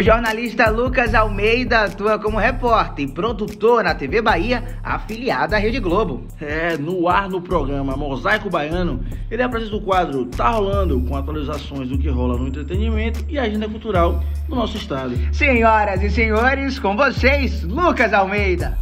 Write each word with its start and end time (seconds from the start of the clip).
O 0.00 0.02
jornalista 0.02 0.70
Lucas 0.70 1.14
Almeida 1.14 1.80
atua 1.80 2.18
como 2.18 2.38
repórter 2.38 3.04
e 3.04 3.12
produtor 3.12 3.84
na 3.84 3.94
TV 3.94 4.22
Bahia, 4.22 4.64
afiliada 4.82 5.56
à 5.56 5.58
Rede 5.58 5.78
Globo. 5.78 6.26
É, 6.40 6.74
no 6.78 7.06
ar 7.06 7.28
no 7.28 7.42
programa 7.42 7.94
Mosaico 7.98 8.48
Baiano, 8.48 9.04
ele 9.30 9.42
apresenta 9.42 9.76
o 9.76 9.82
quadro 9.82 10.24
Tá 10.24 10.52
Rolando, 10.52 10.98
com 11.02 11.14
atualizações 11.14 11.90
do 11.90 11.98
que 11.98 12.08
rola 12.08 12.38
no 12.38 12.48
entretenimento 12.48 13.22
e 13.28 13.38
agenda 13.38 13.68
cultural 13.68 14.24
do 14.48 14.56
nosso 14.56 14.78
estado. 14.78 15.12
Senhoras 15.34 16.02
e 16.02 16.08
senhores, 16.08 16.78
com 16.78 16.96
vocês, 16.96 17.62
Lucas 17.62 18.14
Almeida. 18.14 18.78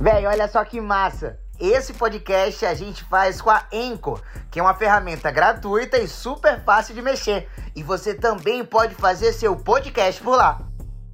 Véi, 0.00 0.26
olha 0.26 0.48
só 0.48 0.64
que 0.64 0.80
massa. 0.80 1.38
Esse 1.60 1.92
podcast 1.92 2.64
a 2.64 2.72
gente 2.72 3.04
faz 3.04 3.38
com 3.38 3.50
a 3.50 3.62
Anchor, 3.70 4.22
que 4.50 4.58
é 4.58 4.62
uma 4.62 4.72
ferramenta 4.72 5.30
gratuita 5.30 5.98
e 5.98 6.08
super 6.08 6.58
fácil 6.64 6.94
de 6.94 7.02
mexer. 7.02 7.50
E 7.76 7.82
você 7.82 8.14
também 8.14 8.64
pode 8.64 8.94
fazer 8.94 9.34
seu 9.34 9.54
podcast 9.54 10.22
por 10.22 10.36
lá. 10.36 10.62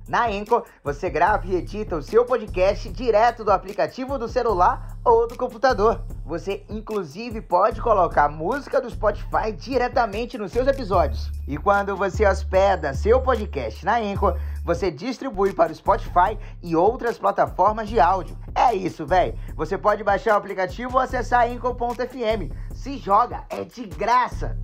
Na 0.09 0.28
Anchor, 0.28 0.64
você 0.84 1.10
grava 1.10 1.45
e 1.48 1.56
edita 1.56 1.96
o 1.96 2.02
seu 2.02 2.24
podcast 2.24 2.88
direto 2.91 3.42
do 3.42 3.50
aplicativo 3.50 4.16
do 4.16 4.28
celular 4.28 4.96
ou 5.05 5.27
do 5.27 5.36
computador. 5.36 6.05
Você, 6.24 6.64
inclusive, 6.69 7.41
pode 7.41 7.80
colocar 7.80 8.28
música 8.28 8.80
do 8.80 8.88
Spotify 8.88 9.50
diretamente 9.50 10.38
nos 10.38 10.52
seus 10.52 10.69
episódios. 10.69 11.28
E 11.48 11.56
quando 11.56 11.97
você 11.97 12.24
hospeda 12.24 12.94
seu 12.94 13.20
podcast 13.20 13.84
na 13.84 13.97
Anchor, 13.97 14.38
você 14.66 14.91
distribui 14.91 15.53
para 15.53 15.70
o 15.70 15.75
Spotify 15.75 16.36
e 16.61 16.75
outras 16.75 17.17
plataformas 17.17 17.89
de 17.89 18.00
áudio. 18.00 18.36
É 18.53 18.75
isso, 18.75 19.06
velho. 19.06 19.39
Você 19.55 19.78
pode 19.78 20.03
baixar 20.03 20.34
o 20.34 20.39
aplicativo 20.39 20.95
ou 20.95 20.98
acessar 20.98 21.47
anchor.fm. 21.47 22.53
Se 22.75 22.98
joga, 22.98 23.44
é 23.48 23.62
de 23.62 23.87
graça. 23.87 24.59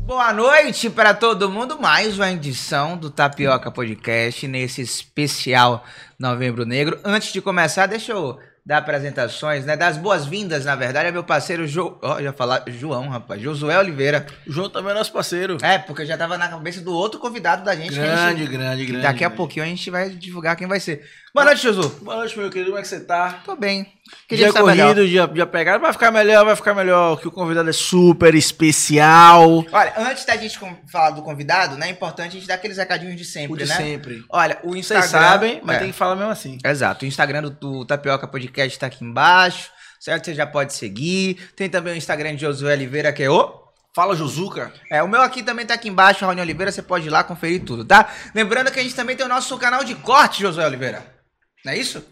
Boa 0.00 0.32
noite 0.32 0.90
para 0.90 1.14
todo 1.14 1.48
mundo. 1.48 1.80
Mais 1.80 2.16
uma 2.16 2.32
edição 2.32 2.96
do 2.96 3.08
Tapioca 3.08 3.70
Podcast 3.70 4.48
nesse 4.48 4.82
especial 4.82 5.84
Novembro 6.18 6.66
Negro. 6.66 6.98
Antes 7.04 7.32
de 7.32 7.40
começar, 7.40 7.86
deixa 7.86 8.10
eu 8.10 8.36
dar 8.64 8.78
apresentações, 8.78 9.64
né? 9.64 9.76
Das 9.76 9.96
boas-vindas, 9.96 10.64
na 10.64 10.76
verdade, 10.76 11.08
é 11.08 11.12
meu 11.12 11.24
parceiro 11.24 11.66
Jo... 11.66 11.98
Ó, 12.00 12.22
já 12.22 12.32
falar 12.32 12.62
João, 12.68 13.08
rapaz. 13.08 13.42
Josué 13.42 13.76
Oliveira. 13.78 14.24
João 14.46 14.70
também 14.70 14.92
é 14.92 14.94
nosso 14.94 15.12
parceiro. 15.12 15.56
É, 15.62 15.78
porque 15.78 16.06
já 16.06 16.16
tava 16.16 16.38
na 16.38 16.48
cabeça 16.48 16.80
do 16.80 16.92
outro 16.92 17.18
convidado 17.18 17.64
da 17.64 17.74
gente. 17.74 17.98
a 17.98 18.02
Grande, 18.02 18.40
gente- 18.44 18.52
grande, 18.52 18.86
grande. 18.86 19.02
Daqui 19.02 19.24
a 19.24 19.28
grande. 19.28 19.36
pouquinho 19.36 19.64
a 19.64 19.68
gente 19.68 19.90
vai 19.90 20.10
divulgar 20.10 20.54
quem 20.54 20.68
vai 20.68 20.78
ser. 20.78 21.04
Boa 21.34 21.46
noite, 21.46 21.62
Josu. 21.62 21.88
Boa 22.02 22.16
noite, 22.16 22.38
meu 22.38 22.50
querido. 22.50 22.70
Como 22.72 22.78
é 22.78 22.82
que 22.82 22.88
você 22.88 23.00
tá? 23.00 23.40
Tô 23.42 23.56
bem. 23.56 23.90
Que 24.28 24.36
dia 24.36 24.52
tá 24.52 24.62
melhor. 24.62 24.88
corrido, 24.92 25.08
dia, 25.08 25.26
dia 25.26 25.46
pegado. 25.46 25.80
Vai 25.80 25.90
ficar 25.90 26.10
melhor, 26.10 26.44
vai 26.44 26.54
ficar 26.54 26.74
melhor, 26.74 27.18
que 27.18 27.26
o 27.26 27.30
convidado 27.30 27.70
é 27.70 27.72
super 27.72 28.34
especial. 28.34 29.64
Olha, 29.72 29.94
antes 29.96 30.26
da 30.26 30.36
gente 30.36 30.58
falar 30.90 31.10
do 31.12 31.22
convidado, 31.22 31.78
né? 31.78 31.86
É 31.86 31.90
importante 31.90 32.28
a 32.36 32.38
gente 32.38 32.46
dar 32.46 32.54
aqueles 32.56 32.76
recadinhos 32.76 33.16
de 33.16 33.24
sempre, 33.24 33.52
O 33.54 33.56
de 33.56 33.64
né? 33.64 33.74
sempre. 33.74 34.22
Olha, 34.28 34.58
o 34.62 34.76
Instagram. 34.76 35.08
Vocês 35.08 35.10
sabem, 35.22 35.60
mas 35.64 35.76
É. 35.76 35.78
tem 35.78 35.90
que 35.90 35.96
falar 35.96 36.16
mesmo 36.16 36.30
assim. 36.30 36.58
Exato. 36.62 37.06
O 37.06 37.08
Instagram 37.08 37.40
do, 37.42 37.50
do 37.50 37.84
Tapioca 37.86 38.28
Podcast 38.28 38.78
tá 38.78 38.86
aqui 38.88 39.02
embaixo. 39.02 39.70
Certo? 39.98 40.26
Você 40.26 40.34
já 40.34 40.46
pode 40.46 40.74
seguir. 40.74 41.36
Tem 41.56 41.70
também 41.70 41.94
o 41.94 41.96
Instagram 41.96 42.34
de 42.34 42.42
Josué 42.42 42.74
Oliveira, 42.74 43.10
que 43.12 43.22
é 43.22 43.30
o. 43.30 43.62
Fala, 43.94 44.14
Juzuca. 44.16 44.70
É, 44.90 45.02
o 45.02 45.08
meu 45.08 45.22
aqui 45.22 45.42
também 45.42 45.64
tá 45.64 45.74
aqui 45.74 45.88
embaixo, 45.88 46.24
Raoni 46.26 46.40
Oliveira. 46.42 46.70
Você 46.72 46.82
pode 46.82 47.06
ir 47.06 47.10
lá 47.10 47.22
conferir 47.24 47.62
tudo, 47.64 47.84
tá? 47.84 48.10
Lembrando 48.34 48.70
que 48.70 48.80
a 48.80 48.82
gente 48.82 48.94
também 48.94 49.16
tem 49.16 49.24
o 49.24 49.28
nosso 49.28 49.56
canal 49.56 49.82
de 49.84 49.94
corte, 49.94 50.42
Josué 50.42 50.66
Oliveira. 50.66 51.21
Não 51.64 51.72
é 51.72 51.78
isso? 51.78 52.04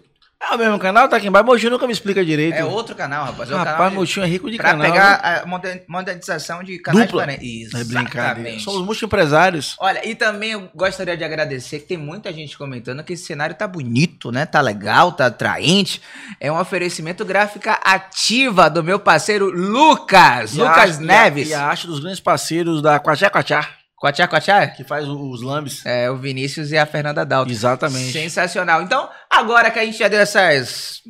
É 0.43 0.55
o 0.55 0.59
mesmo 0.59 0.79
canal, 0.79 1.07
tá 1.07 1.17
aqui 1.19 1.27
embaixo. 1.29 1.45
Motinho 1.47 1.71
nunca 1.71 1.87
me 1.87 1.93
explica 1.93 2.25
direito. 2.25 2.55
É 2.55 2.65
outro 2.65 2.95
canal, 2.95 3.27
rapaz. 3.27 3.51
É 3.51 3.55
Rapaz, 3.55 3.77
canal 3.93 4.05
de- 4.07 4.21
é 4.21 4.25
rico 4.25 4.51
de 4.51 4.57
pra 4.57 4.71
canal. 4.71 4.87
pegar 4.91 5.15
a 5.43 5.45
moder- 5.47 5.85
monetização 5.87 6.63
de 6.63 6.79
canais 6.79 7.07
Dupla. 7.09 7.27
diferentes. 7.27 7.75
É 7.75 7.85
brincadeira. 7.85 8.59
Somos 8.61 8.81
multi-empresários. 8.83 9.77
Olha, 9.79 10.01
e 10.09 10.15
também 10.15 10.53
eu 10.53 10.71
gostaria 10.75 11.15
de 11.15 11.23
agradecer 11.23 11.81
que 11.81 11.89
tem 11.89 11.99
muita 11.99 12.33
gente 12.33 12.57
comentando 12.57 13.05
que 13.05 13.13
esse 13.13 13.25
cenário 13.27 13.55
tá 13.55 13.69
bonito, 13.69 14.33
né? 14.33 14.47
Tá 14.47 14.63
legal, 14.63 15.13
tá 15.13 15.27
atraente. 15.27 16.01
É 16.41 16.51
um 16.51 16.59
oferecimento 16.59 17.23
gráfica 17.23 17.79
ativa 17.85 18.71
do 18.71 18.83
meu 18.83 18.99
parceiro 18.99 19.51
Lucas, 19.51 20.55
E 20.57 20.61
a 20.63 20.65
Lucas 20.65 20.91
arte- 20.93 21.03
Neves. 21.05 21.49
E 21.51 21.55
a, 21.55 21.59
e 21.59 21.61
a 21.61 21.67
arte 21.67 21.87
dos 21.87 22.01
grandes 22.01 22.19
parceiros 22.21 22.81
da 22.81 22.99
Quachá 22.99 23.29
Quachá, 23.29 23.69
Quachá, 24.01 24.27
quachá? 24.27 24.67
que 24.69 24.83
faz 24.83 25.07
os 25.07 25.43
lambes. 25.43 25.85
É, 25.85 26.11
o 26.11 26.17
Vinícius 26.17 26.73
e 26.73 26.79
a 26.79 26.87
Fernanda 26.87 27.23
Dalton. 27.23 27.51
Exatamente. 27.51 28.11
Sensacional. 28.13 28.81
Então, 28.81 29.07
agora 29.41 29.71
que 29.71 29.79
a 29.79 29.85
gente 29.85 29.99
já 29.99 30.09
deu 30.09 30.21
essas... 30.21 31.01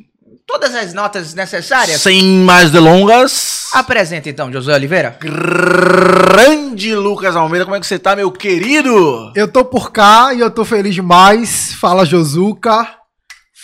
Todas 0.47 0.73
as 0.75 0.93
notas 0.93 1.33
necessárias, 1.33 2.01
Sem 2.01 2.39
mais 2.39 2.71
delongas. 2.71 3.69
apresenta 3.73 4.27
então, 4.29 4.51
Josué 4.51 4.73
Oliveira. 4.75 5.17
Grande 5.21 6.93
Lucas 6.93 7.35
Almeida, 7.35 7.63
como 7.63 7.75
é 7.75 7.79
que 7.79 7.85
você 7.87 7.97
tá, 7.97 8.15
meu 8.15 8.31
querido? 8.31 9.31
Eu 9.35 9.47
tô 9.47 9.63
por 9.63 9.91
cá 9.91 10.33
e 10.33 10.39
eu 10.39 10.51
tô 10.51 10.65
feliz 10.65 10.93
demais. 10.93 11.73
Fala 11.75 12.05
Josuca. 12.05 12.85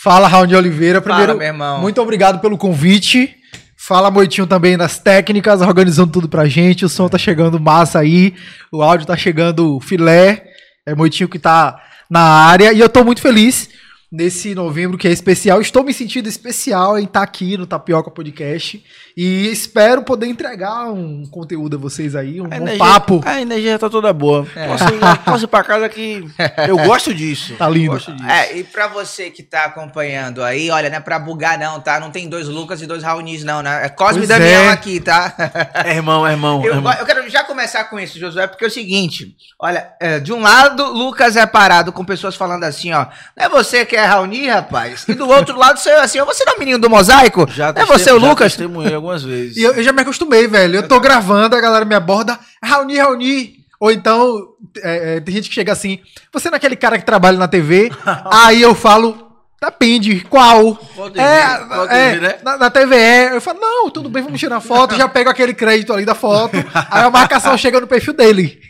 Fala 0.02 0.28
Raul 0.28 0.46
de 0.46 0.56
Oliveira. 0.56 1.00
Primeiro, 1.02 1.26
Fala, 1.32 1.38
meu 1.38 1.48
irmão. 1.48 1.80
muito 1.80 2.00
obrigado 2.00 2.40
pelo 2.40 2.56
convite. 2.56 3.34
Fala 3.76 4.10
Moitinho 4.10 4.46
também 4.46 4.76
das 4.76 4.98
técnicas, 4.98 5.60
organizando 5.60 6.12
tudo 6.12 6.28
pra 6.28 6.46
gente. 6.48 6.84
O 6.86 6.88
som 6.88 7.08
tá 7.08 7.18
chegando 7.18 7.60
massa 7.60 7.98
aí. 7.98 8.34
O 8.72 8.82
áudio 8.82 9.06
tá 9.06 9.16
chegando 9.16 9.78
filé. 9.80 10.44
É 10.86 10.94
Moitinho 10.94 11.28
que 11.28 11.38
tá 11.38 11.78
na 12.10 12.20
área. 12.20 12.72
E 12.72 12.80
eu 12.80 12.88
tô 12.88 13.04
muito 13.04 13.20
feliz 13.20 13.68
nesse 14.10 14.54
novembro 14.54 14.96
que 14.96 15.06
é 15.06 15.10
especial. 15.10 15.60
Estou 15.60 15.84
me 15.84 15.92
sentindo 15.92 16.28
especial 16.28 16.98
em 16.98 17.04
estar 17.04 17.22
aqui 17.22 17.56
no 17.58 17.66
Tapioca 17.66 18.10
Podcast. 18.10 18.82
E 19.16 19.48
espero 19.50 20.02
poder 20.02 20.26
entregar 20.28 20.90
um 20.92 21.26
conteúdo 21.26 21.76
a 21.76 21.78
vocês 21.78 22.14
aí, 22.14 22.40
um 22.40 22.44
A 22.46 22.48
bom 22.50 22.54
energia- 22.56 22.78
papo. 22.78 23.20
A 23.26 23.40
energia 23.40 23.76
tá 23.78 23.90
toda 23.90 24.12
boa. 24.12 24.46
É. 24.54 24.66
Posso, 24.68 24.84
ir, 24.84 25.18
posso 25.24 25.44
ir 25.44 25.48
pra 25.48 25.64
casa 25.64 25.88
que 25.88 26.24
eu 26.68 26.76
gosto 26.86 27.12
disso. 27.12 27.54
Tá 27.56 27.68
lindo. 27.68 27.92
Gosto 27.92 28.12
disso. 28.12 28.28
É, 28.30 28.56
e 28.56 28.62
pra 28.64 28.86
você 28.86 29.28
que 29.30 29.42
tá 29.42 29.64
acompanhando 29.64 30.42
aí, 30.42 30.70
olha, 30.70 30.88
não 30.88 30.98
é 30.98 31.00
pra 31.00 31.18
bugar 31.18 31.58
não, 31.58 31.80
tá? 31.80 31.98
Não 31.98 32.10
tem 32.12 32.28
dois 32.28 32.46
Lucas 32.48 32.80
e 32.80 32.86
dois 32.86 33.02
Raunis 33.02 33.42
não, 33.42 33.60
né? 33.60 33.86
É 33.86 33.88
Cosme 33.88 34.18
e 34.24 34.26
Pois 34.26 34.28
Damião 34.28 34.62
é. 34.62 34.68
aqui, 34.70 35.00
tá? 35.00 35.34
É 35.84 35.96
irmão, 35.96 36.26
é 36.26 36.32
irmão. 36.32 36.62
é 36.62 36.68
Eu, 36.68 36.74
irmão. 36.76 36.92
eu 36.92 37.04
quero 37.04 37.28
já 37.28 37.42
começar 37.44 37.84
com 37.84 37.98
isso, 37.98 38.18
Josué, 38.18 38.46
porque 38.46 38.64
é 38.64 38.68
o 38.68 38.70
seguinte, 38.70 39.34
olha, 39.60 39.92
é, 40.00 40.18
de 40.20 40.32
um 40.32 40.40
lado, 40.40 40.84
Lucas 40.92 41.34
é 41.36 41.44
parado 41.44 41.92
com 41.92 42.04
pessoas 42.04 42.36
falando 42.36 42.62
assim, 42.64 42.92
ó, 42.92 43.06
não 43.36 43.46
é 43.46 43.48
você 43.48 43.84
que 43.84 43.96
é 43.98 44.04
Raoni, 44.04 44.48
rapaz? 44.48 45.04
E 45.08 45.14
do 45.14 45.28
outro 45.28 45.56
lado, 45.58 45.78
sou 45.78 45.92
eu 45.92 46.00
assim, 46.00 46.20
você 46.22 46.44
não 46.44 46.52
é 46.52 46.56
o 46.56 46.58
menino 46.58 46.78
do 46.78 46.88
mosaico? 46.88 47.46
Já 47.50 47.72
é 47.74 47.84
você 47.84 48.12
o 48.12 48.20
já 48.20 48.28
Lucas? 48.28 48.52
testemunhei 48.52 48.94
algumas 48.94 49.22
vezes. 49.22 49.56
E 49.56 49.62
eu, 49.62 49.74
eu 49.74 49.82
já 49.82 49.92
me 49.92 50.02
acostumei, 50.02 50.46
velho. 50.46 50.76
Eu 50.76 50.88
tô 50.88 50.98
gravando, 51.00 51.56
a 51.56 51.60
galera 51.60 51.84
me 51.84 51.94
aborda, 51.94 52.38
Raoni, 52.62 52.98
Raoni. 52.98 53.58
Ou 53.80 53.92
então, 53.92 54.54
é, 54.82 55.16
é, 55.16 55.20
tem 55.20 55.34
gente 55.34 55.48
que 55.48 55.54
chega 55.54 55.72
assim, 55.72 56.00
você 56.32 56.48
não 56.48 56.56
é 56.56 56.58
aquele 56.58 56.76
cara 56.76 56.98
que 56.98 57.04
trabalha 57.04 57.38
na 57.38 57.46
TV? 57.46 57.92
Aí 58.30 58.60
eu 58.60 58.74
falo, 58.74 59.30
depende, 59.62 60.20
qual? 60.28 60.74
Qual 60.74 61.10
TV? 61.10 61.24
É, 61.24 61.58
Qual 61.58 61.88
é, 61.88 62.10
TV, 62.10 62.26
né? 62.26 62.34
na, 62.42 62.56
na 62.56 62.70
TVE. 62.70 63.34
Eu 63.34 63.40
falo, 63.40 63.60
não, 63.60 63.90
tudo 63.90 64.08
bem, 64.08 64.22
vamos 64.22 64.40
tirar 64.40 64.60
foto. 64.60 64.96
já 64.96 65.08
pego 65.08 65.30
aquele 65.30 65.54
crédito 65.54 65.92
ali 65.92 66.04
da 66.04 66.14
foto. 66.14 66.56
aí 66.90 67.04
a 67.04 67.10
marcação 67.10 67.56
chega 67.56 67.80
no 67.80 67.86
perfil 67.86 68.14
dele. 68.14 68.60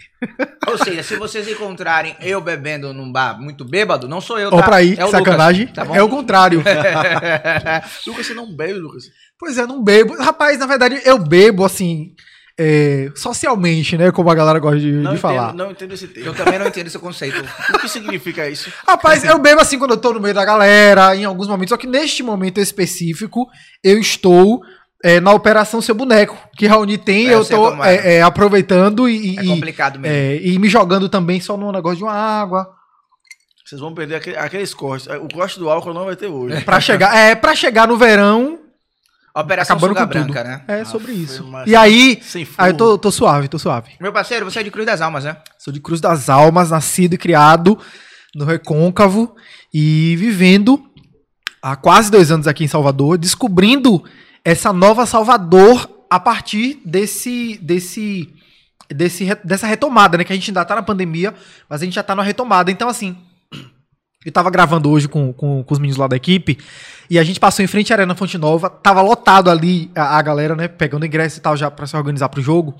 Ou 0.66 0.76
seja, 0.78 1.02
se 1.02 1.16
vocês 1.16 1.46
encontrarem 1.48 2.16
eu 2.20 2.40
bebendo 2.40 2.92
num 2.92 3.10
bar 3.10 3.40
muito 3.40 3.64
bêbado, 3.64 4.08
não 4.08 4.20
sou 4.20 4.38
eu, 4.38 4.50
tá? 4.50 4.62
pra 4.62 4.76
aí, 4.76 4.94
é 4.98 5.04
o 5.04 5.10
sacanagem. 5.10 5.66
Lucas, 5.66 5.74
tá 5.74 5.84
bom? 5.84 5.94
é 5.94 6.02
o 6.02 6.08
contrário. 6.08 6.62
Lucas, 8.06 8.26
você 8.26 8.34
não 8.34 8.54
bebe, 8.54 8.74
Lucas? 8.74 9.04
Pois 9.38 9.56
é, 9.58 9.66
não 9.66 9.82
bebo. 9.82 10.16
Rapaz, 10.16 10.58
na 10.58 10.66
verdade, 10.66 11.00
eu 11.04 11.18
bebo, 11.18 11.64
assim, 11.64 12.14
é, 12.58 13.10
socialmente, 13.14 13.96
né? 13.96 14.10
Como 14.10 14.28
a 14.28 14.34
galera 14.34 14.58
gosta 14.58 14.80
de, 14.80 14.90
Não 14.90 15.14
de 15.14 15.20
falar. 15.20 15.50
entendo, 15.50 15.56
não 15.58 15.70
entendo 15.70 15.94
esse 15.94 16.08
termo. 16.08 16.30
Eu 16.30 16.34
também 16.34 16.58
não 16.58 16.66
entendo 16.66 16.88
esse 16.88 16.98
conceito. 16.98 17.40
O 17.72 17.78
que 17.78 17.88
significa 17.88 18.50
isso? 18.50 18.72
Rapaz, 18.86 19.22
eu 19.22 19.38
bebo 19.38 19.60
assim 19.60 19.78
quando 19.78 19.92
eu 19.92 19.96
tô 19.96 20.12
no 20.12 20.20
meio 20.20 20.34
da 20.34 20.44
galera, 20.44 21.14
em 21.14 21.24
alguns 21.24 21.46
momentos. 21.46 21.70
Só 21.70 21.76
que 21.76 21.86
neste 21.86 22.22
momento 22.22 22.60
específico, 22.60 23.46
eu 23.84 23.98
estou 23.98 24.60
é, 25.04 25.20
na 25.20 25.32
Operação 25.32 25.80
Seu 25.80 25.94
Boneco, 25.94 26.36
que 26.56 26.66
Raoni 26.66 26.98
tem, 26.98 27.28
É, 27.28 27.34
eu 27.34 27.38
eu 27.40 27.44
tô 27.44 27.84
é. 27.84 27.94
é, 27.96 28.14
é, 28.16 28.22
aproveitando 28.22 29.08
e, 29.08 29.38
É 29.38 29.44
e- 29.44 29.46
complicado 29.48 29.98
mesmo. 29.98 30.16
é, 30.16 30.36
e 30.36 30.58
me 30.58 30.68
jogando 30.68 31.08
também 31.08 31.40
só 31.40 31.56
no 31.56 31.70
negócio 31.72 31.98
de 31.98 32.04
uma 32.04 32.12
água. 32.12 32.66
Vocês 33.64 33.80
vão 33.80 33.92
perder 33.94 34.14
aquele- 34.16 34.36
aqueles 34.38 34.72
cortes. 34.72 35.06
O 35.08 35.28
corte 35.32 35.58
do 35.58 35.68
álcool 35.68 35.92
não 35.92 36.06
vai 36.06 36.16
ter 36.16 36.26
hoje. 36.26 36.62
Pra 36.64 36.80
chegar, 36.80 37.14
é, 37.16 37.34
pra 37.34 37.54
chegar 37.54 37.86
no 37.86 37.96
verão, 37.98 38.58
Operação 39.36 39.76
acabando 39.76 39.90
Suga 39.96 40.06
com 40.06 40.12
tudo. 40.12 40.32
Branca, 40.32 40.42
né? 40.42 40.64
é 40.66 40.80
Ah, 40.80 40.84
sobre 40.84 41.12
isso. 41.12 41.48
E 41.64 41.76
aí, 41.76 42.20
aí 42.56 42.70
eu 42.72 42.76
tô, 42.76 42.98
tô 42.98 43.10
suave, 43.12 43.46
tô 43.46 43.56
suave. 43.58 43.92
Meu 44.00 44.12
parceiro, 44.12 44.44
você 44.44 44.58
é 44.58 44.62
de 44.64 44.70
Cruz 44.70 44.84
das 44.86 45.00
Almas, 45.00 45.22
né? 45.22 45.36
Sou 45.58 45.72
de 45.72 45.78
Cruz 45.80 46.00
das 46.00 46.28
Almas, 46.28 46.70
nascido 46.70 47.14
e 47.14 47.18
criado 47.18 47.78
no 48.34 48.44
Recôncavo 48.44 49.36
e 49.72 50.16
vivendo 50.16 50.82
há 51.62 51.76
quase 51.76 52.10
dois 52.10 52.32
anos 52.32 52.48
aqui 52.48 52.64
em 52.64 52.68
Salvador, 52.68 53.16
descobrindo 53.16 54.02
essa 54.48 54.72
nova 54.72 55.04
Salvador 55.04 56.06
a 56.08 56.18
partir 56.18 56.80
desse, 56.82 57.58
desse, 57.60 58.32
desse 58.88 59.26
dessa 59.44 59.66
retomada, 59.66 60.16
né? 60.16 60.24
Que 60.24 60.32
a 60.32 60.36
gente 60.36 60.50
ainda 60.50 60.64
tá 60.64 60.74
na 60.74 60.82
pandemia, 60.82 61.34
mas 61.68 61.82
a 61.82 61.84
gente 61.84 61.94
já 61.94 62.02
tá 62.02 62.14
na 62.14 62.22
retomada. 62.22 62.70
Então, 62.70 62.88
assim, 62.88 63.14
eu 64.24 64.32
tava 64.32 64.48
gravando 64.48 64.90
hoje 64.90 65.06
com, 65.06 65.34
com, 65.34 65.62
com 65.62 65.74
os 65.74 65.78
meninos 65.78 65.98
lá 65.98 66.06
da 66.06 66.16
equipe 66.16 66.56
e 67.10 67.18
a 67.18 67.24
gente 67.24 67.38
passou 67.38 67.62
em 67.62 67.68
frente 67.68 67.92
à 67.92 67.96
Arena 67.96 68.14
Fonte 68.14 68.38
Nova, 68.38 68.70
tava 68.70 69.02
lotado 69.02 69.50
ali 69.50 69.90
a, 69.94 70.16
a 70.16 70.22
galera, 70.22 70.56
né? 70.56 70.66
Pegando 70.66 71.04
ingresso 71.04 71.38
e 71.38 71.42
tal 71.42 71.54
já 71.54 71.70
pra 71.70 71.86
se 71.86 71.94
organizar 71.94 72.30
pro 72.30 72.40
jogo. 72.40 72.74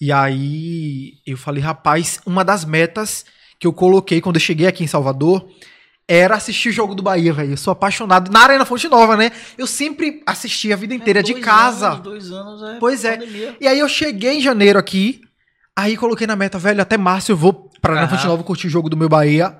E 0.00 0.10
aí 0.10 1.12
eu 1.24 1.36
falei, 1.36 1.62
rapaz, 1.62 2.18
uma 2.26 2.44
das 2.44 2.64
metas 2.64 3.24
que 3.60 3.68
eu 3.68 3.72
coloquei 3.72 4.20
quando 4.20 4.34
eu 4.36 4.40
cheguei 4.40 4.66
aqui 4.66 4.82
em 4.82 4.88
Salvador 4.88 5.48
era 6.06 6.34
assistir 6.36 6.68
o 6.68 6.72
jogo 6.72 6.94
do 6.94 7.02
Bahia, 7.02 7.32
velho. 7.32 7.52
Eu 7.52 7.56
sou 7.56 7.72
apaixonado. 7.72 8.30
Na 8.30 8.40
Arena 8.40 8.64
Fonte 8.64 8.88
Nova, 8.88 9.16
né? 9.16 9.30
Eu 9.56 9.66
sempre 9.66 10.22
assisti 10.26 10.72
a 10.72 10.76
vida 10.76 10.94
inteira 10.94 11.20
É, 11.20 11.22
de 11.22 11.34
casa. 11.34 11.88
Anos, 11.92 12.00
dois 12.00 12.30
anos 12.30 12.62
é 12.62 12.76
Pois 12.78 13.04
é. 13.04 13.16
pandemia. 13.16 13.56
E 13.60 13.66
aí 13.66 13.78
eu 13.78 13.88
cheguei 13.88 14.38
em 14.38 14.40
janeiro 14.40 14.78
aqui, 14.78 15.20
aí 15.76 15.96
coloquei 15.96 16.26
na 16.26 16.36
meta, 16.36 16.58
velho, 16.58 16.82
até 16.82 16.98
março 16.98 17.32
eu 17.32 17.36
vou 17.36 17.70
pra 17.80 17.94
Arena. 17.94 18.08
Fonte 18.08 18.26
Nova 18.26 18.42
curtir 18.42 18.66
o 18.66 18.70
jogo 18.70 18.88
do 18.90 18.96
meu 18.96 19.08
Bahia. 19.08 19.56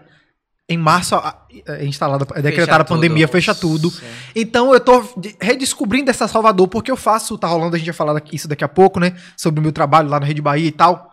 Em 0.66 0.78
março 0.78 1.14
a- 1.14 1.46
é 1.66 1.84
instalada, 1.84 2.26
é 2.34 2.40
decretada 2.40 2.80
a 2.82 2.86
pandemia, 2.86 3.28
fecha 3.28 3.54
tudo. 3.54 3.90
Sim. 3.90 4.02
Então 4.34 4.72
eu 4.72 4.80
tô 4.80 5.02
de- 5.16 5.36
redescobrindo 5.38 6.10
essa 6.10 6.26
Salvador, 6.26 6.68
porque 6.68 6.90
eu 6.90 6.96
faço, 6.96 7.36
tá 7.36 7.46
rolando, 7.46 7.76
a 7.76 7.78
gente 7.78 7.86
vai 7.86 7.94
falar 7.94 8.22
isso 8.32 8.48
daqui 8.48 8.64
a 8.64 8.68
pouco, 8.68 8.98
né? 8.98 9.14
Sobre 9.36 9.60
o 9.60 9.62
meu 9.62 9.72
trabalho 9.72 10.08
lá 10.08 10.18
na 10.18 10.24
Rede 10.24 10.40
Bahia 10.40 10.66
e 10.66 10.72
tal. 10.72 11.10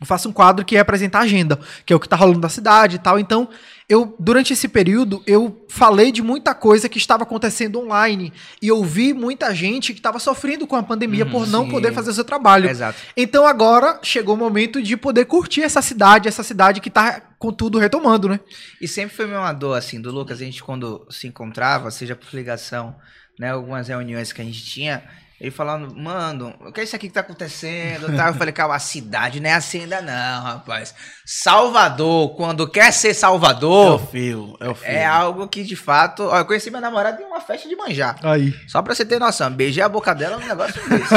Eu 0.00 0.06
faço 0.06 0.28
um 0.28 0.32
quadro 0.32 0.64
que 0.64 0.76
é 0.76 0.80
apresentar 0.80 1.20
a 1.20 1.22
agenda, 1.22 1.58
que 1.86 1.92
é 1.92 1.96
o 1.96 2.00
que 2.00 2.08
tá 2.08 2.16
rolando 2.16 2.40
na 2.40 2.48
cidade 2.48 2.96
e 2.96 2.98
tal. 2.98 3.18
Então, 3.18 3.48
eu, 3.88 4.16
durante 4.18 4.52
esse 4.52 4.66
período, 4.66 5.22
eu 5.24 5.64
falei 5.68 6.10
de 6.10 6.20
muita 6.20 6.52
coisa 6.52 6.88
que 6.88 6.98
estava 6.98 7.22
acontecendo 7.22 7.78
online. 7.78 8.32
E 8.60 8.66
eu 8.66 8.82
vi 8.82 9.12
muita 9.12 9.54
gente 9.54 9.92
que 9.92 10.00
estava 10.00 10.18
sofrendo 10.18 10.66
com 10.66 10.74
a 10.74 10.82
pandemia 10.82 11.24
Uhum, 11.24 11.30
por 11.30 11.46
não 11.46 11.64
sim. 11.64 11.70
poder 11.70 11.92
fazer 11.92 12.10
o 12.10 12.14
seu 12.14 12.24
trabalho. 12.24 12.68
Exato. 12.68 12.98
Então 13.16 13.46
agora 13.46 14.00
chegou 14.02 14.34
o 14.34 14.38
momento 14.38 14.82
de 14.82 14.96
poder 14.96 15.26
curtir 15.26 15.62
essa 15.62 15.80
cidade, 15.80 16.26
essa 16.26 16.42
cidade 16.42 16.80
que 16.80 16.90
tá 16.90 17.20
com 17.38 17.52
tudo 17.52 17.78
retomando, 17.78 18.28
né? 18.28 18.40
E 18.80 18.88
sempre 18.88 19.14
foi 19.14 19.26
uma 19.26 19.52
dor, 19.52 19.74
assim, 19.76 20.00
do 20.00 20.10
Lucas, 20.10 20.40
a 20.40 20.44
gente 20.44 20.62
quando 20.62 21.06
se 21.10 21.28
encontrava, 21.28 21.90
seja 21.90 22.16
por 22.16 22.34
ligação, 22.34 22.96
né, 23.38 23.50
algumas 23.50 23.88
reuniões 23.88 24.32
que 24.32 24.40
a 24.40 24.44
gente 24.44 24.64
tinha, 24.64 25.04
ele 25.40 25.50
falando, 25.50 25.94
mano, 25.94 26.54
o 26.60 26.72
que 26.72 26.80
é 26.80 26.84
isso 26.84 26.94
aqui 26.96 27.08
que 27.08 27.14
tá 27.14 27.20
acontecendo? 27.20 28.14
Tá? 28.16 28.28
Eu 28.28 28.34
falei, 28.34 28.52
calma, 28.52 28.76
a 28.76 28.78
cidade 28.78 29.40
não 29.40 29.50
é 29.50 29.54
assim 29.54 29.80
ainda 29.82 30.00
não, 30.00 30.42
rapaz. 30.42 30.94
Salvador, 31.26 32.34
quando 32.36 32.68
quer 32.68 32.92
ser 32.92 33.08
É 33.08 33.10
o 33.10 33.14
Salvador, 33.14 34.06
fio, 34.10 34.56
é 34.60 34.68
o 34.68 34.74
fio. 34.74 34.88
é 34.88 35.04
algo 35.04 35.46
que 35.48 35.62
de 35.64 35.76
fato... 35.76 36.22
Ó, 36.24 36.38
eu 36.38 36.44
conheci 36.44 36.70
minha 36.70 36.80
namorada 36.80 37.20
em 37.20 37.24
uma 37.26 37.40
festa 37.40 37.68
de 37.68 37.76
manjar. 37.76 38.16
Aí. 38.22 38.54
Só 38.68 38.80
pra 38.80 38.94
você 38.94 39.04
ter 39.04 39.18
noção, 39.18 39.50
beijei 39.50 39.82
a 39.82 39.88
boca 39.88 40.14
dela 40.14 40.38
num 40.38 40.46
negócio 40.46 40.80
desse, 40.88 41.14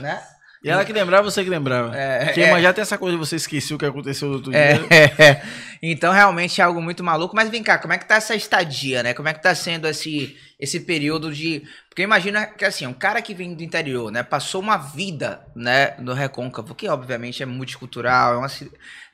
né? 0.00 0.20
E 0.62 0.68
ela 0.68 0.84
que 0.84 0.92
lembrava, 0.92 1.30
você 1.30 1.44
que 1.44 1.50
lembrava. 1.50 1.96
É, 1.96 2.24
Porque 2.26 2.40
é. 2.40 2.60
já 2.60 2.72
tem 2.72 2.82
essa 2.82 2.98
coisa 2.98 3.16
de 3.16 3.24
você 3.24 3.36
esquecer 3.36 3.74
o 3.74 3.78
que 3.78 3.86
aconteceu 3.86 4.28
no 4.28 4.34
outro 4.34 4.52
É, 4.52 4.74
dia. 4.74 4.86
é. 4.90 5.42
Então, 5.80 6.12
realmente 6.12 6.60
é 6.60 6.64
algo 6.64 6.82
muito 6.82 7.04
maluco. 7.04 7.36
Mas 7.36 7.48
vem 7.48 7.62
cá, 7.62 7.78
como 7.78 7.92
é 7.94 7.98
que 7.98 8.06
tá 8.08 8.16
essa 8.16 8.34
estadia, 8.34 9.04
né? 9.04 9.14
Como 9.14 9.28
é 9.28 9.32
que 9.34 9.40
tá 9.40 9.54
sendo 9.54 9.86
esse, 9.86 10.36
esse 10.58 10.80
período 10.80 11.32
de. 11.32 11.62
Porque 11.88 12.02
imagina 12.02 12.46
que 12.46 12.64
assim, 12.64 12.86
um 12.86 12.92
cara 12.92 13.22
que 13.22 13.34
vem 13.34 13.54
do 13.54 13.62
interior, 13.62 14.10
né? 14.10 14.22
Passou 14.22 14.60
uma 14.60 14.76
vida, 14.76 15.40
né, 15.54 15.94
no 15.98 16.12
Recôncavo, 16.12 16.74
que 16.74 16.88
obviamente 16.88 17.42
é 17.42 17.46
multicultural, 17.46 18.34
é 18.34 18.36
uma 18.38 18.48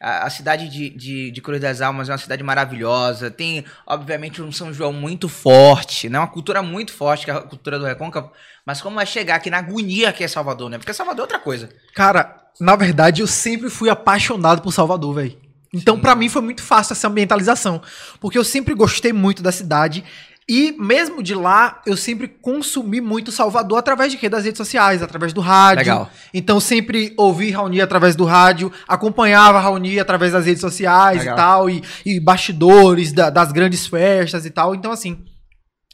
a, 0.00 0.26
a 0.26 0.30
cidade 0.30 0.68
de, 0.68 0.90
de, 0.90 1.30
de 1.30 1.40
Cruz 1.40 1.60
das 1.60 1.80
Almas 1.80 2.08
é 2.08 2.12
uma 2.12 2.18
cidade 2.18 2.42
maravilhosa. 2.42 3.30
Tem, 3.30 3.64
obviamente, 3.86 4.42
um 4.42 4.52
São 4.52 4.72
João 4.72 4.92
muito 4.92 5.28
forte, 5.28 6.08
né? 6.08 6.18
Uma 6.18 6.28
cultura 6.28 6.62
muito 6.62 6.92
forte, 6.92 7.24
que 7.24 7.30
é 7.30 7.34
a 7.34 7.40
cultura 7.40 7.78
do 7.78 7.86
Recôncavo. 7.86 8.30
Mas 8.66 8.80
como 8.80 8.96
vai 8.96 9.06
chegar 9.06 9.36
aqui 9.36 9.50
na 9.50 9.58
agonia 9.58 10.12
que 10.12 10.24
é 10.24 10.28
Salvador, 10.28 10.70
né? 10.70 10.78
Porque 10.78 10.92
Salvador 10.92 11.20
é 11.20 11.22
outra 11.24 11.38
coisa. 11.38 11.68
Cara, 11.94 12.36
na 12.60 12.76
verdade, 12.76 13.22
eu 13.22 13.26
sempre 13.26 13.68
fui 13.70 13.88
apaixonado 13.88 14.62
por 14.62 14.72
Salvador, 14.72 15.14
velho. 15.14 15.44
Então, 15.72 15.98
pra 15.98 16.14
mim, 16.14 16.28
foi 16.28 16.40
muito 16.40 16.62
fácil 16.62 16.92
essa 16.92 17.08
ambientalização. 17.08 17.82
Porque 18.20 18.38
eu 18.38 18.44
sempre 18.44 18.74
gostei 18.74 19.12
muito 19.12 19.42
da 19.42 19.50
cidade. 19.50 20.04
E 20.46 20.72
mesmo 20.78 21.22
de 21.22 21.34
lá, 21.34 21.80
eu 21.86 21.96
sempre 21.96 22.28
consumi 22.28 23.00
muito 23.00 23.32
Salvador 23.32 23.78
através 23.78 24.12
de 24.12 24.18
quê? 24.18 24.28
Das 24.28 24.44
redes 24.44 24.58
sociais, 24.58 25.02
através 25.02 25.32
do 25.32 25.40
rádio. 25.40 25.78
Legal. 25.78 26.10
Então, 26.34 26.60
sempre 26.60 27.14
ouvi 27.16 27.50
Raoni 27.50 27.80
através 27.80 28.14
do 28.14 28.24
rádio, 28.26 28.70
acompanhava 28.86 29.58
Raoni 29.58 29.98
através 29.98 30.32
das 30.32 30.44
redes 30.44 30.60
sociais 30.60 31.20
Legal. 31.20 31.34
e 31.34 31.36
tal, 31.36 31.70
e, 31.70 31.82
e 32.04 32.20
bastidores 32.20 33.10
da- 33.10 33.30
das 33.30 33.52
grandes 33.52 33.86
festas 33.86 34.44
e 34.44 34.50
tal. 34.50 34.74
Então, 34.74 34.92
assim, 34.92 35.24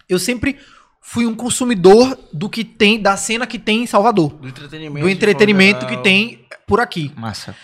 eu 0.08 0.18
sempre 0.18 0.58
fui 1.00 1.26
um 1.26 1.34
consumidor 1.34 2.18
do 2.32 2.48
que 2.50 2.64
tem, 2.64 3.00
da 3.00 3.16
cena 3.16 3.46
que 3.46 3.58
tem 3.58 3.84
em 3.84 3.86
Salvador 3.86 4.30
Do 4.34 4.48
entretenimento. 4.48 5.04
do 5.06 5.08
entretenimento 5.10 5.86
que 5.86 5.96
tem 5.98 6.44
por 6.66 6.80
aqui. 6.80 7.12
Massa. 7.16 7.54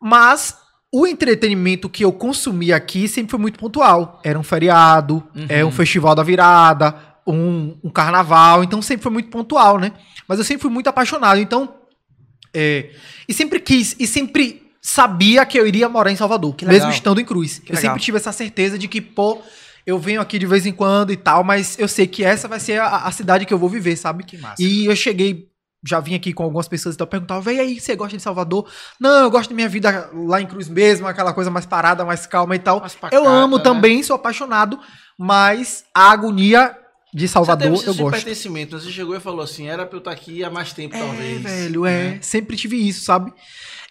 Mas 0.00 0.56
o 0.92 1.06
entretenimento 1.06 1.88
que 1.88 2.04
eu 2.04 2.12
consumi 2.12 2.72
aqui 2.72 3.06
sempre 3.08 3.30
foi 3.32 3.38
muito 3.40 3.58
pontual. 3.58 4.20
Era 4.24 4.38
um 4.38 4.42
feriado, 4.42 5.22
Uhum. 5.34 5.46
é 5.48 5.64
um 5.64 5.70
festival 5.70 6.14
da 6.14 6.22
virada, 6.22 6.94
um, 7.26 7.76
um 7.84 7.90
carnaval, 7.90 8.64
então 8.64 8.80
sempre 8.80 9.02
foi 9.02 9.12
muito 9.12 9.28
pontual, 9.28 9.78
né? 9.78 9.92
Mas 10.26 10.38
eu 10.38 10.44
sempre 10.44 10.62
fui 10.62 10.70
muito 10.70 10.86
apaixonado, 10.88 11.38
então. 11.40 11.74
é, 12.54 12.90
e 13.28 13.34
sempre 13.34 13.60
quis, 13.60 13.94
e 13.98 14.06
sempre 14.06 14.62
sabia 14.80 15.44
que 15.44 15.58
eu 15.60 15.66
iria 15.66 15.86
morar 15.88 16.10
em 16.10 16.16
Salvador, 16.16 16.54
mesmo 16.62 16.90
estando 16.90 17.20
em 17.20 17.24
Cruz. 17.24 17.58
Que 17.58 17.72
eu 17.72 17.76
legal. 17.76 17.90
sempre 17.90 18.02
tive 18.02 18.16
essa 18.16 18.32
certeza 18.32 18.78
de 18.78 18.88
que, 18.88 19.02
pô, 19.02 19.38
eu 19.86 19.98
venho 19.98 20.20
aqui 20.20 20.38
de 20.38 20.46
vez 20.46 20.64
em 20.64 20.72
quando 20.72 21.12
e 21.12 21.16
tal, 21.16 21.44
mas 21.44 21.78
eu 21.78 21.86
sei 21.86 22.06
que 22.06 22.24
essa 22.24 22.48
vai 22.48 22.58
ser 22.58 22.80
a, 22.80 22.96
a 23.04 23.10
cidade 23.12 23.44
que 23.44 23.52
eu 23.52 23.58
vou 23.58 23.68
viver, 23.68 23.96
sabe? 23.96 24.24
Que 24.24 24.38
massa. 24.38 24.62
E 24.62 24.86
eu 24.86 24.96
cheguei, 24.96 25.47
já 25.86 26.00
vim 26.00 26.14
aqui 26.14 26.32
com 26.32 26.42
algumas 26.42 26.66
pessoas 26.68 26.94
e 26.94 26.98
tal, 26.98 27.06
perguntava, 27.06 27.40
vem 27.40 27.60
aí, 27.60 27.78
você 27.80 27.94
gosta 27.94 28.16
de 28.16 28.22
Salvador? 28.22 28.68
Não, 29.00 29.22
eu 29.24 29.30
gosto 29.30 29.50
da 29.50 29.54
minha 29.56 29.68
vida 29.68 30.10
lá 30.12 30.40
em 30.40 30.46
Cruz 30.46 30.68
mesmo, 30.68 31.06
aquela 31.06 31.32
coisa 31.32 31.50
mais 31.50 31.66
parada, 31.66 32.04
mais 32.04 32.26
calma 32.26 32.56
e 32.56 32.58
tal. 32.58 32.80
Mais 32.80 32.94
eu 32.94 33.00
pacata, 33.00 33.28
amo 33.28 33.58
né? 33.58 33.62
também, 33.62 34.02
sou 34.02 34.16
apaixonado, 34.16 34.78
mas 35.18 35.84
a 35.94 36.10
agonia 36.10 36.76
de 37.14 37.26
Você 37.26 37.32
Salvador 37.32 37.78
teve 37.78 37.88
eu 37.90 37.94
gosto. 37.94 38.10
pertencimento. 38.16 38.78
Você 38.78 38.90
chegou 38.90 39.16
e 39.16 39.20
falou 39.20 39.40
assim: 39.42 39.66
era 39.68 39.86
pra 39.86 39.96
eu 39.96 39.98
estar 40.00 40.10
aqui 40.10 40.44
há 40.44 40.50
mais 40.50 40.72
tempo, 40.72 40.94
É, 40.94 40.98
talvez. 40.98 41.42
velho, 41.42 41.86
é. 41.86 41.90
né? 42.14 42.18
Sempre 42.20 42.56
tive 42.56 42.76
isso, 42.76 43.04
sabe? 43.04 43.32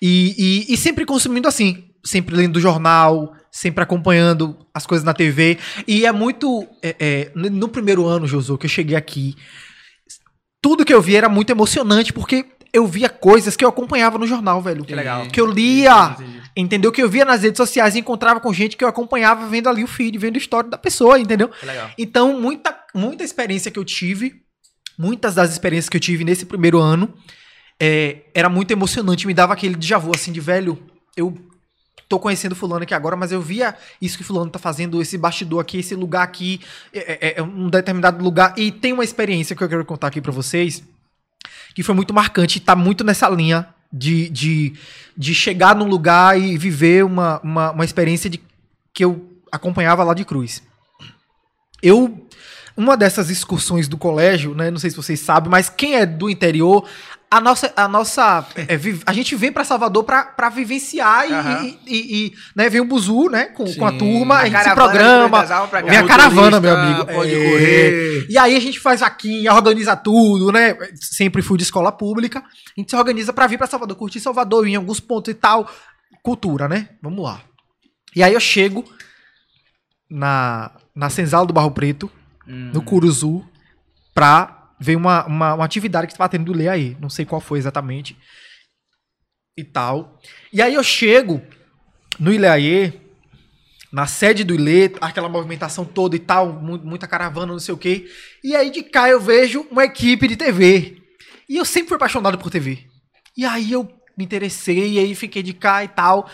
E, 0.02 0.66
e, 0.70 0.74
e 0.74 0.78
sempre 0.78 1.06
consumindo 1.06 1.48
assim, 1.48 1.86
sempre 2.04 2.36
lendo 2.36 2.60
jornal, 2.60 3.34
sempre 3.52 3.84
acompanhando 3.84 4.56
as 4.74 4.86
coisas 4.86 5.04
na 5.04 5.14
TV. 5.14 5.58
E 5.88 6.06
é 6.06 6.12
muito. 6.12 6.68
é, 6.84 6.96
é, 7.00 7.32
no 7.34 7.50
no 7.50 7.68
primeiro 7.68 8.06
ano, 8.06 8.28
Josu, 8.28 8.58
que 8.58 8.66
eu 8.68 8.70
cheguei 8.70 8.96
aqui, 8.96 9.36
tudo 10.62 10.86
que 10.86 10.94
eu 10.94 11.02
vi 11.02 11.16
era 11.16 11.30
muito 11.30 11.50
emocionante, 11.50 12.12
porque 12.12 12.46
eu 12.74 12.86
via 12.86 13.10
coisas 13.10 13.56
que 13.56 13.64
eu 13.64 13.70
acompanhava 13.70 14.18
no 14.18 14.28
jornal, 14.28 14.62
velho. 14.62 14.84
Que 14.84 14.94
legal. 14.94 15.28
Que 15.28 15.40
eu 15.40 15.46
lia, 15.46 16.16
entendeu? 16.56 16.92
Que 16.92 17.02
eu 17.02 17.10
via 17.10 17.26
nas 17.26 17.42
redes 17.44 17.58
sociais 17.58 17.96
e 17.96 18.00
encontrava 18.00 18.40
com 18.40 18.54
gente 18.54 18.76
que 18.76 18.84
eu 18.84 18.88
acompanhava 18.88 19.48
vendo 19.48 19.70
ali 19.70 19.84
o 19.84 19.88
feed, 19.88 20.18
vendo 20.18 20.36
a 20.36 20.40
história 20.40 20.70
da 20.70 20.78
pessoa, 20.78 21.20
entendeu? 21.20 21.50
Que 21.50 21.66
legal. 21.66 21.90
Então, 21.98 22.40
muita, 22.40 22.78
muita 22.94 23.24
experiência 23.24 23.72
que 23.72 23.80
eu 23.80 23.86
tive, 23.86 24.42
muitas 24.98 25.36
das 25.36 25.52
experiências 25.52 25.90
que 25.90 25.98
eu 25.98 26.02
tive 26.02 26.24
nesse 26.24 26.46
primeiro 26.46 26.80
ano, 26.80 27.14
é, 27.80 28.24
era 28.34 28.50
muito 28.50 28.72
emocionante, 28.72 29.28
me 29.28 29.34
dava 29.34 29.54
aquele 29.54 29.76
déjà 29.76 29.98
vu, 29.98 30.12
assim, 30.14 30.32
de 30.32 30.40
velho, 30.40 30.78
eu 31.16 31.36
tô 32.10 32.20
conhecendo 32.20 32.56
fulano 32.56 32.84
aqui 32.84 32.94
agora, 32.94 33.16
mas 33.16 33.32
eu 33.32 33.42
via 33.42 33.76
isso 34.02 34.18
que 34.18 34.24
fulano 34.24 34.50
tá 34.50 34.60
fazendo, 34.60 35.02
esse 35.02 35.18
bastidor 35.18 35.60
aqui, 35.62 35.80
esse 35.80 35.94
lugar 35.96 36.24
aqui, 36.24 36.62
é, 36.94 37.30
é- 37.30 37.40
é 37.40 37.44
um 37.44 37.70
determinado 37.70 38.24
lugar, 38.24 38.54
e 38.58 38.72
tem 38.72 38.94
uma 38.94 39.04
experiência 39.04 39.56
que 39.56 39.64
eu 39.64 39.70
quero 39.70 39.86
contar 39.86 40.08
aqui 40.08 40.22
pra 40.22 40.32
vocês, 40.32 40.84
que 41.76 41.84
foi 41.84 41.94
muito 41.94 42.14
marcante, 42.14 42.60
tá 42.60 42.76
muito 42.76 43.04
nessa 43.04 43.30
linha 43.30 43.68
de, 43.92 44.30
de, 44.30 44.74
de 45.18 45.34
chegar 45.36 45.76
num 45.76 45.88
lugar 45.88 46.40
e 46.40 46.58
viver 46.58 47.04
uma, 47.06 47.40
uma, 47.42 47.72
uma 47.72 47.86
experiência 47.86 48.30
de, 48.30 48.42
que 48.94 49.04
eu 49.04 49.30
acompanhava 49.52 50.04
lá 50.04 50.14
de 50.14 50.26
Cruz. 50.26 50.64
Eu. 51.82 52.24
Uma 52.76 52.96
dessas 52.96 53.32
excursões 53.32 53.88
do 53.88 53.98
colégio, 53.98 54.54
né? 54.54 54.70
Não 54.70 54.78
sei 54.78 54.92
se 54.92 54.96
vocês 54.96 55.20
sabem, 55.20 55.50
mas 55.50 55.68
quem 55.68 55.96
é 55.96 56.06
do 56.06 56.30
interior, 56.30 56.88
a 57.30 57.42
nossa. 57.42 57.74
A, 57.76 57.88
nossa, 57.88 58.46
é, 58.56 58.68
a 59.06 59.14
gente 59.14 59.36
vem 59.36 59.52
pra 59.52 59.64
Salvador 59.66 60.04
pra, 60.04 60.24
pra 60.26 60.50
vivenciar 60.50 61.26
e, 61.30 61.34
e, 61.34 61.80
e- 61.86 62.26
e, 62.28 62.34
né, 62.56 62.70
vem 62.70 62.80
o 62.82 62.86
Buzu, 62.86 63.30
né? 63.30 63.46
Com, 63.48 63.66
com 63.76 63.86
a 63.86 63.92
turma, 63.92 64.36
a, 64.36 64.40
A 64.42 64.50
gente 64.50 64.64
se 64.64 64.74
programa. 64.74 65.46
Vem 65.86 65.98
a 65.98 66.08
caravana, 66.08 66.60
meu 66.62 66.76
amigo. 66.78 67.06
Pode 67.06 67.34
É. 67.36 67.52
correr. 67.52 68.28
E 68.30 68.38
aí 68.38 68.56
a 68.56 68.60
gente 68.60 68.80
faz 68.80 69.02
vaquinha, 69.02 69.54
organiza 69.54 69.96
tudo, 69.96 70.52
né? 70.52 70.76
Sempre 70.96 71.42
fui 71.42 71.58
de 71.58 71.64
escola 71.64 71.92
pública. 71.92 72.40
A 72.40 72.80
gente 72.80 72.90
se 72.90 72.96
organiza 72.96 73.34
pra 73.34 73.48
vir 73.48 73.58
pra 73.58 73.68
Salvador, 73.68 73.98
curtir 73.98 74.20
Salvador, 74.20 74.66
em 74.68 74.76
alguns 74.76 75.00
pontos 75.00 75.32
e 75.32 75.36
tal. 75.36 75.70
Cultura, 76.24 76.68
né? 76.68 76.90
Vamos 77.02 77.24
lá. 77.24 77.42
E 78.16 78.24
aí 78.24 78.34
eu 78.34 78.40
chego 78.40 78.84
na, 80.10 80.72
na 80.96 81.10
senzala 81.10 81.46
do 81.46 81.54
Barro 81.54 81.72
Preto, 81.72 82.10
Hum. 82.48 82.72
no 82.74 82.82
Curuzu, 82.82 83.44
pra 84.14 84.57
ver 84.80 84.96
uma, 84.96 85.26
uma, 85.26 85.54
uma 85.56 85.66
atividade 85.66 86.08
que 86.08 86.14
estava 86.14 86.30
tendo 86.30 86.46
do 86.46 86.54
Lê 86.58 86.68
aí. 86.68 86.96
Não 87.00 87.10
sei 87.10 87.26
qual 87.26 87.42
foi 87.42 87.60
exatamente. 87.60 88.18
E 89.58 89.64
tal. 89.64 90.20
E 90.54 90.62
aí 90.62 90.74
eu 90.76 90.84
chego 90.84 91.42
no 92.20 92.32
Ileaê, 92.32 92.94
na 93.92 94.06
sede 94.06 94.44
do 94.44 94.54
Ilê, 94.54 94.92
aquela 95.02 95.30
movimentação 95.30 95.84
toda 95.86 96.16
e 96.16 96.20
tal, 96.20 96.54
mu- 96.54 96.78
muita 96.84 97.08
caravana, 97.08 97.54
não 97.54 97.60
sei 97.60 97.74
o 97.74 97.78
quê. 97.78 98.08
E 98.44 98.56
aí 98.56 98.70
de 98.70 98.84
cá 98.84 99.10
eu 99.10 99.20
vejo 99.20 99.66
uma 99.72 99.86
equipe 99.86 100.28
de 100.28 100.36
TV. 100.36 101.02
E 101.50 101.56
eu 101.58 101.66
sempre 101.66 101.88
fui 101.90 101.96
apaixonado 101.96 102.38
por 102.38 102.52
TV. 102.52 102.86
E 103.36 103.46
aí 103.46 103.72
eu 103.72 103.88
me 104.18 104.26
interessei, 104.26 104.94
e 104.94 105.00
aí 105.00 105.16
fiquei 105.16 105.42
de 105.42 105.54
cá 105.54 105.84
e 105.84 105.88
tal. 105.88 106.30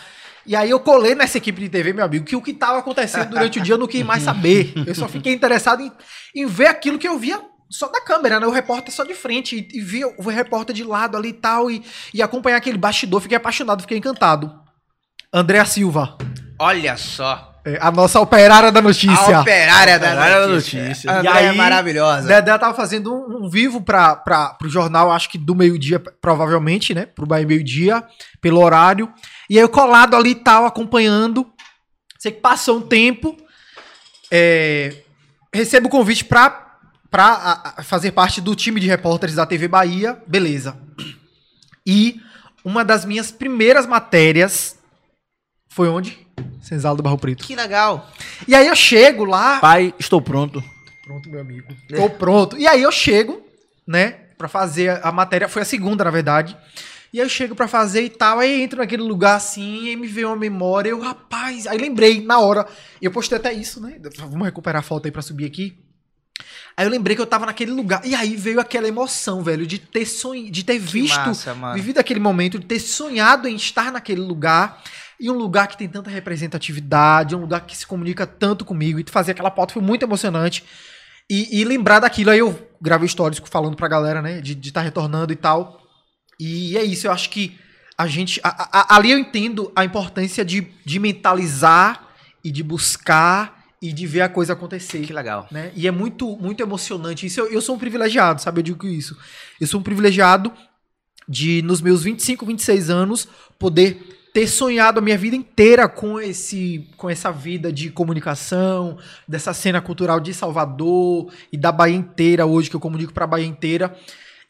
E 0.46 0.54
aí 0.56 0.68
eu 0.68 0.80
colei 0.80 1.14
nessa 1.14 1.38
equipe 1.38 1.60
de 1.60 1.68
TV, 1.70 1.92
meu 1.94 2.04
amigo, 2.04 2.24
que 2.26 2.36
o 2.36 2.42
que 2.42 2.50
estava 2.50 2.78
acontecendo 2.78 3.30
durante 3.30 3.58
o 3.58 3.62
dia 3.62 3.74
eu 3.74 3.78
não 3.78 3.86
quis 3.86 4.04
mais 4.04 4.22
saber. 4.22 4.72
Eu 4.86 4.94
só 4.94 5.08
fiquei 5.08 5.32
interessado 5.32 5.80
em, 5.82 5.90
em 6.34 6.44
ver 6.46 6.66
aquilo 6.66 6.98
que 6.98 7.08
eu 7.08 7.18
via 7.18 7.40
só 7.74 7.88
da 7.88 8.00
câmera, 8.00 8.38
né? 8.38 8.46
O 8.46 8.50
repórter 8.50 8.92
só 8.92 9.04
de 9.04 9.14
frente 9.14 9.56
e, 9.56 9.78
e 9.78 9.80
via 9.80 10.06
o 10.16 10.28
repórter 10.30 10.74
de 10.74 10.84
lado 10.84 11.16
ali 11.16 11.30
e 11.30 11.32
tal 11.32 11.70
e, 11.70 11.82
e 12.12 12.22
acompanhar 12.22 12.56
aquele 12.56 12.78
bastidor. 12.78 13.20
Fiquei 13.20 13.36
apaixonado, 13.36 13.82
fiquei 13.82 13.98
encantado. 13.98 14.52
Andréa 15.32 15.64
Silva, 15.64 16.16
Olha 16.58 16.96
só. 16.96 17.60
é, 17.66 17.76
a 17.80 17.90
nossa 17.90 18.20
operária 18.20 18.70
da 18.70 18.80
notícia. 18.80 19.38
A 19.38 19.40
operária 19.40 19.98
da 19.98 20.06
Operária 20.12 20.40
da 20.42 20.46
notícia. 20.46 20.82
notícia. 20.84 21.10
A 21.10 21.14
E 21.14 21.18
Andréia 21.18 21.46
é 21.46 21.50
aí, 21.50 21.56
maravilhosa. 21.56 22.28
Dedé 22.28 22.56
tava 22.56 22.74
fazendo 22.74 23.12
um, 23.12 23.44
um 23.46 23.50
vivo 23.50 23.80
para 23.82 24.14
pro 24.58 24.68
jornal, 24.68 25.10
acho 25.10 25.28
que 25.28 25.36
do 25.36 25.54
meio-dia, 25.56 25.98
provavelmente, 25.98 26.94
né? 26.94 27.06
Pro 27.06 27.26
Bahia 27.26 27.46
meio-dia, 27.46 28.04
pelo 28.40 28.60
horário. 28.62 29.12
E 29.50 29.58
aí 29.58 29.64
eu 29.64 29.68
colado 29.68 30.14
ali 30.14 30.30
e 30.30 30.34
tal, 30.36 30.64
acompanhando. 30.64 31.50
Sei 32.20 32.30
que 32.30 32.40
passou 32.40 32.78
um 32.78 32.82
tempo. 32.82 33.36
é, 34.30 34.94
recebo 35.52 35.88
o 35.88 35.90
convite 35.90 36.24
pra, 36.24 36.48
pra 37.14 37.26
a- 37.26 37.74
a 37.76 37.82
fazer 37.84 38.10
parte 38.10 38.40
do 38.40 38.56
time 38.56 38.80
de 38.80 38.88
repórteres 38.88 39.36
da 39.36 39.46
TV 39.46 39.68
Bahia. 39.68 40.20
Beleza. 40.26 40.76
E 41.86 42.20
uma 42.64 42.84
das 42.84 43.04
minhas 43.04 43.30
primeiras 43.30 43.86
matérias 43.86 44.76
foi 45.68 45.86
onde? 45.88 46.18
Senzala 46.60 46.96
do 46.96 47.04
Barro 47.04 47.16
Preto. 47.16 47.44
Que 47.44 47.54
legal. 47.54 48.10
E 48.48 48.54
aí 48.54 48.66
eu 48.66 48.74
chego 48.74 49.24
lá. 49.24 49.60
Pai, 49.60 49.94
estou 49.96 50.20
pronto. 50.20 50.60
Pronto, 51.04 51.30
meu 51.30 51.40
amigo. 51.40 51.68
Tô 51.94 52.10
pronto. 52.10 52.58
E 52.58 52.66
aí 52.66 52.82
eu 52.82 52.90
chego, 52.90 53.40
né, 53.86 54.22
Pra 54.36 54.48
fazer 54.48 55.00
a 55.06 55.12
matéria. 55.12 55.48
Foi 55.48 55.62
a 55.62 55.64
segunda, 55.64 56.02
na 56.02 56.10
verdade. 56.10 56.56
E 57.12 57.20
aí 57.20 57.24
eu 57.24 57.30
chego 57.30 57.54
pra 57.54 57.68
fazer 57.68 58.02
e 58.02 58.10
tal. 58.10 58.40
Aí 58.40 58.60
entro 58.62 58.78
naquele 58.80 59.04
lugar 59.04 59.36
assim, 59.36 59.86
e 59.86 59.94
me 59.94 60.08
veio 60.08 60.26
uma 60.26 60.36
memória. 60.36 60.90
Eu, 60.90 60.98
rapaz. 61.00 61.68
Aí 61.68 61.78
lembrei 61.78 62.20
na 62.20 62.40
hora. 62.40 62.66
E 63.00 63.04
eu 63.04 63.12
postei 63.12 63.38
até 63.38 63.52
isso, 63.52 63.80
né? 63.80 64.00
Vamos 64.18 64.44
recuperar 64.44 64.80
a 64.80 64.82
foto 64.82 65.06
aí 65.06 65.12
pra 65.12 65.22
subir 65.22 65.46
aqui. 65.46 65.78
Aí 66.76 66.84
eu 66.86 66.90
lembrei 66.90 67.14
que 67.14 67.22
eu 67.22 67.26
tava 67.26 67.46
naquele 67.46 67.70
lugar. 67.70 68.00
E 68.04 68.14
aí 68.14 68.34
veio 68.36 68.58
aquela 68.60 68.88
emoção, 68.88 69.42
velho, 69.42 69.66
de 69.66 69.78
ter 69.78 70.04
sonho, 70.06 70.50
de 70.50 70.64
ter 70.64 70.74
Que 70.74 70.78
visto, 70.80 71.16
massa, 71.18 71.54
vivido 71.74 71.98
aquele 71.98 72.18
momento, 72.20 72.58
de 72.58 72.66
ter 72.66 72.80
sonhado 72.80 73.46
em 73.48 73.54
estar 73.56 73.92
naquele 73.92 74.20
lugar. 74.20 74.82
E 75.20 75.30
um 75.30 75.34
lugar 75.34 75.68
que 75.68 75.76
tem 75.78 75.88
tanta 75.88 76.10
representatividade, 76.10 77.36
um 77.36 77.40
lugar 77.40 77.60
que 77.60 77.76
se 77.76 77.86
comunica 77.86 78.26
tanto 78.26 78.64
comigo. 78.64 78.98
E 78.98 79.04
fazer 79.08 79.32
aquela 79.32 79.50
foto 79.50 79.72
foi 79.74 79.82
muito 79.82 80.02
emocionante. 80.02 80.64
E, 81.30 81.60
e 81.60 81.64
lembrar 81.64 82.00
daquilo, 82.00 82.30
aí 82.30 82.38
eu 82.40 82.68
gravei 82.80 83.08
stories 83.08 83.40
falando 83.46 83.76
pra 83.76 83.88
galera, 83.88 84.20
né? 84.20 84.40
De 84.40 84.58
estar 84.68 84.80
retornando 84.82 85.32
e 85.32 85.36
tal. 85.36 85.80
E 86.40 86.76
é 86.76 86.82
isso, 86.82 87.06
eu 87.06 87.12
acho 87.12 87.30
que 87.30 87.56
a 87.96 88.06
gente. 88.08 88.40
a- 88.42 88.68
a- 88.72 88.96
ali 88.96 89.12
eu 89.12 89.18
entendo 89.18 89.72
a 89.76 89.84
importância 89.84 90.44
de, 90.44 90.66
de 90.84 90.98
mentalizar 90.98 92.08
e 92.42 92.50
de 92.50 92.62
buscar 92.62 93.63
e 93.80 93.92
de 93.92 94.06
ver 94.06 94.22
a 94.22 94.28
coisa 94.28 94.52
acontecer 94.54 95.00
Que 95.00 95.12
legal. 95.12 95.46
né? 95.50 95.70
E 95.74 95.86
é 95.86 95.90
muito, 95.90 96.36
muito 96.36 96.62
emocionante. 96.62 97.26
Isso 97.26 97.40
eu, 97.40 97.46
eu 97.48 97.60
sou 97.60 97.76
um 97.76 97.78
privilegiado, 97.78 98.40
sabe? 98.40 98.60
Eu 98.60 98.62
digo 98.62 98.86
isso. 98.86 99.16
Eu 99.60 99.66
sou 99.66 99.80
um 99.80 99.82
privilegiado 99.82 100.52
de, 101.28 101.62
nos 101.62 101.80
meus 101.80 102.02
25, 102.02 102.44
26 102.46 102.90
anos, 102.90 103.28
poder 103.58 104.14
ter 104.32 104.48
sonhado 104.48 104.98
a 104.98 105.02
minha 105.02 105.16
vida 105.16 105.36
inteira 105.36 105.88
com 105.88 106.20
esse 106.20 106.88
com 106.96 107.08
essa 107.08 107.30
vida 107.30 107.72
de 107.72 107.88
comunicação, 107.90 108.98
dessa 109.28 109.54
cena 109.54 109.80
cultural 109.80 110.18
de 110.18 110.34
Salvador 110.34 111.32
e 111.52 111.56
da 111.56 111.70
Bahia 111.70 111.94
inteira 111.94 112.44
hoje 112.44 112.68
que 112.68 112.74
eu 112.74 112.80
comunico 112.80 113.12
pra 113.12 113.28
Bahia 113.28 113.46
inteira 113.46 113.96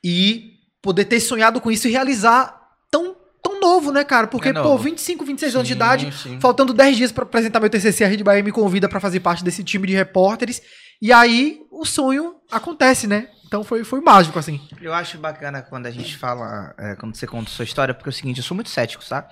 e 0.02 0.54
poder 0.80 1.04
ter 1.04 1.20
sonhado 1.20 1.60
com 1.60 1.70
isso 1.70 1.86
e 1.86 1.90
realizar 1.90 2.58
tão 2.90 3.14
tão 3.44 3.60
novo, 3.60 3.92
né, 3.92 4.02
cara? 4.02 4.26
Porque 4.26 4.48
É 4.48 4.52
pô, 4.52 4.62
novo. 4.62 4.82
25, 4.82 5.24
26 5.24 5.54
anos 5.54 5.68
de 5.68 5.74
Sim, 5.74 5.76
idade, 5.78 6.12
sim. 6.12 6.40
Faltando 6.40 6.72
10 6.72 6.96
dias 6.96 7.12
pra 7.12 7.24
apresentar 7.24 7.60
meu 7.60 7.68
TCC, 7.70 8.02
a 8.04 8.08
Rede 8.08 8.24
Bahia 8.24 8.42
me 8.42 8.50
convida 8.50 8.88
pra 8.88 8.98
fazer 8.98 9.20
parte 9.20 9.44
desse 9.44 9.62
time 9.62 9.86
de 9.86 9.92
repórteres. 9.94 10.62
E 11.00 11.12
aí 11.12 11.60
o 11.70 11.84
sonho 11.84 12.36
acontece, 12.50 13.06
né? 13.06 13.28
Então 13.46 13.62
foi, 13.62 13.84
foi 13.84 14.00
mágico, 14.00 14.38
assim. 14.38 14.60
Eu 14.80 14.92
acho 14.94 15.18
bacana 15.18 15.62
quando 15.62 15.86
a 15.86 15.90
gente 15.90 16.16
fala, 16.16 16.74
é, 16.78 16.96
quando 16.96 17.14
você 17.14 17.26
conta 17.26 17.50
a 17.50 17.52
sua 17.52 17.64
história, 17.64 17.92
porque 17.94 18.08
é 18.08 18.12
o 18.12 18.14
seguinte, 18.14 18.38
eu 18.38 18.44
sou 18.44 18.54
muito 18.54 18.70
cético, 18.70 19.04
tá? 19.06 19.28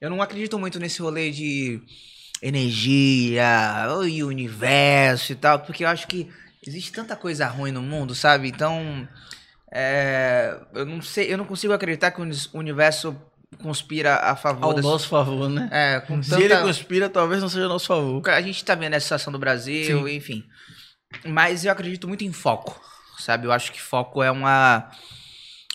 Eu 0.00 0.08
não 0.08 0.22
acredito 0.22 0.58
muito 0.58 0.78
nesse 0.78 1.02
rolê 1.02 1.30
de 1.30 1.80
energia, 2.40 3.44
e 4.08 4.22
universo 4.22 5.32
e 5.32 5.34
tal, 5.34 5.58
porque 5.60 5.84
eu 5.84 5.88
acho 5.88 6.06
que 6.06 6.28
existe 6.66 6.92
tanta 6.92 7.16
coisa 7.16 7.46
ruim 7.46 7.72
no 7.72 7.82
mundo, 7.82 8.14
sabe? 8.14 8.48
Então, 8.48 9.06
é, 9.72 10.56
eu 10.74 10.86
não 10.86 11.02
sei, 11.02 11.32
eu 11.32 11.36
não 11.38 11.44
consigo 11.44 11.72
acreditar 11.72 12.10
que 12.10 12.20
o 12.20 12.22
uni- 12.24 12.48
universo 12.54 13.16
conspira 13.62 14.16
a 14.16 14.36
favor 14.36 14.64
Ao 14.64 14.74
das- 14.74 14.84
nosso 14.84 15.08
favor, 15.08 15.48
né? 15.48 15.68
É, 15.72 16.00
com 16.00 16.22
Se 16.22 16.40
ele 16.40 16.56
conspira, 16.58 17.08
talvez 17.08 17.40
não 17.42 17.48
seja 17.48 17.64
a 17.66 17.68
nosso 17.68 17.86
favor. 17.86 18.28
A 18.28 18.40
gente 18.42 18.64
tá 18.64 18.74
vendo 18.74 18.94
essa 18.94 19.04
situação 19.04 19.32
do 19.32 19.38
Brasil, 19.38 20.06
Sim. 20.06 20.14
enfim. 20.16 20.44
Mas 21.26 21.64
eu 21.64 21.72
acredito 21.72 22.06
muito 22.06 22.24
em 22.24 22.32
foco, 22.32 22.78
sabe? 23.18 23.46
Eu 23.46 23.52
acho 23.52 23.72
que 23.72 23.80
foco 23.80 24.22
é 24.22 24.30
uma. 24.30 24.90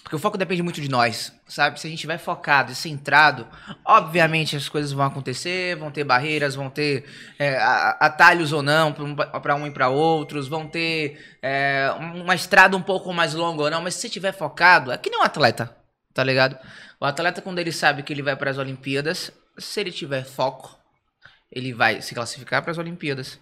Porque 0.04 0.16
o 0.18 0.20
foco 0.20 0.38
depende 0.38 0.62
muito 0.62 0.82
de 0.82 0.90
nós, 0.90 1.34
sabe? 1.48 1.80
Se 1.80 1.88
a 1.88 1.90
gente 1.90 1.98
estiver 1.98 2.18
focado 2.18 2.72
e 2.74 2.76
centrado, 2.76 3.48
obviamente 3.86 4.54
as 4.56 4.68
coisas 4.68 4.92
vão 4.92 5.06
acontecer, 5.06 5.78
vão 5.78 5.90
ter 5.90 6.04
barreiras, 6.04 6.56
vão 6.56 6.70
ter 6.70 7.06
é, 7.40 7.58
a- 7.58 7.98
atalhos 8.02 8.52
ou 8.52 8.62
não, 8.62 8.92
para 8.94 9.56
um 9.56 9.66
e 9.66 9.72
para 9.72 9.88
outros, 9.88 10.48
vão 10.50 10.68
ter 10.68 11.38
é, 11.42 11.90
uma 12.16 12.36
estrada 12.36 12.76
um 12.76 12.82
pouco 12.82 13.14
mais 13.14 13.34
longa 13.34 13.64
ou 13.64 13.72
não, 13.72 13.82
mas 13.82 13.94
se 13.96 14.02
você 14.02 14.08
estiver 14.08 14.34
focado, 14.34 14.92
é 14.92 14.98
que 14.98 15.10
nem 15.10 15.20
um 15.20 15.24
atleta, 15.24 15.74
tá 16.14 16.24
ligado? 16.24 16.58
O 17.00 17.06
atleta, 17.06 17.42
quando 17.42 17.60
ele 17.60 17.72
sabe 17.72 18.04
que 18.04 18.14
ele 18.14 18.22
vai 18.22 18.36
para 18.36 18.52
as 18.52 18.58
Olimpíadas, 18.58 19.32
se 19.58 19.80
ele 19.80 19.92
tiver 19.92 20.24
foco, 20.24 20.78
ele 21.52 21.74
vai 21.74 22.02
se 22.02 22.14
classificar 22.14 22.62
para 22.62 22.72
as 22.72 22.78
Olimpíadas. 22.78 23.40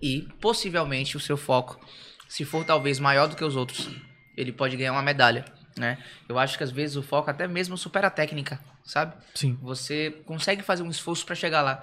E 0.00 0.22
possivelmente 0.40 1.16
o 1.16 1.20
seu 1.20 1.36
foco, 1.36 1.80
se 2.28 2.44
for 2.44 2.64
talvez 2.64 2.98
maior 2.98 3.26
do 3.26 3.36
que 3.36 3.44
os 3.44 3.56
outros, 3.56 3.88
ele 4.36 4.52
pode 4.52 4.76
ganhar 4.76 4.92
uma 4.92 5.02
medalha, 5.02 5.44
né? 5.78 5.98
Eu 6.28 6.38
acho 6.38 6.58
que 6.58 6.64
às 6.64 6.70
vezes 6.70 6.96
o 6.96 7.02
foco 7.02 7.30
até 7.30 7.46
mesmo 7.46 7.76
supera 7.76 8.08
a 8.08 8.10
técnica, 8.10 8.60
sabe? 8.84 9.14
Sim. 9.34 9.58
Você 9.62 10.10
consegue 10.26 10.62
fazer 10.62 10.82
um 10.82 10.90
esforço 10.90 11.24
para 11.24 11.34
chegar 11.34 11.62
lá. 11.62 11.82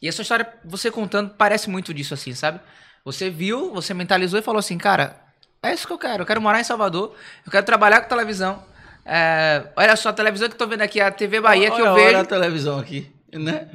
E 0.00 0.08
essa 0.08 0.22
história, 0.22 0.52
você 0.64 0.90
contando, 0.90 1.30
parece 1.30 1.70
muito 1.70 1.92
disso 1.94 2.14
assim, 2.14 2.34
sabe? 2.34 2.60
Você 3.04 3.30
viu, 3.30 3.72
você 3.72 3.94
mentalizou 3.94 4.38
e 4.38 4.42
falou 4.42 4.58
assim, 4.58 4.76
cara, 4.76 5.16
é 5.62 5.72
isso 5.72 5.86
que 5.86 5.92
eu 5.92 5.98
quero. 5.98 6.22
Eu 6.22 6.26
quero 6.26 6.40
morar 6.42 6.60
em 6.60 6.64
Salvador, 6.64 7.16
eu 7.44 7.50
quero 7.50 7.64
trabalhar 7.64 8.00
com 8.00 8.08
televisão. 8.08 8.62
É, 9.08 9.68
olha 9.76 9.94
só 9.94 10.08
a 10.08 10.12
televisão 10.12 10.48
que 10.48 10.54
eu 10.54 10.58
tô 10.58 10.66
vendo 10.66 10.82
aqui, 10.82 11.00
a 11.00 11.12
TV 11.12 11.40
Bahia 11.40 11.70
que 11.70 11.80
olha, 11.80 11.84
eu 11.84 11.92
olha 11.92 12.04
vejo. 12.06 12.18
a 12.18 12.24
televisão 12.24 12.78
aqui, 12.80 13.08
né? 13.32 13.68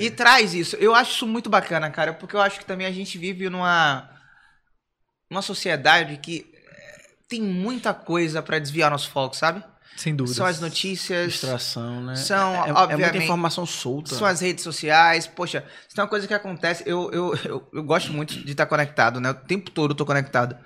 E 0.00 0.10
traz 0.10 0.54
isso. 0.54 0.76
Eu 0.76 0.94
acho 0.94 1.12
isso 1.12 1.26
muito 1.26 1.50
bacana, 1.50 1.90
cara, 1.90 2.14
porque 2.14 2.34
eu 2.34 2.40
acho 2.40 2.58
que 2.58 2.64
também 2.64 2.86
a 2.86 2.90
gente 2.90 3.18
vive 3.18 3.50
numa 3.50 4.08
numa 5.30 5.42
sociedade 5.42 6.16
que 6.16 6.50
eh, 6.54 7.10
tem 7.28 7.42
muita 7.42 7.92
coisa 7.92 8.40
pra 8.40 8.58
desviar 8.58 8.90
nosso 8.90 9.10
foco, 9.10 9.36
sabe? 9.36 9.62
Sem 9.94 10.16
dúvida. 10.16 10.36
São 10.36 10.46
as 10.46 10.58
notícias, 10.58 11.32
Distração, 11.32 12.00
né? 12.00 12.16
São, 12.16 12.54
é, 12.54 12.56
é 12.56 12.72
muita 12.72 12.80
obviamente, 12.80 13.24
informação 13.24 13.66
solta. 13.66 14.14
são 14.14 14.26
as 14.26 14.40
redes 14.40 14.64
sociais. 14.64 15.26
Poxa, 15.26 15.64
isso 15.86 16.00
é 16.00 16.02
uma 16.02 16.08
coisa 16.08 16.26
que 16.26 16.32
acontece. 16.32 16.84
Eu, 16.86 17.10
eu, 17.12 17.38
eu, 17.44 17.68
eu 17.74 17.82
gosto 17.82 18.10
muito 18.12 18.32
de 18.32 18.52
estar 18.52 18.64
conectado, 18.64 19.20
né? 19.20 19.30
O 19.30 19.34
tempo 19.34 19.70
todo 19.70 19.90
eu 19.90 19.96
tô 19.96 20.06
conectado. 20.06 20.56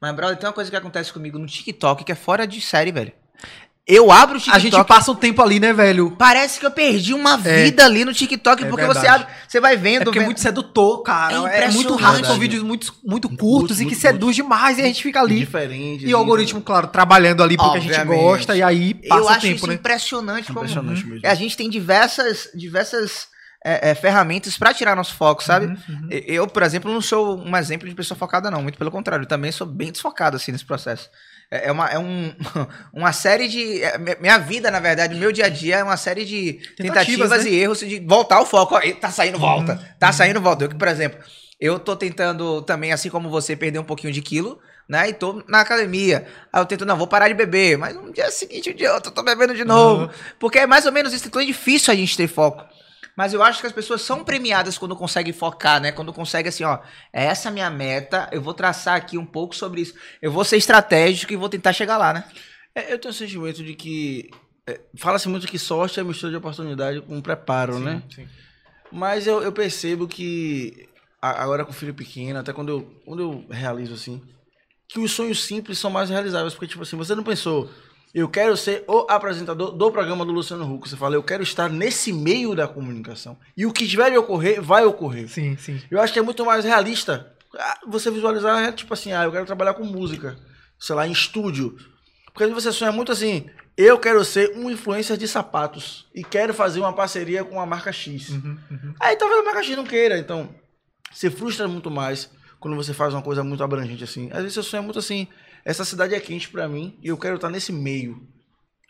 Mas, 0.00 0.16
brother, 0.16 0.36
tem 0.36 0.48
uma 0.48 0.54
coisa 0.54 0.68
que 0.68 0.76
acontece 0.76 1.12
comigo 1.12 1.38
no 1.38 1.46
TikTok 1.46 2.02
que 2.02 2.10
é 2.10 2.16
fora 2.16 2.44
de 2.44 2.60
série, 2.60 2.90
velho. 2.90 3.12
Eu 3.84 4.12
abro 4.12 4.36
o 4.36 4.40
TikTok. 4.40 4.56
A 4.56 4.60
gente 4.60 4.84
passa 4.86 5.10
um 5.10 5.14
tempo 5.16 5.42
ali, 5.42 5.58
né, 5.58 5.72
velho? 5.72 6.12
Parece 6.16 6.60
que 6.60 6.64
eu 6.64 6.70
perdi 6.70 7.12
uma 7.12 7.36
vida 7.36 7.84
ali 7.84 8.04
no 8.04 8.14
TikTok, 8.14 8.62
É 8.62 8.68
porque 8.68 8.86
você 8.86 9.00
verdade. 9.00 9.24
abre, 9.24 9.34
você 9.48 9.60
vai 9.60 9.74
É 9.74 9.76
vendo, 9.76 10.04
porque 10.04 10.18
é 10.18 10.20
vendo- 10.20 10.26
muito 10.28 10.40
sedutor, 10.40 11.02
cara. 11.02 11.32
É 11.32 11.36
É, 11.36 11.40
muito 11.40 11.50
impressionante. 11.56 12.00
rápido, 12.02 12.26
são 12.26 12.38
vídeos 12.38 12.62
muito, 12.62 12.94
muito 13.04 13.28
curtos 13.36 13.80
e 13.80 13.84
que 13.84 13.90
muito, 13.90 14.00
seduz 14.00 14.36
demais 14.36 14.78
e 14.78 14.82
a 14.82 14.84
gente 14.84 15.02
fica 15.02 15.20
ali. 15.20 15.40
Diferente. 15.40 16.06
E 16.06 16.14
o 16.14 16.16
algoritmo, 16.16 16.60
claro, 16.60 16.86
trabalhando 16.86 17.42
ali 17.42 17.56
porque 17.56 17.78
a 17.78 17.80
gente 17.80 17.90
Obviamente. 17.90 18.20
gosta 18.22 18.54
e 18.56 18.62
aí 18.62 18.94
passa 18.94 19.20
eu 19.20 19.24
o 19.24 19.28
acho 19.28 19.40
tempo, 19.40 19.56
isso 19.56 19.66
né? 19.66 19.74
impressionante, 19.74 20.46
como 20.46 20.58
Impressionante 20.60 21.04
mesmo. 21.04 21.20
É, 21.26 21.30
a 21.30 21.34
gente 21.34 21.56
tem 21.56 21.68
diversas, 21.68 22.48
diversas 22.54 23.26
é, 23.64 23.90
é, 23.90 23.94
ferramentas 23.96 24.56
pra 24.56 24.72
tirar 24.72 24.94
nosso 24.94 25.14
foco, 25.14 25.42
sabe? 25.42 25.66
Uhum, 25.66 26.08
E- 26.08 26.24
Eu, 26.34 26.46
por 26.46 26.62
exemplo, 26.62 26.92
não 26.92 27.00
sou 27.00 27.36
um 27.38 27.56
exemplo 27.56 27.88
de 27.88 27.94
pessoa 27.96 28.16
focada, 28.16 28.48
não. 28.50 28.62
Muito 28.62 28.78
pelo 28.78 28.90
contrário, 28.92 29.24
eu 29.24 29.28
também 29.28 29.50
sou 29.50 29.66
bem 29.66 29.90
desfocado, 29.90 30.36
assim, 30.36 30.50
nesse 30.52 30.64
processo. 30.64 31.08
É, 31.52 31.68
é 31.68 31.72
uma, 31.72 31.86
é 31.88 31.98
um, 31.98 32.34
uma 32.94 33.12
série 33.12 33.46
de... 33.46 33.82
é, 33.82 33.98
mi- 33.98 34.16
minha 34.20 34.38
vida, 34.38 34.70
na 34.70 34.80
verdade, 34.80 35.14
meu 35.14 35.30
dia 35.30 35.44
a 35.44 35.48
dia 35.50 35.76
é 35.76 35.84
uma 35.84 35.98
série 35.98 36.24
de 36.24 36.54
tentativas, 36.76 37.28
Tentativas, 37.30 37.30
né? 37.44 37.50
Uhum. 37.50 37.56
e 37.56 37.60
erros 37.60 37.78
de 37.80 38.00
voltar 38.00 38.36
ao 38.36 38.46
foco. 38.46 38.74
Tá 39.00 39.10
saindo, 39.10 39.38
volta. 39.38 39.78
Tá 39.98 40.10
saindo, 40.12 40.40
volta. 40.40 40.64
Eu, 40.64 40.68
que, 40.70 40.74
por 40.76 40.88
exemplo, 40.88 41.18
eu 41.60 41.78
tô 41.78 41.94
tentando 41.94 42.62
também, 42.62 42.90
assim 42.92 43.10
como 43.10 43.28
você, 43.28 43.54
perder 43.54 43.78
um 43.78 43.84
pouquinho 43.84 44.12
de 44.12 44.22
quilo, 44.22 44.58
né? 44.88 45.10
E 45.10 45.12
tô 45.12 45.44
na 45.46 45.60
academia. 45.60 46.26
Aí 46.52 46.60
eu 46.60 46.66
tento, 46.66 46.84
não, 46.86 46.96
vou 46.96 47.06
parar 47.06 47.28
de 47.28 47.34
beber. 47.34 47.76
Mas 47.76 47.94
no 47.94 48.10
dia 48.12 48.30
seguinte, 48.30 48.70
um 48.70 48.74
dia 48.74 48.94
outro, 48.94 49.10
eu 49.10 49.14
tô 49.14 49.22
bebendo 49.22 49.54
de 49.54 49.64
novo. 49.64 50.04
Uhum. 50.04 50.10
Porque 50.40 50.58
é 50.60 50.66
mais 50.66 50.86
ou 50.86 50.92
menos 50.92 51.12
isso. 51.12 51.28
Então 51.28 51.40
é 51.40 51.44
difícil 51.44 51.92
a 51.92 51.96
gente 51.96 52.16
ter 52.16 52.26
foco. 52.28 52.64
Mas 53.16 53.34
eu 53.34 53.42
acho 53.42 53.60
que 53.60 53.66
as 53.66 53.72
pessoas 53.72 54.02
são 54.02 54.24
premiadas 54.24 54.78
quando 54.78 54.96
conseguem 54.96 55.32
focar, 55.32 55.80
né? 55.80 55.92
Quando 55.92 56.12
conseguem 56.12 56.48
assim, 56.48 56.64
ó, 56.64 56.78
é 57.12 57.24
essa 57.24 57.48
a 57.48 57.52
minha 57.52 57.68
meta, 57.68 58.28
eu 58.32 58.40
vou 58.40 58.54
traçar 58.54 58.96
aqui 58.96 59.18
um 59.18 59.26
pouco 59.26 59.54
sobre 59.54 59.82
isso. 59.82 59.94
Eu 60.20 60.32
vou 60.32 60.44
ser 60.44 60.56
estratégico 60.56 61.32
e 61.32 61.36
vou 61.36 61.48
tentar 61.48 61.72
chegar 61.72 61.98
lá, 61.98 62.12
né? 62.12 62.24
É, 62.74 62.92
eu 62.92 62.98
tenho 62.98 63.12
o 63.12 63.16
sentimento 63.16 63.62
de 63.62 63.74
que. 63.74 64.30
é, 64.66 64.80
Fala-se 64.96 65.28
muito 65.28 65.46
que 65.46 65.58
sorte 65.58 66.00
é 66.00 66.02
mistura 66.02 66.30
de 66.30 66.38
oportunidade 66.38 67.00
com 67.02 67.20
preparo, 67.20 67.78
né? 67.78 68.02
Mas 68.90 69.26
eu, 69.26 69.42
eu 69.42 69.52
percebo 69.52 70.08
que 70.08 70.88
agora 71.20 71.64
com 71.64 71.70
o 71.70 71.74
filho 71.74 71.94
pequeno, 71.94 72.38
até 72.38 72.52
quando 72.52 72.68
eu, 72.70 73.00
quando 73.04 73.22
eu 73.22 73.46
realizo 73.50 73.94
assim, 73.94 74.20
que 74.88 74.98
os 74.98 75.12
sonhos 75.12 75.44
simples 75.44 75.78
são 75.78 75.90
mais 75.90 76.10
realizáveis. 76.10 76.54
Porque, 76.54 76.66
tipo 76.66 76.82
assim, 76.82 76.96
você 76.96 77.14
não 77.14 77.22
pensou, 77.22 77.70
eu 78.14 78.28
quero 78.28 78.56
ser 78.56 78.84
o 78.86 79.06
apresentador 79.08 79.72
do 79.72 79.90
programa 79.90 80.24
do 80.24 80.32
Luciano 80.32 80.70
Huck. 80.70 80.88
Você 80.88 80.96
fala, 80.96 81.14
eu 81.14 81.22
quero 81.22 81.42
estar 81.42 81.68
nesse 81.68 82.12
meio 82.12 82.54
da 82.54 82.68
comunicação. 82.68 83.38
E 83.56 83.64
o 83.64 83.72
que 83.72 83.88
tiver 83.88 84.10
de 84.10 84.18
ocorrer, 84.18 84.60
vai 84.60 84.84
ocorrer. 84.84 85.28
Sim, 85.28 85.56
sim. 85.56 85.80
Eu 85.90 86.00
acho 86.00 86.12
que 86.12 86.18
é 86.18 86.22
muito 86.22 86.44
mais 86.44 86.64
realista 86.64 87.32
ah, 87.58 87.80
você 87.86 88.10
visualizar, 88.10 88.62
é 88.62 88.72
tipo 88.72 88.92
assim, 88.94 89.12
ah, 89.12 89.24
eu 89.24 89.32
quero 89.32 89.46
trabalhar 89.46 89.74
com 89.74 89.84
música, 89.84 90.38
sei 90.78 90.94
lá, 90.94 91.06
em 91.06 91.12
estúdio. 91.12 91.76
Porque 92.32 92.46
você 92.46 92.72
sonha 92.72 92.92
muito 92.92 93.12
assim, 93.12 93.46
eu 93.76 93.98
quero 93.98 94.24
ser 94.24 94.56
um 94.56 94.70
influencer 94.70 95.16
de 95.16 95.28
sapatos 95.28 96.06
e 96.14 96.24
quero 96.24 96.54
fazer 96.54 96.80
uma 96.80 96.92
parceria 96.92 97.44
com 97.44 97.60
a 97.60 97.66
marca 97.66 97.92
X. 97.92 98.30
Uhum, 98.30 98.58
uhum. 98.70 98.94
Aí 98.98 99.16
talvez 99.16 99.40
a 99.40 99.44
marca 99.44 99.62
X 99.62 99.76
não 99.76 99.84
queira, 99.84 100.18
então 100.18 100.48
você 101.12 101.30
frustra 101.30 101.68
muito 101.68 101.90
mais 101.90 102.30
quando 102.58 102.76
você 102.76 102.94
faz 102.94 103.12
uma 103.12 103.22
coisa 103.22 103.44
muito 103.44 103.62
abrangente 103.62 104.04
assim. 104.04 104.30
Às 104.32 104.42
vezes 104.42 104.54
você 104.54 104.62
sonha 104.62 104.82
muito 104.82 104.98
assim, 104.98 105.28
essa 105.64 105.84
cidade 105.84 106.14
é 106.14 106.20
quente 106.20 106.48
pra 106.48 106.68
mim 106.68 106.98
e 107.02 107.08
eu 107.08 107.16
quero 107.16 107.36
estar 107.36 107.50
nesse 107.50 107.72
meio. 107.72 108.28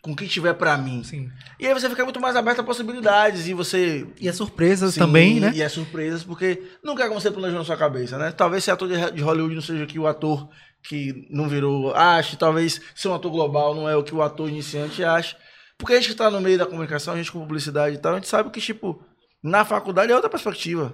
Com 0.01 0.13
quem 0.13 0.27
tiver 0.27 0.53
pra 0.53 0.77
mim. 0.77 1.01
Sim. 1.01 1.31
E 1.57 1.65
aí 1.65 1.73
você 1.73 1.89
fica 1.89 2.03
muito 2.03 2.19
mais 2.19 2.35
aberto 2.35 2.59
a 2.59 2.63
possibilidades 2.63 3.47
e 3.47 3.53
você 3.53 4.05
E 4.19 4.27
as 4.27 4.35
surpresas 4.35 4.95
Sim, 4.95 4.99
também, 4.99 5.39
né? 5.39 5.53
E 5.55 5.63
as 5.63 5.71
surpresas, 5.71 6.25
porque 6.25 6.61
nunca 6.83 7.05
é 7.05 7.07
como 7.07 7.21
você 7.21 7.31
planejou 7.31 7.59
na 7.59 7.63
sua 7.63 7.77
cabeça, 7.77 8.17
né? 8.17 8.29
Talvez 8.33 8.65
ser 8.65 8.71
ator 8.71 8.89
de 8.89 9.21
Hollywood 9.21 9.55
não 9.55 9.61
seja 9.61 9.85
que 9.85 9.97
o 9.97 10.05
ator 10.05 10.49
que 10.83 11.25
não 11.29 11.47
virou 11.47 11.95
ache, 11.95 12.35
talvez 12.35 12.81
ser 12.93 13.07
um 13.07 13.13
ator 13.13 13.31
global 13.31 13.73
não 13.73 13.87
é 13.87 13.95
o 13.95 14.03
que 14.03 14.13
o 14.13 14.21
ator 14.21 14.49
iniciante 14.49 15.05
acha. 15.05 15.37
Porque 15.77 15.93
a 15.93 15.95
gente 15.95 16.09
que 16.09 16.15
tá 16.15 16.29
no 16.29 16.41
meio 16.41 16.57
da 16.57 16.65
comunicação, 16.65 17.13
a 17.13 17.17
gente 17.17 17.31
com 17.31 17.39
publicidade 17.39 17.95
e 17.95 17.99
tal, 17.99 18.11
a 18.11 18.15
gente 18.15 18.27
sabe 18.27 18.49
que, 18.49 18.59
tipo, 18.59 19.01
na 19.41 19.63
faculdade 19.63 20.11
é 20.11 20.15
outra 20.15 20.29
perspectiva. 20.29 20.93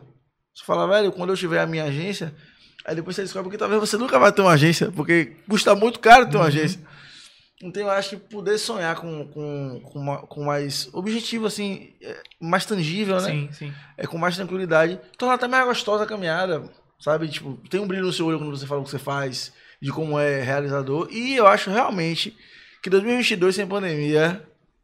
Você 0.53 0.63
fala, 0.63 0.87
velho, 0.87 1.11
quando 1.11 1.31
eu 1.31 1.37
tiver 1.37 1.61
a 1.61 1.67
minha 1.67 1.85
agência, 1.85 2.33
aí 2.89 2.95
depois 2.95 3.15
você 3.15 3.21
descobre 3.21 3.51
que 3.51 3.57
talvez 3.57 3.79
você 3.79 3.97
nunca 3.97 4.17
vai 4.19 4.31
ter 4.31 4.41
uma 4.41 4.51
agência, 4.53 4.91
porque 4.91 5.33
custa 5.47 5.75
muito 5.75 5.99
caro 5.99 6.29
ter 6.29 6.37
uma 6.37 6.47
agência. 6.47 6.79
Então 7.61 7.83
eu 7.83 7.89
acho 7.91 8.11
que 8.11 8.15
poder 8.17 8.57
sonhar 8.57 8.95
com, 8.95 9.27
com, 9.27 9.81
com, 9.83 9.99
uma- 9.99 10.19
com 10.25 10.43
mais 10.45 10.89
objetivo, 10.93 11.45
assim, 11.45 11.93
é, 12.01 12.21
mais 12.39 12.65
tangível, 12.65 13.17
né? 13.21 13.29
Sim, 13.29 13.49
sim. 13.51 13.73
é 13.97 14.07
com 14.07 14.17
mais 14.17 14.35
tranquilidade. 14.35 14.99
Torna 15.17 15.35
até 15.35 15.47
mais 15.47 15.65
gostosa 15.65 16.05
a 16.05 16.07
caminhada, 16.07 16.63
sabe? 16.99 17.27
Tipo, 17.27 17.57
tem 17.69 17.79
um 17.79 17.87
brilho 17.87 18.05
no 18.05 18.13
seu 18.13 18.25
olho 18.27 18.37
quando 18.39 18.57
você 18.57 18.65
fala 18.65 18.79
o 18.79 18.83
que 18.85 18.89
você 18.89 18.97
faz, 18.99 19.51
de 19.81 19.91
como 19.91 20.17
é 20.17 20.41
realizador. 20.41 21.09
E 21.11 21.35
eu 21.35 21.47
acho 21.47 21.69
realmente 21.69 22.35
que 22.81 22.89
2022 22.89 23.55
sem 23.55 23.67
pandemia, 23.67 24.41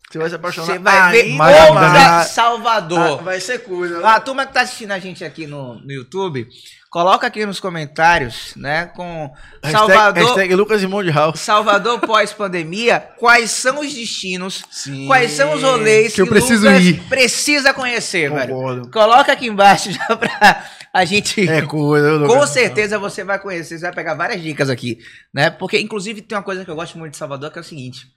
você 0.09 0.19
vai 0.19 0.29
se 0.29 0.35
apaixonar. 0.35 0.67
Você 0.67 0.79
vai 0.79 1.11
ver 1.11 1.29
mais, 1.33 1.69
outra 1.69 1.89
né? 1.91 1.99
mais. 1.99 2.27
Salvador. 2.27 3.19
Ah, 3.19 3.23
vai 3.23 3.39
ser 3.39 3.59
coisa. 3.59 4.07
A 4.07 4.19
turma 4.19 4.45
que 4.45 4.53
tá 4.53 4.61
assistindo 4.61 4.91
a 4.91 4.99
gente 4.99 5.23
aqui 5.23 5.47
no, 5.47 5.75
no 5.81 5.91
YouTube, 5.91 6.47
coloca 6.95 7.27
aqui 7.27 7.45
nos 7.45 7.59
comentários, 7.59 8.53
né, 8.55 8.85
com 8.95 9.29
Hashtag, 9.61 9.71
Salvador, 9.71 10.23
hashtag 10.23 10.55
Lucas 10.55 10.81
e 10.81 11.11
House. 11.11 11.39
Salvador 11.41 11.99
pós-pandemia, 11.99 12.99
quais 13.17 13.51
são 13.51 13.79
os 13.81 13.93
destinos, 13.93 14.63
Sim. 14.71 15.05
quais 15.07 15.31
são 15.31 15.53
os 15.53 15.61
rolês 15.61 16.13
Que 16.13 16.21
eu 16.21 16.27
preciso 16.27 16.65
Lucas 16.65 16.83
ir. 16.85 17.01
precisa 17.09 17.73
conhecer, 17.73 18.31
velho. 18.31 18.53
Concordo. 18.55 18.91
Coloca 18.91 19.33
aqui 19.33 19.47
embaixo 19.47 19.91
já 19.91 20.15
pra 20.15 20.63
a 20.93 21.03
gente... 21.03 21.49
É 21.49 21.61
coisa, 21.63 22.25
Com 22.25 22.47
certeza 22.47 22.97
você 22.97 23.25
vai 23.25 23.39
conhecer, 23.39 23.77
você 23.77 23.83
vai 23.83 23.93
pegar 23.93 24.13
várias 24.13 24.41
dicas 24.41 24.69
aqui, 24.69 24.97
né? 25.33 25.49
Porque, 25.49 25.77
inclusive, 25.77 26.21
tem 26.21 26.37
uma 26.37 26.43
coisa 26.43 26.63
que 26.63 26.71
eu 26.71 26.75
gosto 26.75 26.97
muito 26.97 27.11
de 27.11 27.17
Salvador, 27.17 27.51
que 27.51 27.57
é 27.57 27.61
o 27.61 27.65
seguinte. 27.65 28.14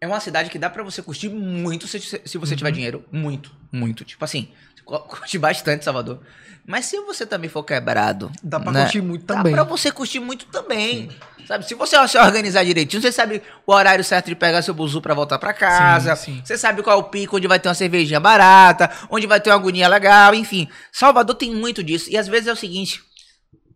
É 0.00 0.06
uma 0.06 0.20
cidade 0.20 0.50
que 0.50 0.58
dá 0.58 0.68
pra 0.68 0.82
você 0.82 1.00
curtir 1.02 1.28
muito 1.30 1.86
se, 1.88 1.98
se 2.00 2.38
você 2.38 2.52
Uhum. 2.52 2.56
tiver 2.58 2.70
dinheiro. 2.70 3.04
Muito, 3.10 3.50
muito. 3.72 4.04
Tipo 4.04 4.24
assim, 4.24 4.48
curte 4.84 5.38
bastante 5.38 5.84
Salvador. 5.84 6.20
Mas 6.68 6.86
se 6.86 7.00
você 7.00 7.24
também 7.24 7.48
for 7.48 7.62
quebrado... 7.62 8.30
Dá 8.42 8.58
pra 8.58 8.72
né? 8.72 8.82
curtir 8.82 9.00
muito 9.00 9.24
Dá 9.24 9.36
também. 9.36 9.52
pra 9.54 9.62
você 9.62 9.90
curtir 9.92 10.18
muito 10.18 10.46
também. 10.46 11.08
Sabe? 11.46 11.64
Se 11.64 11.74
você 11.76 11.96
se 12.08 12.18
organizar 12.18 12.64
direitinho, 12.64 13.00
você 13.00 13.12
sabe 13.12 13.40
o 13.64 13.72
horário 13.72 14.02
certo 14.02 14.26
de 14.26 14.34
pegar 14.34 14.60
seu 14.62 14.74
buzu 14.74 15.00
pra 15.00 15.14
voltar 15.14 15.38
pra 15.38 15.54
casa. 15.54 16.16
Sim, 16.16 16.34
sim. 16.38 16.42
Você 16.44 16.58
sabe 16.58 16.82
qual 16.82 16.96
é 16.96 17.00
o 17.00 17.04
pico 17.04 17.36
onde 17.36 17.46
vai 17.46 17.60
ter 17.60 17.68
uma 17.68 17.74
cervejinha 17.74 18.18
barata, 18.18 18.90
onde 19.08 19.28
vai 19.28 19.40
ter 19.40 19.50
uma 19.50 19.56
agonia 19.56 19.86
legal, 19.86 20.34
enfim. 20.34 20.68
Salvador 20.90 21.36
tem 21.36 21.54
muito 21.54 21.84
disso. 21.84 22.10
E 22.10 22.18
às 22.18 22.26
vezes 22.26 22.48
é 22.48 22.52
o 22.52 22.56
seguinte: 22.56 23.00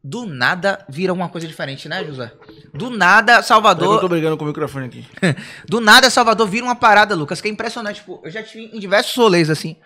do 0.02 0.24
nada 0.26 0.84
vira 0.88 1.12
uma 1.12 1.28
coisa 1.28 1.46
diferente, 1.46 1.88
né, 1.88 2.04
José? 2.04 2.32
Do 2.72 2.88
nada, 2.90 3.32
Eu 3.34 3.36
tô 3.38 3.42
Salvador. 3.42 4.08
brigando 4.08 4.36
com 4.36 4.44
o 4.44 4.48
microfone 4.48 4.86
aqui. 4.86 5.06
Do 5.68 5.80
nada, 5.80 6.08
Salvador 6.08 6.46
vira 6.48 6.64
uma 6.64 6.74
parada, 6.76 7.14
Lucas, 7.14 7.40
que 7.40 7.48
é 7.48 7.50
impressionante. 7.50 7.96
Tipo, 7.96 8.20
eu 8.24 8.30
já 8.30 8.42
tive 8.42 8.74
em 8.74 8.80
diversos 8.80 9.14
rolês, 9.16 9.50
assim, 9.50 9.76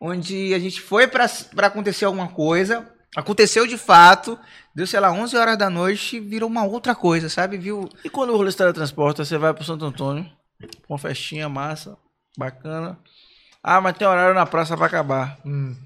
onde 0.00 0.54
a 0.54 0.58
gente 0.58 0.80
foi 0.80 1.06
pra, 1.06 1.26
pra 1.54 1.66
acontecer 1.66 2.04
alguma 2.06 2.28
coisa, 2.28 2.88
aconteceu 3.16 3.66
de 3.66 3.76
fato, 3.76 4.38
deu, 4.74 4.86
sei 4.86 5.00
lá, 5.00 5.10
11 5.12 5.36
horas 5.36 5.58
da 5.58 5.68
noite, 5.68 6.18
virou 6.20 6.48
uma 6.48 6.64
outra 6.64 6.94
coisa, 6.94 7.28
sabe? 7.28 7.58
Viu? 7.58 7.88
E 8.04 8.08
quando 8.08 8.30
o 8.32 8.36
rolê 8.36 8.50
se 8.50 8.56
teletransporta, 8.56 9.24
você 9.24 9.36
vai 9.36 9.52
pro 9.52 9.64
Santo 9.64 9.84
Antônio, 9.84 10.24
com 10.86 10.94
uma 10.94 10.98
festinha 10.98 11.48
massa, 11.48 11.96
bacana. 12.38 12.98
Ah, 13.62 13.80
mas 13.80 13.98
tem 13.98 14.06
horário 14.06 14.34
na 14.34 14.46
praça 14.46 14.76
pra 14.76 14.86
acabar. 14.86 15.38
Hum. 15.44 15.76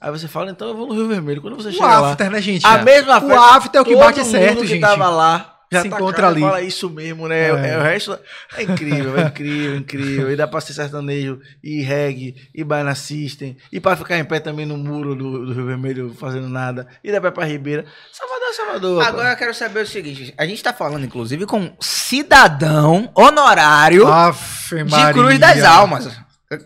Aí 0.00 0.10
você 0.10 0.28
fala, 0.28 0.50
então 0.50 0.68
eu 0.68 0.76
vou 0.76 0.86
no 0.86 0.94
Rio 0.94 1.08
Vermelho. 1.08 1.40
Quando 1.42 1.56
você 1.56 1.68
O 1.68 1.72
chega 1.72 1.86
lá, 1.86 2.10
after, 2.12 2.30
né, 2.30 2.40
gente? 2.40 2.64
a 2.66 2.78
mesma 2.82 3.22
O 3.22 3.32
after 3.34 3.78
é 3.78 3.82
o 3.82 3.84
que 3.84 3.96
bate 3.96 4.24
certo, 4.24 4.54
mundo 4.56 4.60
que 4.62 4.66
gente. 4.68 4.80
tava 4.80 5.08
lá 5.08 5.54
já 5.70 5.82
Se 5.82 5.90
tá 5.90 5.96
encontra 5.96 6.22
cara, 6.22 6.28
ali. 6.28 6.40
fala 6.40 6.62
isso 6.62 6.88
mesmo, 6.88 7.28
né? 7.28 7.48
É. 7.50 7.74
É, 7.74 7.78
o 7.78 7.82
resto 7.82 8.18
é 8.56 8.62
incrível, 8.62 9.18
é 9.18 9.24
incrível, 9.26 9.76
incrível. 9.76 10.32
E 10.32 10.36
dá 10.36 10.46
pra 10.48 10.62
ser 10.62 10.72
sertanejo, 10.72 11.40
e 11.62 11.82
reggae, 11.82 12.34
e 12.54 12.64
Baiana 12.64 12.94
System, 12.94 13.54
e 13.70 13.78
pra 13.78 13.94
ficar 13.94 14.16
em 14.16 14.24
pé 14.24 14.40
também 14.40 14.64
no 14.64 14.78
muro 14.78 15.14
do, 15.14 15.44
do 15.44 15.52
Rio 15.52 15.66
Vermelho 15.66 16.14
fazendo 16.18 16.48
nada. 16.48 16.86
E 17.04 17.12
dá 17.12 17.20
pra 17.20 17.28
ir 17.28 17.32
pra 17.32 17.44
Ribeira. 17.44 17.84
Salvador, 18.10 18.54
Salvador. 18.54 19.02
Agora 19.06 19.30
eu 19.32 19.36
quero 19.36 19.52
saber 19.52 19.82
o 19.82 19.86
seguinte: 19.86 20.32
a 20.38 20.46
gente 20.46 20.62
tá 20.62 20.72
falando, 20.72 21.04
inclusive, 21.04 21.44
com 21.44 21.58
um 21.60 21.72
cidadão 21.80 23.10
honorário 23.14 24.06
Afe 24.06 24.82
de. 24.84 25.12
Cruz 25.12 25.38
das 25.38 25.62
Almas. 25.64 26.08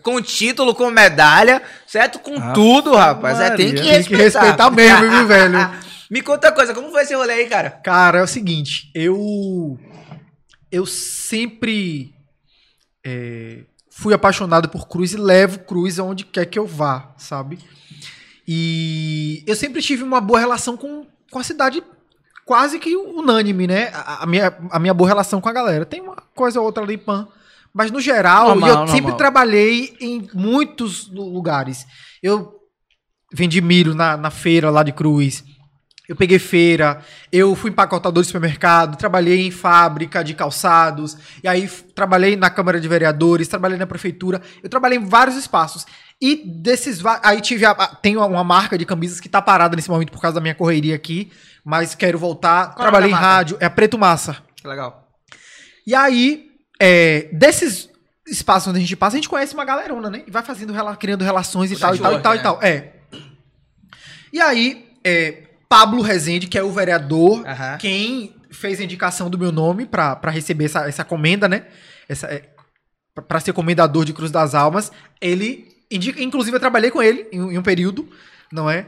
Com 0.01 0.21
título, 0.21 0.73
com 0.73 0.89
medalha, 0.89 1.61
certo? 1.85 2.19
Com 2.19 2.37
Ave 2.37 2.53
tudo, 2.53 2.95
rapaz. 2.95 3.39
É, 3.39 3.49
tem 3.51 3.73
que 3.73 3.81
Maria. 3.81 3.91
respeitar. 3.91 4.09
Tem 4.09 4.17
que 4.17 4.23
respeitar 4.23 4.71
mesmo, 4.71 5.09
viu, 5.09 5.27
velho? 5.27 5.83
Me 6.09 6.21
conta 6.21 6.47
uma 6.47 6.53
coisa, 6.53 6.73
como 6.73 6.91
foi 6.91 7.01
esse 7.01 7.15
rolê 7.15 7.33
aí, 7.33 7.47
cara? 7.47 7.71
Cara, 7.71 8.19
é 8.19 8.21
o 8.21 8.27
seguinte, 8.27 8.91
eu 8.93 9.79
eu 10.71 10.85
sempre 10.85 12.13
é, 13.05 13.63
fui 13.89 14.13
apaixonado 14.13 14.69
por 14.69 14.87
cruz 14.87 15.13
e 15.13 15.17
levo 15.17 15.59
cruz 15.59 15.99
aonde 15.99 16.23
quer 16.25 16.45
que 16.45 16.57
eu 16.57 16.65
vá, 16.65 17.13
sabe? 17.17 17.59
E 18.47 19.43
eu 19.47 19.55
sempre 19.55 19.81
tive 19.81 20.03
uma 20.03 20.21
boa 20.21 20.39
relação 20.39 20.77
com, 20.77 21.05
com 21.31 21.39
a 21.39 21.43
cidade 21.43 21.83
quase 22.45 22.79
que 22.79 22.95
unânime, 22.95 23.67
né? 23.67 23.89
A, 23.93 24.23
a 24.23 24.25
minha, 24.25 24.55
a 24.71 24.79
minha 24.79 24.93
boa 24.93 25.07
relação 25.07 25.39
com 25.39 25.49
a 25.49 25.53
galera. 25.53 25.85
Tem 25.85 26.01
uma 26.01 26.17
coisa 26.35 26.59
ou 26.59 26.65
outra 26.65 26.83
ali, 26.83 26.97
pan. 26.97 27.27
Mas 27.73 27.89
no 27.91 27.99
geral, 27.99 28.49
Normal, 28.49 28.69
eu 28.69 28.75
normal. 28.75 28.95
sempre 28.95 29.13
trabalhei 29.17 29.95
em 29.99 30.27
muitos 30.33 31.07
lu- 31.11 31.33
lugares. 31.33 31.85
Eu 32.21 32.53
vendi 33.33 33.59
milho 33.61 33.95
na, 33.95 34.15
na 34.15 34.29
feira 34.29 34.69
lá 34.69 34.83
de 34.83 34.91
Cruz. 34.91 35.43
Eu 36.07 36.17
peguei 36.17 36.37
feira, 36.37 37.01
eu 37.31 37.55
fui 37.55 37.71
empacotador 37.71 38.21
de 38.21 38.27
supermercado, 38.27 38.97
trabalhei 38.97 39.47
em 39.47 39.49
fábrica 39.51 40.21
de 40.21 40.33
calçados, 40.33 41.17
e 41.41 41.47
aí 41.47 41.65
trabalhei 41.95 42.35
na 42.35 42.49
Câmara 42.49 42.77
de 42.79 42.87
Vereadores, 42.89 43.47
trabalhei 43.47 43.77
na 43.77 43.87
prefeitura, 43.87 44.41
eu 44.61 44.69
trabalhei 44.69 44.97
em 44.99 45.05
vários 45.05 45.37
espaços. 45.37 45.85
E 46.21 46.35
desses 46.61 47.01
aí 47.23 47.39
tive 47.39 47.65
a, 47.65 47.75
uma 48.27 48.43
marca 48.43 48.77
de 48.77 48.85
camisas 48.85 49.21
que 49.21 49.29
tá 49.29 49.41
parada 49.41 49.77
nesse 49.77 49.89
momento 49.89 50.11
por 50.11 50.21
causa 50.21 50.35
da 50.35 50.41
minha 50.41 50.53
correria 50.53 50.93
aqui, 50.93 51.31
mas 51.63 51.95
quero 51.95 52.19
voltar. 52.19 52.75
Qual 52.75 52.85
é 52.85 52.91
trabalhei 52.91 53.09
em 53.09 53.13
da 53.13 53.19
marca? 53.19 53.35
rádio, 53.35 53.57
é 53.61 53.65
a 53.65 53.69
Preto 53.69 53.97
Massa. 53.97 54.37
Que 54.57 54.67
legal. 54.67 55.07
E 55.87 55.95
aí, 55.95 56.47
é, 56.85 57.29
desses 57.31 57.89
espaços 58.27 58.67
onde 58.67 58.77
a 58.77 58.81
gente 58.81 58.95
passa, 58.95 59.15
a 59.15 59.19
gente 59.19 59.29
conhece 59.29 59.53
uma 59.53 59.63
galerona, 59.65 60.09
né? 60.09 60.23
E 60.27 60.31
vai 60.31 60.43
fazendo, 60.43 60.73
criando 60.97 61.23
relações 61.23 61.71
e 61.71 61.77
tal, 61.77 61.95
e 61.95 61.99
tal, 61.99 62.13
e 62.13 62.21
tal, 62.21 62.35
e 62.35 62.39
tal. 62.41 62.59
É. 62.61 62.93
E 64.31 64.41
aí, 64.41 64.85
é, 65.03 65.43
Pablo 65.69 66.01
Rezende, 66.01 66.47
que 66.47 66.57
é 66.57 66.63
o 66.63 66.71
vereador, 66.71 67.45
quem 67.77 68.35
fez 68.51 68.79
a 68.79 68.83
indicação 68.83 69.29
do 69.29 69.37
meu 69.37 69.51
nome 69.51 69.85
pra 69.85 70.15
pra 70.15 70.31
receber 70.31 70.65
essa, 70.65 70.87
essa 70.87 71.03
comenda, 71.03 71.47
né? 71.47 71.65
Essa, 72.07 72.27
é, 72.27 72.49
pra- 73.13 73.23
pra 73.23 73.39
ser 73.39 73.53
comendador 73.53 74.05
de 74.05 74.13
Cruz 74.13 74.31
das 74.31 74.53
Almas, 74.55 74.91
ele 75.21 75.67
indica, 75.91 76.21
inclusive 76.21 76.55
eu 76.55 76.59
trabalhei 76.59 76.91
com 76.91 77.01
ele 77.01 77.27
em, 77.31 77.41
um- 77.41 77.51
em 77.51 77.57
um 77.57 77.63
período, 77.63 78.09
não 78.51 78.69
é? 78.69 78.87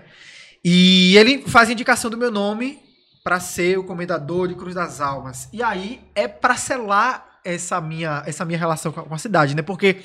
E 0.63 1.15
ele 1.17 1.43
faz 1.47 1.69
a 1.69 1.71
indicação 1.71 2.09
do 2.09 2.17
meu 2.17 2.31
nome 2.31 2.79
pra 3.23 3.39
ser 3.39 3.77
o 3.77 3.83
comendador 3.83 4.47
de 4.47 4.55
Cruz 4.55 4.73
das 4.75 5.01
Almas. 5.01 5.47
E 5.53 5.61
aí 5.63 6.01
é 6.15 6.27
pra 6.27 6.55
selar 6.55 7.25
essa 7.45 7.79
minha, 7.79 8.23
essa 8.25 8.43
minha 8.43 8.57
relação 8.57 8.91
com 8.91 9.13
a, 9.13 9.17
cidade, 9.19 9.55
né? 9.55 9.61
Porque 9.61 9.97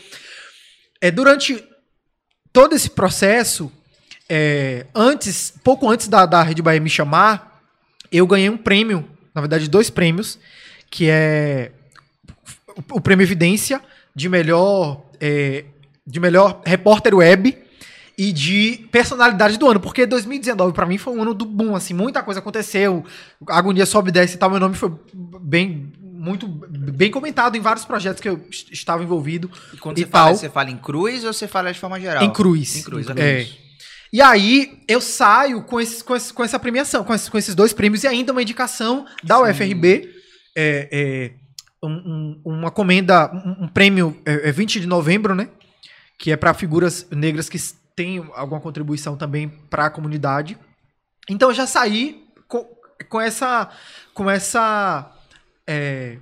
é, 1.00 1.10
durante 1.10 1.64
todo 2.52 2.74
esse 2.74 2.90
processo, 2.90 3.72
é, 4.28 4.86
antes, 4.94 5.54
pouco 5.64 5.88
antes 5.88 6.06
da, 6.06 6.26
da 6.26 6.42
Rede 6.42 6.60
Bahia 6.60 6.80
me 6.80 6.90
chamar, 6.90 7.62
eu 8.12 8.26
ganhei 8.26 8.50
um 8.50 8.58
prêmio, 8.58 9.08
na 9.34 9.40
verdade, 9.40 9.68
dois 9.68 9.88
prêmios, 9.88 10.38
que 10.90 11.08
é 11.08 11.72
o, 12.92 13.00
prêmio 13.00 13.24
Evidência 13.24 13.80
de 14.14 14.28
melhor, 14.28 15.06
é, 15.18 15.64
de 16.06 16.20
melhor 16.20 16.60
repórter 16.64 17.14
web 17.14 17.56
e 18.18 18.32
de 18.32 18.86
personalidade 18.92 19.56
do 19.56 19.66
ano, 19.66 19.80
porque 19.80 20.04
2019 20.04 20.74
pra 20.74 20.84
mim 20.84 20.98
foi 20.98 21.14
um 21.14 21.22
ano 21.22 21.32
do 21.32 21.46
boom, 21.46 21.74
assim, 21.74 21.94
muita 21.94 22.22
coisa 22.22 22.40
aconteceu, 22.40 23.02
a 23.48 23.56
agonia 23.56 23.86
sobe 23.86 24.10
e 24.10 24.12
desce 24.12 24.34
e 24.34 24.38
tal, 24.38 24.50
meu 24.50 24.60
nome 24.60 24.74
foi 24.74 24.92
bem 25.40 25.90
muito 26.20 26.46
bem 26.46 27.10
comentado 27.10 27.56
em 27.56 27.60
vários 27.60 27.84
projetos 27.84 28.20
que 28.20 28.28
eu 28.28 28.44
est- 28.50 28.70
estava 28.70 29.02
envolvido 29.02 29.50
E 29.72 29.76
quando 29.78 29.98
e 29.98 30.02
você 30.02 30.06
fala, 30.06 30.26
tal. 30.28 30.36
você 30.36 30.48
fala 30.50 30.70
em 30.70 30.76
cruz 30.76 31.24
ou 31.24 31.32
você 31.32 31.48
fala 31.48 31.72
de 31.72 31.78
forma 31.80 31.98
geral? 31.98 32.22
Em 32.22 32.30
cruz. 32.32 32.76
Em 32.76 32.82
cruz, 32.82 33.06
É. 33.16 33.46
E 34.12 34.20
aí 34.20 34.82
eu 34.88 35.00
saio 35.00 35.62
com, 35.62 35.80
esse, 35.80 36.02
com, 36.02 36.14
esse- 36.16 36.32
com 36.34 36.42
essa 36.44 36.58
premiação, 36.58 37.04
com, 37.04 37.14
esse- 37.14 37.30
com 37.30 37.38
esses 37.38 37.54
dois 37.54 37.72
prêmios 37.72 38.02
e 38.04 38.08
ainda 38.08 38.32
uma 38.32 38.42
indicação 38.42 39.06
da 39.22 39.40
UFRB, 39.40 40.10
é, 40.56 40.88
é, 40.92 41.32
um- 41.82 42.40
um- 42.44 42.52
uma 42.58 42.70
comenda, 42.70 43.30
um, 43.32 43.64
um 43.64 43.68
prêmio 43.68 44.20
é, 44.26 44.48
é 44.48 44.52
20 44.52 44.80
de 44.80 44.86
novembro, 44.86 45.34
né? 45.34 45.48
Que 46.18 46.32
é 46.32 46.36
para 46.36 46.52
figuras 46.52 47.06
negras 47.10 47.48
que 47.48 47.56
têm 47.96 48.18
alguma 48.34 48.60
contribuição 48.60 49.16
também 49.16 49.48
para 49.70 49.86
a 49.86 49.90
comunidade. 49.90 50.58
Então 51.28 51.48
eu 51.50 51.54
já 51.54 51.66
saí 51.66 52.24
com, 52.48 52.66
com 53.08 53.20
essa, 53.20 53.70
com 54.12 54.28
essa, 54.28 55.10
é, 55.70 56.16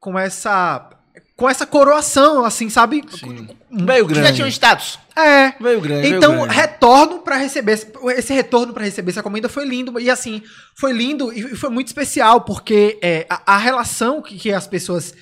com 0.00 0.18
essa, 0.18 0.90
com 1.36 1.48
essa 1.48 1.64
coroação, 1.64 2.44
assim, 2.44 2.68
sabe? 2.68 3.04
Sim. 3.08 3.48
Veio 3.70 4.06
Que 4.08 4.14
já 4.14 4.20
grande. 4.22 4.34
tinha 4.36 4.46
um 4.46 4.50
status. 4.50 4.98
É, 5.14 5.52
Veio 5.60 5.80
grande. 5.80 6.02
veio 6.02 6.16
então, 6.16 6.32
grande. 6.38 6.54
retorno 6.54 7.18
pra 7.20 7.36
receber. 7.36 7.72
esse- 8.16 8.32
retorno 8.32 8.72
pra 8.72 8.82
receber 8.84 9.10
essa 9.12 9.22
comenda 9.22 9.48
foi 9.48 9.64
lindo. 9.64 10.00
E 10.00 10.10
assim, 10.10 10.42
foi 10.74 10.92
lindo 10.92 11.32
e 11.32 11.54
foi 11.54 11.70
muito 11.70 11.86
especial, 11.88 12.40
porque 12.40 12.98
é, 13.02 13.26
a, 13.30 13.54
a 13.54 13.58
relação 13.58 14.20
que, 14.20 14.36
que 14.36 14.52
as 14.52 14.66
pessoas. 14.66 15.14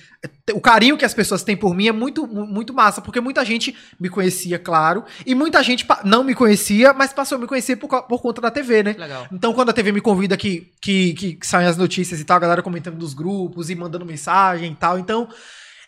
O 0.53 0.61
carinho 0.61 0.99
que 0.99 1.05
as 1.05 1.15
pessoas 1.15 1.43
têm 1.43 1.57
por 1.57 1.75
mim 1.75 1.89
é 1.89 1.93
muito, 1.93 2.27
mu- 2.27 2.47
muito 2.47 2.75
massa, 2.75 3.01
porque 3.01 3.21
muita 3.21 3.43
gente 3.45 3.75
me 3.99 4.09
conhecia, 4.11 4.59
claro, 4.59 5.03
e 5.25 5.35
muita 5.35 5.63
gente 5.63 5.87
não 6.05 6.23
me 6.23 6.35
conhecia, 6.35 6.93
mas 6.93 7.13
passou 7.13 7.39
a 7.39 7.41
me 7.41 7.47
conhecer 7.47 7.77
por, 7.77 7.89
por 8.03 8.21
conta 8.21 8.41
da 8.41 8.51
TV, 8.51 8.83
né? 8.83 8.97
Legal. 8.99 9.27
Então, 9.33 9.55
quando 9.55 9.71
a 9.71 9.73
TV 9.73 9.93
me 9.93 10.01
convida 10.01 10.37
que, 10.37 10.71
que, 10.83 11.15
que 11.15 11.39
saem 11.47 11.67
as 11.69 11.77
notícias 11.79 12.21
e 12.21 12.25
tal, 12.25 12.37
a 12.37 12.41
galera 12.41 12.63
comentando 12.63 12.97
dos 12.99 13.15
grupos 13.15 13.71
e 13.71 13.75
mandando 13.75 14.05
mensagem 14.05 14.73
e 14.73 14.75
tal. 14.75 14.99
Então, 14.99 15.27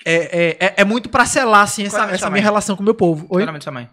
é, 0.04 0.14
é, 0.60 0.66
é- 0.66 0.74
é 0.78 0.84
muito 0.84 1.10
pra 1.10 1.26
selar, 1.26 1.62
assim, 1.64 1.86
Qual 1.90 2.00
é 2.02 2.04
essa, 2.06 2.14
essa 2.14 2.30
minha 2.30 2.42
relação 2.42 2.74
com 2.74 2.82
o 2.82 2.84
meu 2.84 2.94
povo. 2.94 3.26
Qual 3.28 3.38
é 3.38 3.42
Oi? 3.42 3.42
o 3.42 3.46
nome 3.46 3.58
da 3.58 3.62
sua 3.64 3.72
mãe? 3.72 3.88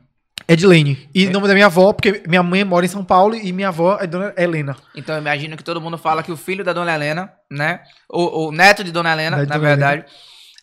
Edilene. 0.47 1.09
E 1.13 1.25
É? 1.25 1.29
o 1.29 1.31
nome 1.33 1.47
da 1.47 1.53
minha 1.53 1.65
avó, 1.67 1.91
porque 1.93 2.23
minha 2.27 2.41
mãe 2.41 2.63
mora 2.63 2.85
em 2.85 2.89
São 2.89 3.03
Paulo 3.03 3.35
e 3.35 3.51
minha 3.51 3.67
avó 3.67 3.97
é 4.01 4.07
Dona 4.07 4.33
Helena. 4.37 4.75
Então 4.95 5.15
eu 5.15 5.21
imagino 5.21 5.55
que 5.57 5.63
todo 5.63 5.79
mundo 5.81 5.97
fala 5.97 6.23
que 6.23 6.31
o 6.31 6.37
filho 6.37 6.63
da 6.63 6.73
Dona 6.73 6.93
Helena, 6.95 7.31
né? 7.51 7.81
O, 8.09 8.47
o 8.47 8.51
neto 8.51 8.83
de 8.83 8.91
Dona 8.91 9.11
Helena, 9.11 9.37
na 9.37 9.43
Dona 9.43 9.59
verdade. 9.59 10.05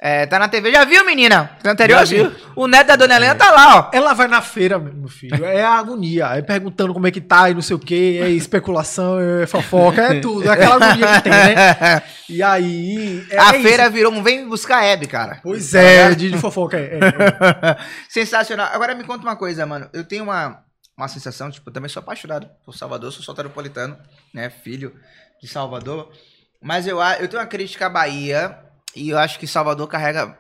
É, 0.07 0.25
tá 0.25 0.39
na 0.39 0.49
TV. 0.49 0.71
Já 0.71 0.85
viu, 0.85 1.05
menina? 1.05 1.51
Anterior, 1.65 2.07
Já 2.07 2.17
viu? 2.17 2.33
O 2.55 2.69
neto 2.69 2.87
da 2.87 2.95
Dona 2.95 3.17
Helena 3.17 3.35
tá 3.35 3.51
lá, 3.51 3.77
ó. 3.77 3.91
Ela 3.93 4.15
vai 4.15 4.29
na 4.29 4.41
feira, 4.41 4.79
meu 4.79 5.09
filho. 5.09 5.45
É 5.45 5.65
a 5.65 5.73
agonia. 5.73 6.27
É 6.27 6.43
perguntando 6.43 6.95
como 6.95 7.09
é 7.09 7.11
que 7.11 7.21
tá 7.21 7.51
e 7.51 7.55
não 7.55 7.61
sei 7.61 7.75
o 7.75 7.79
que. 7.81 8.17
É 8.21 8.31
especulação, 8.31 9.19
é 9.19 9.49
fofoca, 9.49 10.01
é 10.03 10.21
tudo. 10.21 10.49
É 10.49 10.53
aquela 10.53 10.77
agonia 10.77 11.17
que 11.17 11.23
tem, 11.23 11.33
né? 11.33 12.03
E 12.31 12.41
aí. 12.41 13.27
é- 13.31 13.39
a 13.39 13.57
é 13.57 13.63
feira 13.63 13.83
isso. 13.85 13.93
virou 13.93 14.13
um 14.13 14.23
vem 14.23 14.49
buscar 14.49 14.85
Hebe, 14.85 15.09
cara. 15.09 15.41
Pois 15.43 15.75
é, 15.75 16.15
de, 16.15 16.31
de 16.31 16.39
fofoca. 16.39 16.77
É, 16.79 16.99
é. 16.99 17.77
Sensacional. 18.09 18.69
Agora 18.73 18.95
me 18.95 19.03
conta 19.03 19.25
uma 19.25 19.35
coisa, 19.35 19.67
mano. 19.67 19.89
Eu 19.93 20.05
tenho 20.05 20.23
uma, 20.23 20.61
uma 20.97 21.09
sensação, 21.09 21.51
tipo, 21.51 21.69
eu 21.69 21.73
também 21.73 21.89
sou 21.89 22.01
apaixonado 22.01 22.49
por 22.65 22.77
Salvador, 22.77 23.11
sou 23.11 23.25
soteropolitano, 23.25 23.99
né? 24.33 24.51
Filho 24.51 24.95
de 25.43 25.49
Salvador. 25.49 26.13
Mas 26.63 26.87
eu, 26.87 27.01
eu 27.01 27.27
tenho 27.27 27.43
uma 27.43 27.49
crítica 27.49 27.87
à 27.87 27.91
Bahia 27.91 28.66
e 28.95 29.11
eu 29.11 29.19
acho 29.19 29.39
que 29.39 29.47
Salvador 29.47 29.87
carrega 29.89 30.39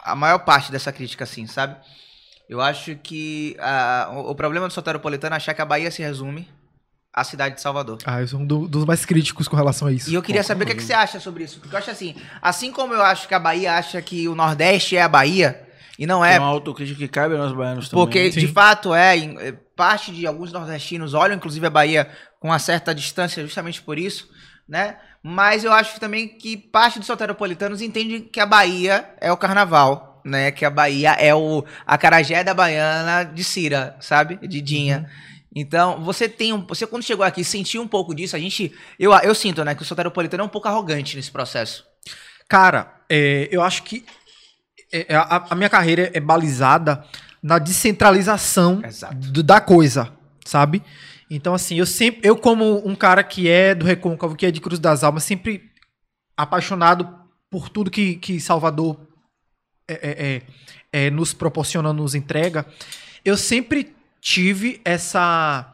a 0.00 0.14
maior 0.14 0.38
parte 0.40 0.70
dessa 0.70 0.92
crítica, 0.92 1.24
assim, 1.24 1.46
sabe? 1.46 1.76
Eu 2.48 2.60
acho 2.60 2.94
que 2.96 3.56
ah, 3.58 4.10
o, 4.12 4.30
o 4.30 4.34
problema 4.34 4.68
do 4.68 4.72
soteropolitano 4.74 5.34
é 5.34 5.36
achar 5.38 5.54
que 5.54 5.62
a 5.62 5.64
Bahia 5.64 5.90
se 5.90 6.02
resume 6.02 6.48
à 7.12 7.24
cidade 7.24 7.54
de 7.54 7.60
Salvador. 7.62 7.98
Ah, 8.04 8.20
eu 8.20 8.28
sou 8.28 8.40
um 8.40 8.46
do- 8.46 8.68
dos 8.68 8.84
mais 8.84 9.04
críticos 9.06 9.48
com 9.48 9.56
relação 9.56 9.88
a 9.88 9.92
isso. 9.92 10.10
E 10.10 10.14
eu 10.14 10.22
queria 10.22 10.42
saber 10.42 10.64
o 10.64 10.66
que, 10.66 10.72
é 10.72 10.76
que 10.76 10.82
você 10.82 10.92
acha 10.92 11.18
sobre 11.18 11.44
isso. 11.44 11.58
Porque 11.60 11.74
eu 11.74 11.78
acho 11.78 11.90
assim, 11.90 12.14
assim 12.42 12.70
como 12.70 12.92
eu 12.92 13.02
acho 13.02 13.26
que 13.26 13.34
a 13.34 13.38
Bahia 13.38 13.74
acha 13.74 14.00
que 14.02 14.28
o 14.28 14.34
Nordeste 14.34 14.96
é 14.96 15.02
a 15.02 15.08
Bahia, 15.08 15.66
e 15.98 16.06
não 16.06 16.24
é 16.24 16.34
É 16.34 16.38
uma 16.38 16.48
autocrítica 16.48 16.98
que 16.98 17.08
cabe 17.08 17.34
a 17.34 17.38
nós 17.38 17.52
baianos 17.52 17.88
também. 17.88 18.04
porque, 18.04 18.30
Sim. 18.32 18.40
de 18.40 18.48
fato, 18.48 18.92
é, 18.92 19.16
é, 19.16 19.52
parte 19.76 20.12
de 20.12 20.26
alguns 20.26 20.52
nordestinos 20.52 21.14
olham, 21.14 21.36
inclusive, 21.36 21.64
a 21.66 21.70
Bahia 21.70 22.10
com 22.40 22.48
uma 22.48 22.58
certa 22.58 22.94
distância 22.94 23.42
justamente 23.42 23.80
por 23.80 23.98
isso, 23.98 24.28
né? 24.68 24.96
Mas 25.22 25.64
eu 25.64 25.72
acho 25.72 25.98
também 25.98 26.28
que 26.28 26.56
parte 26.56 26.98
dos 26.98 27.06
soteropolitanos 27.06 27.80
entende 27.80 28.20
que 28.20 28.40
a 28.40 28.46
Bahia 28.46 29.08
é 29.20 29.30
o 29.32 29.36
carnaval, 29.36 30.20
né? 30.24 30.50
Que 30.50 30.64
a 30.64 30.70
Bahia 30.70 31.12
é 31.12 31.34
o 31.34 31.64
a 31.86 31.96
carajé 31.98 32.42
da 32.44 32.52
baiana 32.54 33.24
de 33.24 33.42
Cira, 33.44 33.96
sabe? 34.00 34.36
De 34.46 34.60
Dinha. 34.60 35.08
Então, 35.54 36.02
você 36.02 36.28
tem 36.28 36.52
um, 36.52 36.66
você 36.66 36.86
quando 36.86 37.04
chegou 37.04 37.24
aqui 37.24 37.44
sentiu 37.44 37.80
um 37.80 37.86
pouco 37.88 38.14
disso, 38.14 38.34
a 38.34 38.38
gente, 38.40 38.74
eu, 38.98 39.12
eu 39.18 39.34
sinto, 39.34 39.64
né, 39.64 39.74
que 39.74 39.82
o 39.82 39.84
soteropolitano 39.84 40.42
é 40.42 40.46
um 40.46 40.48
pouco 40.48 40.66
arrogante 40.66 41.16
nesse 41.16 41.30
processo. 41.30 41.84
Cara, 42.48 42.92
é, 43.08 43.48
eu 43.52 43.62
acho 43.62 43.84
que 43.84 44.04
é, 44.92 45.14
a, 45.14 45.46
a 45.50 45.54
minha 45.54 45.70
carreira 45.70 46.10
é 46.12 46.18
balizada 46.20 47.04
na 47.42 47.58
descentralização 47.58 48.82
do- 49.14 49.42
da 49.42 49.60
coisa, 49.60 50.12
sabe? 50.44 50.82
Então, 51.34 51.54
assim, 51.54 51.76
eu 51.78 51.86
sempre, 51.86 52.20
eu 52.28 52.36
como 52.36 52.86
um 52.86 52.94
cara 52.94 53.22
que 53.24 53.48
é 53.48 53.74
do 53.74 53.84
Recôncavo, 53.84 54.36
que 54.36 54.46
é 54.46 54.50
de 54.50 54.60
Cruz 54.60 54.78
das 54.78 55.02
Almas, 55.02 55.24
sempre 55.24 55.62
apaixonado 56.36 57.08
por 57.50 57.68
tudo 57.68 57.90
que, 57.90 58.16
que 58.16 58.40
Salvador 58.40 58.98
é, 59.88 59.94
é, 59.94 60.26
é, 60.26 60.42
é, 61.06 61.10
nos 61.10 61.32
proporciona, 61.32 61.92
nos 61.92 62.14
entrega, 62.14 62.66
eu 63.24 63.36
sempre 63.36 63.94
tive 64.20 64.80
essa 64.84 65.70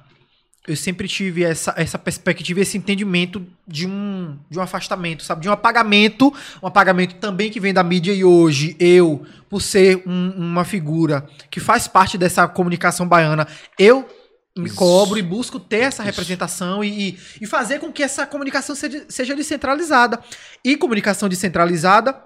eu 0.69 0.77
sempre 0.77 1.09
tive 1.09 1.43
essa, 1.43 1.75
essa 1.77 1.99
perspectiva, 1.99 2.61
esse 2.61 2.77
entendimento 2.77 3.45
de 3.67 3.87
um, 3.89 4.39
de 4.49 4.59
um 4.59 4.63
afastamento, 4.63 5.25
sabe? 5.25 5.41
De 5.41 5.49
um 5.49 5.53
apagamento, 5.53 6.33
um 6.63 6.67
apagamento 6.67 7.15
também 7.17 7.51
que 7.51 7.59
vem 7.59 7.73
da 7.73 7.83
mídia 7.83 8.13
e 8.13 8.23
hoje 8.23 8.77
eu, 8.79 9.27
por 9.49 9.63
ser 9.63 10.03
um- 10.07 10.31
uma 10.37 10.65
figura 10.65 11.27
que 11.51 11.59
faz 11.59 11.89
parte 11.89 12.19
dessa 12.19 12.47
comunicação 12.47 13.09
baiana, 13.09 13.49
eu 13.79 14.07
me 14.57 14.67
Isso. 14.67 14.77
cobro 14.77 15.19
e 15.19 15.23
busco 15.23 15.61
ter 15.61 15.79
essa 15.81 16.03
Isso. 16.03 16.11
representação 16.11 16.83
e, 16.83 17.11
e, 17.11 17.19
e 17.43 17.47
fazer 17.47 17.79
com 17.79 17.93
que 17.93 18.03
essa 18.03 18.27
comunicação 18.27 18.75
seja, 18.75 19.05
seja 19.09 19.35
descentralizada. 19.37 20.19
E 20.65 20.77
comunicação 20.77 21.29
descentralizada, 21.29 22.21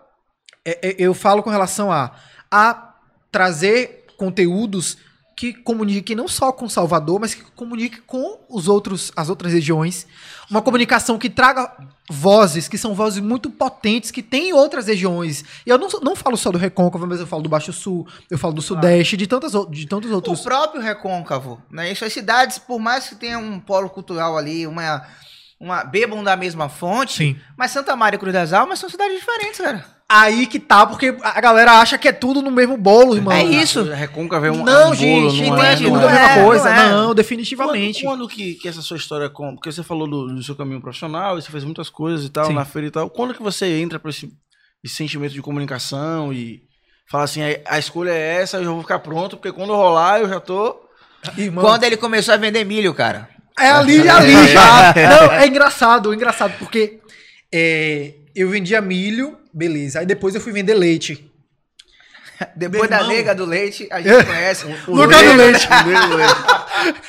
é- 0.64 0.88
é- 0.90 0.96
eu 0.98 1.12
falo 1.14 1.42
com 1.42 1.50
relação 1.50 1.92
a, 1.92 2.12
a 2.50 2.94
trazer 3.30 4.06
conteúdos 4.16 4.96
que 5.36 5.52
comuniquem 5.52 6.14
não 6.14 6.28
só 6.28 6.52
com 6.52 6.68
Salvador, 6.68 7.20
mas 7.20 7.34
que 7.34 7.42
comuniquem 7.42 8.00
com 8.06 8.38
os 8.48 8.68
outros, 8.68 9.12
as 9.16 9.28
outras 9.28 9.52
regiões. 9.52 10.06
Uma 10.50 10.62
comunicação 10.62 11.18
que 11.18 11.28
traga 11.28 11.72
vozes, 12.08 12.68
que 12.68 12.78
são 12.78 12.94
vozes 12.94 13.20
muito 13.20 13.50
potentes, 13.50 14.10
que 14.10 14.22
tem 14.22 14.50
em 14.50 14.52
outras 14.52 14.86
regiões. 14.86 15.44
E 15.66 15.70
eu 15.70 15.78
não, 15.78 15.88
não 16.02 16.14
falo 16.14 16.36
só 16.36 16.52
do 16.52 16.58
Recôncavo, 16.58 17.06
mas 17.06 17.18
eu 17.18 17.26
falo 17.26 17.42
do 17.42 17.48
Baixo 17.48 17.72
Sul, 17.72 18.06
eu 18.30 18.38
falo 18.38 18.54
do 18.54 18.62
Sudeste, 18.62 19.16
de, 19.16 19.26
tantas, 19.26 19.52
de 19.70 19.86
tantos 19.86 20.10
outros. 20.10 20.40
O 20.40 20.44
próprio 20.44 20.82
Recôncavo, 20.82 21.60
né? 21.70 21.90
Isso, 21.90 22.04
as 22.04 22.12
cidades, 22.12 22.58
por 22.58 22.78
mais 22.78 23.08
que 23.08 23.16
tenha 23.16 23.38
um 23.38 23.58
polo 23.58 23.90
cultural 23.90 24.36
ali, 24.36 24.66
uma, 24.66 25.04
uma 25.58 25.82
bebam 25.82 26.22
da 26.22 26.36
mesma 26.36 26.68
fonte, 26.68 27.16
Sim. 27.16 27.40
mas 27.56 27.70
Santa 27.70 27.96
Maria 27.96 28.16
e 28.16 28.20
Cruz 28.20 28.32
das 28.32 28.52
Almas 28.52 28.78
são 28.78 28.88
cidades 28.88 29.18
diferentes, 29.18 29.58
cara. 29.58 29.93
Aí 30.08 30.46
que 30.46 30.60
tá, 30.60 30.86
porque 30.86 31.16
a 31.22 31.40
galera 31.40 31.80
acha 31.80 31.96
que 31.96 32.06
é 32.06 32.12
tudo 32.12 32.42
no 32.42 32.50
mesmo 32.50 32.76
bolo, 32.76 33.16
irmão. 33.16 33.32
É 33.32 33.42
isso. 33.42 33.82
Recôncavo 33.84 34.44
é 34.44 34.52
um, 34.52 34.62
Não, 34.62 34.80
é 34.82 34.86
um 34.86 34.94
gente, 34.94 35.20
bolo, 35.20 35.32
não, 35.32 35.56
não 35.56 35.64
é 35.64 35.72
é, 35.72 35.76
tudo 35.76 35.90
não 35.90 35.96
a 35.96 36.02
é. 36.02 36.12
mesma 36.12 36.30
é, 36.30 36.44
coisa. 36.44 36.64
não 36.64 36.82
é. 36.82 36.90
Não, 36.90 37.14
definitivamente. 37.14 38.02
Quando, 38.02 38.18
quando 38.18 38.28
que, 38.28 38.54
que 38.54 38.68
essa 38.68 38.82
sua 38.82 38.98
história 38.98 39.30
com. 39.30 39.54
Porque 39.54 39.72
você 39.72 39.82
falou 39.82 40.06
do, 40.06 40.26
do 40.26 40.42
seu 40.42 40.54
caminho 40.54 40.80
profissional, 40.80 41.38
e 41.38 41.42
você 41.42 41.50
fez 41.50 41.64
muitas 41.64 41.88
coisas 41.88 42.26
e 42.26 42.28
tal, 42.28 42.46
Sim. 42.46 42.52
na 42.52 42.66
feira 42.66 42.88
e 42.88 42.90
tal. 42.90 43.08
Quando 43.08 43.32
que 43.32 43.42
você 43.42 43.80
entra 43.80 43.98
pra 43.98 44.10
esse, 44.10 44.30
esse 44.84 44.94
sentimento 44.94 45.32
de 45.32 45.40
comunicação 45.40 46.32
e 46.34 46.60
fala 47.10 47.24
assim, 47.24 47.42
a, 47.42 47.58
a 47.66 47.78
escolha 47.78 48.10
é 48.10 48.42
essa, 48.42 48.58
eu 48.58 48.64
já 48.64 48.70
vou 48.70 48.82
ficar 48.82 48.98
pronto, 48.98 49.38
porque 49.38 49.52
quando 49.52 49.74
rolar 49.74 50.20
eu 50.20 50.28
já 50.28 50.38
tô. 50.38 50.84
Irmão, 51.38 51.64
Quando 51.64 51.84
ele 51.84 51.96
começou 51.96 52.34
a 52.34 52.36
vender 52.36 52.64
milho, 52.64 52.92
cara. 52.92 53.30
É 53.58 53.70
ali, 53.70 54.06
ali 54.06 54.34
já. 54.52 54.94
Não, 54.94 55.32
é 55.32 55.46
engraçado, 55.46 56.12
é 56.12 56.14
engraçado, 56.14 56.52
porque 56.58 57.00
é, 57.52 58.14
eu 58.34 58.48
vendia 58.50 58.80
milho, 58.80 59.38
beleza. 59.52 60.00
Aí 60.00 60.06
depois 60.06 60.34
eu 60.34 60.40
fui 60.40 60.52
vender 60.52 60.74
leite. 60.74 61.30
Depois 62.56 62.90
da 62.90 63.06
nega 63.06 63.32
do 63.32 63.44
leite, 63.44 63.86
a 63.92 64.00
gente 64.02 64.26
conhece. 64.26 64.66
Lucas 64.88 65.22
do 65.22 65.36
Leite. 65.36 65.68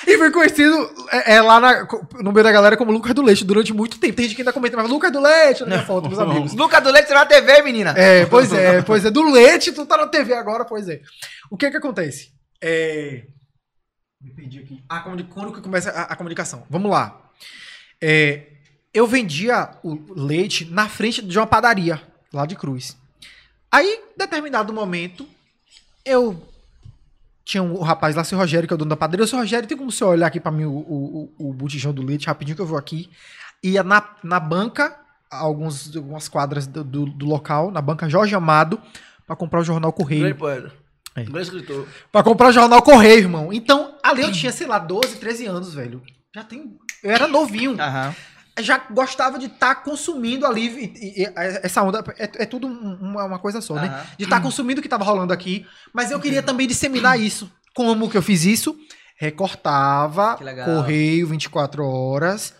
E 0.07 0.17
foi 0.19 0.31
conhecido 0.31 0.87
é, 1.11 1.33
é, 1.33 1.41
lá 1.41 1.59
na- 1.59 1.87
no 2.21 2.31
meio 2.31 2.43
da 2.43 2.51
galera 2.51 2.77
como 2.77 2.91
Lucas 2.91 3.11
do 3.15 3.23
Leite 3.23 3.43
durante 3.43 3.73
muito 3.73 3.97
tempo. 3.99 4.13
Tem 4.15 4.25
gente 4.25 4.35
que 4.35 4.43
ainda 4.43 4.53
comenta, 4.53 4.77
mas 4.77 4.87
Lucas 4.87 5.11
do 5.11 5.19
Leite, 5.19 5.61
na 5.61 5.65
minha 5.67 5.83
foto, 5.83 6.07
meus 6.07 6.19
amigos. 6.19 6.53
Luca 6.53 6.79
do 6.79 6.91
Leite 6.91 7.07
tá 7.07 7.15
na 7.15 7.25
TV, 7.25 7.63
menina. 7.63 7.95
É, 7.97 8.27
pois 8.27 8.53
é, 8.53 8.83
pois 8.83 9.03
é. 9.03 9.09
Do 9.09 9.23
leite, 9.31 9.71
tu 9.71 9.83
tá 9.87 9.97
na 9.97 10.07
TV 10.07 10.35
agora, 10.35 10.63
pois 10.63 10.87
é. 10.87 11.01
O 11.49 11.57
que 11.57 11.71
que 11.71 11.77
acontece? 11.77 12.29
É... 12.61 13.23
Me 14.21 14.31
perdi 14.35 14.59
aqui. 14.59 14.83
Ah, 14.87 14.99
comuni- 14.99 15.23
quando 15.23 15.51
que 15.51 15.59
começa 15.61 15.89
a, 15.89 16.03
a 16.03 16.15
comunicação? 16.15 16.65
Vamos 16.69 16.91
lá. 16.91 17.19
É, 18.01 18.43
eu 18.95 19.05
vendia 19.05 19.71
o 19.83 19.99
leite 20.15 20.63
na 20.63 20.87
frente 20.87 21.21
de 21.21 21.37
uma 21.37 21.45
padaria, 21.45 22.01
lá 22.31 22.45
de 22.45 22.55
Cruz. 22.55 22.95
Aí, 23.69 23.85
em 23.85 24.17
determinado 24.17 24.71
momento, 24.71 25.27
eu 26.05 26.41
tinha 27.43 27.61
um, 27.61 27.81
rapaz 27.81 28.15
lá, 28.15 28.23
seu 28.23 28.37
Rogério, 28.37 28.65
que 28.65 28.73
é 28.73 28.75
o 28.75 28.77
dono 28.77 28.89
da 28.89 28.95
padaria. 28.95 29.25
O 29.25 29.27
seu 29.27 29.37
Rogério, 29.37 29.67
tem 29.67 29.77
como 29.77 29.91
você 29.91 30.01
olhar 30.05 30.27
aqui 30.27 30.39
pra 30.39 30.49
mim 30.49 30.63
o, 30.63 30.71
o, 30.71 31.33
o, 31.37 31.53
botijão 31.53 31.91
do 31.91 32.01
leite, 32.01 32.27
rapidinho 32.27 32.55
que 32.55 32.61
eu 32.61 32.65
vou 32.65 32.77
aqui. 32.77 33.09
Ia 33.61 33.83
na, 33.83 34.01
na 34.23 34.39
banca, 34.39 34.97
alguns, 35.29 35.93
algumas 35.93 36.29
quadras 36.29 36.65
do, 36.65 36.81
do, 36.81 37.05
do 37.05 37.25
local, 37.25 37.71
na 37.71 37.81
banca 37.81 38.07
Jorge 38.07 38.33
Amado, 38.33 38.81
pra 39.27 39.35
comprar 39.35 39.59
o 39.59 39.65
jornal 39.65 39.91
Correio. 39.91 40.21
Grande 40.21 40.39
poeta. 40.39 40.71
É. 41.17 41.23
Grande 41.23 41.41
escritor. 41.41 41.85
Pra 42.13 42.23
comprar 42.23 42.47
o 42.47 42.53
jornal 42.53 42.81
Correio, 42.81 43.19
irmão. 43.19 43.51
Então, 43.51 43.97
ali 44.01 44.21
eu 44.21 44.31
tinha, 44.31 44.53
sei 44.53 44.67
lá, 44.67 44.79
12, 44.79 45.17
13 45.17 45.47
anos, 45.47 45.73
velho. 45.73 46.01
Já 46.33 46.45
tem. 46.45 46.77
Eu 47.03 47.11
era 47.11 47.27
novinho. 47.27 47.75
Aham. 47.77 48.15
Já 48.59 48.77
gostava 48.89 49.37
de 49.37 49.47
estar 49.47 49.75
consumindo 49.83 50.45
ali. 50.45 50.67
e- 50.67 51.23
e- 51.23 51.33
essa 51.35 51.81
onda 51.83 52.03
é, 52.17 52.23
é 52.43 52.45
tudo 52.45 52.67
um- 52.67 52.97
uma, 53.01 53.23
uma 53.25 53.39
coisa 53.39 53.59
só, 53.61 53.75
né? 53.75 54.05
De 54.17 54.23
estar 54.23 54.37
consumindo 54.41 54.79
o 54.79 54.81
que 54.81 54.87
tava 54.89 55.03
rolando 55.03 55.33
aqui. 55.33 55.65
Mas 55.93 56.09
eu 56.11 56.19
queria 56.19 56.41
também 56.43 56.65
disseminar 56.67 57.19
isso. 57.19 57.51
Como 57.73 58.09
que 58.09 58.17
eu 58.17 58.21
fiz 58.21 58.45
isso? 58.45 58.75
Recortava. 59.17 60.35
Correio 60.65 61.27
24 61.27 61.85
horas. 61.85 62.53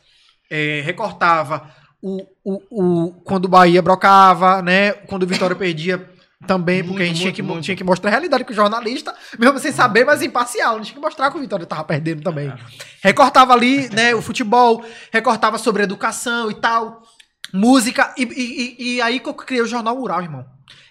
é, 0.51 0.81
recortava 0.86 1.69
o, 2.01 2.21
o, 2.43 2.62
o, 2.69 3.12
quando 3.23 3.45
o 3.45 3.49
Bahia 3.49 3.81
brocava, 3.81 4.62
né? 4.62 4.91
Quando 4.91 5.23
o 5.23 5.27
Vitória 5.27 5.55
perdia 5.55 6.08
também, 6.45 6.84
porque 6.84 7.04
a 7.04 7.06
gente 7.06 7.15
Muito, 7.15 7.21
tinha, 7.21 7.32
que, 7.34 7.41
muito, 7.41 7.54
muito. 7.54 7.65
tinha 7.65 7.78
que 7.78 7.84
mostrar 7.84 8.10
a 8.10 8.12
realidade 8.12 8.43
que 8.43 8.52
o 8.52 8.56
jornalista, 8.56 9.13
mesmo 9.39 9.58
sem 9.60 9.71
saber, 9.71 10.06
mas 10.06 10.21
imparcial, 10.21 10.76
não 10.78 10.84
tinha 10.84 10.95
que 10.95 11.02
mostrar 11.02 11.32
que 11.32 11.38
o 11.38 11.39
Vitória 11.39 11.65
tava 11.65 11.84
perdendo 11.84 12.21
também. 12.21 12.52
Recortava 13.04 13.54
ali, 13.54 13.89
né, 13.89 14.13
o 14.13 14.21
futebol, 14.21 14.84
recortava 15.12 15.58
sobre 15.58 15.84
educação 15.84 16.52
e 16.52 16.56
tal, 16.56 17.02
música, 17.54 18.13
e, 18.17 18.24
e, 18.24 18.95
e- 18.98 19.02
aí 19.02 19.19
que 19.19 19.30
eu 19.30 19.34
criei 19.34 19.62
o 19.62 19.67
Jornal 19.67 19.95
Rural, 19.98 20.21
irmão. 20.21 20.45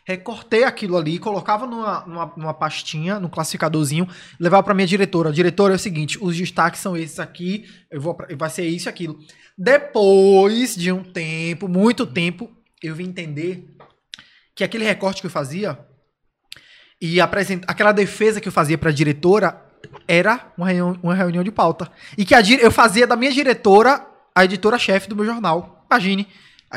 Recortei 0.07 0.65
aquilo 0.65 0.97
ali, 0.99 1.19
colocava 1.19 1.67
numa, 1.67 2.05
numa, 2.07 2.33
numa 2.37 2.55
pastinha, 2.55 3.19
num 3.19 3.29
classificadorzinho, 3.29 4.07
levava 4.39 4.63
pra 4.63 4.75
minha 4.75 4.87
diretora. 4.87 5.33
Diretora, 5.33 5.73
é 5.75 5.77
o 5.77 5.79
seguinte, 5.79 6.19
os 6.21 6.37
destaques 6.37 6.81
são 6.81 6.95
esses 6.97 7.19
aqui, 7.19 7.65
eu 7.91 8.01
vou, 8.01 8.17
vai 8.37 8.51
ser 8.51 8.67
isso 8.67 8.87
e 8.87 8.91
aquilo. 8.91 9.19
Depois 9.57 10.75
de 10.77 10.93
um 10.93 11.03
tempo, 11.03 11.69
muito 11.69 12.07
tempo, 12.07 12.51
eu 12.83 12.95
vim 12.95 13.05
entender 13.09 13.74
que 14.55 14.65
aquele 14.65 14.85
recorte 14.85 15.21
que 15.21 15.27
eu 15.27 15.31
fazia 15.31 15.79
e 17.01 17.21
apresent... 17.21 17.63
aquela 17.67 17.93
defesa 17.93 18.41
que 18.41 18.49
eu 18.49 18.53
fazia 18.53 18.79
pra 18.79 18.91
diretora 18.91 19.61
era 20.09 20.53
uma 20.57 20.69
reunião, 20.69 20.99
uma 21.03 21.15
reunião 21.15 21.45
de 21.45 21.51
pauta. 21.51 21.91
E 22.17 22.25
que 22.25 22.35
a 22.35 22.41
dire- 22.41 22.63
eu 22.63 22.71
fazia 22.71 23.07
da 23.07 23.17
minha 23.17 23.33
diretora 23.33 24.07
a 24.35 24.45
editora-chefe 24.45 25.09
do 25.09 25.17
meu 25.17 25.25
jornal. 25.25 25.85
Imagine. 25.91 26.27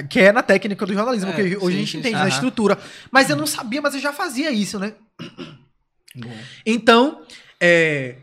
Que 0.09 0.19
é 0.19 0.31
na 0.31 0.43
técnica 0.43 0.85
do 0.85 0.93
jornalismo, 0.93 1.31
É, 1.31 1.33
que 1.33 1.41
hoje 1.57 1.57
sim, 1.57 1.65
a 1.65 1.69
gente 1.79 1.91
sim, 1.91 1.97
entende, 1.99 2.15
sim. 2.17 2.21
na 2.21 2.27
estrutura. 2.29 2.77
Mas 3.11 3.29
eu 3.29 3.35
não 3.35 3.47
sabia, 3.47 3.81
mas 3.81 3.95
eu 3.95 3.99
já 3.99 4.13
fazia 4.13 4.51
isso, 4.51 4.77
né? 4.77 4.93
Então, 6.65 7.23
é, 7.59 8.17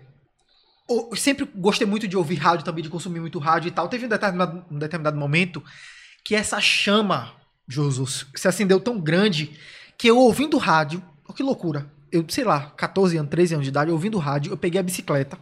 eu 0.88 1.16
sempre 1.16 1.48
gostei 1.54 1.86
muito 1.86 2.06
de 2.06 2.16
ouvir 2.16 2.36
rádio 2.36 2.64
também, 2.64 2.82
de 2.82 2.90
consumir 2.90 3.20
muito 3.20 3.38
rádio 3.38 3.68
e 3.68 3.70
tal. 3.70 3.88
Teve 3.88 4.06
um 4.06 4.08
determinado, 4.08 4.64
um 4.70 4.78
determinado 4.78 5.16
momento 5.16 5.62
que 6.24 6.34
essa 6.34 6.60
chama, 6.60 7.32
Jesus, 7.68 8.27
se 8.35 8.46
acendeu 8.46 8.79
tão 8.79 9.00
grande 9.00 9.59
que 9.96 10.09
eu 10.09 10.18
ouvindo 10.18 10.59
rádio, 10.59 11.03
oh, 11.27 11.33
que 11.33 11.42
loucura. 11.42 11.90
Eu, 12.12 12.24
sei 12.29 12.44
lá, 12.44 12.72
14 12.77 13.16
anos, 13.16 13.31
13 13.31 13.55
anos 13.55 13.64
de 13.64 13.70
idade, 13.70 13.90
ouvindo 13.90 14.18
rádio, 14.18 14.53
eu 14.53 14.57
peguei 14.57 14.79
a 14.79 14.83
bicicleta, 14.83 15.38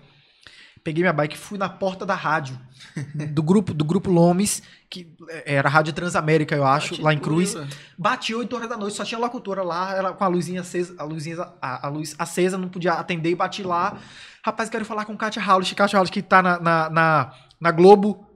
peguei 0.83 1.03
minha 1.03 1.13
bike 1.13 1.35
e 1.35 1.39
fui 1.39 1.59
na 1.59 1.69
porta 1.69 2.07
da 2.07 2.15
rádio 2.15 2.59
do 3.33 3.43
grupo 3.43 3.75
do 3.75 3.85
grupo 3.85 4.11
Lomes, 4.11 4.63
que 4.89 5.15
era 5.45 5.69
a 5.69 5.71
Rádio 5.71 5.93
Transamérica, 5.93 6.55
eu 6.55 6.67
acho, 6.67 7.01
lá 7.03 7.13
em 7.13 7.19
Cruz. 7.19 7.57
Bati 7.99 8.35
8 8.35 8.55
horas 8.55 8.69
da 8.69 8.77
noite, 8.77 8.97
só 8.97 9.05
tinha 9.05 9.19
locutora 9.19 9.63
lá, 9.63 9.97
ela 9.97 10.13
com 10.13 10.25
a 10.25 10.29
luzinha 10.29 10.61
acesa, 10.61 10.95
a 10.99 11.05
luzinha, 11.05 11.49
a, 11.61 11.87
a 11.87 11.91
luz 11.91 12.15
acesa, 12.19 12.59
não 12.59 12.69
podia 12.69 12.93
atender 12.95 13.31
e 13.31 13.35
bati 13.35 13.63
lá. 13.63 13.99
Rapaz, 14.45 14.69
quero 14.69 14.85
falar 14.85 15.05
com 15.05 15.17
Katia 15.17 15.43
Haulich, 15.43 15.75
Katia 15.75 15.99
Haulich 15.99 16.13
que 16.13 16.23
tá 16.23 16.43
na, 16.43 16.59
na, 16.61 16.91
na, 16.91 17.35
na 17.61 17.71
Globo 17.71 18.27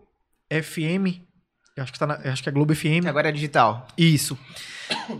FM, 0.51 1.26
acho 1.83 1.93
que, 1.93 1.99
tá 1.99 2.07
na, 2.07 2.15
eu 2.25 2.33
acho 2.33 2.43
que 2.43 2.49
é 2.49 2.53
Globo 2.53 2.75
FM. 2.75 3.07
Agora 3.07 3.29
é 3.29 3.33
digital. 3.33 3.87
Isso. 3.99 4.39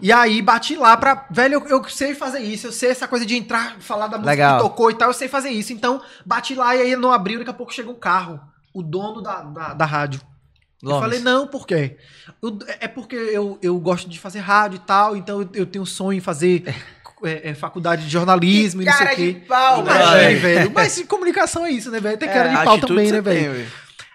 E 0.01 0.13
aí 0.13 0.41
bati 0.41 0.77
lá 0.77 0.97
pra. 0.97 1.27
Velho, 1.31 1.55
eu, 1.55 1.79
eu 1.79 1.85
sei 1.89 2.15
fazer 2.15 2.39
isso. 2.41 2.69
Eu 2.69 2.73
sei 2.73 2.91
essa 2.91 3.09
coisa 3.09 3.27
de 3.27 3.37
entrar, 3.37 3.77
falar 3.81 4.07
da 4.07 4.17
música 4.17 4.31
Legal. 4.31 4.57
que 4.59 4.63
tocou 4.63 4.91
e 4.91 4.95
tal. 4.95 5.09
Eu 5.09 5.15
sei 5.15 5.29
fazer 5.29 5.51
isso. 5.51 5.73
Então, 5.73 6.01
bati 6.25 6.55
lá 6.55 6.75
e 6.77 6.83
aí 6.83 6.97
não 6.97 7.13
abriu. 7.13 7.39
Daqui 7.39 7.51
a 7.51 7.55
pouco 7.55 7.73
chegou 7.75 7.95
um 7.95 7.99
carro. 7.99 8.41
O 8.73 8.83
dono 8.83 9.21
da, 9.23 9.43
da, 9.43 9.75
da 9.75 9.85
rádio. 9.85 10.21
Eu 10.83 10.91
Lomes. 10.91 11.05
falei, 11.05 11.21
não, 11.21 11.47
por 11.49 11.67
quê? 11.67 11.97
Eu- 12.43 12.59
é 12.81 12.87
porque 12.87 13.17
eu, 13.17 13.59
eu 13.63 13.79
gosto 13.81 14.09
de 14.09 14.19
fazer 14.21 14.41
rádio 14.41 14.77
e 14.77 14.81
tal. 14.81 15.17
Então 15.17 15.41
eu, 15.41 15.49
eu 15.55 15.67
tenho 15.67 15.83
um 15.83 15.87
sonho 15.87 16.19
em 16.19 16.21
fazer 16.21 16.63
é, 17.25 17.51
é, 17.51 17.55
faculdade 17.55 18.05
de 18.05 18.11
jornalismo 18.11 18.83
e 18.83 18.85
não 18.85 18.93
sei 18.93 19.01
o 19.01 19.05
Cara 19.05 19.17
quê. 19.17 19.33
de 19.33 19.41
pau, 19.41 19.81
Imagine, 19.81 20.35
velho. 20.37 20.71
Mas 20.73 21.03
comunicação 21.09 21.67
é 21.67 21.71
isso, 21.71 21.91
né, 21.91 21.99
velho? 21.99 22.19
Tem 22.19 22.29
cara 22.29 22.53
É, 22.53 22.57
de 22.59 22.65
pau 22.65 22.79
também, 22.79 23.11
né, 23.11 23.21
velho? 23.21 23.67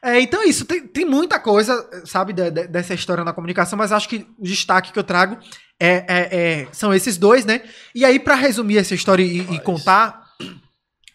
É, 0.04 0.20
então 0.20 0.42
é 0.42 0.46
isso. 0.46 0.66
Tem, 0.66 0.86
tem 0.88 1.06
muita 1.06 1.40
coisa, 1.40 1.88
sabe, 2.06 2.34
de- 2.34 2.50
de- 2.50 2.68
dessa 2.68 2.94
história 2.94 3.24
na 3.24 3.34
comunicação, 3.34 3.78
mas 3.78 3.92
acho 3.92 4.10
que 4.10 4.28
o 4.40 4.44
destaque 4.44 4.92
que 4.92 4.98
eu 5.00 5.04
trago 5.04 5.38
é, 5.80 6.06
é- 6.08 6.30
é- 6.64 6.68
são 6.72 6.94
esses 6.94 7.18
dois, 7.18 7.46
né? 7.46 7.62
E 7.94 8.04
aí, 8.04 8.20
pra 8.20 8.36
resumir 8.36 8.78
essa 8.78 8.96
história 8.96 9.24
e, 9.24 9.40
e 9.54 9.60
contar, 9.60 10.22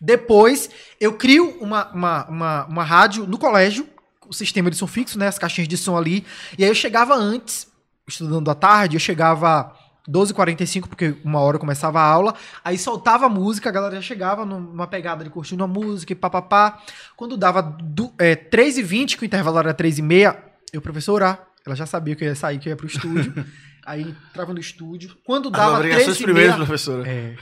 depois 0.01 0.68
eu 1.01 1.12
crio 1.14 1.57
uma, 1.61 1.90
uma, 1.92 2.25
uma, 2.29 2.64
uma 2.66 2.85
rádio 2.85 3.27
no 3.27 3.38
colégio, 3.38 3.88
o 4.29 4.33
sistema 4.33 4.70
de 4.70 4.77
som 4.77 4.87
fixo, 4.87 5.18
né? 5.18 5.29
As 5.29 5.38
caixinhas 5.38 5.68
de 5.68 5.77
som 5.77 5.96
ali. 5.96 6.25
E 6.59 6.64
aí 6.64 6.70
eu 6.70 6.75
chegava 6.75 7.14
antes, 7.14 7.66
estudando 8.09 8.51
à 8.51 8.55
tarde, 8.55 8.96
eu 8.96 9.01
chegava 9.01 9.72
12h45, 10.10 10.88
porque 10.88 11.14
uma 11.24 11.40
hora 11.40 11.58
começava 11.58 12.00
a 12.00 12.04
aula, 12.04 12.34
aí 12.64 12.78
soltava 12.78 13.26
a 13.26 13.28
música, 13.28 13.68
a 13.68 13.72
galera 13.72 13.96
já 13.96 14.02
chegava 14.02 14.44
numa 14.44 14.86
pegada 14.86 15.24
de 15.24 15.30
curtindo 15.30 15.64
a 15.64 15.66
música 15.66 16.12
e 16.12 16.16
papapá. 16.16 16.78
Quando 17.16 17.36
dava 17.36 17.62
do, 17.62 18.12
é, 18.18 18.36
3h20, 18.36 19.16
que 19.16 19.22
o 19.22 19.26
intervalo 19.26 19.58
era 19.58 19.74
3h30, 19.74 20.36
eu, 20.72 20.80
professora, 20.80 21.38
ela 21.64 21.74
já 21.74 21.86
sabia 21.86 22.14
que 22.14 22.24
eu 22.24 22.28
ia 22.28 22.34
sair, 22.34 22.58
que 22.58 22.68
eu 22.68 22.70
ia 22.70 22.76
pro 22.76 22.86
estúdio. 22.86 23.32
aí 23.86 24.14
entrava 24.30 24.52
no 24.52 24.58
estúdio. 24.58 25.16
Quando 25.24 25.48
dava 25.48 25.76
obrigações 25.76 26.18
3h30... 26.18 26.22
primeiras, 26.22 26.56
professora. 26.56 27.08
É. 27.08 27.34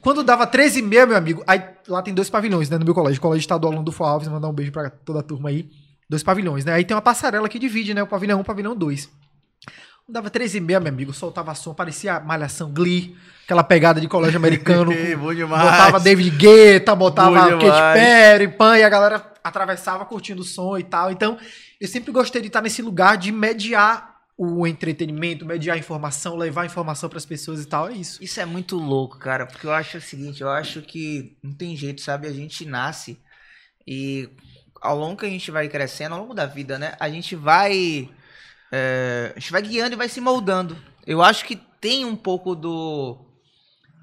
Quando 0.00 0.22
dava 0.22 0.46
13 0.46 0.78
e 0.78 0.82
meia, 0.82 1.06
meu 1.06 1.16
amigo, 1.16 1.42
aí 1.46 1.62
lá 1.88 2.02
tem 2.02 2.12
dois 2.12 2.28
pavilhões, 2.28 2.68
né, 2.68 2.76
no 2.78 2.84
meu 2.84 2.94
colégio. 2.94 3.20
Colégio 3.20 3.40
Estadual 3.40 3.72
Landulfo 3.72 4.04
Alves, 4.04 4.28
mandar 4.28 4.48
um 4.48 4.52
beijo 4.52 4.70
pra 4.70 4.90
toda 4.90 5.20
a 5.20 5.22
turma 5.22 5.48
aí. 5.48 5.68
Dois 6.08 6.22
pavilhões, 6.22 6.64
né? 6.64 6.72
Aí 6.72 6.84
tem 6.84 6.94
uma 6.94 7.02
passarela 7.02 7.48
que 7.48 7.58
divide, 7.58 7.92
né, 7.92 8.02
o 8.02 8.06
pavilhão 8.06 8.38
1 8.38 8.40
e 8.40 8.42
o 8.42 8.44
pavilhão 8.44 8.76
2. 8.76 9.10
Dava 10.08 10.30
13 10.30 10.56
e 10.56 10.60
meia, 10.60 10.80
meu 10.80 10.90
amigo, 10.90 11.12
soltava 11.12 11.54
som, 11.54 11.74
parecia 11.74 12.18
malhação 12.18 12.72
Glee, 12.72 13.14
aquela 13.44 13.62
pegada 13.62 14.00
de 14.00 14.08
colégio 14.08 14.38
americano. 14.38 14.90
Bom 15.20 15.34
demais. 15.34 15.62
botava 15.62 16.00
David 16.00 16.30
Guetta, 16.30 16.94
botava 16.94 17.50
Katy. 17.58 17.98
Perry, 17.98 18.48
Pan, 18.48 18.78
e 18.78 18.82
a 18.82 18.88
galera 18.88 19.32
atravessava 19.44 20.06
curtindo 20.06 20.40
o 20.40 20.44
som 20.44 20.78
e 20.78 20.82
tal. 20.82 21.12
Então, 21.12 21.36
eu 21.78 21.86
sempre 21.86 22.10
gostei 22.10 22.40
de 22.40 22.46
estar 22.46 22.62
nesse 22.62 22.80
lugar 22.80 23.18
de 23.18 23.30
mediar 23.30 24.18
o 24.34 24.66
entretenimento, 24.66 25.44
mediar 25.44 25.76
a 25.76 25.78
informação, 25.78 26.36
levar 26.36 26.62
a 26.62 26.66
informação 26.66 27.10
pras 27.10 27.26
pessoas 27.26 27.62
e 27.62 27.66
tal. 27.66 27.88
É 27.88 27.92
isso. 27.92 28.22
Isso 28.24 28.40
é 28.40 28.46
muito 28.46 28.76
louco, 28.76 29.18
cara, 29.18 29.44
porque 29.44 29.66
eu 29.66 29.72
acho 29.72 29.98
o 29.98 30.00
seguinte, 30.00 30.40
eu 30.40 30.48
acho 30.48 30.80
que 30.80 31.36
não 31.42 31.52
tem 31.52 31.76
jeito, 31.76 32.00
sabe? 32.00 32.26
A 32.28 32.32
gente 32.32 32.64
nasce 32.64 33.18
e 33.86 34.30
ao 34.80 34.96
longo 34.96 35.16
que 35.16 35.26
a 35.26 35.30
gente 35.30 35.50
vai 35.50 35.68
crescendo, 35.68 36.14
ao 36.14 36.20
longo 36.22 36.34
da 36.34 36.46
vida, 36.46 36.78
né? 36.78 36.94
A 36.98 37.10
gente 37.10 37.34
vai. 37.36 38.08
É, 38.72 39.32
a 39.34 39.38
gente 39.38 39.52
vai 39.52 39.62
guiando 39.62 39.94
e 39.94 39.96
vai 39.96 40.08
se 40.08 40.20
moldando. 40.20 40.76
Eu 41.06 41.22
acho 41.22 41.44
que 41.44 41.56
tem 41.80 42.04
um 42.04 42.16
pouco 42.16 42.54
do. 42.54 43.18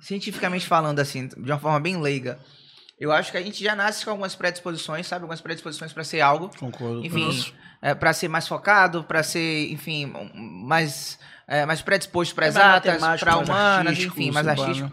Cientificamente 0.01 0.67
falando, 0.67 0.99
assim, 0.99 1.27
de 1.27 1.51
uma 1.51 1.59
forma 1.59 1.79
bem 1.79 1.99
leiga. 1.99 2.39
Eu 2.99 3.11
acho 3.11 3.31
que 3.31 3.37
a 3.37 3.41
gente 3.41 3.61
já 3.63 3.75
nasce 3.75 4.05
com 4.05 4.11
algumas 4.11 4.35
predisposições, 4.35 5.05
sabe? 5.05 5.23
Algumas 5.23 5.41
predisposições 5.41 5.91
para 5.91 6.03
ser 6.03 6.21
algo. 6.21 6.49
Concordo. 6.57 7.05
Enfim, 7.05 7.53
é, 7.81 7.93
para 7.93 8.13
ser 8.13 8.27
mais 8.27 8.47
focado, 8.47 9.03
para 9.03 9.21
ser, 9.21 9.69
enfim, 9.71 10.13
mais, 10.33 11.19
é, 11.47 11.65
mais 11.65 11.81
predisposto 11.81 12.33
para 12.33 12.45
É 12.45 12.49
exatas, 12.49 13.19
para 13.19 13.37
humanas, 13.37 13.99
enfim, 13.99 14.31
mais 14.31 14.47
artístico. 14.47 14.91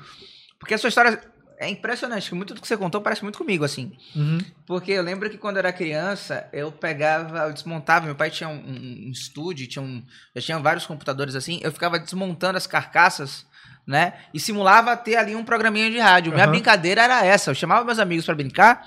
Porque 0.58 0.74
a 0.74 0.78
sua 0.78 0.88
história 0.88 1.20
é 1.64 1.68
impressionante, 1.70 2.28
que 2.28 2.34
muito 2.34 2.54
do 2.54 2.60
que 2.60 2.66
você 2.66 2.76
contou 2.76 3.00
parece 3.00 3.22
muito 3.22 3.38
comigo, 3.38 3.64
assim. 3.64 3.92
Uhum. 4.16 4.38
Porque 4.66 4.92
eu 4.92 5.02
lembro 5.02 5.28
que 5.30 5.38
quando 5.38 5.56
eu 5.56 5.60
era 5.60 5.72
criança, 5.72 6.48
eu 6.52 6.70
pegava, 6.72 7.38
eu 7.46 7.52
desmontava, 7.52 8.06
meu 8.06 8.14
pai 8.14 8.30
tinha 8.30 8.48
um, 8.48 8.54
um- 8.56 9.06
um 9.08 9.10
estúdio, 9.10 9.66
tinha 9.68 9.82
um, 9.82 10.02
já 10.34 10.42
tinha 10.42 10.58
vários 10.58 10.86
computadores 10.86 11.34
assim, 11.34 11.60
eu 11.62 11.72
ficava 11.72 11.98
desmontando 11.98 12.56
as 12.58 12.66
carcaças, 12.66 13.46
né? 13.86 14.14
E 14.34 14.38
simulava 14.40 14.96
ter 14.96 15.16
ali 15.16 15.34
um 15.34 15.44
programinha 15.44 15.90
de 15.90 15.98
rádio. 15.98 16.32
Minha 16.32 16.44
Aham. 16.44 16.52
brincadeira 16.52 17.02
era 17.02 17.24
essa, 17.24 17.50
eu 17.50 17.54
chamava 17.54 17.84
meus 17.84 17.98
amigos 17.98 18.24
pra 18.24 18.34
brincar, 18.34 18.82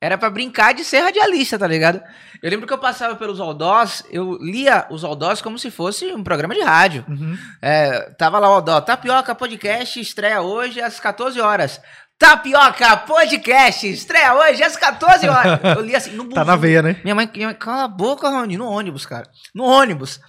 era 0.00 0.18
pra 0.18 0.28
brincar 0.28 0.74
de 0.74 0.82
ser 0.84 0.98
radialista, 1.00 1.56
tá 1.56 1.66
ligado? 1.66 2.02
Eu 2.42 2.50
lembro 2.50 2.66
que 2.66 2.72
eu 2.72 2.78
passava 2.78 3.14
pelos 3.14 3.38
Aldós, 3.38 4.02
eu 4.10 4.36
lia 4.40 4.84
os 4.90 5.04
Aldós 5.04 5.40
como 5.40 5.56
se 5.60 5.70
fosse 5.70 6.06
um 6.12 6.24
programa 6.24 6.52
de 6.56 6.60
rádio. 6.60 7.04
Uhum. 7.08 7.38
É, 7.62 8.10
tava 8.18 8.40
lá 8.40 8.50
o 8.50 8.54
Aldó, 8.54 8.80
Tapioca 8.80 9.32
Podcast 9.32 10.00
estreia 10.00 10.42
hoje 10.42 10.80
às 10.80 10.98
14 10.98 11.40
horas. 11.40 11.80
Tapioca 12.22 12.98
Podcast 12.98 13.90
estreia 13.90 14.32
hoje 14.32 14.62
às 14.62 14.76
14 14.76 15.28
horas. 15.28 15.58
Eu 15.76 15.82
li 15.82 15.96
assim 15.96 16.12
no 16.12 16.28
Tá 16.28 16.44
na 16.44 16.54
veia, 16.54 16.80
né? 16.80 17.00
Minha 17.02 17.16
mãe, 17.16 17.28
minha 17.34 17.48
mãe, 17.48 17.56
cala 17.56 17.82
a 17.82 17.88
boca, 17.88 18.28
Rony, 18.28 18.56
no 18.56 18.68
ônibus, 18.68 19.04
cara. 19.04 19.28
No 19.52 19.64
ônibus. 19.64 20.20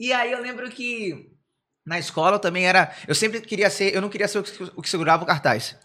E 0.00 0.10
aí 0.10 0.32
eu 0.32 0.40
lembro 0.40 0.70
que 0.70 1.14
na 1.86 1.98
escola 1.98 2.36
eu 2.36 2.40
também 2.40 2.66
era. 2.66 2.90
Eu 3.06 3.14
sempre 3.14 3.42
queria 3.42 3.68
ser. 3.68 3.94
Eu 3.94 4.00
não 4.00 4.08
queria 4.08 4.26
ser 4.26 4.38
o 4.38 4.42
que, 4.42 4.72
o 4.74 4.80
que 4.80 4.88
segurava 4.88 5.22
o 5.22 5.26
cartaz. 5.26 5.76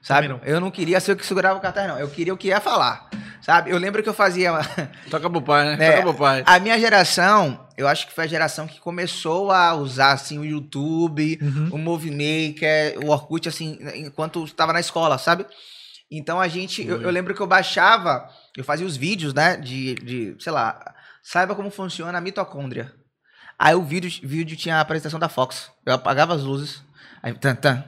Sabe? 0.00 0.28
Também 0.28 0.48
Eu 0.48 0.58
não 0.62 0.70
queria 0.70 0.98
ser 0.98 1.12
o 1.12 1.16
que 1.16 1.26
segurava 1.26 1.58
o 1.58 1.62
cartaz, 1.62 1.86
não. 1.88 1.98
Eu 1.98 2.08
queria 2.08 2.32
o 2.32 2.38
que 2.38 2.48
ia 2.48 2.58
falar. 2.58 3.10
Sabe? 3.42 3.70
Eu 3.70 3.78
lembro 3.78 4.02
que 4.02 4.08
eu 4.08 4.14
fazia. 4.14 4.52
Toca 5.10 5.28
pro 5.28 5.42
pai, 5.42 5.76
né? 5.76 5.84
É, 5.84 5.90
Toca 5.92 6.02
pro 6.04 6.14
pai. 6.14 6.42
A 6.46 6.58
minha 6.60 6.78
geração, 6.78 7.66
eu 7.76 7.88
acho 7.88 8.06
que 8.06 8.12
foi 8.14 8.24
a 8.24 8.28
geração 8.28 8.66
que 8.68 8.80
começou 8.80 9.50
a 9.50 9.74
usar 9.74 10.12
assim 10.12 10.38
o 10.38 10.44
YouTube, 10.44 11.38
Uhum. 11.42 11.68
o 11.72 11.78
Movie 11.78 12.10
Maker, 12.12 13.04
o 13.04 13.10
Orkut, 13.10 13.48
assim, 13.48 13.78
enquanto 13.96 14.44
estava 14.44 14.72
na 14.72 14.80
escola, 14.80 15.18
sabe? 15.18 15.44
Então 16.10 16.40
a 16.40 16.46
gente, 16.46 16.86
eu, 16.86 17.02
eu 17.02 17.10
lembro 17.10 17.34
que 17.34 17.40
eu 17.40 17.46
baixava, 17.46 18.28
eu 18.56 18.62
fazia 18.62 18.86
os 18.86 18.96
vídeos, 18.96 19.34
né, 19.34 19.56
de, 19.56 19.94
de 19.96 20.36
sei 20.38 20.52
lá, 20.52 20.94
saiba 21.22 21.54
como 21.54 21.70
funciona 21.70 22.18
a 22.18 22.20
mitocôndria. 22.20 22.92
Aí 23.58 23.74
o 23.74 23.82
vídeo, 23.82 24.10
vídeo 24.22 24.56
tinha 24.56 24.76
a 24.76 24.80
apresentação 24.80 25.18
da 25.18 25.28
Fox. 25.28 25.70
Eu 25.86 25.94
apagava 25.94 26.34
as 26.34 26.42
luzes. 26.42 26.82
Aí, 27.22 27.32
tan, 27.34 27.54
tan, 27.54 27.84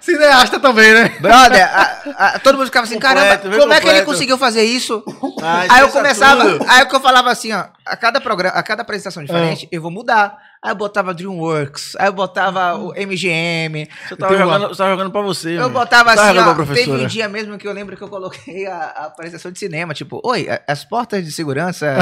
Cineasta 0.00 0.60
também, 0.60 0.92
né? 0.94 1.08
Brother, 1.20 1.64
a- 1.68 2.02
a- 2.16 2.38
todo 2.38 2.56
mundo 2.56 2.66
ficava 2.66 2.84
assim, 2.84 2.94
Completo, 2.94 3.16
caramba, 3.42 3.58
como 3.58 3.72
é 3.72 3.80
que 3.80 3.86
ele 3.86 3.98
completo. 4.00 4.06
conseguiu 4.12 4.38
fazer 4.38 4.62
isso? 4.62 5.02
Ah, 5.42 5.64
aí 5.68 5.80
eu 5.80 5.88
começava, 5.88 6.44
tudo. 6.50 6.64
aí 6.68 6.84
que 6.86 6.94
eu 6.94 7.00
falava 7.00 7.30
assim, 7.30 7.52
ó, 7.52 7.64
a 7.86 7.96
cada 7.96 8.20
programa, 8.20 8.54
a 8.56 8.62
cada 8.62 8.82
apresentação 8.82 9.24
diferente, 9.24 9.68
eu 9.72 9.82
vou 9.82 9.90
mudar. 9.90 10.38
Aí 10.64 10.70
eu 10.70 10.76
botava 10.76 11.12
DreamWorks, 11.12 11.96
aí 11.98 12.06
eu 12.06 12.12
botava 12.12 12.76
o 12.76 12.92
MGM, 12.94 13.88
Você 14.08 14.14
tava, 14.14 14.36
jogando, 14.38 14.68
você 14.68 14.76
tava 14.78 14.90
jogando 14.90 15.10
pra 15.10 15.20
você. 15.20 15.56
eu 15.56 15.62
mano. 15.62 15.70
botava 15.70 16.12
assim, 16.12 16.38
ó, 16.38 16.54
teve 16.72 16.92
um 16.92 17.06
dia 17.08 17.28
mesmo 17.28 17.58
que 17.58 17.66
eu 17.66 17.72
lembro 17.72 17.96
que 17.96 18.02
eu 18.04 18.08
coloquei 18.08 18.64
a, 18.68 18.76
a 18.76 19.04
apresentação 19.06 19.50
de 19.50 19.58
cinema, 19.58 19.92
tipo, 19.92 20.20
oi, 20.24 20.46
as 20.68 20.84
portas 20.84 21.24
de 21.24 21.32
segurança... 21.32 21.96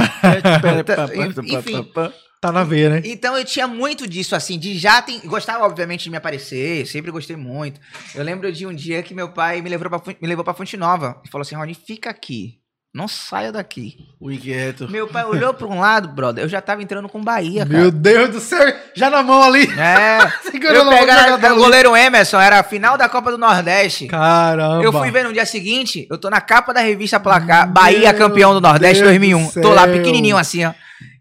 Enfim, 1.58 1.90
Tá 2.40 2.50
na 2.50 2.64
veia, 2.64 2.88
né? 2.88 3.02
então 3.04 3.36
eu 3.36 3.44
tinha 3.44 3.66
muito 3.66 4.08
disso, 4.08 4.34
assim, 4.34 4.58
de 4.58 4.78
já 4.78 5.02
tem, 5.02 5.20
gostava, 5.26 5.66
obviamente, 5.66 6.04
de 6.04 6.10
me 6.10 6.16
aparecer, 6.16 6.86
sempre 6.86 7.10
gostei 7.10 7.36
muito. 7.36 7.78
Eu 8.14 8.24
lembro 8.24 8.50
de 8.50 8.66
um 8.66 8.74
dia 8.74 9.02
que 9.02 9.12
meu 9.12 9.28
pai 9.28 9.60
me 9.60 9.68
levou 9.68 9.90
pra, 9.90 10.14
me 10.18 10.26
levou 10.26 10.42
pra 10.42 10.54
Fonte 10.54 10.74
Nova 10.74 11.20
e 11.22 11.28
falou 11.28 11.42
assim, 11.42 11.54
Rony, 11.54 11.74
fica 11.74 12.08
aqui, 12.08 12.54
não 12.94 13.06
saia 13.06 13.52
daqui. 13.52 13.98
O 14.18 14.32
inquieto. 14.32 14.90
Meu 14.90 15.06
pai 15.06 15.22
olhou 15.26 15.52
pra 15.52 15.66
um 15.66 15.80
lado, 15.80 16.08
brother, 16.08 16.42
eu 16.42 16.48
já 16.48 16.62
tava 16.62 16.82
entrando 16.82 17.10
com 17.10 17.22
Bahia, 17.22 17.66
cara. 17.66 17.78
Meu 17.78 17.90
Deus 17.90 18.30
do 18.30 18.40
céu, 18.40 18.74
já 18.96 19.10
na 19.10 19.22
mão 19.22 19.42
ali. 19.42 19.68
É, 19.78 20.20
eu 20.64 20.88
pegava 20.88 21.52
o 21.52 21.56
goleiro 21.56 21.94
Emerson, 21.94 22.40
era 22.40 22.60
a 22.60 22.62
final 22.62 22.96
da 22.96 23.06
Copa 23.06 23.30
do 23.30 23.36
Nordeste. 23.36 24.06
Caramba. 24.06 24.82
Eu 24.82 24.94
fui 24.94 25.10
ver 25.10 25.24
no 25.24 25.32
dia 25.34 25.44
seguinte, 25.44 26.06
eu 26.10 26.16
tô 26.16 26.30
na 26.30 26.40
capa 26.40 26.72
da 26.72 26.80
revista 26.80 27.20
Placar, 27.20 27.70
Bahia 27.70 28.14
Meu 28.14 28.18
campeão 28.18 28.54
do 28.54 28.62
Nordeste 28.62 29.02
Deus 29.02 29.18
2001. 29.18 29.46
do 29.46 29.60
Tô 29.60 29.74
lá 29.74 29.86
pequenininho 29.86 30.38
assim, 30.38 30.64
ó. 30.64 30.72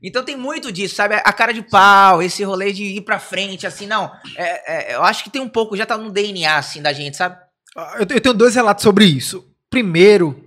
Então 0.02 0.24
tem 0.24 0.36
muito 0.38 0.72
disso, 0.72 0.96
sabe? 0.96 1.16
A 1.16 1.34
cara 1.34 1.54
de 1.54 1.62
pau, 1.62 2.22
esse 2.22 2.44
rolê 2.44 2.72
de 2.72 2.84
ir 2.86 3.02
pra 3.02 3.20
frente, 3.20 3.68
assim, 3.68 3.86
não. 3.86 4.12
É, 4.36 4.94
é, 4.94 4.96
eu 4.96 5.04
acho 5.04 5.24
que 5.24 5.30
tem 5.30 5.42
um 5.42 5.50
pouco, 5.50 5.76
já 5.76 5.86
tá 5.86 5.98
no 5.98 6.10
DNA, 6.12 6.56
assim, 6.58 6.82
da 6.82 6.94
gente, 6.94 7.18
sabe? 7.18 7.38
Ah, 7.76 7.96
Eu 8.00 8.06
te- 8.06 8.14
eu 8.16 8.22
tenho 8.22 8.34
dois 8.34 8.56
relatos 8.56 8.84
sobre 8.84 9.06
isso. 9.06 9.46
Primeiro, 9.70 10.42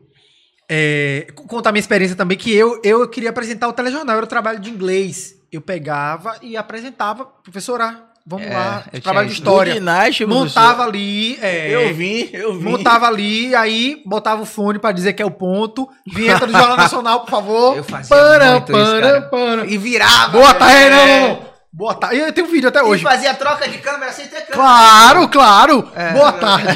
é, 0.71 1.27
contar 1.49 1.71
minha 1.73 1.81
experiência 1.81 2.17
também, 2.17 2.37
que 2.39 2.53
eu, 2.55 2.81
eu 2.83 3.09
queria 3.09 3.31
apresentar 3.31 3.69
o 3.69 3.73
telejornal, 3.73 4.17
era 4.17 4.25
o 4.25 4.29
trabalho 4.29 4.59
de 4.59 4.71
inglês. 4.71 5.35
Eu 5.51 5.61
pegava 5.61 6.39
e 6.41 6.57
apresentava, 6.57 7.27
professora, 7.27 8.09
vamos 8.27 8.47
É, 8.47 8.51
lá, 8.55 8.85
eu 8.93 9.01
trabalho 9.01 9.27
de 9.27 9.33
isso. 9.35 9.43
história. 9.43 9.81
Night, 9.81 10.25
Montava 10.27 10.85
ali, 10.85 11.39
é, 11.43 11.71
Eu 11.71 11.95
vi, 11.95 12.31
eu 12.33 12.59
vi. 12.59 12.65
montava 12.65 13.07
ali, 13.07 13.55
aí 13.55 14.03
botava 14.07 14.43
o 14.43 14.47
fone 14.47 14.79
pra 14.79 14.93
dizer 14.93 15.13
que 15.13 15.23
é 15.23 15.27
o 15.27 15.31
ponto, 15.31 15.89
vinheta 16.07 16.47
do 16.47 16.53
Jornal 16.53 16.77
Nacional, 16.77 17.21
por 17.21 17.31
favor. 17.31 17.77
Eu 17.77 17.85
fazia 17.85 18.17
Para, 18.17 18.51
muito 18.53 18.73
isso, 18.73 18.81
para, 18.81 19.01
cara. 19.01 19.23
para. 19.23 19.67
E 19.67 19.79
virava. 19.79 20.33
Boa 20.39 20.55
tarde, 20.55 20.77
é. 20.77 20.91
não. 21.29 21.53
Boa 21.75 21.95
tarde. 21.95 22.19
Eu 22.19 22.33
tenho 22.33 22.47
um 22.47 22.51
vídeo 22.51 22.69
até 22.69 22.81
E 22.81 22.83
hoje. 22.83 23.03
fazia 23.03 23.33
troca 23.35 23.67
de 23.67 23.79
câmera 23.79 24.13
sem 24.13 24.27
ter 24.27 24.43
câmera. 24.43 24.53
Claro, 24.53 25.29
claro. 25.29 25.91
É. 25.95 26.13
Boa 26.13 26.33
tarde. 26.33 26.69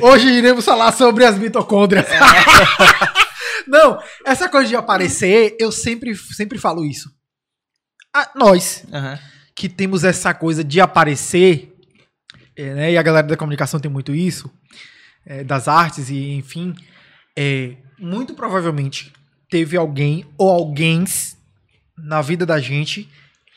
Hoje 0.00 0.28
iremos 0.28 0.64
falar 0.64 0.92
sobre 0.92 1.24
as 1.26 1.36
mitocôndrias. 1.38 2.06
É. 2.10 2.18
Não, 3.68 3.98
essa 4.26 4.48
coisa 4.48 4.68
de 4.68 4.76
aparecer, 4.76 5.56
eu 5.60 5.70
sempre, 5.72 6.14
sempre 6.16 6.58
falo 6.58 6.84
isso. 6.84 7.10
Ah, 8.14 8.30
nós, 8.34 8.84
Aham. 8.92 9.18
Que 9.54 9.68
temos 9.68 10.04
essa 10.04 10.34
coisa 10.34 10.64
de 10.64 10.80
aparecer, 10.80 11.74
é, 12.56 12.74
né, 12.74 12.92
e 12.92 12.98
a 12.98 13.02
galera 13.02 13.26
da 13.26 13.36
comunicação 13.36 13.78
tem 13.78 13.90
muito 13.90 14.14
isso, 14.14 14.50
é, 15.24 15.44
das 15.44 15.68
artes 15.68 16.10
e 16.10 16.32
enfim, 16.34 16.74
é, 17.36 17.76
muito 17.98 18.34
provavelmente 18.34 19.12
teve 19.48 19.76
alguém 19.76 20.26
ou 20.36 20.50
alguém 20.50 21.04
na 21.96 22.20
vida 22.20 22.44
da 22.44 22.58
gente 22.58 23.08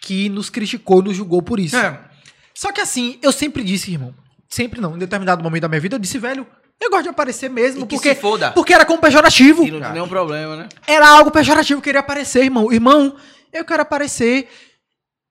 que 0.02 0.30
nos 0.30 0.50
criticou, 0.50 1.02
nos 1.02 1.16
julgou 1.16 1.42
por 1.42 1.60
isso. 1.60 1.76
É. 1.76 2.00
Só 2.54 2.72
que 2.72 2.80
assim, 2.82 3.18
eu 3.22 3.32
sempre 3.32 3.64
disse, 3.64 3.92
irmão, 3.92 4.14
sempre 4.48 4.80
não, 4.80 4.96
em 4.96 5.00
determinado 5.00 5.44
momento 5.44 5.64
da 5.64 5.68
minha 5.68 5.82
vida, 5.82 5.96
eu 5.96 6.00
disse, 6.00 6.18
velho, 6.20 6.46
eu 6.80 6.90
gosto 6.92 7.04
de 7.04 7.10
aparecer 7.10 7.50
mesmo, 7.50 7.82
E 7.82 7.88
que 7.88 7.96
porque, 7.96 8.14
se 8.14 8.22
foda. 8.22 8.52
porque 8.52 8.74
era 8.74 8.86
como 8.86 9.02
pejorativo. 9.02 9.64
E 9.64 9.72
não 9.72 9.82
tem 9.82 9.94
nenhum 9.94 10.08
problema, 10.08 10.56
né? 10.56 10.70
Era 10.86 11.10
algo 11.10 11.32
pejorativo, 11.32 11.82
queria 11.82 12.02
aparecer, 12.02 12.44
irmão. 12.44 12.72
Irmão, 12.72 13.16
eu 13.52 13.66
quero 13.66 13.82
aparecer. 13.82 14.48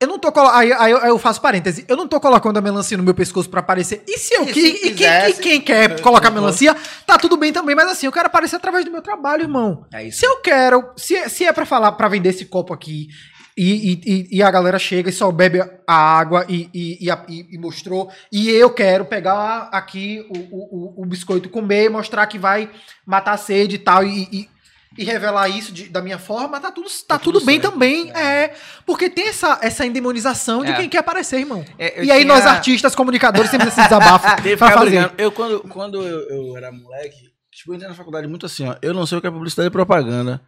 Eu 0.00 0.08
não 0.08 0.18
tô 0.18 0.30
colocando. 0.30 0.58
Aí, 0.58 0.72
aí 0.72 0.90
eu, 0.92 0.98
aí 0.98 1.08
eu 1.08 1.18
faço 1.18 1.40
parêntese. 1.40 1.84
Eu 1.88 1.96
não 1.96 2.06
tô 2.06 2.20
colocando 2.20 2.58
a 2.58 2.60
melancia 2.60 2.96
no 2.98 3.02
meu 3.02 3.14
pescoço 3.14 3.48
pra 3.48 3.60
aparecer. 3.60 4.02
E 4.06 4.18
se 4.18 4.34
eu 4.34 4.42
E 4.44 4.52
que, 4.52 4.60
se 4.60 4.86
e 4.88 4.94
quem, 4.94 5.32
quem 5.40 5.60
quer 5.60 6.00
colocar 6.02 6.30
melancia, 6.30 6.76
tá 7.06 7.16
tudo 7.16 7.36
bem 7.36 7.50
também, 7.52 7.74
mas 7.74 7.88
assim, 7.88 8.04
eu 8.06 8.12
quero 8.12 8.26
aparecer 8.26 8.56
através 8.56 8.84
do 8.84 8.90
meu 8.90 9.00
trabalho, 9.00 9.42
irmão. 9.44 9.86
É 9.92 10.04
isso. 10.06 10.18
Se 10.20 10.26
eu 10.26 10.36
quero, 10.42 10.84
se, 10.98 11.28
se 11.30 11.44
é 11.44 11.52
pra 11.52 11.64
falar, 11.64 11.92
pra 11.92 12.08
vender 12.08 12.28
esse 12.28 12.44
copo 12.44 12.74
aqui, 12.74 13.06
e, 13.58 14.02
e, 14.04 14.28
e- 14.36 14.42
a 14.42 14.50
galera 14.50 14.78
chega 14.78 15.08
e 15.08 15.12
só 15.12 15.32
bebe 15.32 15.60
a 15.86 15.94
água 15.94 16.44
e, 16.46 16.68
e, 16.74 17.08
e 17.08 17.54
e- 17.54 17.58
mostrou, 17.58 18.10
e 18.30 18.50
eu 18.50 18.68
quero 18.68 19.06
pegar 19.06 19.70
aqui 19.72 20.26
o, 20.28 20.38
o, 20.38 21.00
o- 21.00 21.02
o 21.02 21.06
biscoito, 21.06 21.48
comer, 21.48 21.88
mostrar 21.88 22.26
que 22.26 22.38
vai 22.38 22.68
matar 23.06 23.32
a 23.32 23.38
sede 23.38 23.76
e 23.76 23.78
tal, 23.78 24.04
e, 24.04 24.46
e, 24.98 25.04
revelar 25.04 25.48
isso 25.48 25.72
de- 25.72 25.88
da 25.88 26.00
minha 26.02 26.18
forma, 26.18 26.60
tá 26.60 26.70
tudo, 26.70 26.88
tá 27.06 27.18
tudo, 27.18 27.44
bem 27.44 27.60
também. 27.60 28.10
É. 28.12 28.52
Porque 28.84 29.08
tem 29.10 29.28
essa, 29.28 29.58
essa 29.62 29.84
endemonização 29.86 30.64
de 30.64 30.72
É. 30.72 30.74
quem 30.76 30.88
quer 30.88 30.98
aparecer, 30.98 31.38
irmão. 31.40 31.64
É, 31.78 32.04
e 32.04 32.10
aí 32.10 32.22
tinha- 32.22 32.34
nós, 32.34 32.46
artistas, 32.46 32.94
comunicadores, 32.94 33.50
temos 33.50 33.66
esse 33.68 33.80
desabafo 33.82 34.24
pra 34.58 34.70
fazer. 34.70 34.80
brigando. 34.90 35.14
Eu, 35.18 35.30
quando, 35.32 35.60
quando 35.60 36.02
eu, 36.02 36.20
eu 36.28 36.56
era 36.56 36.70
moleque, 36.72 37.16
tipo, 37.52 37.70
eu 37.72 37.74
entrei 37.74 37.88
na 37.88 37.94
faculdade 37.96 38.26
muito 38.26 38.46
assim, 38.46 38.68
ó. 38.68 38.76
Eu 38.82 38.94
não 38.94 39.06
sei 39.06 39.18
o 39.18 39.20
que 39.20 39.26
é 39.26 39.30
publicidade 39.30 39.68
e 39.68 39.70
propaganda, 39.70 40.40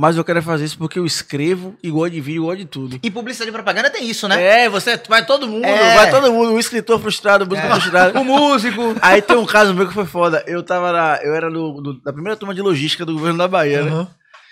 mas 0.00 0.16
eu 0.16 0.22
quero 0.24 0.40
fazer 0.40 0.64
isso 0.64 0.78
porque 0.78 0.96
eu 0.96 1.04
escrevo 1.04 1.76
e 1.82 1.90
gosto 1.90 2.12
de 2.12 2.20
vídeo, 2.20 2.44
gosto 2.44 2.58
de 2.58 2.66
tudo. 2.66 3.00
E 3.02 3.10
publicidade 3.10 3.50
e 3.50 3.52
propaganda 3.52 3.90
tem 3.90 4.08
isso, 4.08 4.28
né? 4.28 4.40
É, 4.40 4.68
você 4.68 4.96
vai 5.08 5.26
todo 5.26 5.48
mundo, 5.48 5.64
É. 5.64 5.94
vai 5.96 6.08
todo 6.08 6.32
mundo, 6.32 6.52
o 6.52 6.58
escritor 6.60 7.00
frustrado, 7.00 7.44
o 7.44 7.48
músico 7.48 7.66
É. 7.66 7.70
frustrado. 7.80 8.16
O 8.20 8.24
músico. 8.24 8.80
Aí 9.02 9.20
tem 9.20 9.36
um 9.36 9.44
caso 9.44 9.74
meu 9.74 9.88
que 9.88 9.92
foi 9.94 10.06
foda. 10.06 10.44
Eu 10.46 10.62
tava 10.62 10.92
na, 10.92 11.16
eu 11.24 11.34
era 11.34 11.50
no, 11.50 11.80
do- 11.82 12.00
da 12.00 12.12
primeira 12.12 12.36
turma 12.36 12.54
de 12.54 12.62
logística 12.62 13.04
do 13.04 13.14
governo 13.14 13.38
da 13.38 13.48
Bahia, 13.48 13.82
né? 13.82 13.90
Aham. 13.90 14.10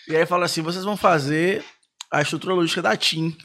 E 0.09 0.17
aí 0.17 0.27
fala 0.27 0.47
assim, 0.47 0.63
vocês 0.63 0.85
vão 0.85 0.97
fazer 0.97 1.65
a 2.11 2.21
estrutura 2.23 2.53
logística 2.55 2.83
da 2.83 2.97
TIM. 2.97 3.37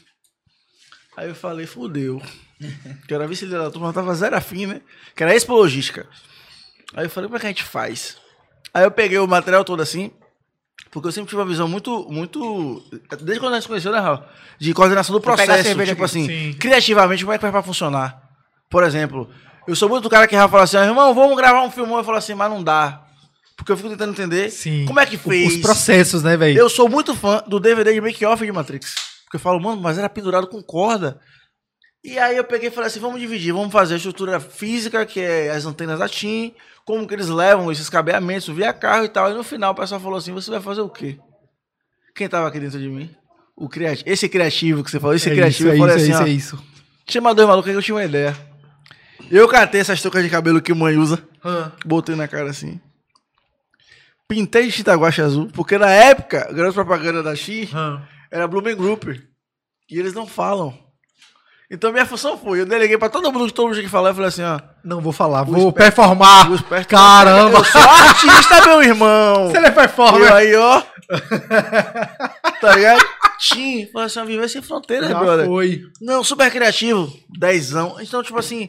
Aí 1.16 1.28
eu 1.28 1.34
falei, 1.36 1.66
fudeu. 1.66 2.20
Que 3.06 3.14
era 3.14 3.26
vice-líder 3.28 3.58
da 3.58 3.70
turma, 3.70 3.92
tava 3.92 4.12
zero 4.14 4.36
afim, 4.36 4.66
né? 4.66 4.80
Que 5.16 5.22
era 5.22 5.34
Expo 5.34 5.52
Logística. 5.54 6.06
Aí 6.94 7.06
eu 7.06 7.10
falei, 7.10 7.28
como 7.28 7.36
é 7.36 7.40
que 7.40 7.46
a 7.46 7.48
gente 7.50 7.62
faz? 7.64 8.16
Aí 8.74 8.84
eu 8.84 8.90
peguei 8.90 9.18
o 9.18 9.26
material 9.26 9.64
todo 9.64 9.82
assim, 9.82 10.10
porque 10.90 11.08
eu 11.08 11.12
sempre 11.12 11.30
tive 11.30 11.40
uma 11.40 11.48
visão 11.48 11.66
muito, 11.66 12.06
muito... 12.10 12.82
Desde 13.20 13.40
quando 13.40 13.52
a 13.52 13.56
gente 13.56 13.62
se 13.62 13.68
conheceu, 13.68 13.92
né, 13.92 13.98
Raul? 13.98 14.20
De 14.58 14.74
coordenação 14.74 15.14
do 15.14 15.20
processo. 15.20 15.68
Tipo 15.68 15.82
aqui. 15.82 16.02
assim, 16.04 16.26
Sim. 16.26 16.52
criativamente, 16.58 17.24
como 17.24 17.32
é 17.32 17.38
que 17.38 17.42
faz 17.42 17.52
pra 17.52 17.62
funcionar? 17.62 18.22
Por 18.68 18.84
exemplo, 18.84 19.28
eu 19.66 19.74
sou 19.74 19.88
muito 19.88 20.02
do 20.02 20.10
cara 20.10 20.26
que 20.26 20.36
vai 20.36 20.48
falar 20.48 20.64
assim, 20.64 20.76
"Ah, 20.76 20.84
irmão, 20.84 21.14
vamos 21.14 21.36
gravar 21.36 21.62
um 21.62 21.70
filmão. 21.70 21.98
Eu 21.98 22.04
falo 22.04 22.18
assim, 22.18 22.34
mas 22.34 22.50
não 22.50 22.62
dá. 22.62 23.02
Porque 23.56 23.70
eu 23.70 23.76
fico 23.76 23.90
tentando 23.90 24.12
entender 24.12 24.50
Sim. 24.50 24.84
como 24.86 24.98
é 24.98 25.06
que 25.06 25.16
fez. 25.16 25.54
Os 25.54 25.60
processos, 25.60 26.22
né, 26.22 26.36
velho? 26.36 26.58
Eu 26.58 26.68
sou 26.68 26.88
muito 26.88 27.14
fã 27.14 27.42
do 27.46 27.60
DVD 27.60 27.92
de 27.92 28.00
make-off 28.00 28.44
de 28.44 28.50
Matrix. 28.52 28.94
Porque 29.24 29.36
eu 29.36 29.40
falo, 29.40 29.60
mano, 29.60 29.80
mas 29.80 29.98
era 29.98 30.08
pendurado 30.08 30.46
com 30.46 30.62
corda. 30.62 31.18
E 32.04 32.18
aí 32.18 32.36
eu 32.36 32.44
peguei 32.44 32.68
e 32.68 32.72
falei 32.72 32.88
assim, 32.88 32.98
vamos 32.98 33.20
dividir, 33.20 33.52
vamos 33.52 33.72
fazer 33.72 33.94
a 33.94 33.96
estrutura 33.96 34.40
física, 34.40 35.06
que 35.06 35.20
é 35.20 35.50
as 35.50 35.64
antenas 35.64 36.00
da 36.00 36.08
TIM, 36.08 36.52
como 36.84 37.06
que 37.06 37.14
eles 37.14 37.28
levam 37.28 37.70
esses 37.70 37.88
cabeamentos 37.88 38.48
via 38.48 38.72
carro 38.72 39.04
e 39.04 39.08
tal. 39.08 39.30
E 39.30 39.34
no 39.34 39.44
final 39.44 39.72
o 39.72 39.76
pessoal 39.76 40.00
falou 40.00 40.18
assim, 40.18 40.32
você 40.32 40.50
vai 40.50 40.60
fazer 40.60 40.80
o 40.80 40.88
quê? 40.88 41.18
Quem 42.14 42.28
tava 42.28 42.48
aqui 42.48 42.58
dentro 42.58 42.78
de 42.78 42.88
mim? 42.88 43.14
O 43.56 43.68
criativo. 43.68 44.10
Esse 44.10 44.28
criativo 44.28 44.82
que 44.82 44.90
você 44.90 44.98
falou, 44.98 45.14
esse 45.14 45.30
é 45.30 45.32
criativo, 45.32 45.68
isso, 45.68 45.74
é 45.74 45.74
eu 45.74 45.78
falei 45.78 45.96
isso, 45.96 46.12
assim, 46.12 46.24
é 46.24 46.32
isso, 46.32 46.56
ó, 46.56 46.58
é 46.58 46.64
isso. 46.64 46.72
Chama 47.08 47.34
dois 47.34 47.48
malucos 47.48 47.70
que 47.70 47.76
eu 47.76 47.82
tinha 47.82 47.94
uma 47.94 48.04
ideia. 48.04 48.36
Eu 49.30 49.46
catei 49.48 49.80
essas 49.80 50.02
toucas 50.02 50.24
de 50.24 50.28
cabelo 50.28 50.60
que 50.60 50.74
mãe 50.74 50.96
usa, 50.96 51.22
botei 51.84 52.16
na 52.16 52.26
cara 52.26 52.50
assim. 52.50 52.80
Pintei 54.28 54.66
de 54.66 54.72
tinta 54.72 54.94
guache 54.94 55.22
azul, 55.22 55.48
porque 55.52 55.78
na 55.78 55.90
época, 55.90 56.48
a 56.48 56.52
grande 56.52 56.74
propaganda 56.74 57.22
da 57.22 57.36
X 57.36 57.70
era 58.30 58.48
Blumen 58.48 58.74
Group. 58.74 59.04
E 59.90 59.98
eles 59.98 60.14
não 60.14 60.26
falam. 60.26 60.76
Então 61.72 61.90
minha 61.90 62.04
função 62.04 62.36
foi, 62.36 62.60
eu 62.60 62.66
deleguei 62.66 62.98
pra 62.98 63.08
todo 63.08 63.32
mundo, 63.32 63.50
todo 63.50 63.64
mundo 63.64 63.74
tinha 63.74 63.84
que 63.84 63.90
falar, 63.90 64.10
eu 64.10 64.14
falei 64.14 64.28
assim, 64.28 64.42
ó. 64.42 64.60
Não 64.84 65.00
vou 65.00 65.10
falar, 65.12 65.42
vou 65.42 65.56
esperto- 65.56 65.72
performar. 65.72 66.46
Caramba! 66.86 67.58
Eu 67.58 67.64
sou 67.64 67.80
artista, 67.80 68.66
meu 68.66 68.82
irmão! 68.82 69.50
Se 69.50 69.56
ele 69.56 69.66
é 69.66 69.70
performer. 69.70 70.32
aí, 70.32 70.54
ó. 70.54 70.82
tá 72.60 72.74
ligado? 72.74 73.04
Tim, 73.38 73.86
falei 73.92 74.06
assim, 74.06 74.20
ó, 74.20 74.24
viver 74.24 74.48
sem 74.48 74.62
fronteiras, 74.62 75.08
Já 75.08 75.18
brother. 75.18 75.46
foi. 75.46 75.82
Não, 76.00 76.22
super 76.22 76.50
criativo. 76.50 77.12
Dezão. 77.38 77.96
Então, 78.00 78.22
tipo 78.22 78.38
assim, 78.38 78.68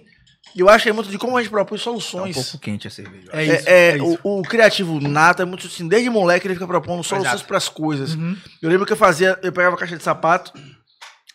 E 0.55 0.59
eu 0.59 0.69
acho 0.69 0.83
que 0.83 0.89
é 0.89 0.93
muito 0.93 1.09
de 1.09 1.17
como 1.17 1.35
a 1.37 1.41
gente 1.41 1.49
propõe 1.51 1.77
Tá 1.77 1.81
um 1.81 1.99
soluções. 1.99 2.35
pouco 2.35 2.59
quente 2.59 2.87
a 2.87 2.91
cerveja. 2.91 3.27
É 3.33 3.41
É, 3.41 3.45
isso. 3.57 3.69
é, 3.69 3.89
é 3.91 3.97
isso. 3.97 4.19
O, 4.23 4.39
o 4.39 4.43
criativo 4.43 4.99
nato 5.01 5.41
é 5.41 5.45
muito 5.45 5.67
assim, 5.67 5.87
desde 5.87 6.09
moleque 6.09 6.47
ele 6.47 6.53
fica 6.53 6.67
propondo 6.67 7.03
soluções 7.03 7.33
Exato. 7.33 7.47
para 7.47 7.57
as 7.57 7.67
coisas. 7.69 8.13
Uhum. 8.15 8.35
Eu 8.61 8.69
lembro 8.69 8.85
que 8.85 8.93
eu 8.93 8.97
fazia, 8.97 9.37
eu 9.43 9.51
pegava 9.51 9.75
a 9.75 9.79
caixa 9.79 9.97
de 9.97 10.03
sapato, 10.03 10.51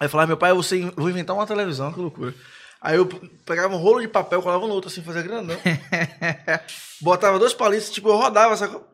aí 0.00 0.06
eu 0.06 0.10
falava, 0.10 0.28
meu 0.28 0.36
pai, 0.36 0.50
eu, 0.50 0.60
vou 0.96 1.10
inventar 1.10 1.34
uma 1.36 1.46
televisão, 1.46 1.92
que 1.92 2.00
loucura. 2.00 2.34
Aí 2.80 2.96
eu 2.96 3.06
pegava 3.44 3.74
um 3.74 3.78
rolo 3.78 4.00
de 4.00 4.08
papel, 4.08 4.40
colava 4.40 4.66
no 4.66 4.72
outro 4.72 4.90
assim, 4.90 5.02
fazia 5.02 5.22
grandão. 5.22 5.56
Botava 7.00 7.38
dois 7.38 7.52
palitos, 7.52 7.90
tipo, 7.90 8.08
eu 8.08 8.16
rodava, 8.16 8.56
sacou? 8.56 8.86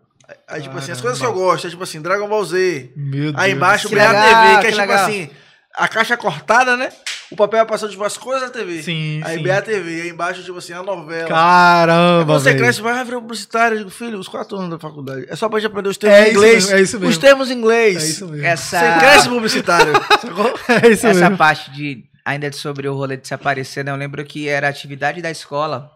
Aí, 0.48 0.62
tipo 0.62 0.76
assim, 0.78 0.92
as 0.92 1.00
coisas 1.00 1.18
que 1.20 1.26
eu 1.26 1.34
gosto, 1.34 1.66
é 1.66 1.70
tipo 1.70 1.82
assim, 1.82 2.00
Dragon 2.00 2.26
Ball 2.26 2.44
Z. 2.44 2.92
Meu 2.96 3.32
Deus. 3.32 3.44
Aí 3.44 3.52
embaixo, 3.52 3.88
Que 3.88 3.94
BA 3.94 4.06
legal, 4.06 4.22
TV, 4.22 4.48
que 4.48 4.56
é 4.56 4.60
que 4.60 4.66
tipo 4.68 4.80
legal. 4.80 5.04
assim, 5.04 5.30
a 5.74 5.88
caixa 5.88 6.16
cortada, 6.16 6.76
né? 6.78 6.90
O 7.34 7.36
papel 7.36 7.58
vai 7.58 7.66
passando, 7.66 7.90
tipo, 7.90 8.04
as 8.04 8.16
coisas 8.16 8.42
da 8.48 8.50
TV. 8.58 8.80
Sim, 8.82 9.20
Aí 9.24 9.38
sim. 9.38 9.42
BA 9.42 9.60
TV, 9.60 10.02
aí 10.02 10.08
embaixo, 10.08 10.42
tipo 10.44 10.56
assim, 10.56 10.72
a 10.72 10.82
novela. 10.84 11.28
Caramba, 11.28 12.24
Quando 12.26 12.38
você 12.40 12.50
velho. 12.50 12.58
cresce, 12.62 12.80
vai 12.80 13.04
virar 13.04 13.20
publicitário. 13.20 13.74
Eu 13.74 13.78
digo, 13.78 13.90
filho, 13.90 14.18
os 14.18 14.28
quatro 14.28 14.56
anos 14.56 14.70
da 14.70 14.78
faculdade. 14.78 15.26
É 15.28 15.34
só 15.34 15.48
pra 15.48 15.58
gente 15.58 15.68
aprender 15.70 15.88
os 15.88 15.96
termos 15.96 16.18
É 16.18 16.30
inglês. 16.30 16.64
mesmo, 16.64 16.76
é 16.76 16.80
isso 16.80 16.96
mesmo. 17.00 17.10
Os 17.10 17.18
termos 17.18 17.50
em 17.50 17.54
inglês. 17.54 17.96
É 18.02 18.06
isso 18.06 18.28
mesmo. 18.28 18.46
Essa, 18.46 18.78
Você 18.78 18.98
cresce 19.00 19.28
publicitário. 19.28 19.92
É 20.84 20.88
isso 20.90 21.06
essa 21.06 21.20
mesmo. 21.20 21.36
parte 21.36 21.70
de 21.72 22.04
ainda 22.24 22.50
sobre 22.52 22.88
o 22.88 22.94
rolê 22.94 23.16
de 23.16 23.26
se 23.26 23.34
aparecer, 23.34 23.84
né? 23.84 23.90
Eu 23.90 23.96
lembro 23.96 24.24
que 24.24 24.48
era 24.48 24.68
atividade 24.68 25.20
da 25.20 25.30
escola, 25.30 25.90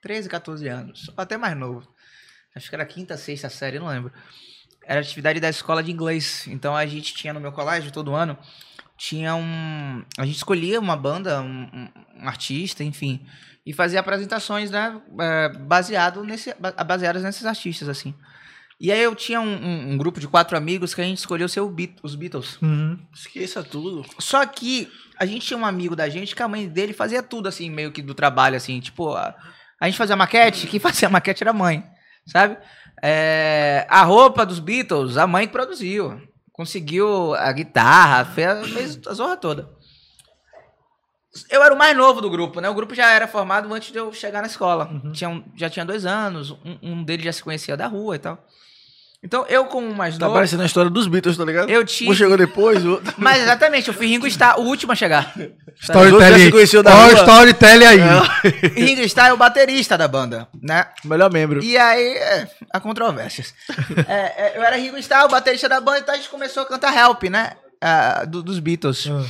13, 0.00 0.28
14 0.28 0.68
anos, 0.68 1.10
até 1.16 1.36
mais 1.36 1.56
novo. 1.56 1.82
Acho 2.56 2.68
que 2.68 2.74
era 2.74 2.86
quinta, 2.86 3.16
sexta 3.16 3.50
série, 3.50 3.78
não 3.78 3.88
lembro. 3.88 4.12
Era 4.86 5.00
atividade 5.00 5.38
da 5.40 5.48
escola 5.50 5.82
de 5.82 5.90
inglês. 5.92 6.44
Então 6.46 6.74
a 6.76 6.86
gente 6.86 7.12
tinha 7.14 7.32
no 7.34 7.40
meu 7.40 7.52
colégio 7.52 7.90
todo 7.92 8.14
ano, 8.14 8.38
tinha 8.98 9.34
um, 9.34 10.02
a 10.18 10.26
gente 10.26 10.36
escolhia 10.36 10.80
uma 10.80 10.96
banda, 10.96 11.40
um, 11.40 11.62
um- 11.72 11.88
artista, 12.26 12.82
enfim, 12.82 13.24
e 13.64 13.72
fazia 13.72 14.00
apresentações, 14.00 14.70
né, 14.72 15.00
é, 15.20 15.48
baseado 15.60 16.24
nesse, 16.24 16.52
ba- 16.58 16.72
baseadas 16.84 17.22
nesses 17.22 17.46
artistas 17.46 17.88
assim. 17.88 18.12
E 18.80 18.90
aí 18.92 19.00
eu 19.02 19.14
tinha 19.14 19.40
um, 19.40 19.46
um- 19.54 19.92
um 19.92 19.96
grupo 19.96 20.18
de 20.20 20.26
quatro 20.28 20.56
amigos 20.56 20.94
que 20.94 21.00
a 21.00 21.04
gente 21.04 21.18
escolheu 21.18 21.48
ser 21.48 21.60
o 21.60 21.68
Beat- 21.70 21.98
os 22.02 22.14
Beatles. 22.16 22.60
Uhum. 22.60 22.98
Esqueça 23.14 23.62
tudo. 23.62 24.04
Só 24.18 24.44
que 24.46 24.88
a 25.18 25.24
gente 25.26 25.46
tinha 25.46 25.58
um 25.58 25.66
amigo 25.66 25.94
da 25.96 26.08
gente 26.08 26.34
que 26.34 26.42
a 26.42 26.48
mãe 26.48 26.68
dele 26.68 26.92
fazia 26.92 27.22
tudo 27.22 27.48
assim, 27.48 27.70
meio 27.70 27.90
que 27.92 28.02
do 28.02 28.14
trabalho, 28.14 28.56
assim, 28.56 28.78
tipo, 28.80 29.12
a, 29.14 29.34
a 29.80 29.86
gente 29.86 29.98
fazia 29.98 30.16
maquete, 30.16 30.66
quem 30.66 30.80
fazia 30.80 31.08
maquete 31.08 31.42
era 31.42 31.50
a 31.50 31.54
mãe, 31.54 31.84
sabe? 32.26 32.56
É, 33.02 33.86
a 33.88 34.02
roupa 34.02 34.44
dos 34.44 34.58
Beatles, 34.58 35.16
a 35.16 35.26
mãe 35.26 35.46
que 35.46 35.52
produziu. 35.52 36.20
Conseguiu 36.58 37.34
a 37.36 37.52
guitarra, 37.52 38.24
fez, 38.24 38.68
fez 38.72 39.00
a 39.06 39.14
zorra 39.14 39.36
toda. 39.36 39.70
Eu 41.50 41.62
era 41.62 41.72
o 41.72 41.78
mais 41.78 41.96
novo 41.96 42.20
do 42.20 42.28
grupo, 42.28 42.60
né? 42.60 42.68
O 42.68 42.74
grupo 42.74 42.96
já 42.96 43.12
era 43.12 43.28
formado 43.28 43.72
antes 43.72 43.92
de 43.92 43.98
eu 44.00 44.12
chegar 44.12 44.40
na 44.40 44.48
escola. 44.48 44.90
Tinha 45.12 45.30
um- 45.30 45.44
já 45.54 45.70
tinha 45.70 45.84
dois 45.84 46.04
anos, 46.04 46.50
um, 46.50 46.78
um 46.82 47.04
deles 47.04 47.24
já 47.24 47.32
se 47.32 47.44
conhecia 47.44 47.76
da 47.76 47.86
rua 47.86 48.16
e 48.16 48.18
tal. 48.18 48.44
Então, 49.20 49.44
eu 49.48 49.64
como 49.64 49.88
o 49.88 49.94
mais 49.96 50.16
Tá 50.16 50.26
novo... 50.26 50.36
parecendo 50.36 50.62
a 50.62 50.66
história 50.66 50.88
dos 50.88 51.08
Beatles, 51.08 51.36
tá 51.36 51.44
ligado? 51.44 51.68
Eu 51.68 51.84
tinha- 51.84 52.08
Um 52.10 52.14
chegou 52.14 52.36
depois, 52.36 52.84
o 52.84 52.92
outro. 52.92 53.12
Mas 53.18 53.42
exatamente, 53.42 53.88
eu 53.88 53.94
fui 53.94 54.06
Ringo 54.06 54.28
Starr, 54.28 54.60
o 54.60 54.62
último 54.64 54.92
a 54.92 54.94
chegar. 54.94 55.34
Storytelling. 55.80 56.44
se 56.44 56.50
conheceu 56.52 56.82
da 56.84 56.94
Ó, 56.94 57.02
rua. 57.04 57.12
storytelling 57.14 57.84
aí. 57.84 57.98
E 58.76 58.84
Ringo 58.84 59.02
Starr 59.02 59.30
é 59.30 59.32
o 59.32 59.36
baterista 59.36 59.98
da 59.98 60.06
banda, 60.06 60.46
né? 60.62 60.86
Melhor 61.04 61.32
membro. 61.32 61.62
E 61.62 61.76
aí, 61.76 62.14
é, 62.16 62.48
há 62.72 62.78
controvérsias. 62.78 63.52
É, 64.06 64.12
é, 64.12 64.52
eu 64.56 64.62
era 64.62 64.76
Ringo 64.76 64.96
Starr, 64.98 65.24
o 65.26 65.28
baterista 65.28 65.68
da 65.68 65.80
banda, 65.80 65.98
então 65.98 66.14
a 66.14 66.16
gente 66.16 66.28
começou 66.28 66.62
a 66.62 66.66
cantar 66.66 66.96
Help, 66.96 67.24
né? 67.24 67.52
Ah, 67.80 68.24
do- 68.24 68.42
dos 68.42 68.60
Beatles. 68.60 69.08
Ah. 69.10 69.24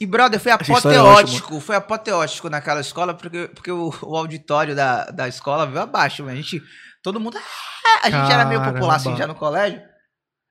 E, 0.00 0.06
brother, 0.06 0.40
foi 0.40 0.52
é 0.52 0.54
apoteótico, 0.54 1.60
foi 1.60 1.76
apoteótico 1.76 2.48
naquela 2.48 2.80
escola, 2.80 3.12
porque, 3.12 3.48
porque 3.54 3.70
o, 3.70 3.92
o 4.02 4.16
auditório 4.16 4.74
da, 4.74 5.04
da 5.04 5.28
escola 5.28 5.66
veio 5.66 5.80
abaixo, 5.82 6.26
a 6.26 6.34
gente, 6.34 6.62
todo 7.02 7.20
mundo, 7.20 7.38
"Ah", 7.38 8.00
a 8.06 8.10
gente 8.10 8.30
era 8.32 8.44
meio 8.44 8.60
Caramba. 8.60 8.78
popular 8.78 8.96
assim 8.96 9.16
já 9.16 9.26
no 9.26 9.34
colégio. 9.34 9.80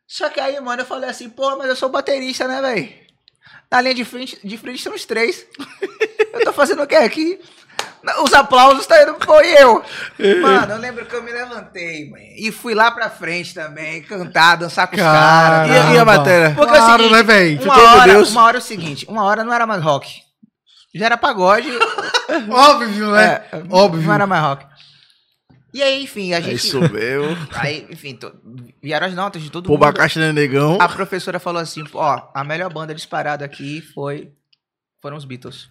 Só 0.08 0.30
que 0.30 0.40
aí, 0.40 0.60
mano, 0.60 0.82
eu 0.82 0.86
falei 0.86 1.10
assim, 1.10 1.30
pô, 1.30 1.56
mas 1.58 1.68
eu 1.70 1.76
sou 1.76 1.90
baterista, 1.90 2.48
né, 2.48 2.62
velho? 2.62 2.90
Na 3.72 3.80
linha 3.82 3.94
de 3.94 4.04
frente, 4.04 4.40
de 4.44 4.58
frente 4.58 4.82
são 4.82 4.94
os 4.96 5.06
três. 5.06 5.46
eu 6.34 6.44
tô 6.44 6.52
fazendo 6.54 6.82
o 6.82 6.88
quê 6.88 6.96
aqui? 6.96 7.40
Os 8.24 8.34
aplausos 8.34 8.88
tá 8.88 9.04
indo, 9.04 9.16
foi 9.24 9.48
eu. 9.62 9.84
Mano, 10.42 10.74
eu 10.74 10.78
lembro 10.80 11.06
que 11.06 11.16
eu 11.16 11.22
me 11.22 11.32
levantei, 11.32 12.10
mãe, 12.10 12.34
e 12.38 12.52
fui 12.52 12.74
lá 12.74 12.90
pra 12.90 13.10
frente 13.10 13.54
também, 13.54 14.02
cantar, 14.02 14.56
dançar 14.56 14.88
com 14.88 14.96
os 14.96 15.02
caras. 15.02 15.70
E 15.70 15.72
a- 15.78 15.94
e 15.94 15.98
a 16.00 16.06
matéria? 16.06 16.56
Porque 16.56 16.76
é 16.76 16.80
o 16.80 16.84
Claro, 16.84 17.04
seguinte, 17.04 17.14
né, 17.16 17.24
velho? 17.24 17.62
uma 17.64 17.74
hora, 17.94 18.24
uma 18.30 18.44
hora 18.46 18.58
é 18.58 18.60
o 18.60 18.62
seguinte, 18.64 19.06
uma 19.08 19.24
hora 19.26 19.44
não 19.44 19.54
era 19.54 19.68
mais 19.68 19.84
rock. 19.84 20.24
Já 20.96 21.06
era 21.06 21.18
pagode. 21.18 21.70
Óbvio, 22.50 23.12
né? 23.12 23.44
é, 23.52 23.64
Óbvio. 23.70 24.02
Não 24.08 24.14
era 24.14 24.26
mais 24.26 24.42
rock. 24.44 24.66
E 25.74 25.84
aí, 25.84 26.04
enfim, 26.04 26.34
a 26.34 26.40
gente. 26.42 26.56
isso 26.56 26.80
mesmo. 26.80 27.38
Aí, 27.52 27.86
enfim, 27.90 28.16
to- 28.16 28.34
vieram 28.82 29.06
as 29.08 29.14
notas 29.14 29.42
de 29.42 29.50
todo 29.52 29.68
Pô, 29.68 29.74
mundo. 29.78 29.94
Né, 30.16 30.32
negão. 30.32 30.78
A 30.82 30.90
professora 30.90 31.40
falou 31.40 31.62
assim: 31.62 31.84
ó, 31.94 32.22
a 32.34 32.44
melhor 32.44 32.72
banda 32.74 32.94
disparada 32.96 33.46
aqui 33.46 33.82
foi. 33.82 34.32
Foram 35.02 35.16
os 35.18 35.26
Beatles. 35.26 35.70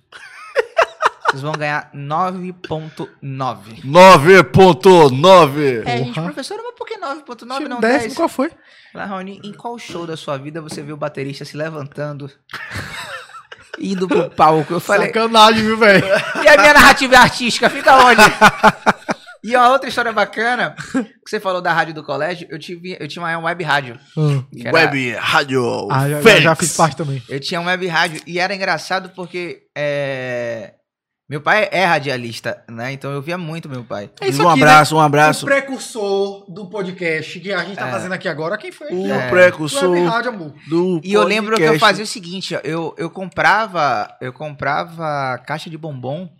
Vocês 1.28 1.42
vão 1.42 1.52
ganhar 1.52 1.90
9.9. 1.94 3.84
9.9. 3.84 5.82
É, 5.84 5.98
gente, 5.98 6.14
professora, 6.20 6.62
mas 6.64 6.74
por 6.74 6.86
que 6.86 6.96
9.9 6.98 7.56
Tinha 7.58 7.68
não 7.68 7.80
décimo, 7.80 8.00
10? 8.04 8.14
qual 8.14 8.28
foi? 8.30 8.50
Lá, 8.94 9.04
Raoni, 9.04 9.38
em 9.44 9.52
qual 9.52 9.78
show 9.78 10.06
da 10.06 10.16
sua 10.16 10.38
vida 10.38 10.62
você 10.62 10.80
viu 10.82 10.94
o 10.94 10.98
baterista 10.98 11.44
se 11.44 11.54
levantando, 11.54 12.30
indo 13.78 14.08
pro 14.08 14.30
palco? 14.30 14.72
Eu 14.72 14.80
falei, 14.80 15.08
Sacanagem, 15.08 15.62
viu, 15.62 15.76
velho? 15.76 16.02
e 16.42 16.48
a 16.48 16.56
minha 16.56 16.72
narrativa 16.72 17.14
é 17.14 17.18
artística, 17.18 17.68
fica 17.68 17.94
onde? 17.96 18.22
e 19.44 19.56
uma 19.56 19.70
outra 19.70 19.88
história 19.88 20.12
bacana, 20.12 20.74
que 20.92 21.28
você 21.30 21.38
falou 21.40 21.60
da 21.60 21.72
rádio 21.72 21.94
do 21.94 22.02
colégio, 22.04 22.46
eu, 22.50 22.58
tive, 22.58 22.96
eu 22.98 23.06
tinha 23.08 23.22
uma 23.24 23.38
web 23.38 23.62
rádio. 23.64 23.98
era- 24.64 24.72
Web 24.74 25.12
Rádio 25.14 25.88
Ah, 25.90 26.08
já, 26.08 26.40
já, 26.40 26.54
fiz 26.54 26.76
parte 26.76 26.96
também. 26.96 27.22
Eu 27.28 27.40
tinha 27.40 27.60
um 27.60 27.66
web 27.66 27.86
rádio 27.86 28.20
e 28.26 28.38
era 28.38 28.54
engraçado 28.54 29.10
porque 29.14 29.62
é, 29.76 30.74
meu 31.30 31.40
pai 31.42 31.68
é 31.70 31.84
radialista, 31.84 32.64
né? 32.70 32.90
Então 32.92 33.10
eu 33.12 33.20
via 33.20 33.36
muito 33.36 33.68
meu 33.68 33.84
pai. 33.84 34.10
É 34.20 34.28
isso 34.28 34.42
um 34.42 34.48
aqui, 34.48 34.62
abraço, 34.62 34.94
um 34.94 34.98
O 34.98 35.02
abraço. 35.02 35.44
precursor 35.44 36.50
do 36.50 36.68
podcast 36.70 37.38
que 37.38 37.52
a 37.52 37.62
gente 37.64 37.76
tá 37.76 37.88
É. 37.88 37.90
fazendo 37.90 38.12
aqui 38.12 38.28
agora, 38.28 38.56
quem 38.56 38.72
foi? 38.72 38.88
O 38.90 39.12
É. 39.12 39.28
precursor 39.28 39.90
Web 39.90 40.06
Rádio, 40.06 40.30
amor. 40.30 40.54
do 40.66 41.00
E 41.04 41.12
eu 41.12 41.22
lembro 41.24 41.56
que 41.56 41.62
eu 41.62 41.78
fazia 41.78 42.04
o 42.04 42.06
seguinte, 42.06 42.54
ó, 42.56 42.60
eu, 42.64 42.94
eu 42.96 43.10
comprava, 43.10 44.08
eu 44.20 44.32
comprava 44.32 45.38
caixa 45.46 45.68
de 45.68 45.76
bombom 45.76 46.30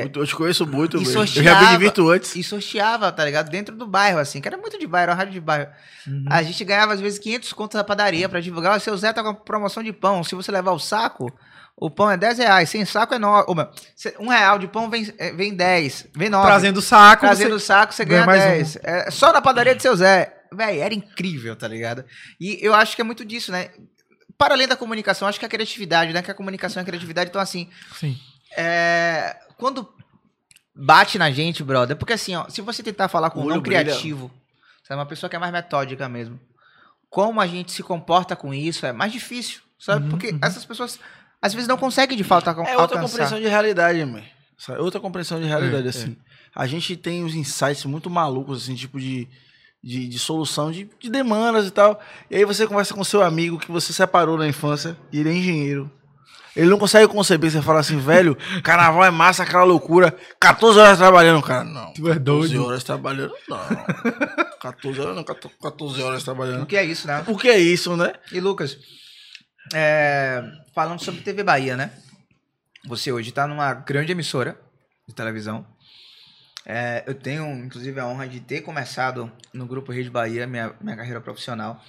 Muito- 0.00 0.18
Eu 0.20 0.26
te 0.26 0.34
conheço 0.34 0.66
muito. 0.66 0.96
Eu 0.96 1.26
já 1.26 1.72
de 1.72 1.78
Virtu 1.78 2.10
antes. 2.10 2.34
e 2.36 2.42
sorteava, 2.42 3.10
tá 3.12 3.24
ligado? 3.24 3.48
Dentro 3.50 3.76
do 3.76 3.86
bairro, 3.86 4.18
assim, 4.18 4.40
que 4.40 4.48
era 4.48 4.56
muito 4.56 4.78
de 4.78 4.86
bairro, 4.86 5.10
era 5.10 5.14
rádio 5.14 5.32
de 5.34 5.40
bairro. 5.40 5.68
Uhum. 6.06 6.24
A 6.28 6.42
gente 6.42 6.64
ganhava, 6.64 6.92
às 6.92 7.00
vezes, 7.00 7.18
500 7.18 7.52
contos 7.52 7.76
da 7.76 7.84
padaria 7.84 8.28
pra 8.28 8.40
divulgar. 8.40 8.76
O 8.76 8.80
seu 8.80 8.96
Zé 8.96 9.12
tá 9.12 9.22
com 9.22 9.34
promoção 9.34 9.82
de 9.82 9.92
pão. 9.92 10.22
Se 10.24 10.34
você 10.34 10.50
levar 10.50 10.72
o 10.72 10.78
saco, 10.78 11.32
o 11.76 11.90
pão 11.90 12.10
é 12.10 12.16
10 12.16 12.38
reais. 12.38 12.68
Sem 12.70 12.84
saco 12.84 13.14
é 13.14 13.18
9. 13.18 13.46
Um 14.20 14.28
real 14.28 14.58
de 14.58 14.66
pão 14.68 14.90
vem, 14.90 15.12
é, 15.18 15.32
vem 15.32 15.54
10. 15.54 16.08
Vem 16.14 16.28
9. 16.28 16.46
Trazendo 16.46 16.78
o 16.78 16.82
saco. 16.82 17.20
Trazendo 17.26 17.50
você- 17.50 17.54
o 17.54 17.60
saco, 17.60 17.94
você 17.94 18.04
ganha 18.04 18.24
ganha 18.26 18.38
mais 18.38 18.72
10. 18.72 18.78
É, 18.82 19.10
só 19.10 19.32
na 19.32 19.40
padaria 19.40 19.74
do 19.74 19.80
seu 19.82 19.94
Zé. 19.96 20.34
Véi, 20.52 20.78
era 20.80 20.94
incrível, 20.94 21.56
tá 21.56 21.66
ligado? 21.66 22.04
E 22.40 22.58
eu 22.60 22.74
acho 22.74 22.94
que 22.94 23.00
é 23.00 23.04
muito 23.04 23.24
disso, 23.24 23.50
né? 23.50 23.70
Para 24.38 24.54
além 24.54 24.66
da 24.68 24.76
comunicação, 24.76 25.26
acho 25.26 25.38
que 25.38 25.46
a 25.46 25.48
criatividade, 25.48 26.12
né? 26.12 26.22
Que 26.22 26.30
a 26.30 26.34
comunicação 26.34 26.80
e 26.80 26.82
a 26.82 26.86
criatividade 26.86 27.28
estão 27.28 27.40
assim. 27.40 27.68
Sim. 27.98 28.16
É, 28.56 29.36
quando 29.56 29.88
bate 30.74 31.18
na 31.18 31.30
gente, 31.30 31.62
brother, 31.62 31.96
porque 31.96 32.12
assim, 32.14 32.34
ó, 32.34 32.48
se 32.48 32.60
você 32.60 32.82
tentar 32.82 33.08
falar 33.08 33.30
com 33.30 33.40
um 33.42 33.46
não 33.48 33.60
brilha. 33.60 33.82
criativo, 33.84 34.30
sabe, 34.82 34.98
uma 34.98 35.06
pessoa 35.06 35.30
que 35.30 35.36
é 35.36 35.38
mais 35.38 35.52
metódica 35.52 36.08
mesmo, 36.08 36.38
como 37.08 37.40
a 37.40 37.46
gente 37.46 37.70
se 37.72 37.82
comporta 37.82 38.34
com 38.34 38.52
isso 38.52 38.84
é 38.84 38.92
mais 38.92 39.12
difícil, 39.12 39.60
sabe? 39.78 40.04
Uhum, 40.04 40.10
porque 40.10 40.30
uhum. 40.30 40.38
essas 40.42 40.64
pessoas 40.64 40.98
às 41.40 41.52
vezes 41.54 41.68
não 41.68 41.76
conseguem 41.76 42.16
de 42.16 42.24
fato 42.24 42.48
alcan- 42.48 42.62
É 42.64 42.76
outra 42.76 42.96
alcançar. 42.98 43.02
compreensão 43.08 43.38
de 43.40 43.46
realidade, 43.46 44.04
mãe. 44.04 44.28
Outra 44.78 44.98
compreensão 44.98 45.38
de 45.40 45.46
realidade, 45.46 45.86
É, 45.86 45.90
assim. 45.90 46.16
A 46.54 46.66
gente 46.66 46.96
tem 46.96 47.22
uns 47.24 47.34
insights 47.34 47.84
muito 47.84 48.08
malucos, 48.08 48.62
assim, 48.62 48.74
tipo 48.74 48.98
de, 48.98 49.28
de, 49.82 50.08
de 50.08 50.18
solução 50.18 50.72
de, 50.72 50.88
de 50.98 51.10
demandas 51.10 51.66
e 51.66 51.70
tal. 51.70 52.00
E 52.30 52.36
aí 52.36 52.44
você 52.44 52.66
conversa 52.66 52.94
com 52.94 53.04
seu 53.04 53.22
amigo 53.22 53.58
que 53.58 53.70
você 53.70 53.92
separou 53.92 54.38
na 54.38 54.48
infância 54.48 54.96
e 55.12 55.20
ele 55.20 55.28
é 55.30 55.34
engenheiro. 55.34 55.90
Ele 56.56 56.70
não 56.70 56.78
consegue 56.78 57.08
conceber, 57.08 57.50
você 57.50 57.60
fala 57.60 57.80
assim, 57.80 57.98
velho, 57.98 58.36
carnaval 58.62 59.04
é 59.04 59.10
massa, 59.10 59.42
aquela 59.42 59.64
loucura. 59.64 60.16
14 60.40 60.78
horas 60.78 60.98
trabalhando, 60.98 61.42
cara. 61.42 61.64
Não. 61.64 61.92
Tu 61.92 62.02
é 62.08 62.14
14 62.14 62.18
doido. 62.20 62.64
horas 62.64 62.84
trabalhando, 62.84 63.34
não. 63.48 63.58
14 64.60 65.00
horas 65.00 65.16
não, 65.16 65.24
14 65.24 66.02
horas 66.02 66.22
O 66.22 66.24
trabalhando. 66.24 66.66
que 66.66 66.76
é 66.76 66.84
isso, 66.84 67.06
né? 67.08 67.22
Por 67.24 67.40
que 67.40 67.48
é 67.48 67.58
isso, 67.58 67.96
né? 67.96 68.12
E 68.30 68.38
Lucas, 68.38 68.78
é, 69.74 70.42
falando 70.74 71.00
sobre 71.02 71.22
TV 71.22 71.42
Bahia, 71.42 71.76
né? 71.76 71.90
Você 72.86 73.10
hoje 73.10 73.30
está 73.30 73.46
numa 73.46 73.72
grande 73.74 74.12
emissora 74.12 74.56
de 75.08 75.14
televisão. 75.14 75.66
É, 76.66 77.02
eu 77.06 77.14
tenho, 77.14 77.46
inclusive, 77.64 77.98
a 77.98 78.06
honra 78.06 78.28
de 78.28 78.40
ter 78.40 78.60
começado 78.60 79.30
no 79.52 79.66
Grupo 79.66 79.90
Rede 79.92 80.08
Bahia, 80.10 80.46
minha, 80.46 80.72
minha 80.80 80.96
carreira 80.96 81.20
profissional. 81.20 81.82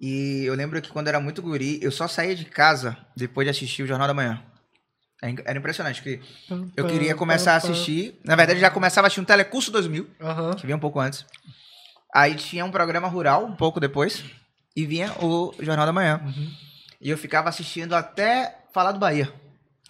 E 0.00 0.44
eu 0.44 0.54
lembro 0.54 0.80
que 0.82 0.90
quando 0.90 1.06
eu 1.06 1.10
era 1.10 1.20
muito 1.20 1.40
guri, 1.40 1.78
eu 1.82 1.90
só 1.90 2.06
saía 2.06 2.34
de 2.34 2.44
casa 2.44 2.96
depois 3.16 3.46
de 3.46 3.50
assistir 3.50 3.82
o 3.82 3.86
Jornal 3.86 4.06
da 4.08 4.14
Manhã. 4.14 4.42
É 5.22 5.34
Era 5.46 5.58
impressionante, 5.58 6.02
que 6.02 6.20
eu 6.76 6.86
queria 6.86 7.14
começar 7.14 7.54
a 7.54 7.56
assistir. 7.56 8.20
Na 8.22 8.36
verdade, 8.36 8.60
já 8.60 8.70
começava 8.70 9.06
a 9.06 9.08
assistir 9.08 9.20
um 9.20 9.24
Telecurso 9.24 9.70
2000, 9.72 10.06
Aham. 10.20 10.54
que 10.54 10.66
vinha 10.66 10.76
um 10.76 10.80
pouco 10.80 11.00
antes. 11.00 11.24
Aí 12.14 12.34
tinha 12.34 12.64
um 12.64 12.70
programa 12.70 13.08
rural, 13.08 13.46
um 13.46 13.56
pouco 13.56 13.80
depois, 13.80 14.22
e 14.76 14.84
vinha 14.84 15.12
o 15.22 15.54
Jornal 15.60 15.86
da 15.86 15.92
Manhã. 15.92 16.20
E 17.00 17.08
eu 17.10 17.16
ficava 17.16 17.48
assistindo 17.48 17.94
até 17.94 18.58
falar 18.74 18.92
do 18.92 18.98
Bahia, 18.98 19.32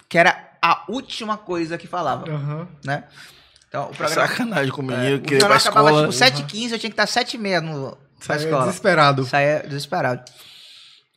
que 0.07 0.17
era 0.17 0.53
a 0.61 0.85
última 0.87 1.37
coisa 1.37 1.77
que 1.77 1.87
falava, 1.87 2.29
Aham. 2.31 2.67
né? 2.85 3.03
Então, 3.67 3.89
o 3.89 3.95
programa... 3.95 4.27
Sacanagem 4.27 4.71
com 4.71 4.81
o 4.81 4.85
menino, 4.85 5.17
É, 5.17 5.19
que 5.19 5.33
o 5.33 5.37
ia 5.37 5.45
pra 5.45 5.57
jornal 5.57 5.89
acabava 5.91 6.09
escola. 6.09 6.31
tipo 6.31 6.47
7h15, 6.47 6.71
eu 6.71 6.79
tinha 6.79 6.89
que 6.91 7.01
estar 7.01 7.05
7h30 7.05 7.59
no, 7.61 7.97
Saía 8.19 8.45
escola. 8.45 8.65
Desesperado. 8.65 9.25
Saía 9.25 9.59
desesperado. 9.59 10.23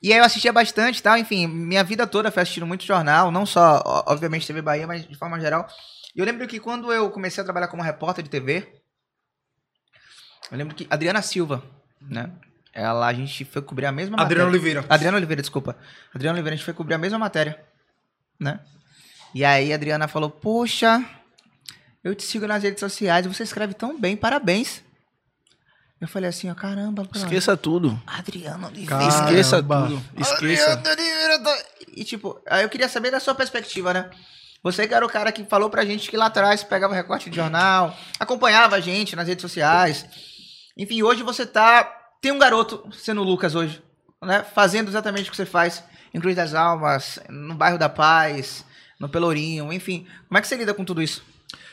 E 0.02 0.12
aí 0.12 0.18
eu 0.18 0.24
assistia 0.24 0.52
bastante 0.52 1.02
tal, 1.02 1.18
enfim, 1.18 1.46
minha 1.46 1.84
vida 1.84 2.06
toda 2.06 2.30
foi 2.30 2.42
assistindo 2.42 2.66
muito 2.66 2.84
jornal, 2.84 3.30
não 3.30 3.44
só, 3.44 3.82
obviamente, 4.06 4.46
TV 4.46 4.62
Bahia, 4.62 4.86
mas 4.86 5.06
de 5.06 5.14
forma 5.14 5.38
geral. 5.38 5.68
E 6.16 6.20
eu 6.20 6.24
lembro 6.24 6.48
que 6.48 6.58
quando 6.58 6.90
eu 6.90 7.10
comecei 7.10 7.42
a 7.42 7.44
trabalhar 7.44 7.68
como 7.68 7.82
repórter 7.82 8.24
de 8.24 8.30
TV, 8.30 8.66
eu 10.50 10.56
lembro 10.56 10.74
que 10.74 10.86
Adriana 10.88 11.20
Silva, 11.20 11.62
né? 12.00 12.30
Ela, 12.72 13.08
a 13.08 13.12
gente 13.12 13.44
foi 13.44 13.60
cobrir 13.60 13.86
a 13.86 13.92
mesma 13.92 14.14
Adriano 14.14 14.46
matéria. 14.46 14.46
Oliveira. 14.46 14.86
Adriana 14.88 15.16
Oliveira, 15.18 15.42
desculpa. 15.42 15.76
Adriana 16.14 16.36
Oliveira, 16.36 16.54
a 16.54 16.56
gente 16.56 16.64
foi 16.64 16.72
cobrir 16.72 16.94
a 16.94 16.98
mesma 16.98 17.18
matéria, 17.18 17.62
né? 18.38 18.60
E 19.34 19.44
aí 19.44 19.70
a 19.70 19.74
Adriana 19.74 20.08
falou, 20.08 20.30
poxa, 20.30 21.04
eu 22.02 22.14
te 22.14 22.22
sigo 22.22 22.46
nas 22.46 22.62
redes 22.62 22.80
sociais, 22.80 23.26
você 23.26 23.42
escreve 23.42 23.74
tão 23.74 24.00
bem, 24.00 24.16
parabéns. 24.16 24.82
Eu 26.00 26.08
falei 26.08 26.30
assim, 26.30 26.50
ó, 26.50 26.54
caramba, 26.54 27.04
cara. 27.06 27.18
Esqueça 27.26 27.56
tudo. 27.56 28.00
Adriano 28.06 28.66
Oliveira. 28.68 28.90
Caramba. 28.96 29.26
Esqueça 29.30 29.62
tudo. 29.62 30.02
Esqueça. 30.16 30.72
Adriano 30.72 31.00
Oliveira 31.02 31.38
tá- 31.42 31.64
E 31.94 32.04
tipo, 32.04 32.40
aí 32.48 32.62
eu 32.62 32.68
queria 32.70 32.88
saber 32.88 33.10
da 33.10 33.20
sua 33.20 33.34
perspectiva, 33.34 33.92
né? 33.92 34.08
Você 34.62 34.86
que 34.88 34.94
era 34.94 35.04
o 35.04 35.08
cara 35.10 35.30
que 35.32 35.44
falou 35.44 35.68
pra 35.70 35.84
gente 35.84 36.10
que 36.10 36.16
lá 36.16 36.26
atrás 36.26 36.62
pegava 36.64 36.94
recorte 36.94 37.28
de 37.30 37.36
jornal, 37.36 37.96
acompanhava 38.18 38.76
a 38.76 38.80
gente 38.80 39.14
nas 39.16 39.26
redes 39.28 39.42
sociais. 39.42 40.06
Enfim, 40.76 41.02
hoje 41.02 41.22
você 41.22 41.44
tá. 41.46 41.84
Tem 42.20 42.30
um 42.32 42.38
garoto 42.38 42.86
sendo 42.92 43.20
o 43.20 43.24
Lucas 43.24 43.54
hoje, 43.54 43.82
né? 44.22 44.44
Fazendo 44.54 44.88
exatamente 44.88 45.28
o 45.28 45.30
que 45.30 45.36
você 45.36 45.46
faz 45.46 45.82
em 46.14 46.20
Cruz 46.20 46.36
das 46.36 46.54
Almas, 46.54 47.18
no 47.28 47.54
bairro 47.54 47.78
da 47.78 47.88
Paz, 47.88 48.64
no 48.98 49.08
Pelourinho, 49.08 49.72
enfim. 49.72 50.06
Como 50.28 50.38
é 50.38 50.40
que 50.40 50.48
você 50.48 50.56
lida 50.56 50.74
com 50.74 50.84
tudo 50.84 51.00
isso? 51.02 51.22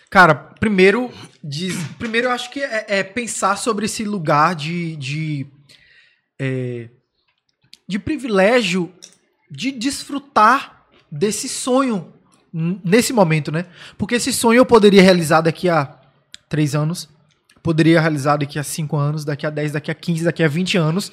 Cara, 0.09 0.33
primeiro, 0.35 1.11
diz, 1.43 1.75
primeiro 1.99 2.27
eu 2.27 2.31
acho 2.31 2.49
que 2.49 2.61
é, 2.61 2.85
é 2.87 3.03
pensar 3.03 3.57
sobre 3.57 3.85
esse 3.85 4.05
lugar 4.05 4.55
de, 4.55 4.95
de, 4.95 5.47
é, 6.39 6.89
de 7.87 7.99
privilégio 7.99 8.93
de 9.51 9.71
desfrutar 9.71 10.85
desse 11.11 11.47
sonho 11.47 12.13
nesse 12.83 13.13
momento, 13.13 13.51
né? 13.51 13.65
Porque 13.97 14.15
esse 14.15 14.33
sonho 14.33 14.57
eu 14.57 14.65
poderia 14.65 15.01
realizar 15.01 15.41
daqui 15.41 15.69
a 15.69 15.99
três 16.49 16.73
anos, 16.73 17.09
poderia 17.61 17.99
realizar 17.99 18.37
daqui 18.37 18.57
a 18.57 18.63
cinco 18.63 18.97
anos, 18.97 19.25
daqui 19.25 19.45
a 19.45 19.49
10, 19.49 19.73
daqui 19.73 19.91
a 19.91 19.95
15, 19.95 20.23
daqui 20.23 20.43
a 20.43 20.47
20 20.47 20.77
anos, 20.77 21.11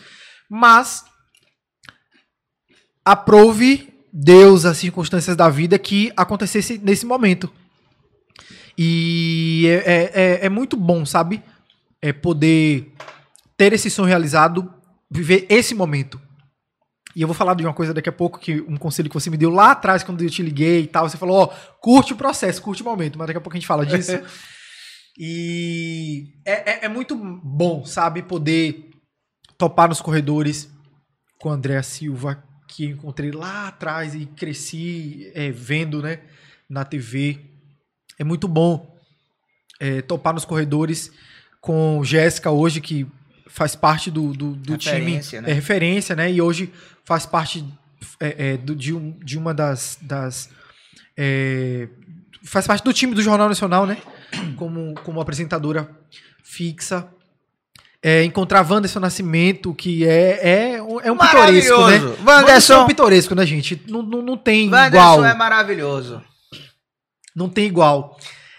mas 0.49 1.05
aprove 3.05 3.92
Deus, 4.12 4.64
as 4.64 4.78
circunstâncias 4.78 5.36
da 5.36 5.49
vida 5.49 5.78
que 5.78 6.12
acontecesse 6.16 6.78
nesse 6.78 7.05
momento. 7.05 7.53
E 8.76 9.66
é, 9.68 9.74
é- 9.74 10.10
é- 10.14 10.46
é 10.46 10.48
muito 10.48 10.76
bom, 10.76 11.04
sabe? 11.06 11.42
É 12.02 12.12
poder 12.12 12.92
ter 13.56 13.72
esse 13.72 13.88
sonho 13.90 14.08
realizado, 14.08 14.72
viver 15.10 15.46
esse 15.48 15.74
momento. 15.74 16.20
E 17.16 17.22
eu 17.22 17.28
vou 17.28 17.34
falar 17.34 17.54
de 17.54 17.64
uma 17.64 17.72
coisa 17.72 17.94
daqui 17.94 18.08
a 18.08 18.12
pouco, 18.12 18.40
que 18.40 18.60
um 18.62 18.76
conselho 18.76 19.08
que 19.08 19.14
você 19.14 19.30
me 19.30 19.36
deu 19.36 19.48
lá 19.50 19.70
atrás, 19.70 20.02
quando 20.02 20.20
eu 20.22 20.28
te 20.28 20.42
liguei 20.42 20.82
e 20.82 20.86
tal. 20.88 21.08
Você 21.08 21.16
falou, 21.16 21.42
ó, 21.42 21.46
curte 21.80 22.12
o 22.12 22.16
processo, 22.16 22.60
curte 22.60 22.82
o 22.82 22.84
momento, 22.84 23.16
mas 23.16 23.28
daqui 23.28 23.38
a 23.38 23.40
pouco 23.40 23.56
a 23.56 23.60
gente 23.60 23.68
fala 23.68 23.86
disso. 23.86 24.12
e 25.16 26.32
é, 26.44 26.72
é- 26.72 26.84
é 26.86 26.88
muito 26.88 27.14
bom, 27.16 27.84
sabe? 27.84 28.22
Poder 28.22 28.90
topar 29.56 29.88
nos 29.88 30.00
corredores 30.00 30.68
com 31.38 31.48
o 31.50 31.52
André 31.52 31.80
Silva, 31.82 32.42
que 32.68 32.86
eu 32.86 32.90
encontrei 32.90 33.30
lá 33.30 33.68
atrás 33.68 34.14
e 34.16 34.26
cresci 34.26 35.30
é, 35.34 35.50
vendo, 35.52 36.02
né, 36.02 36.20
na 36.68 36.84
TV. 36.84 37.40
É 38.18 38.24
muito 38.24 38.46
bom 38.48 38.96
é, 39.80 40.02
topar 40.02 40.32
nos 40.34 40.44
corredores 40.44 41.10
com 41.60 42.02
Jéssica 42.04 42.50
hoje, 42.50 42.80
que 42.80 43.06
faz 43.46 43.74
parte 43.74 44.10
do, 44.10 44.32
do, 44.32 44.52
do 44.52 44.72
time. 44.78 44.94
Né? 45.42 45.50
É 45.50 45.54
referência, 45.54 46.14
né? 46.16 46.30
E 46.32 46.40
hoje 46.42 46.72
faz 47.04 47.24
parte 47.26 47.64
é, 48.20 48.52
é, 48.52 48.56
do- 48.56 48.74
de, 48.76 48.92
um- 48.94 49.12
de 49.22 49.38
uma 49.38 49.52
das. 49.54 49.98
das 50.02 50.48
é, 51.16 51.88
faz 52.44 52.66
parte 52.66 52.84
do 52.84 52.92
time 52.92 53.14
do 53.14 53.22
Jornal 53.22 53.48
Nacional, 53.48 53.86
né? 53.86 53.98
Como, 54.56 54.94
como 55.02 55.20
apresentadora 55.20 55.88
fixa. 56.42 57.08
É, 58.02 58.22
encontrar 58.22 58.70
Wanderson 58.70 59.00
Nascimento, 59.00 59.72
que 59.72 60.04
é, 60.06 60.74
é, 60.74 60.82
um- 60.82 61.00
é 61.00 61.10
um 61.10 61.16
pitoresco, 61.16 61.78
né? 61.86 61.96
Wanderson 61.96 62.06
é 62.06 62.20
um 62.20 62.26
Wanderson, 62.26 62.86
pitoresco, 62.86 63.34
né, 63.34 63.46
gente? 63.46 63.80
Não, 63.88 64.02
não, 64.02 64.20
não 64.20 64.36
tem 64.36 64.68
Wanderson 64.70 64.86
igual. 65.14 65.24
é 65.24 65.34
maravilhoso. 65.34 66.22
Não 67.35 67.49
tem 67.49 67.66
igual. 67.66 68.18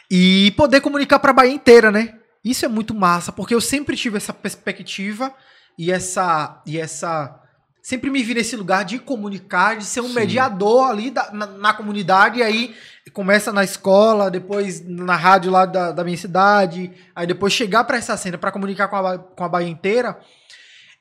E 0.10 0.52
poder 0.58 0.82
comunicar 0.82 1.20
para 1.20 1.32
a 1.32 1.34
Bahia 1.34 1.54
inteira, 1.54 1.92
né? 1.92 2.16
Isso 2.44 2.66
é 2.66 2.68
muito 2.68 2.94
massa, 2.94 3.32
porque 3.32 3.56
eu 3.56 3.62
sempre 3.62 3.96
tive 3.96 4.18
essa 4.18 4.34
perspectiva 4.34 5.34
e 5.78 5.92
essa 5.92 6.62
e 6.66 6.80
essa 6.80 7.42
sempre 7.82 8.10
me 8.10 8.24
vi 8.24 8.34
nesse 8.34 8.56
lugar 8.56 8.84
de 8.84 8.98
comunicar, 8.98 9.78
de 9.78 9.86
ser 9.86 10.02
um 10.02 10.08
Sim. 10.08 10.16
mediador 10.16 10.90
ali 10.90 11.12
da- 11.12 11.32
na, 11.32 11.46
na 11.46 11.74
comunidade, 11.74 12.40
e 12.40 12.44
aí 12.44 12.76
começa 13.14 13.52
na 13.54 13.64
escola, 13.64 14.30
depois 14.32 14.84
na 14.88 15.16
rádio 15.16 15.52
lá 15.52 15.66
da, 15.68 15.92
da 15.92 16.04
minha 16.04 16.18
cidade, 16.18 16.92
aí 17.16 17.28
depois 17.28 17.54
chegar 17.54 17.84
para 17.84 17.98
essa 17.98 18.18
cena 18.18 18.38
para 18.40 18.52
comunicar 18.52 18.88
com 18.88 18.96
a, 18.96 19.18
com 19.20 19.44
a 19.44 19.50
Bahia 19.50 19.70
inteira 19.70 20.20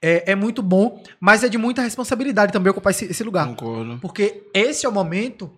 é, 0.03 0.33
é 0.33 0.35
muito 0.35 0.63
bom, 0.63 1.03
mas 1.19 1.43
é 1.43 1.49
de 1.49 1.57
muita 1.57 1.81
responsabilidade 1.81 2.53
também 2.53 2.71
ocupar 2.71 2.91
esse, 2.91 3.07
esse 3.07 3.25
lugar. 3.25 3.47
Concordo. 3.49 3.99
Porque 4.01 4.43
esse 4.53 4.85
é 4.85 4.89
o 4.89 4.93
momento 4.93 5.51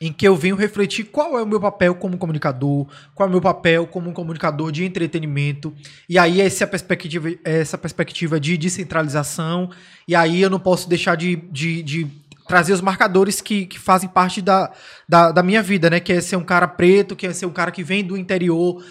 em 0.00 0.12
que 0.12 0.26
eu 0.26 0.34
venho 0.34 0.56
refletir 0.56 1.04
qual 1.04 1.38
é 1.38 1.42
o 1.42 1.46
meu 1.46 1.60
papel 1.60 1.94
como 1.94 2.16
comunicador, 2.16 2.86
qual 3.14 3.26
é 3.26 3.28
o 3.28 3.32
meu 3.32 3.40
papel 3.40 3.86
como 3.86 4.12
comunicador 4.12 4.72
de 4.72 4.84
entretenimento. 4.84 5.74
E 6.08 6.18
aí 6.18 6.40
essa 6.40 6.66
perspectiva, 6.66 7.28
essa 7.44 7.76
perspectiva 7.76 8.40
de 8.40 8.56
descentralização. 8.56 9.70
E 10.08 10.14
aí 10.14 10.40
eu 10.40 10.48
não 10.48 10.58
posso 10.58 10.88
deixar 10.88 11.16
de, 11.16 11.36
de, 11.36 11.82
de 11.82 12.06
trazer 12.48 12.72
os 12.72 12.80
marcadores 12.80 13.42
que, 13.42 13.66
que 13.66 13.78
fazem 13.78 14.08
parte 14.08 14.40
da, 14.40 14.72
da, 15.06 15.32
da 15.32 15.42
minha 15.42 15.62
vida, 15.62 15.90
né? 15.90 16.00
Que 16.00 16.14
é 16.14 16.20
ser 16.20 16.36
um 16.36 16.44
cara 16.44 16.66
preto, 16.66 17.14
que 17.14 17.26
é 17.26 17.32
ser 17.32 17.44
um 17.44 17.52
cara 17.52 17.70
que 17.70 17.84
vem 17.84 18.02
do 18.02 18.16
interior 18.16 18.82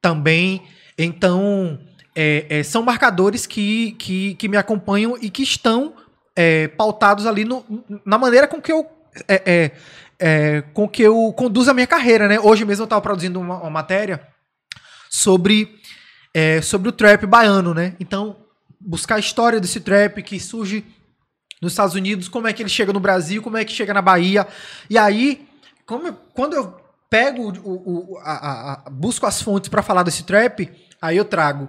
também. 0.00 0.62
Então, 0.98 1.80
é, 2.14 2.46
é, 2.50 2.62
são 2.62 2.82
marcadores 2.82 3.46
que, 3.46 3.92
que, 3.92 4.34
que 4.34 4.46
me 4.46 4.58
acompanham 4.58 5.16
e 5.22 5.30
que 5.30 5.42
estão 5.42 5.94
é, 6.36 6.68
pautados 6.68 7.26
ali 7.26 7.46
no, 7.46 7.64
na 8.04 8.18
maneira 8.18 8.46
com 8.46 8.60
que 8.60 8.70
eu 8.70 8.86
é, 9.26 9.42
é, 9.44 9.70
é, 10.20 10.62
com 10.74 10.86
que 10.88 11.02
eu 11.02 11.32
conduzo 11.32 11.70
a 11.70 11.74
minha 11.74 11.86
carreira, 11.86 12.28
né? 12.28 12.38
Hoje 12.38 12.64
mesmo 12.64 12.82
eu 12.82 12.84
estava 12.84 13.00
produzindo 13.00 13.40
uma, 13.40 13.56
uma 13.58 13.70
matéria 13.70 14.26
sobre 15.10 15.76
é, 16.32 16.60
sobre 16.62 16.88
o 16.88 16.92
trap 16.92 17.26
baiano, 17.26 17.74
né? 17.74 17.96
Então 17.98 18.36
buscar 18.80 19.16
a 19.16 19.18
história 19.18 19.60
desse 19.60 19.80
trap 19.80 20.22
que 20.22 20.38
surge 20.38 20.84
nos 21.60 21.72
Estados 21.72 21.94
Unidos, 21.94 22.28
como 22.28 22.46
é 22.48 22.52
que 22.52 22.62
ele 22.62 22.70
chega 22.70 22.92
no 22.92 23.00
Brasil, 23.00 23.42
como 23.42 23.56
é 23.56 23.64
que 23.64 23.72
chega 23.72 23.92
na 23.92 24.00
Bahia, 24.00 24.46
e 24.88 24.96
aí 24.96 25.46
eu- 25.90 26.14
quando 26.32 26.54
eu 26.54 26.80
pego 27.10 27.52
o, 27.62 28.14
o- 28.14 28.18
a- 28.20 28.84
a- 28.86 28.90
busco 28.90 29.26
as 29.26 29.42
fontes 29.42 29.68
para 29.68 29.82
falar 29.82 30.02
desse 30.02 30.22
trap, 30.22 30.70
aí 31.02 31.16
eu 31.16 31.24
trago, 31.24 31.68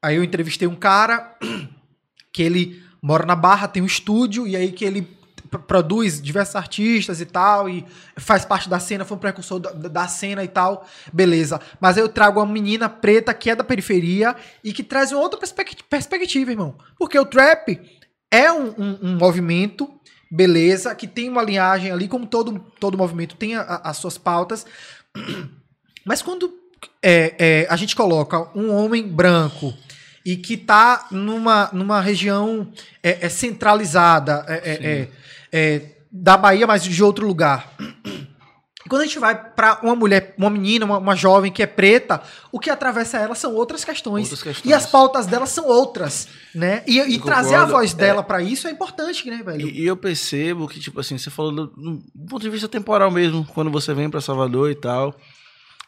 aí 0.00 0.16
eu 0.16 0.24
entrevistei 0.24 0.66
um 0.68 0.76
cara 0.76 1.36
que 2.32 2.42
ele 2.42 2.82
mora 3.02 3.26
na 3.26 3.34
Barra, 3.36 3.68
tem 3.68 3.82
um 3.82 3.86
estúdio, 3.86 4.46
e 4.46 4.56
aí 4.56 4.72
que 4.72 4.84
ele 4.84 5.02
produz 5.66 6.20
diversos 6.20 6.56
artistas 6.56 7.20
e 7.20 7.26
tal, 7.26 7.68
e 7.68 7.84
faz 8.16 8.44
parte 8.44 8.68
da 8.68 8.78
cena, 8.78 9.04
foi 9.04 9.16
um 9.16 9.20
precursor 9.20 9.58
da, 9.58 9.70
da 9.70 10.06
cena 10.08 10.44
e 10.44 10.48
tal, 10.48 10.86
beleza. 11.12 11.60
Mas 11.80 11.96
aí 11.96 12.02
eu 12.02 12.08
trago 12.08 12.40
uma 12.40 12.52
menina 12.52 12.88
preta 12.88 13.32
que 13.32 13.50
é 13.50 13.56
da 13.56 13.64
periferia 13.64 14.34
e 14.62 14.72
que 14.72 14.82
traz 14.82 15.12
uma 15.12 15.20
outra 15.20 15.38
perspec- 15.38 15.82
perspectiva, 15.88 16.50
irmão. 16.50 16.76
Porque 16.98 17.18
o 17.18 17.24
trap 17.24 17.80
é 18.30 18.52
um, 18.52 18.68
um- 18.78 18.98
um 19.02 19.16
movimento, 19.16 19.88
beleza, 20.30 20.94
que 20.94 21.06
tem 21.06 21.28
uma 21.30 21.42
linhagem 21.42 21.90
ali, 21.90 22.06
como 22.08 22.26
todo, 22.26 22.58
todo 22.78 22.98
movimento 22.98 23.34
tem 23.36 23.56
a- 23.56 23.62
a- 23.62 23.90
as 23.90 23.96
suas 23.96 24.18
pautas, 24.18 24.66
mas 26.04 26.22
quando 26.22 26.52
é, 27.02 27.34
é, 27.38 27.66
a 27.70 27.76
gente 27.76 27.94
coloca 27.96 28.50
um 28.56 28.70
homem 28.72 29.06
branco 29.06 29.74
e 30.24 30.36
que 30.36 30.56
tá 30.56 31.06
numa, 31.10 31.70
numa 31.72 32.00
região 32.00 32.70
é, 33.02 33.26
é 33.26 33.28
centralizada 33.28 34.44
é, 35.52 35.58
é, 35.58 35.74
é, 35.74 35.76
é, 35.76 35.96
da 36.10 36.36
Bahia, 36.36 36.66
mas 36.66 36.82
de 36.84 37.02
outro 37.02 37.26
lugar. 37.26 37.72
E 38.84 38.88
quando 38.88 39.02
a 39.02 39.04
gente 39.04 39.18
vai 39.18 39.34
pra 39.34 39.80
uma 39.82 39.94
mulher, 39.94 40.34
uma 40.38 40.48
menina, 40.48 40.86
uma, 40.86 40.98
uma 40.98 41.14
jovem 41.14 41.52
que 41.52 41.62
é 41.62 41.66
preta, 41.66 42.22
o 42.50 42.58
que 42.58 42.70
atravessa 42.70 43.18
ela 43.18 43.34
são 43.34 43.54
outras 43.54 43.84
questões. 43.84 44.22
Outras 44.22 44.42
questões. 44.42 44.70
E 44.70 44.72
as 44.72 44.86
pautas 44.86 45.26
dela 45.26 45.44
são 45.44 45.66
outras, 45.66 46.28
né? 46.54 46.82
E, 46.86 46.98
e 46.98 47.20
trazer 47.20 47.56
a 47.56 47.66
voz 47.66 47.92
é. 47.92 47.96
dela 47.96 48.22
pra 48.22 48.40
isso 48.40 48.66
é 48.66 48.70
importante, 48.70 49.28
né, 49.28 49.42
velho? 49.42 49.68
E, 49.68 49.82
e 49.82 49.86
eu 49.86 49.96
percebo 49.96 50.66
que, 50.66 50.80
tipo 50.80 50.98
assim, 51.00 51.18
você 51.18 51.28
falou 51.28 51.52
do, 51.52 51.66
do 51.66 52.26
ponto 52.30 52.40
de 52.40 52.48
vista 52.48 52.66
temporal 52.68 53.10
mesmo, 53.10 53.44
quando 53.52 53.70
você 53.70 53.92
vem 53.92 54.08
pra 54.08 54.22
Salvador 54.22 54.70
e 54.70 54.74
tal, 54.74 55.14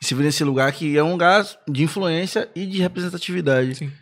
e 0.02 0.04
se 0.04 0.14
vê 0.14 0.24
nesse 0.24 0.44
lugar 0.44 0.70
que 0.72 0.98
é 0.98 1.02
um 1.02 1.12
lugar 1.12 1.46
de 1.68 1.82
influência 1.82 2.50
e 2.54 2.66
de 2.66 2.82
representatividade. 2.82 3.76
Sim. 3.76 3.92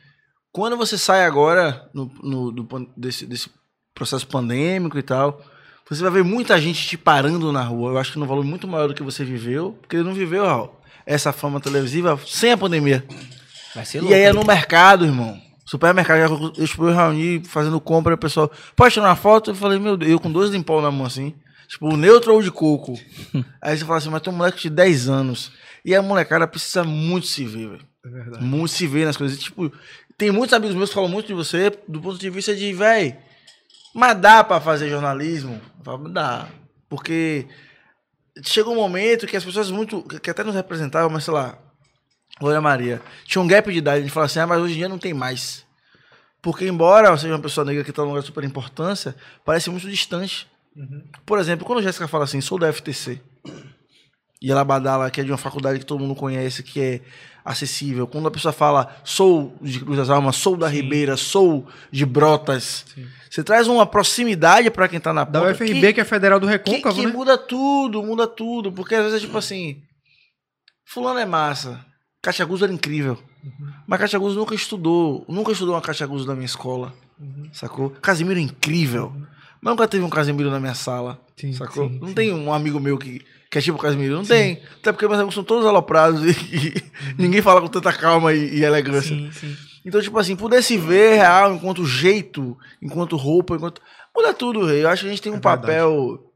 Quando 0.51 0.77
você 0.77 0.99
sai 0.99 1.25
agora 1.25 1.89
no, 1.95 2.11
no- 2.23 2.51
do 2.51 2.93
desse, 2.97 3.27
desse 3.27 3.51
processo 3.95 4.27
pandêmico 4.27 4.99
e 4.99 5.03
tal, 5.03 5.41
você 5.95 6.03
vai 6.03 6.11
ver 6.11 6.25
muita 6.25 6.61
gente 6.61 6.87
te 6.87 6.99
parando 6.99 7.51
na 7.53 7.63
rua. 7.63 7.93
Eu 7.93 7.99
acho 7.99 8.13
que 8.13 8.19
num 8.19 8.27
valor 8.27 8.45
muito 8.45 8.69
maior 8.69 8.89
do 8.89 8.95
que 8.95 9.03
você 9.03 9.25
viveu, 9.25 9.79
porque 9.81 9.97
ele 9.97 10.05
não 10.05 10.13
viveu 10.13 10.45
Raul, 10.45 10.71
essa 11.07 11.33
fama 11.33 11.61
televisiva 11.61 12.19
sem 12.27 12.53
a 12.53 12.59
pandemia. 12.59 13.05
Vai 13.75 13.85
ser 13.85 14.03
E 14.03 14.13
aí 14.13 14.23
é 14.23 14.33
no 14.33 14.45
mercado, 14.45 15.05
irmão. 15.05 15.41
Supermercado, 15.65 16.19
eu, 16.19 16.53
eu 16.57 16.67
tipo, 16.67 16.89
eu 16.89 16.95
reuni 16.95 17.43
fazendo 17.45 17.79
compra, 17.81 18.15
o 18.15 18.19
pessoal, 18.19 18.51
pode 18.75 18.95
tirar 18.95 19.07
uma 19.07 19.17
foto? 19.17 19.51
Eu 19.51 19.55
falei, 19.55 19.79
meu 19.79 19.97
Deus, 19.97 20.11
eu 20.11 20.19
com 20.19 20.33
dois 20.33 20.51
limpão 20.51 20.81
na 20.81 20.91
mão 20.91 21.07
assim, 21.07 21.35
tipo, 21.69 21.95
neutro 21.97 22.35
ou 22.35 22.43
de 22.43 22.51
coco. 22.51 22.99
aí 23.61 23.77
você 23.77 23.85
fala 23.85 23.99
assim, 23.99 24.09
mas 24.09 24.23
tem 24.23 24.33
um 24.33 24.37
moleque 24.37 24.63
de 24.63 24.71
10 24.71 25.09
anos. 25.09 25.53
E 25.85 25.95
a 25.95 26.03
molecada 26.03 26.47
precisa 26.47 26.85
muito 26.85 27.27
se 27.27 27.45
ver, 27.45 27.69
velho. 27.69 27.87
É 28.05 28.09
verdade. 28.09 28.45
Muito 28.45 28.73
se 28.73 28.87
ver 28.87 29.05
nas 29.05 29.17
coisas. 29.17 29.37
E, 29.39 29.41
Tipo, 29.41 29.71
tem 30.17 30.31
muitos 30.31 30.53
amigos 30.53 30.75
meus 30.75 30.89
que 30.89 30.95
falam 30.95 31.09
muito 31.09 31.27
de 31.27 31.35
você 31.35 31.71
do 31.87 32.01
ponto 32.01 32.19
de 32.19 32.29
vista 32.29 32.55
de, 32.55 32.73
velho, 32.73 33.17
mas 33.99 34.17
dá 34.17 34.45
pra 34.45 34.61
fazer 34.61 34.89
jornalismo? 34.89 35.61
Dá. 36.11 36.49
Porque 36.89 37.47
chega 38.45 38.71
um 38.71 38.77
momento 38.77 39.27
que 39.27 39.37
as 39.37 39.45
pessoas 39.45 39.71
muito, 39.71 40.03
que 40.03 40.31
até 40.31 40.45
nos 40.45 40.55
representavam, 40.55 41.11
mas 41.11 41.25
sei 41.25 41.35
lá, 41.35 41.59
Glória 42.39 42.61
Maria, 42.61 43.03
tinha 43.25 43.43
um 43.43 43.49
gap 43.49 43.71
de 43.71 43.79
idade, 43.79 43.99
a 43.99 44.03
gente 44.03 44.13
fala 44.13 44.27
assim, 44.27 44.39
ah, 44.39 44.47
mas 44.47 44.61
hoje 44.61 44.75
em 44.75 44.77
dia 44.77 44.89
não 44.89 44.99
tem 44.99 45.13
mais. 45.13 45.67
Porque 46.41 46.67
embora 46.69 47.09
eu 47.09 47.19
seja 47.19 47.35
uma 47.35 47.43
pessoa 47.43 47.65
negra 47.65 47.83
que 47.83 47.91
está 47.91 48.03
num 48.03 48.09
lugar 48.09 48.21
de 48.21 48.27
super 48.27 48.45
importância, 48.45 49.17
parece 49.45 49.69
muito 49.69 49.91
distante. 49.91 50.47
Por 51.27 51.41
exemplo, 51.41 51.67
quando 51.67 51.81
a 51.81 51.83
Jéssica 51.83 52.07
fala 52.07 52.23
assim, 52.23 52.41
sou 52.41 52.57
da 52.57 52.73
FTC, 52.73 53.21
e 54.41 54.53
ela 54.53 54.63
badala 54.63 55.11
que 55.11 55.21
é 55.21 55.25
de 55.25 55.33
uma 55.33 55.39
faculdade 55.39 55.81
que 55.81 55.85
todo 55.85 56.01
mundo 56.01 56.15
conhece, 56.15 56.63
que 56.63 56.81
é 56.81 57.01
acessível. 57.45 58.07
Quando 58.07 58.29
a 58.29 58.31
pessoa 58.31 58.53
fala, 58.53 58.97
sou 59.03 59.57
de 59.61 59.81
Cruz 59.81 59.99
das 59.99 60.11
Almas, 60.11 60.37
sou 60.37 60.57
da 60.57 60.69
Ribeira, 60.69 61.17
sou 61.17 61.67
de 61.91 62.07
Brotas, 62.07 62.85
você 63.31 63.43
traz 63.45 63.67
uma 63.69 63.87
proximidade 63.87 64.71
para 64.71 64.89
quem 64.89 64.99
tá 65.01 65.13
na 65.13 65.25
Da 65.25 65.41
ponta. 65.41 65.53
UFRB, 65.53 65.93
que, 65.93 66.01
é 66.01 66.05
Federal 66.05 66.39
do 66.41 66.47
que, 66.47 66.53
Recôncavo, 66.53 67.01
que 67.01 67.07
né? 67.07 67.13
muda 67.13 67.37
tudo, 67.39 68.03
muda 68.03 68.27
tudo. 68.27 68.73
Porque 68.73 68.95
às 68.95 69.05
vezes 69.05 69.19
é 69.19 69.27
tipo 69.27 69.37
assim, 69.39 69.83
fulano 70.85 71.19
é 71.19 71.27
massa, 71.27 71.85
Cachaguzo 72.23 72.65
era 72.65 72.73
incrível. 72.73 73.19
Uhum. 73.45 73.71
Mas 73.87 74.01
Cachaguzo 74.01 74.39
nunca 74.39 74.55
estudou, 74.55 75.25
nunca 75.29 75.53
estudou 75.53 75.75
uma 75.75 75.81
Cachaguzo 75.83 76.27
na 76.27 76.35
minha 76.35 76.47
escola, 76.47 76.93
Uhum. 77.21 77.49
sacou? 77.53 77.91
Casimiro 77.91 78.39
é 78.39 78.43
incrível, 78.43 79.13
mas 79.61 79.73
nunca 79.73 79.89
teve 79.89 80.05
um 80.05 80.11
Casimiro 80.11 80.51
na 80.51 80.61
minha 80.61 80.75
sala, 80.75 81.21
Sim, 81.37 81.53
sacou? 81.53 81.89
sim, 81.89 81.99
não 82.01 82.09
sim. 82.09 82.15
tem 82.15 82.33
um 82.33 82.53
amigo 82.53 82.79
meu 82.79 82.97
que, 82.97 83.25
que 83.51 83.59
é 83.59 83.61
tipo 83.61 83.77
Casimiro, 83.79 84.15
não 84.17 84.25
tem. 84.25 84.63
Até 84.81 84.93
porque 84.93 85.07
meus 85.07 85.19
amigos 85.19 85.35
são 85.35 85.43
todos 85.43 85.67
aloprados 85.67 86.23
e, 86.27 86.31
e 86.79 86.83
ninguém 87.19 87.43
fala 87.43 87.61
com 87.61 87.67
tanta 87.69 87.93
calma 87.93 88.33
e, 88.33 88.59
e 88.59 88.65
elegância. 88.65 89.17
Sim, 89.17 89.31
sim. 89.33 89.57
Então, 89.89 90.01
tipo 90.03 90.19
assim, 90.19 90.37
poder 90.37 90.63
se 90.63 90.77
ver 90.77 91.15
real 91.17 91.55
enquanto 91.55 91.85
jeito, 91.87 92.57
enquanto 92.83 93.17
roupa, 93.17 93.57
enquanto. 93.57 93.81
Muda 94.15 94.35
tudo, 94.35 94.67
rei. 94.67 94.85
Eu 94.85 94.89
acho 94.89 95.03
que 95.03 95.09
a 95.09 95.11
gente 95.11 95.23
tem 95.23 95.33
um 95.33 95.37
É 95.37 95.41
papel, 95.41 96.31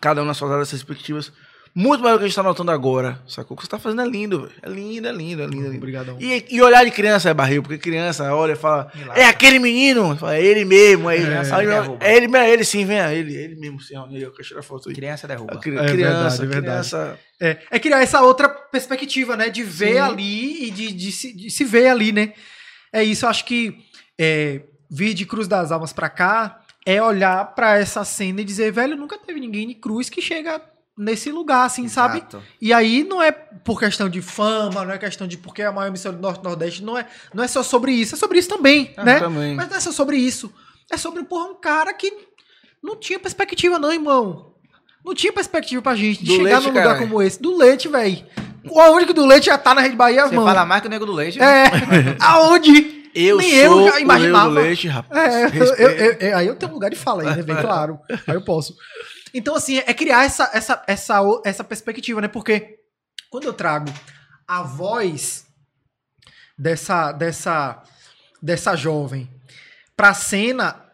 cada 0.00 0.22
um 0.22 0.24
nas 0.24 0.36
suas 0.36 0.50
áreas 0.50 0.70
perspectivas, 0.70 1.30
muito 1.74 2.02
maior 2.02 2.14
do 2.14 2.20
que 2.20 2.24
a 2.24 2.28
gente 2.28 2.36
tá 2.36 2.42
notando 2.42 2.70
agora. 2.70 3.20
Sacou? 3.28 3.54
O 3.54 3.58
que 3.58 3.64
você 3.64 3.68
tá 3.70 3.78
fazendo 3.78 4.00
é 4.00 4.06
lindo, 4.08 4.42
velho. 4.42 4.52
É 4.62 4.68
lindo, 4.70 5.08
é 5.08 5.12
lindo, 5.12 5.42
é 5.42 5.46
lindo. 5.46 5.74
É. 5.74 5.76
Obrigadão. 5.76 6.16
E, 6.18 6.46
e 6.48 6.62
olhar 6.62 6.84
de 6.84 6.90
criança 6.90 7.28
é 7.28 7.34
barril, 7.34 7.62
porque 7.62 7.76
criança 7.76 8.32
olha 8.34 8.52
e 8.52 8.56
fala, 8.56 8.90
é 9.14 9.26
aquele 9.26 9.58
menino, 9.58 10.16
Fala, 10.16 10.36
é 10.36 10.42
ele 10.42 10.64
mesmo, 10.64 11.10
é 11.10 11.16
ele. 11.16 11.34
Aí, 11.34 11.66
meu, 11.66 11.82
derruba. 11.82 12.06
é 12.06 12.16
ele, 12.16 12.28
mesmo, 12.28 12.46
é 12.46 12.50
ele 12.50 12.64
sim, 12.64 12.86
vem, 12.86 12.98
é 12.98 13.14
ele, 13.14 13.36
é 13.36 13.40
ele 13.42 13.56
mesmo, 13.56 13.78
sim, 13.78 13.94
ó, 13.94 14.06
eu 14.10 14.30
quero 14.32 14.48
tirar 14.48 14.62
foto 14.62 14.88
aí. 14.88 14.94
Criança 14.94 15.28
derruba. 15.28 15.52
A 15.52 15.58
cri- 15.58 15.76
É 15.76 15.84
criança, 15.86 15.92
verdade, 15.92 16.42
é 16.42 16.46
verdade. 16.46 16.62
criança. 16.88 17.18
É, 17.38 17.58
é 17.72 17.78
criar 17.78 18.00
essa 18.02 18.22
outra 18.22 18.48
perspectiva, 18.48 19.36
né? 19.36 19.50
De 19.50 19.62
ver 19.62 19.94
Sim. 19.96 19.98
ali 20.00 20.68
e 20.68 20.70
de, 20.70 20.92
de 20.92 21.12
se, 21.12 21.36
de 21.36 21.50
se 21.50 21.62
ver 21.64 21.88
ali, 21.88 22.10
né? 22.10 22.32
É 22.98 23.04
isso, 23.04 23.24
eu 23.24 23.28
acho 23.30 23.44
que 23.44 23.78
é, 24.18 24.62
vir 24.90 25.12
de 25.14 25.26
Cruz 25.26 25.46
das 25.48 25.70
Almas 25.72 25.92
pra 25.92 26.08
cá 26.08 26.60
é 26.84 27.02
olhar 27.02 27.44
pra 27.54 27.78
essa 27.78 28.04
cena 28.04 28.40
e 28.40 28.44
dizer, 28.44 28.72
velho, 28.72 28.96
nunca 28.96 29.18
teve 29.18 29.40
ninguém 29.40 29.66
de 29.68 29.74
Cruz 29.74 30.08
que 30.08 30.22
chega 30.22 30.60
nesse 30.96 31.30
lugar, 31.30 31.66
assim, 31.66 31.88
sabe? 31.88 32.18
Exato. 32.18 32.42
E 32.60 32.72
aí 32.72 33.04
não 33.04 33.20
é 33.22 33.30
por 33.32 33.78
questão 33.78 34.08
de 34.08 34.22
fama, 34.22 34.84
não 34.84 34.94
é 34.94 34.98
questão 34.98 35.26
de 35.26 35.36
porque 35.36 35.60
é 35.62 35.66
a 35.66 35.72
maior 35.72 35.88
emissora 35.88 36.16
do 36.16 36.22
Norte 36.22 36.42
Nordeste, 36.42 36.82
não 36.82 36.96
é, 36.96 37.06
não 37.34 37.44
é 37.44 37.48
só 37.48 37.62
sobre 37.62 37.92
isso, 37.92 38.14
é 38.14 38.18
sobre 38.18 38.38
isso 38.38 38.48
também, 38.48 38.94
Ah, 38.96 39.04
né? 39.04 39.18
também. 39.20 39.54
Mas 39.54 39.68
não 39.68 39.76
é 39.76 39.80
só 39.80 39.92
sobre 39.92 40.16
isso. 40.16 40.50
É 40.90 40.96
sobre, 40.96 41.22
porra, 41.24 41.50
um 41.50 41.54
cara 41.60 41.92
que 41.92 42.10
não 42.82 42.96
tinha 42.96 43.18
perspectiva, 43.18 43.78
não, 43.78 43.92
irmão. 43.92 44.54
Não 45.04 45.14
tinha 45.14 45.32
perspectiva 45.32 45.82
pra 45.82 45.94
gente 45.96 46.20
de 46.24 46.26
Do 46.30 46.36
chegar 46.36 46.44
Leite, 46.44 46.62
num 46.62 46.68
lugar 46.68 46.84
caralho. 46.84 47.00
como 47.08 47.22
esse. 47.22 47.42
Do 47.42 47.56
leite, 47.56 47.88
velho. 47.88 48.24
Aonde 48.74 49.06
que 49.06 49.12
do 49.12 49.24
leite 49.26 49.46
já 49.46 49.56
tá 49.58 49.74
na 49.74 49.80
Rede 49.80 49.96
Bahia, 49.96 50.26
Você 50.26 50.34
mano? 50.34 50.46
fala 50.46 50.64
mais 50.66 50.80
que 50.82 50.88
o 50.88 50.90
nego 50.90 51.06
do 51.06 51.12
leite. 51.12 51.40
É. 51.40 51.64
Aonde? 52.20 52.96
Eu 53.14 53.38
Nem 53.38 53.64
sou 53.64 53.80
eu 53.86 53.88
já 53.92 54.00
imaginava. 54.00 54.50
o 54.50 54.54
do 54.54 54.60
Leite, 54.60 54.88
rapaz. 54.88 55.34
É, 55.34 55.46
eu- 55.46 55.64
eu- 55.74 55.88
eu- 55.90 56.12
eu- 56.20 56.36
aí 56.36 56.46
eu 56.46 56.54
tenho 56.54 56.70
lugar 56.72 56.90
de 56.90 56.96
fala 56.96 57.22
aí, 57.22 57.34
né? 57.36 57.42
Bem 57.42 57.56
claro. 57.56 57.98
Aí 58.26 58.34
eu 58.34 58.42
posso. 58.44 58.76
Então, 59.32 59.54
assim, 59.56 59.78
é 59.78 59.94
criar 59.94 60.24
essa, 60.26 60.50
essa, 60.52 60.82
essa, 60.86 61.22
o- 61.22 61.40
essa 61.42 61.64
perspectiva, 61.64 62.20
né? 62.20 62.28
Porque 62.28 62.76
quando 63.30 63.44
eu 63.44 63.54
trago 63.54 63.90
a 64.46 64.62
voz 64.62 65.46
dessa, 66.58 67.10
dessa, 67.12 67.82
dessa 68.42 68.76
jovem 68.76 69.30
pra 69.96 70.12
cena, 70.12 70.84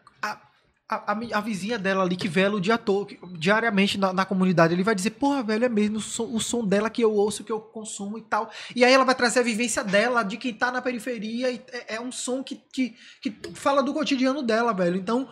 a, 0.94 1.38
a, 1.38 1.40
vizinha 1.40 1.78
dela 1.78 2.02
ali 2.02 2.16
que 2.16 2.28
vela 2.28 2.56
o 2.56 2.60
dia 2.60 2.78
todo, 2.78 3.06
que- 3.06 3.18
diariamente 3.38 3.98
na, 3.98 4.12
na 4.12 4.24
comunidade, 4.24 4.74
ele 4.74 4.82
vai 4.82 4.94
dizer, 4.94 5.10
porra, 5.10 5.42
velho, 5.42 5.64
é 5.64 5.68
mesmo 5.68 5.96
o 5.96 6.00
som, 6.00 6.24
o 6.24 6.40
som 6.40 6.66
dela 6.66 6.90
que 6.90 7.02
eu 7.02 7.12
ouço, 7.12 7.44
que 7.44 7.52
eu 7.52 7.60
consumo 7.60 8.18
e 8.18 8.22
tal. 8.22 8.50
E 8.74 8.84
aí 8.84 8.92
ela 8.92 9.04
vai 9.04 9.14
trazer 9.14 9.40
a 9.40 9.44
vivência 9.44 9.82
dela, 9.82 10.22
de 10.22 10.36
quem 10.36 10.52
tá 10.52 10.70
na 10.70 10.82
periferia, 10.82 11.50
e 11.50 11.62
é, 11.72 11.94
é 11.96 12.00
um 12.00 12.12
som 12.12 12.42
que, 12.42 12.60
que, 12.72 12.94
que 13.20 13.30
fala 13.54 13.82
do 13.82 13.94
cotidiano 13.94 14.42
dela, 14.42 14.72
velho. 14.72 14.96
Então, 14.96 15.28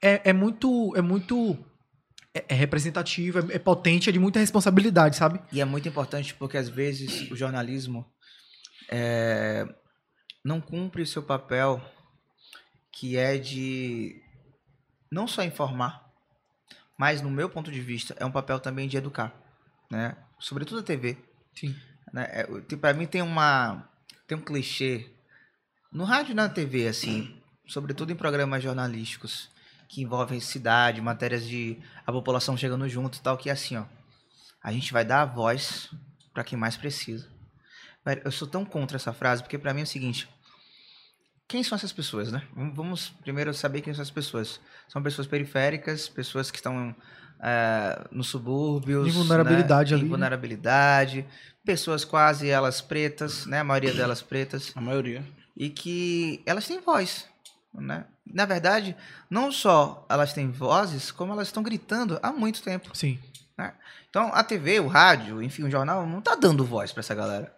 é, 0.00 0.20
é 0.24 0.32
muito. 0.32 0.92
É 0.96 1.02
muito. 1.02 1.56
É, 2.34 2.44
é 2.48 2.54
representativo, 2.54 3.38
é, 3.38 3.56
é 3.56 3.58
potente, 3.58 4.08
é 4.08 4.12
de 4.12 4.18
muita 4.18 4.40
responsabilidade, 4.40 5.16
sabe? 5.16 5.40
E 5.52 5.60
é 5.60 5.64
muito 5.64 5.86
importante 5.86 6.34
porque 6.34 6.56
às 6.56 6.68
vezes 6.68 7.30
o 7.30 7.36
jornalismo 7.36 8.06
é, 8.90 9.66
não 10.42 10.58
cumpre 10.58 11.02
o 11.02 11.06
seu 11.06 11.22
papel, 11.22 11.80
que 12.90 13.18
é 13.18 13.36
de 13.36 14.21
não 15.12 15.26
só 15.28 15.42
informar, 15.44 16.10
mas 16.98 17.20
no 17.20 17.30
meu 17.30 17.48
ponto 17.50 17.70
de 17.70 17.80
vista 17.80 18.16
é 18.18 18.24
um 18.24 18.32
papel 18.32 18.58
também 18.58 18.88
de 18.88 18.96
educar, 18.96 19.32
né? 19.90 20.16
Sobretudo 20.38 20.80
a 20.80 20.82
TV. 20.82 21.16
Sim. 21.54 21.76
Né? 22.12 22.26
É, 22.30 22.46
o- 22.50 22.62
tem- 22.62 22.78
Pra 22.78 22.92
mim 22.94 23.06
tem 23.06 23.22
uma 23.22 23.88
tem 24.26 24.38
um 24.38 24.40
clichê 24.40 25.10
no 25.92 26.04
rádio 26.04 26.32
e 26.32 26.34
na 26.34 26.48
TV 26.48 26.88
assim, 26.88 27.38
sobretudo 27.66 28.10
em 28.12 28.16
programas 28.16 28.62
jornalísticos 28.62 29.50
que 29.88 30.00
envolvem 30.02 30.40
cidade, 30.40 31.02
matérias 31.02 31.46
de 31.46 31.78
a 32.06 32.10
população 32.10 32.56
chegando 32.56 32.88
junto 32.88 33.18
e 33.18 33.20
tal, 33.20 33.36
que 33.36 33.50
é 33.50 33.52
assim, 33.52 33.76
ó. 33.76 33.84
A 34.62 34.72
gente 34.72 34.92
vai 34.92 35.04
dar 35.04 35.20
a 35.22 35.26
voz 35.26 35.90
pra 36.32 36.42
quem 36.44 36.58
mais 36.58 36.76
precisa. 36.78 37.28
Eu 38.24 38.32
sou 38.32 38.48
tão 38.48 38.64
contra 38.64 38.96
essa 38.96 39.12
frase, 39.12 39.42
porque 39.42 39.58
pra 39.58 39.74
mim 39.74 39.80
é 39.80 39.84
o 39.84 39.86
seguinte: 39.86 40.28
quem 41.52 41.62
são 41.62 41.76
essas 41.76 41.92
pessoas, 41.92 42.32
né? 42.32 42.42
Vamos- 42.54 43.10
primeiro 43.22 43.52
saber 43.52 43.82
quem 43.82 43.92
são 43.92 44.00
essas 44.02 44.10
pessoas. 44.10 44.58
São 44.88 45.02
pessoas 45.02 45.26
periféricas, 45.26 46.08
pessoas 46.08 46.50
que 46.50 46.56
estão 46.56 46.94
eh, 47.44 48.04
nos 48.10 48.28
subúrbios. 48.28 49.06
Em 49.06 49.10
vulnerabilidade 49.10 49.90
né? 49.90 49.96
ali, 49.96 50.02
Em 50.02 50.04
né? 50.04 50.10
vulnerabilidade. 50.10 51.26
Pessoas 51.64 52.04
quase 52.04 52.48
elas 52.48 52.80
pretas, 52.80 53.44
né? 53.46 53.58
A 53.60 53.64
maioria 53.64 53.92
delas 53.92 54.22
pretas 54.22 54.72
A 54.74 54.80
maioria. 54.80 55.22
e 55.56 55.68
que 55.68 56.40
elas 56.46 56.66
têm 56.66 56.80
voz, 56.80 57.26
né? 57.74 58.04
Na 58.24 58.46
verdade, 58.46 58.96
não 59.28 59.52
só 59.52 60.06
elas 60.08 60.32
têm 60.32 60.50
vozes, 60.50 61.10
como 61.10 61.32
elas 61.32 61.48
estão 61.48 61.62
gritando 61.62 62.18
há 62.22 62.32
muito 62.32 62.62
tempo. 62.62 62.90
Sim. 62.96 63.18
Então, 64.08 64.30
a 64.34 64.42
TV, 64.44 64.78
o 64.80 64.86
rádio, 64.88 65.42
enfim, 65.42 65.64
o 65.64 65.70
jornal 65.70 66.06
não 66.06 66.20
tá 66.20 66.34
dando 66.34 66.64
voz 66.64 66.92
pra 66.92 67.00
essa 67.00 67.14
galera. 67.14 67.52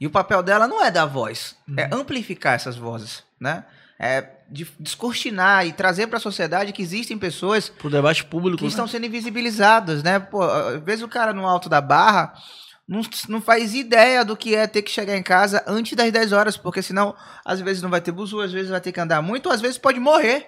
E 0.00 0.06
o 0.06 0.10
papel 0.10 0.42
dela 0.42 0.66
não 0.68 0.84
é 0.84 0.90
dar 0.90 1.06
voz, 1.06 1.56
é 1.76 1.88
amplificar 1.92 2.54
essas 2.54 2.76
vozes, 2.76 3.22
né? 3.40 3.64
É 3.98 4.28
de- 4.50 4.66
descortinar 4.78 5.66
e 5.66 5.72
trazer 5.72 6.06
pra 6.06 6.20
sociedade 6.20 6.72
que 6.72 6.80
existem 6.82 7.18
pessoas 7.18 7.68
Pro 7.68 7.90
debate 7.90 8.24
público. 8.24 8.58
que 8.58 8.64
né? 8.64 8.68
estão 8.68 8.86
sendo 8.86 9.06
invisibilizadas, 9.06 10.02
né? 10.02 10.18
Pô, 10.20 10.42
às 10.42 10.80
vezes 10.82 11.02
o 11.02 11.08
cara 11.08 11.32
no 11.32 11.46
alto 11.46 11.68
da 11.68 11.80
barra 11.80 12.32
não, 12.86 13.00
não 13.28 13.40
faz 13.40 13.74
ideia 13.74 14.24
do 14.24 14.36
que 14.36 14.54
é 14.54 14.66
ter 14.66 14.82
que 14.82 14.90
chegar 14.90 15.16
em 15.16 15.22
casa 15.22 15.62
antes 15.66 15.94
das 15.96 16.10
10 16.12 16.32
horas, 16.32 16.56
porque 16.56 16.80
senão, 16.80 17.14
às 17.44 17.60
vezes 17.60 17.82
não 17.82 17.90
vai 17.90 18.00
ter 18.00 18.12
buzu, 18.12 18.40
às 18.40 18.52
vezes 18.52 18.70
vai 18.70 18.80
ter 18.80 18.92
que 18.92 19.00
andar 19.00 19.20
muito, 19.20 19.46
ou 19.46 19.52
às 19.52 19.60
vezes 19.60 19.76
pode 19.76 19.98
morrer, 20.00 20.46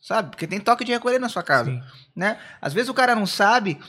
sabe? 0.00 0.30
Porque 0.30 0.46
tem 0.46 0.60
toque 0.60 0.84
de 0.84 0.92
recolher 0.92 1.18
na 1.20 1.28
sua 1.30 1.42
casa, 1.42 1.70
Sim. 1.70 1.80
né? 2.14 2.36
Às 2.60 2.74
vezes 2.74 2.88
o 2.90 2.94
cara 2.94 3.14
não 3.14 3.26
sabe 3.26 3.80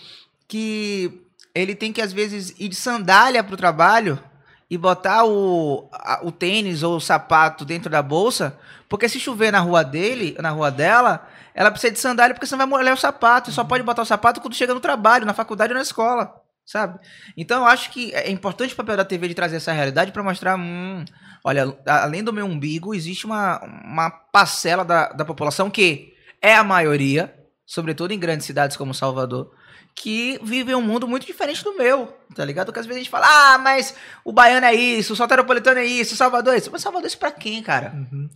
que 0.48 1.22
ele 1.54 1.76
tem 1.76 1.92
que, 1.92 2.02
às 2.02 2.14
vezes, 2.14 2.54
ir 2.60 2.70
de 2.70 2.76
sandália 2.76 3.44
pro 3.44 3.58
trabalho 3.58 4.22
e 4.70 4.78
botar 4.78 5.26
o, 5.26 5.90
a- 5.92 6.20
o 6.24 6.32
tênis 6.32 6.84
ou 6.84 6.98
o 6.98 7.02
sapato 7.02 7.66
dentro 7.66 7.90
da 7.90 8.02
bolsa, 8.02 8.58
porque 8.88 9.10
se 9.10 9.20
chover 9.20 9.52
na 9.52 9.60
rua 9.60 9.84
dele, 9.84 10.36
na 10.40 10.50
rua 10.52 10.70
dela, 10.72 11.28
ela 11.54 11.72
precisa 11.72 11.92
de 11.94 12.00
sandália 12.00 12.34
porque 12.34 12.46
senão 12.46 12.60
vai 12.60 12.68
molhar 12.68 12.94
o 12.94 12.98
sapato. 13.00 13.50
E 13.50 13.54
só 13.54 13.64
pode 13.64 13.84
botar 13.84 14.02
o 14.04 14.06
sapato 14.06 14.40
quando 14.42 14.54
chega 14.56 14.74
no 14.74 14.80
trabalho, 14.80 15.26
na 15.26 15.34
faculdade 15.34 15.74
ou 15.74 15.78
na 15.78 15.82
escola, 15.84 16.34
sabe? 16.66 17.00
Então 17.36 17.62
eu 17.62 17.66
acho 17.68 17.90
que 17.92 18.14
é 18.14 18.30
importante 18.32 18.74
o 18.74 18.78
papel 18.78 18.96
da 18.98 19.06
TV 19.06 19.28
de 19.28 19.34
trazer 19.36 19.58
essa 19.58 19.72
realidade 19.72 20.12
para 20.12 20.24
mostrar, 20.24 20.56
hum, 20.58 21.04
olha, 21.44 21.76
além 21.86 22.24
do 22.24 22.32
meu 22.34 22.46
umbigo, 22.46 22.94
existe 22.94 23.26
uma, 23.26 23.60
uma 23.84 24.10
parcela 24.12 24.86
da, 24.86 25.10
da 25.10 25.26
população 25.26 25.70
que 25.70 26.14
é 26.42 26.56
a 26.56 26.64
maioria, 26.64 27.34
sobretudo 27.66 28.14
em 28.14 28.20
grandes 28.20 28.46
cidades 28.46 28.78
como 28.78 28.94
Salvador, 28.94 29.52
que 29.96 30.40
vivem 30.42 30.76
um 30.76 30.82
mundo 30.82 31.08
muito 31.08 31.26
diferente 31.26 31.64
do 31.64 31.76
meu, 31.76 32.14
tá 32.34 32.46
ligado? 32.46 32.68
Porque 32.68 32.80
às 32.80 32.86
vezes 32.86 33.02
a 33.02 33.04
gente 33.04 33.12
fala, 33.12 33.28
ah, 33.28 33.58
mas 33.58 33.94
o 34.24 34.32
baiano 34.32 34.66
é 34.66 34.74
isso, 34.74 35.14
o 35.14 35.16
soteropolitano 35.16 35.80
é 35.80 35.86
isso, 35.86 36.14
o 36.14 36.18
Salvador 36.18 36.54
é 36.54 36.58
isso. 36.58 36.70
Mas 36.72 36.82
Salvador 36.82 37.06
é 37.06 37.08
isso 37.08 37.18
pra 37.18 37.32
quem, 37.32 37.62
cara? 37.62 37.90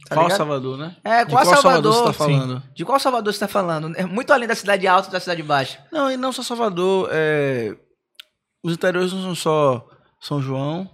Tá 0.09 0.15
Qual 0.15 0.25
ligado? 0.25 0.37
Salvador, 0.37 0.77
né? 0.77 0.95
É, 1.03 1.23
De 1.23 1.31
qual, 1.31 1.45
Salvador? 1.45 1.93
você 1.93 2.03
tá 2.03 2.11
Sim. 2.11 2.17
falando? 2.17 2.63
De 2.75 2.85
qual 2.85 2.99
Salvador 2.99 3.33
você 3.33 3.39
tá 3.39 3.47
falando? 3.47 3.93
É 3.95 4.05
muito 4.05 4.33
além 4.33 4.47
da 4.47 4.55
cidade 4.55 4.85
alta 4.87 5.07
e 5.07 5.11
da 5.11 5.19
cidade 5.19 5.41
baixa. 5.41 5.79
Não, 5.91 6.11
e 6.11 6.17
não 6.17 6.33
só 6.33 6.43
Salvador. 6.43 7.09
É... 7.11 7.75
Os 8.63 8.73
interiores 8.73 9.13
não 9.13 9.21
são 9.21 9.35
só 9.35 9.87
São 10.19 10.41
João. 10.41 10.89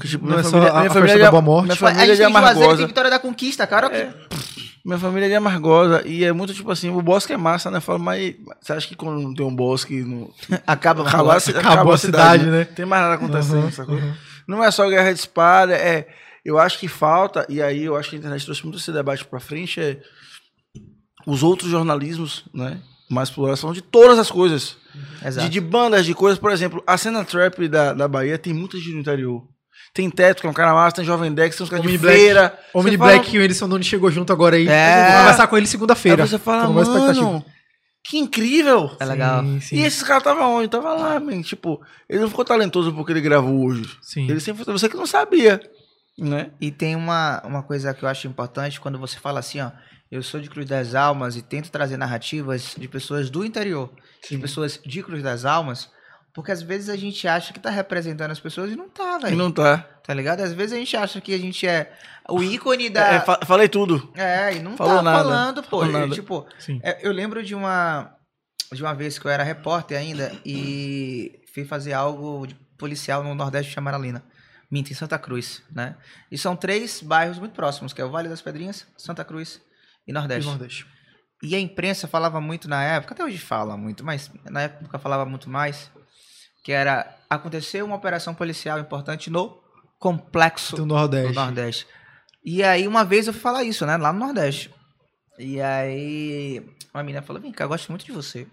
Que, 0.00 0.06
tipo, 0.08 0.24
Não 0.24 0.32
minha 0.32 0.40
é 0.40 0.42
só 0.44 0.50
família, 0.50 0.70
a- 0.72 0.74
minha 0.80 0.90
a 0.90 0.94
família 0.94 1.08
festa 1.14 1.18
é 1.18 1.22
da 1.22 1.26
de- 1.26 1.30
Boa 1.30 1.42
Morte. 1.42 1.62
Minha 1.64 1.72
a 1.74 1.76
família 1.76 2.02
é 2.02 2.06
gente 2.06 2.16
de 2.16 2.22
tem 2.24 2.32
Juazeiro 2.32 2.56
Amargosa. 2.58 2.76
tem 2.78 2.86
Vitória 2.86 3.10
da 3.10 3.18
Conquista, 3.18 3.66
cara. 3.66 3.88
que- 3.90 4.38
Minha 4.84 4.98
família 4.98 5.26
é 5.26 5.28
de 5.28 5.34
Amargosa 5.34 6.02
e 6.06 6.24
é 6.24 6.32
muito 6.32 6.54
tipo 6.54 6.70
assim, 6.70 6.88
o 6.90 7.00
bosque 7.02 7.32
é 7.32 7.36
massa, 7.36 7.70
né? 7.70 7.80
Fala, 7.80 7.98
mas 7.98 8.34
você 8.60 8.72
acha 8.72 8.86
que 8.88 8.94
quando 8.96 9.20
não 9.20 9.34
tem 9.34 9.44
um 9.46 9.54
bosque, 9.54 10.02
não... 10.02 10.30
Acaba 10.66 11.02
com 11.02 11.08
acabou, 11.08 11.32
a, 11.32 11.94
a 11.94 11.98
cidade, 11.98 12.46
né? 12.46 12.64
Tem 12.64 12.84
mais 12.86 13.02
nada 13.02 13.14
acontecendo, 13.14 13.64
Uhum, 13.64 13.70
sacou? 13.72 13.94
uhum. 13.96 14.14
Não 14.46 14.64
é 14.64 14.70
só 14.70 14.88
guerra 14.88 15.12
de 15.12 15.20
espada, 15.20 15.74
é... 15.74 16.06
Eu 16.44 16.58
acho 16.58 16.78
que 16.78 16.88
falta, 16.88 17.44
e 17.48 17.60
aí 17.60 17.84
eu 17.84 17.96
acho 17.96 18.08
que 18.10 18.16
a 18.16 18.18
internet 18.18 18.42
trouxe 18.44 18.62
muito 18.64 18.78
esse 18.78 18.90
debate 18.90 19.24
pra 19.24 19.38
frente, 19.40 19.78
é 19.80 20.00
os 21.26 21.42
outros 21.42 21.70
jornalismos, 21.70 22.44
né? 22.54 22.80
Mais 23.10 23.28
exploração 23.28 23.72
de 23.72 23.82
todas 23.82 24.18
as 24.18 24.30
coisas. 24.30 24.76
Exato. 25.24 25.46
De, 25.46 25.52
de 25.52 25.60
bandas, 25.60 26.06
de 26.06 26.14
coisas, 26.14 26.38
por 26.38 26.50
exemplo, 26.50 26.82
a 26.86 26.96
cena 26.96 27.24
trap 27.24 27.68
da, 27.68 27.92
da 27.92 28.08
Bahia 28.08 28.38
tem 28.38 28.54
muita 28.54 28.78
gente 28.78 28.92
no 28.92 29.00
interior. 29.00 29.46
Tem 29.98 30.08
Teto, 30.08 30.42
que 30.42 30.46
é 30.46 30.50
um 30.50 30.54
cara 30.54 30.72
massa, 30.72 30.94
tem 30.96 31.04
Jovem 31.04 31.34
Dex, 31.34 31.56
tem 31.56 31.64
uns 31.64 31.70
caras 31.70 31.84
de 31.84 31.98
Black. 31.98 32.16
feira. 32.16 32.56
Homem 32.72 32.92
de 32.92 32.96
fala- 32.98 33.10
Black 33.14 33.34
e 33.34 33.38
o 33.40 33.42
Edson 33.42 33.66
Nunes 33.66 33.84
chegou 33.84 34.08
junto 34.12 34.32
agora 34.32 34.54
aí. 34.54 34.68
É. 34.68 35.08
Vou 35.10 35.18
conversar 35.22 35.46
com 35.48 35.56
ele 35.56 35.66
segunda-feira. 35.66 36.22
Aí 36.22 36.28
você 36.28 36.38
fala, 36.38 36.80
expectativa. 36.82 37.24
mano, 37.26 37.44
que 38.04 38.16
incrível. 38.16 38.92
É 39.00 39.04
legal. 39.04 39.42
Sim, 39.42 39.60
sim. 39.60 39.76
E 39.76 39.80
esse 39.84 40.04
cara 40.04 40.20
tava 40.20 40.46
onde? 40.46 40.68
Tava 40.68 40.94
lá, 40.94 41.18
man. 41.18 41.42
Tipo, 41.42 41.80
ele 42.08 42.20
não 42.20 42.28
ficou 42.28 42.44
talentoso 42.44 42.92
porque 42.94 43.10
ele 43.10 43.20
gravou 43.20 43.66
hoje. 43.66 43.90
Sim. 44.00 44.30
Ele 44.30 44.38
sempre 44.38 44.64
foi 44.64 44.72
você 44.72 44.88
que 44.88 44.96
não 44.96 45.04
sabia, 45.04 45.60
né? 46.16 46.52
E 46.60 46.70
tem 46.70 46.94
uma, 46.94 47.42
uma 47.44 47.64
coisa 47.64 47.92
que 47.92 48.04
eu 48.04 48.08
acho 48.08 48.28
importante 48.28 48.80
quando 48.80 49.00
você 49.00 49.18
fala 49.18 49.40
assim, 49.40 49.60
ó. 49.60 49.72
Eu 50.12 50.22
sou 50.22 50.38
de 50.40 50.48
Cruz 50.48 50.64
das 50.68 50.94
Almas 50.94 51.34
e 51.34 51.42
tento 51.42 51.72
trazer 51.72 51.96
narrativas 51.96 52.76
de 52.78 52.86
pessoas 52.86 53.28
do 53.28 53.44
interior, 53.44 53.90
de 54.30 54.38
pessoas 54.38 54.78
de 54.86 55.02
Cruz 55.02 55.24
das 55.24 55.44
Almas, 55.44 55.90
porque 56.38 56.52
às 56.52 56.62
vezes 56.62 56.88
a 56.88 56.94
gente 56.96 57.26
acha 57.26 57.52
que 57.52 57.58
tá 57.58 57.68
representando 57.68 58.30
as 58.30 58.38
pessoas 58.38 58.70
e 58.70 58.76
não 58.76 58.88
tá, 58.88 59.18
E 59.18 59.22
velho. 59.24 59.36
não 59.36 59.50
tá. 59.50 59.78
Tá 60.04 60.14
ligado? 60.14 60.40
Às 60.40 60.52
vezes 60.52 60.72
a 60.72 60.76
gente 60.76 60.96
acha 60.96 61.20
que 61.20 61.34
a 61.34 61.38
gente 61.38 61.66
é 61.66 61.92
o 62.28 62.40
ícone 62.40 62.88
da. 62.88 63.14
É, 63.14 63.20
fa- 63.20 63.40
falei 63.44 63.68
tudo. 63.68 64.12
É, 64.14 64.54
e 64.54 64.60
não 64.60 64.76
Falou 64.76 64.98
tá 64.98 65.02
nada. 65.02 65.18
falando, 65.18 65.62
pô. 65.64 65.80
Falou 65.80 65.86
E, 65.88 65.92
nada. 65.92 66.14
tipo, 66.14 66.46
é, 66.84 67.04
eu 67.04 67.10
lembro 67.10 67.42
de 67.42 67.56
uma 67.56 68.14
de 68.72 68.80
uma 68.80 68.94
vez 68.94 69.18
que 69.18 69.26
eu 69.26 69.30
era 69.32 69.42
repórter 69.42 69.98
ainda 69.98 70.30
e 70.46 71.40
fui 71.52 71.64
fazer 71.64 71.92
algo 71.92 72.46
de 72.46 72.54
policial 72.78 73.24
no 73.24 73.34
Nordeste 73.34 73.72
de 73.72 73.78
Amaralina. 73.80 74.22
Minta, 74.70 74.92
em 74.92 74.94
Santa 74.94 75.18
Cruz, 75.18 75.60
né? 75.72 75.96
E 76.30 76.38
são 76.38 76.54
três 76.54 77.02
bairros 77.02 77.38
muito 77.38 77.52
próximos, 77.54 77.92
que 77.92 78.00
é 78.00 78.04
o 78.04 78.10
Vale 78.10 78.28
das 78.28 78.40
Pedrinhas, 78.42 78.86
Santa 78.96 79.24
Cruz 79.24 79.60
e 80.06 80.10
E 80.10 80.14
Nordeste. 80.14 80.48
Nordeste. 80.48 80.86
E 81.42 81.54
a 81.56 81.58
imprensa 81.58 82.06
falava 82.06 82.40
muito 82.40 82.68
na 82.68 82.82
época, 82.84 83.14
até 83.14 83.24
hoje 83.24 83.38
fala 83.38 83.76
muito, 83.76 84.04
mas 84.04 84.30
na 84.50 84.62
época 84.62 84.98
falava 84.98 85.24
muito 85.24 85.48
mais, 85.48 85.90
que 86.68 86.72
era 86.72 87.16
aconteceu 87.30 87.86
uma 87.86 87.96
operação 87.96 88.34
policial 88.34 88.78
importante 88.78 89.30
no 89.30 89.58
complexo 89.98 90.76
Do 90.76 90.84
Nordeste. 90.84 91.32
do 91.32 91.34
Nordeste. 91.34 91.86
E 92.44 92.62
aí, 92.62 92.86
uma 92.86 93.06
vez 93.06 93.26
eu 93.26 93.32
fui 93.32 93.40
falar 93.40 93.64
isso, 93.64 93.86
né? 93.86 93.96
Lá 93.96 94.12
no 94.12 94.18
Nordeste. 94.18 94.70
E 95.38 95.62
aí, 95.62 96.62
uma 96.92 97.02
menina 97.02 97.22
falou: 97.22 97.40
Vem 97.40 97.52
cá, 97.52 97.64
eu 97.64 97.68
gosto 97.70 97.88
muito 97.88 98.04
de 98.04 98.12
você. 98.12 98.46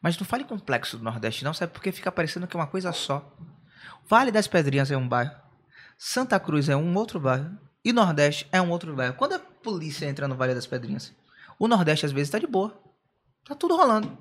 Mas 0.00 0.18
não 0.18 0.24
fale 0.24 0.42
complexo 0.42 0.96
do 0.96 1.04
Nordeste, 1.04 1.44
não, 1.44 1.52
sabe? 1.52 1.70
Porque 1.70 1.92
fica 1.92 2.10
parecendo 2.10 2.46
que 2.46 2.56
é 2.56 2.60
uma 2.60 2.66
coisa 2.66 2.94
só. 2.94 3.30
Vale 4.08 4.32
das 4.32 4.48
Pedrinhas 4.48 4.90
é 4.90 4.96
um 4.96 5.06
bairro. 5.06 5.36
Santa 5.98 6.40
Cruz 6.40 6.70
é 6.70 6.76
um 6.76 6.96
outro 6.96 7.20
bairro. 7.20 7.58
E 7.84 7.92
Nordeste 7.92 8.48
é 8.50 8.62
um 8.62 8.70
outro 8.70 8.96
bairro. 8.96 9.16
Quando 9.16 9.34
a 9.34 9.38
polícia 9.38 10.06
entra 10.06 10.26
no 10.26 10.34
Vale 10.34 10.54
das 10.54 10.66
Pedrinhas, 10.66 11.14
o 11.58 11.68
Nordeste 11.68 12.06
às 12.06 12.12
vezes 12.12 12.30
tá 12.30 12.38
de 12.38 12.46
boa. 12.46 12.74
Tá 13.44 13.54
tudo 13.54 13.76
rolando. 13.76 14.16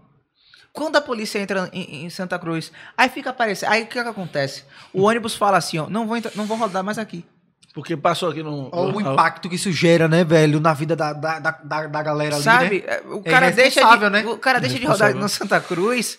Quando 0.74 0.96
a 0.96 1.02
polícia 1.02 1.40
entra 1.40 1.70
em, 1.74 2.06
em 2.06 2.10
Santa 2.10 2.38
Cruz, 2.38 2.72
aí 2.98 3.10
fica 3.10 3.30
aparecendo. 3.32 3.72
Aí 3.72 3.84
o 3.84 3.88
que, 3.88 3.94
que 4.02 4.08
acontece? 4.08 4.64
O 4.94 5.04
ônibus 5.04 5.36
fala 5.36 5.58
assim: 5.58 5.80
ó, 5.80 5.90
não 5.90 6.06
vou, 6.08 6.16
entrar- 6.18 6.34
não 6.36 6.46
vou 6.46 6.58
rodar 6.58 6.84
mais 6.84 6.98
aqui. 6.98 7.26
Porque 7.74 7.96
passou 7.96 8.30
aqui 8.30 8.42
no. 8.42 8.70
Olha 8.72 8.96
o 8.96 9.02
impacto 9.02 9.48
que 9.50 9.56
isso 9.56 9.72
gera, 9.72 10.08
né, 10.08 10.24
velho, 10.24 10.60
na 10.60 10.74
vida 10.74 10.96
da, 10.96 11.14
da, 11.14 11.40
da, 11.40 11.52
da- 11.88 12.02
galera 12.04 12.36
ali, 12.36 12.44
Sabe? 12.44 12.84
né? 12.88 12.94
É, 12.96 13.02
O 13.08 13.22
É 13.24 13.30
cara 13.30 13.52
deixa 13.52 13.98
de, 13.98 14.10
né? 14.10 14.26
o 14.26 14.38
cara 14.38 14.60
deixa 14.60 14.80
de 14.80 14.86
rodar 14.86 15.14
no 15.14 15.30
Santa 15.30 15.60
Cruz 15.62 16.18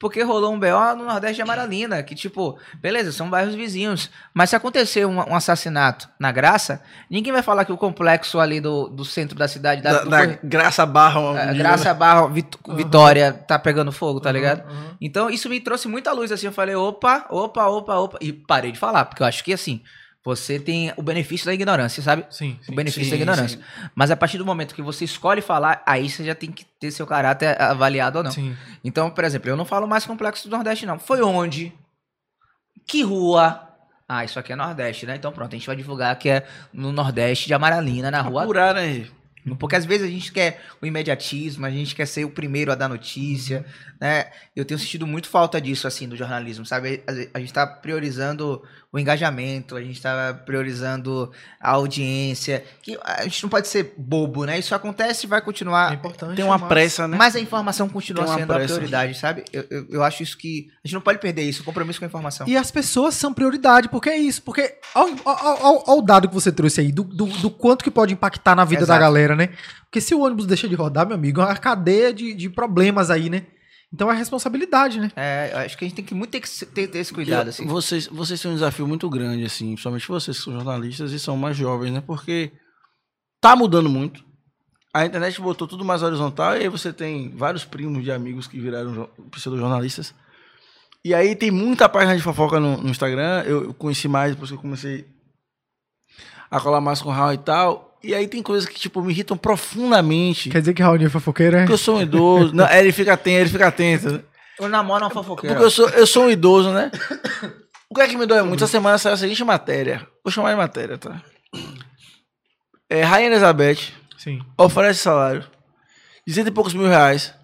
porque 0.00 0.22
rolou 0.22 0.52
um 0.52 0.58
BO 0.58 0.96
no 0.96 1.04
Nordeste 1.04 1.36
de 1.36 1.42
Amaralina, 1.42 2.02
que 2.02 2.14
tipo, 2.14 2.58
beleza, 2.80 3.12
são 3.12 3.28
bairros 3.30 3.54
vizinhos, 3.54 4.10
mas 4.34 4.48
se 4.50 4.56
acontecer 4.56 5.04
um, 5.06 5.18
um 5.18 5.34
assassinato 5.36 6.08
na 6.18 6.32
Graça, 6.32 6.82
ninguém 7.10 7.32
vai 7.32 7.42
falar 7.42 7.64
que 7.66 7.70
o 7.72 7.76
complexo 7.76 8.40
ali 8.40 8.60
do, 8.60 8.88
do 8.88 9.04
centro 9.04 9.36
da 9.38 9.46
cidade, 9.46 9.82
da, 9.82 9.92
Da, 9.92 10.04
do 10.04 10.10
da 10.10 10.26
Graça 10.42 10.86
Barra. 10.86 11.20
é, 11.38 11.54
Graça 11.54 11.92
Barra 11.94 12.26
Vit- 12.28 12.56
Vitória 12.74 13.32
tá 13.32 13.58
pegando 13.58 13.92
fogo, 13.92 14.18
tá 14.20 14.32
ligado? 14.32 14.66
Uhum. 14.68 14.96
Então 15.00 15.28
isso 15.28 15.48
me 15.50 15.60
trouxe 15.60 15.86
muita 15.86 16.12
luz, 16.12 16.32
assim, 16.32 16.46
eu 16.46 16.52
falei, 16.52 16.74
opa, 16.74 17.26
opa, 17.28 17.66
opa, 17.66 17.94
opa, 17.96 18.18
e 18.22 18.32
parei 18.32 18.72
de 18.72 18.78
falar, 18.78 19.04
porque 19.04 19.22
eu 19.22 19.26
acho 19.26 19.44
que 19.44 19.52
assim, 19.52 19.82
você 20.24 20.58
tem 20.58 20.92
o 20.96 21.02
benefício 21.02 21.46
da 21.46 21.54
ignorância, 21.54 22.02
sabe? 22.02 22.26
Sim, 22.30 22.58
sim. 22.60 22.72
o 22.72 22.74
benefício 22.74 23.04
sim, 23.04 23.10
da 23.10 23.16
ignorância. 23.16 23.58
Mas 23.94 24.10
a 24.10 24.16
partir 24.16 24.36
do 24.36 24.44
momento 24.44 24.74
que 24.74 24.82
você 24.82 25.04
escolhe 25.04 25.40
falar, 25.40 25.82
aí 25.86 26.10
você 26.10 26.24
já 26.24 26.34
tem 26.34 26.52
que 26.52 26.64
ter 26.78 26.90
seu 26.90 27.06
caráter 27.06 27.60
avaliado 27.60 28.18
ou 28.18 28.24
não. 28.24 28.30
Sim. 28.30 28.54
Então, 28.84 29.10
por 29.10 29.24
exemplo, 29.24 29.48
eu 29.48 29.56
não 29.56 29.64
falo 29.64 29.86
mais 29.86 30.04
complexo 30.04 30.48
do 30.48 30.54
Nordeste, 30.54 30.84
não. 30.84 30.98
Foi 30.98 31.22
onde? 31.22 31.72
Que 32.86 33.02
rua? 33.02 33.66
Ah, 34.06 34.24
isso 34.24 34.38
aqui 34.38 34.52
é 34.52 34.56
Nordeste, 34.56 35.06
né? 35.06 35.16
Então 35.16 35.32
pronto, 35.32 35.54
a 35.54 35.56
gente 35.56 35.66
vai 35.66 35.76
divulgar 35.76 36.18
que 36.18 36.28
é 36.28 36.46
no 36.72 36.92
Nordeste 36.92 37.46
de 37.46 37.54
Amaralina, 37.54 38.10
na 38.10 38.20
rua. 38.20 38.42
Apurar, 38.42 38.74
né? 38.74 39.06
Porque 39.58 39.76
às 39.76 39.84
vezes 39.84 40.06
a 40.06 40.10
gente 40.10 40.32
quer 40.32 40.60
o 40.82 40.86
imediatismo, 40.86 41.64
a 41.64 41.70
gente 41.70 41.94
quer 41.94 42.06
ser 42.06 42.24
o 42.24 42.30
primeiro 42.30 42.70
a 42.70 42.74
dar 42.74 42.88
notícia, 42.88 43.64
né? 44.00 44.26
Eu 44.54 44.64
tenho 44.64 44.78
sentido 44.78 45.06
muito 45.06 45.28
falta 45.28 45.60
disso, 45.60 45.86
assim, 45.86 46.08
do 46.08 46.16
jornalismo, 46.16 46.66
sabe? 46.66 47.02
A 47.06 47.38
a 47.38 47.40
gente 47.40 47.52
tá 47.52 47.66
priorizando 47.66 48.62
o 48.92 48.98
engajamento, 48.98 49.76
a 49.76 49.82
gente 49.82 50.02
tá 50.02 50.34
priorizando 50.44 51.30
a 51.60 51.70
audiência, 51.70 52.64
que 52.82 52.98
a 53.04 53.22
gente 53.22 53.42
não 53.44 53.48
pode 53.48 53.68
ser 53.68 53.94
bobo, 53.96 54.44
né? 54.44 54.58
Isso 54.58 54.74
acontece 54.74 55.26
e 55.26 55.28
vai 55.28 55.38
É 55.38 55.42
continuar, 55.42 55.94
importante. 55.94 56.34
Tem 56.34 56.44
uma 56.44 56.58
mas- 56.58 56.68
pressa, 56.68 57.06
né? 57.06 57.16
mas 57.16 57.36
a 57.36 57.40
informação 57.40 57.88
continua 57.88 58.26
sendo 58.26 58.50
a 58.52 58.56
pressa. 58.56 58.74
prioridade, 58.74 59.14
sabe? 59.16 59.44
Eu, 59.52 59.64
eu, 59.70 59.86
eu 59.90 60.02
acho 60.02 60.22
isso 60.24 60.36
que 60.36 60.68
a 60.84 60.88
gente 60.88 60.94
não 60.94 61.00
pode 61.00 61.18
perder 61.20 61.42
isso, 61.42 61.62
o 61.62 61.64
compromisso 61.64 62.00
com 62.00 62.04
a 62.04 62.08
informação. 62.08 62.48
E 62.48 62.56
as 62.56 62.70
pessoas 62.72 63.14
são 63.14 63.32
prioridade, 63.32 63.88
porque 63.88 64.10
é 64.10 64.18
isso. 64.18 64.42
Porque 64.42 64.74
olha 64.94 65.14
o 65.86 66.02
dado 66.02 66.28
que 66.28 66.34
você 66.34 66.50
trouxe 66.50 66.80
aí, 66.80 66.90
do, 66.90 67.04
do, 67.04 67.26
do 67.26 67.50
quanto 67.50 67.84
que 67.84 67.90
pode 67.90 68.12
impactar 68.12 68.56
na 68.56 68.64
vida 68.64 68.82
Exato. 68.82 68.98
da 68.98 69.06
galera, 69.06 69.36
né? 69.36 69.50
Porque 69.84 70.00
se 70.00 70.14
o 70.14 70.20
ônibus 70.20 70.46
deixa 70.46 70.68
de 70.68 70.74
rodar, 70.74 71.06
meu 71.06 71.14
amigo, 71.16 71.40
é 71.40 71.44
uma 71.44 71.56
cadeia 71.56 72.12
de, 72.12 72.34
de 72.34 72.48
problemas 72.50 73.10
aí, 73.10 73.30
né? 73.30 73.44
Então 73.92 74.10
é 74.10 74.14
responsabilidade, 74.14 75.00
né? 75.00 75.10
É, 75.16 75.52
acho 75.64 75.76
que 75.76 75.84
a 75.84 75.88
gente 75.88 75.96
tem 75.96 76.04
que 76.04 76.14
muito 76.14 76.30
ter, 76.30 76.40
ter, 76.66 76.86
ter 76.88 76.98
esse 76.98 77.12
cuidado, 77.12 77.46
Eu- 77.46 77.50
assim. 77.50 77.66
Vocês, 77.66 78.06
vocês 78.06 78.40
têm 78.40 78.50
um 78.50 78.54
desafio 78.54 78.86
muito 78.86 79.08
grande, 79.10 79.44
assim, 79.44 79.66
principalmente 79.72 80.06
vocês 80.06 80.36
que 80.38 80.44
são 80.44 80.52
jornalistas 80.52 81.10
e 81.12 81.18
são 81.18 81.36
mais 81.36 81.56
jovens, 81.56 81.92
né? 81.92 82.00
Porque 82.00 82.52
tá 83.40 83.56
mudando 83.56 83.90
muito. 83.90 84.24
A 84.94 85.04
internet 85.06 85.40
botou 85.40 85.66
tudo 85.68 85.84
mais 85.84 86.02
horizontal 86.02 86.56
e 86.56 86.60
aí 86.60 86.68
você 86.68 86.92
tem 86.92 87.30
vários 87.36 87.64
primos 87.64 88.02
de 88.04 88.10
amigos 88.12 88.46
que 88.46 88.60
viraram 88.60 88.92
jo- 88.92 89.10
pseudo-jornalistas. 89.30 90.14
E 91.04 91.14
aí 91.14 91.34
tem 91.34 91.50
muita 91.50 91.88
página 91.88 92.16
de 92.16 92.22
fofoca 92.22 92.60
no, 92.60 92.76
no 92.76 92.90
Instagram. 92.90 93.42
Eu, 93.46 93.64
eu 93.64 93.74
conheci 93.74 94.06
mais 94.06 94.32
depois 94.32 94.50
que 94.50 94.56
eu 94.56 94.60
comecei 94.60 95.06
a 96.50 96.60
colar 96.60 96.80
mais 96.80 97.00
com 97.00 97.08
o 97.08 97.12
Raul 97.12 97.32
e 97.32 97.38
tal. 97.38 97.89
E 98.02 98.14
aí 98.14 98.26
tem 98.26 98.42
coisas 98.42 98.68
que, 98.68 98.78
tipo, 98.78 99.02
me 99.02 99.12
irritam 99.12 99.36
profundamente. 99.36 100.48
Quer 100.48 100.60
dizer 100.60 100.72
que 100.72 100.82
Raul 100.82 100.96
é 100.96 101.08
fofoqueiro, 101.08 101.56
é? 101.56 101.60
Porque 101.60 101.74
eu 101.74 101.78
sou 101.78 101.98
um 101.98 102.02
idoso. 102.02 102.54
Não, 102.54 102.66
ele 102.70 102.92
fica 102.92 103.12
atento, 103.12 103.40
ele 103.40 103.50
fica 103.50 103.68
atento. 103.68 104.24
Eu 104.58 104.68
namoro 104.68 105.04
uma 105.04 105.10
fofoqueira. 105.10 105.54
Porque 105.54 105.66
eu 105.66 105.70
sou, 105.70 105.88
eu 105.90 106.06
sou 106.06 106.24
um 106.24 106.30
idoso, 106.30 106.70
né? 106.72 106.90
O 107.88 107.94
que 107.94 108.00
é 108.00 108.08
que 108.08 108.16
me 108.16 108.24
dói 108.24 108.42
muito? 108.42 108.62
Essa 108.62 108.70
semana 108.70 108.98
saiu 108.98 109.14
a 109.14 109.16
seguinte 109.18 109.42
matéria. 109.44 110.06
Vou 110.24 110.30
chamar 110.30 110.50
de 110.50 110.56
matéria, 110.56 110.96
tá? 110.96 111.22
É, 112.88 113.02
Rainha 113.02 113.28
Elizabeth 113.28 113.92
Sim. 114.16 114.40
oferece 114.56 115.00
salário 115.00 115.44
de 116.26 116.32
cento 116.32 116.48
e 116.48 116.50
poucos 116.52 116.74
mil 116.74 116.86
reais 116.86 117.34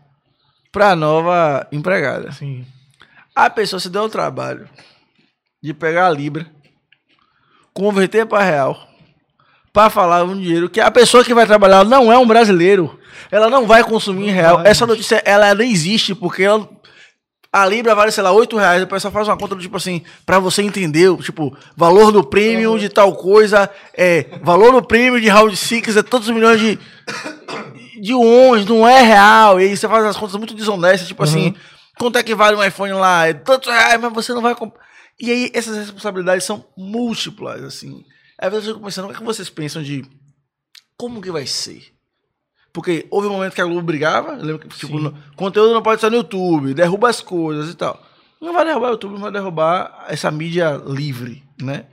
pra 0.72 0.96
nova 0.96 1.66
empregada. 1.72 2.32
Sim. 2.32 2.66
A 3.34 3.50
pessoa 3.50 3.80
se 3.80 3.90
deu 3.90 4.02
o 4.02 4.09
trabalho 4.09 4.68
de 5.62 5.74
pegar 5.74 6.07
a 6.07 6.11
Libra, 6.11 6.46
converter 7.72 8.26
para 8.26 8.44
real, 8.44 8.86
para 9.77 9.91
falar 9.91 10.24
um 10.24 10.35
dinheiro 10.41 10.70
que 10.70 10.81
a 10.81 10.91
pessoa 10.91 11.22
que 11.22 11.35
vai 11.35 11.45
trabalhar 11.45 11.85
não 11.85 12.11
é 12.11 12.16
um 12.16 12.27
brasileiro. 12.27 12.99
Ela 13.31 13.51
não 13.51 13.66
vai 13.66 13.85
consumir 13.85 14.29
em 14.29 14.33
real. 14.33 14.62
Essa 14.64 14.87
notícia, 14.87 15.20
ela 15.22 15.55
nem 15.55 15.70
existe, 15.70 16.14
porque 16.14 16.45
ela- 16.45 16.66
a 17.53 17.66
Libra 17.66 17.95
vale, 17.95 18.11
sei 18.11 18.22
lá, 18.22 18.33
8 18.33 18.57
reais. 18.57 18.83
O 18.83 18.87
pessoal 18.87 19.12
faz 19.12 19.29
uma 19.29 19.37
conta 19.37 19.55
tipo 19.57 19.77
assim, 19.77 20.03
pra 20.24 20.39
você 20.39 20.62
entender, 20.62 21.14
tipo, 21.18 21.55
valor 21.77 22.11
do 22.11 22.24
prêmio 22.24 22.79
de 22.79 22.89
tal 22.89 23.14
coisa, 23.16 23.68
é, 23.95 24.24
valor 24.43 24.72
do 24.72 24.83
prêmio 24.83 25.20
de 25.20 25.29
round 25.29 25.55
6 25.55 25.95
é 25.95 26.03
tantos 26.03 26.31
milhões 26.31 26.59
de, 26.59 26.79
de 28.01 28.14
ons, 28.14 28.64
não 28.64 28.89
é 28.89 29.03
real. 29.03 29.61
E 29.61 29.64
aí 29.64 29.77
você 29.77 29.87
faz 29.87 30.07
as 30.07 30.16
contas 30.16 30.37
muito 30.37 30.55
desonestas, 30.55 31.07
tipo 31.07 31.22
assim, 31.22 31.55
quanto 31.99 32.16
é 32.16 32.22
que 32.22 32.35
vale 32.35 32.57
um 32.57 32.64
iPhone 32.64 32.95
lá? 32.95 33.27
É 33.29 33.35
tantos 33.35 33.68
reais, 33.70 34.01
mas 34.01 34.11
você 34.14 34.33
não 34.33 34.41
vai 34.41 34.55
comprar. 34.55 34.81
E 35.20 35.31
aí 35.31 35.51
essas 35.53 35.77
responsabilidades 35.77 36.45
são 36.45 36.64
múltiplas, 36.79 37.62
assim. 37.62 38.03
Às 38.39 38.51
vezes 38.51 38.66
eu 38.68 38.74
fico 38.74 38.84
pensando, 38.84 39.05
o 39.07 39.09
que, 39.09 39.14
é 39.14 39.18
que 39.18 39.24
vocês 39.24 39.49
pensam 39.49 39.82
de 39.82 40.05
como 40.97 41.20
que 41.22 41.30
vai 41.30 41.47
ser? 41.47 41.93
Porque 42.72 43.07
houve 43.11 43.26
um 43.28 43.32
momento 43.32 43.55
que 43.55 43.61
a 43.61 43.64
Globo 43.64 43.82
brigava, 43.82 44.32
eu 44.34 44.45
lembro 44.45 44.59
que 44.59 44.76
tipo, 44.76 44.99
no- 44.99 45.16
conteúdo 45.34 45.72
não 45.72 45.82
pode 45.82 45.97
estar 45.97 46.11
no 46.11 46.16
YouTube, 46.16 46.74
derruba 46.74 47.09
as 47.09 47.20
coisas 47.20 47.70
e 47.70 47.74
tal. 47.74 48.05
Não 48.41 48.53
vai 48.53 48.64
derrubar 48.66 48.89
o 48.89 48.93
YouTube, 48.93 49.14
não 49.14 49.20
vai 49.22 49.32
derrubar 49.32 50.05
essa 50.09 50.30
mídia 50.30 50.76
livre, 50.87 51.43
né? 51.61 51.87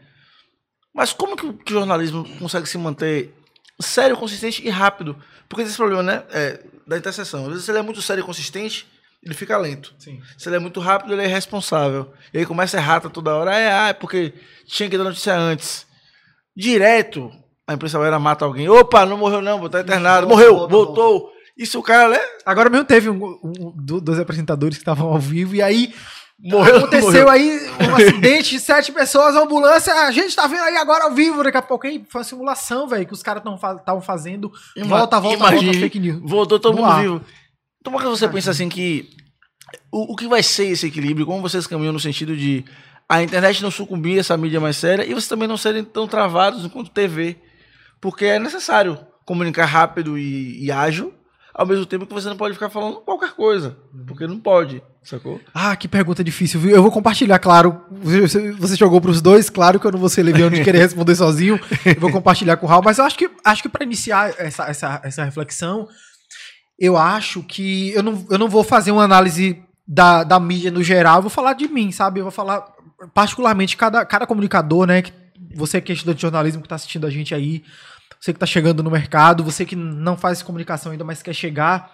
Mas 0.93 1.13
como 1.13 1.35
que 1.37 1.45
o 1.45 1.53
que 1.53 1.71
o 1.71 1.77
jornalismo 1.79 2.27
consegue 2.37 2.67
se 2.67 2.77
manter 2.77 3.33
sério, 3.79 4.17
consistente 4.17 4.65
e 4.65 4.69
rápido? 4.69 5.17
Porque 5.47 5.63
esse 5.63 5.75
problema, 5.77 6.03
né, 6.03 6.23
é, 6.31 6.63
da 6.85 6.97
interseção. 6.97 7.43
Às 7.43 7.49
vezes, 7.49 7.63
se 7.65 7.71
ele 7.71 7.79
é 7.79 7.81
muito 7.81 8.01
sério 8.01 8.21
e 8.21 8.25
consistente, 8.25 8.85
ele 9.23 9.33
fica 9.33 9.57
lento. 9.57 9.95
Sim. 9.97 10.21
Se 10.37 10.49
ele 10.49 10.57
é 10.57 10.59
muito 10.59 10.79
rápido, 10.81 11.13
ele 11.13 11.21
é 11.21 11.25
irresponsável. 11.25 12.13
E 12.33 12.39
aí 12.39 12.45
começa 12.45 12.77
a 12.77 12.81
errata 12.81 13.09
toda 13.09 13.33
hora. 13.33 13.55
É, 13.55 13.71
ah, 13.71 13.87
é 13.87 13.93
porque 13.93 14.33
tinha 14.67 14.89
que 14.89 14.97
dar 14.97 15.05
notícia 15.05 15.33
antes. 15.35 15.87
Direto, 16.55 17.31
a 17.67 17.73
imprensa 17.73 17.97
vai 17.99 18.11
mata 18.19 18.45
alguém. 18.45 18.69
Opa, 18.69 19.05
não 19.05 19.17
morreu 19.17 19.41
não, 19.41 19.57
vou 19.57 19.67
estar 19.67 19.81
internado. 19.81 20.27
Volta, 20.27 20.35
Morreu, 20.43 20.57
volta, 20.57 20.71
voltou. 20.73 21.31
E 21.57 21.65
se 21.65 21.77
o 21.77 21.81
cara, 21.83 22.09
né? 22.09 22.19
Agora 22.45 22.69
mesmo 22.69 22.85
teve 22.85 23.09
um, 23.09 23.23
um- 23.43 23.73
do- 23.75 24.01
dois 24.01 24.19
apresentadores 24.19 24.77
que 24.77 24.81
estavam 24.81 25.07
ao 25.09 25.19
vivo 25.19 25.55
e 25.55 25.61
aí 25.61 25.93
Morreu, 26.39 26.77
aconteceu 26.77 27.03
morreu. 27.05 27.29
aí 27.29 27.59
um 27.89 27.95
acidente 27.95 28.49
de 28.51 28.59
sete 28.59 28.91
pessoas, 28.91 29.35
a 29.35 29.41
ambulância, 29.43 29.93
a 29.93 30.11
gente 30.11 30.35
tá 30.35 30.47
vendo 30.47 30.63
aí 30.63 30.75
agora 30.77 31.05
ao 31.05 31.11
vivo, 31.13 31.43
daqui 31.43 31.57
a 31.57 31.61
pouco 31.61 31.85
aí 31.87 32.03
foi 32.09 32.19
uma 32.21 32.25
simulação, 32.25 32.87
velho, 32.87 33.05
que 33.05 33.13
os 33.13 33.21
caras 33.23 33.43
estavam 33.43 34.01
fazendo. 34.01 34.51
Ima- 34.75 34.97
volta, 34.97 35.19
volta, 35.19 35.37
imagine, 35.37 35.65
volta, 35.65 35.79
fake 35.79 35.99
news. 35.99 36.21
Voltou 36.23 36.59
todo 36.59 36.75
No 36.75 36.81
mundo 36.81 36.91
ar. 36.91 37.01
vivo. 37.01 37.21
Então, 37.79 37.93
por 37.93 38.01
que 38.01 38.07
você 38.07 38.27
pensa 38.27 38.51
assim 38.51 38.67
que. 38.69 39.09
O, 39.91 40.13
o 40.13 40.15
que 40.15 40.27
vai 40.27 40.41
ser 40.43 40.65
esse 40.67 40.87
equilíbrio? 40.87 41.25
Como 41.25 41.41
vocês 41.41 41.65
caminham 41.67 41.93
no 41.93 41.99
sentido 41.99 42.35
de 42.35 42.63
a 43.13 43.23
internet 43.23 43.61
não 43.61 43.69
sucumbir 43.69 44.19
essa 44.19 44.35
mídia 44.35 44.59
mais 44.59 44.77
séria 44.77 45.03
e 45.03 45.09
vocês 45.09 45.27
também 45.27 45.47
não 45.47 45.57
serem 45.57 45.83
tão 45.83 46.07
travados 46.07 46.65
enquanto 46.65 46.89
TV? 46.89 47.37
Porque 48.01 48.25
é 48.25 48.39
necessário 48.39 48.97
comunicar 49.23 49.65
rápido 49.65 50.17
e, 50.17 50.65
e 50.65 50.71
ágil, 50.71 51.13
ao 51.53 51.65
mesmo 51.65 51.85
tempo 51.85 52.07
que 52.07 52.13
você 52.13 52.27
não 52.27 52.35
pode 52.35 52.55
ficar 52.55 52.69
falando 52.69 53.01
qualquer 53.01 53.33
coisa. 53.33 53.77
Porque 54.07 54.25
não 54.25 54.39
pode, 54.39 54.81
sacou? 55.03 55.39
Ah, 55.53 55.75
que 55.75 55.87
pergunta 55.87 56.23
difícil, 56.23 56.59
viu? 56.59 56.75
Eu 56.75 56.81
vou 56.81 56.91
compartilhar, 56.91 57.37
claro. 57.37 57.81
Você, 57.91 58.51
você 58.53 58.75
jogou 58.75 58.99
pros 58.99 59.21
dois, 59.21 59.49
claro 59.49 59.79
que 59.79 59.85
eu 59.85 59.91
não 59.91 59.99
vou 59.99 60.09
ser 60.09 60.23
leviano 60.23 60.55
de 60.55 60.63
querer 60.63 60.79
responder 60.79 61.15
sozinho. 61.15 61.59
Eu 61.85 62.01
vou 62.01 62.11
compartilhar 62.11 62.57
com 62.57 62.65
o 62.65 62.69
Raul, 62.69 62.83
mas 62.83 62.97
eu 62.97 63.05
acho 63.05 63.17
que, 63.17 63.29
acho 63.45 63.61
que 63.61 63.69
para 63.69 63.83
iniciar 63.83 64.33
essa, 64.39 64.65
essa, 64.65 65.01
essa 65.03 65.23
reflexão, 65.23 65.87
eu 66.79 66.97
acho 66.97 67.43
que 67.43 67.91
eu 67.91 68.01
não, 68.01 68.25
eu 68.29 68.39
não 68.39 68.49
vou 68.49 68.63
fazer 68.63 68.91
uma 68.91 69.03
análise 69.03 69.63
da, 69.87 70.23
da 70.23 70.39
mídia 70.39 70.71
no 70.71 70.81
geral, 70.81 71.17
eu 71.17 71.23
vou 71.23 71.29
falar 71.29 71.53
de 71.53 71.67
mim, 71.67 71.91
sabe? 71.91 72.19
Eu 72.19 72.25
vou 72.25 72.31
falar 72.31 72.65
particularmente 73.13 73.75
cada, 73.77 74.05
cada 74.05 74.25
comunicador, 74.27 74.85
né? 74.87 75.01
que- 75.01 75.13
Você 75.55 75.79
que 75.81 75.91
é 75.91 75.95
estudante 75.95 76.15
de 76.17 76.21
jornalismo 76.23 76.61
que 76.61 76.67
tá 76.69 76.75
assistindo 76.75 77.05
a 77.05 77.09
gente 77.09 77.33
aí, 77.35 77.63
você 78.19 78.33
que 78.33 78.39
tá 78.39 78.45
chegando 78.45 78.81
no 78.81 78.89
mercado, 78.89 79.43
você 79.43 79.65
que 79.65 79.75
não 79.75 80.17
faz 80.17 80.41
comunicação 80.41 80.91
ainda, 80.91 81.03
mas 81.03 81.21
quer 81.21 81.33
chegar, 81.33 81.91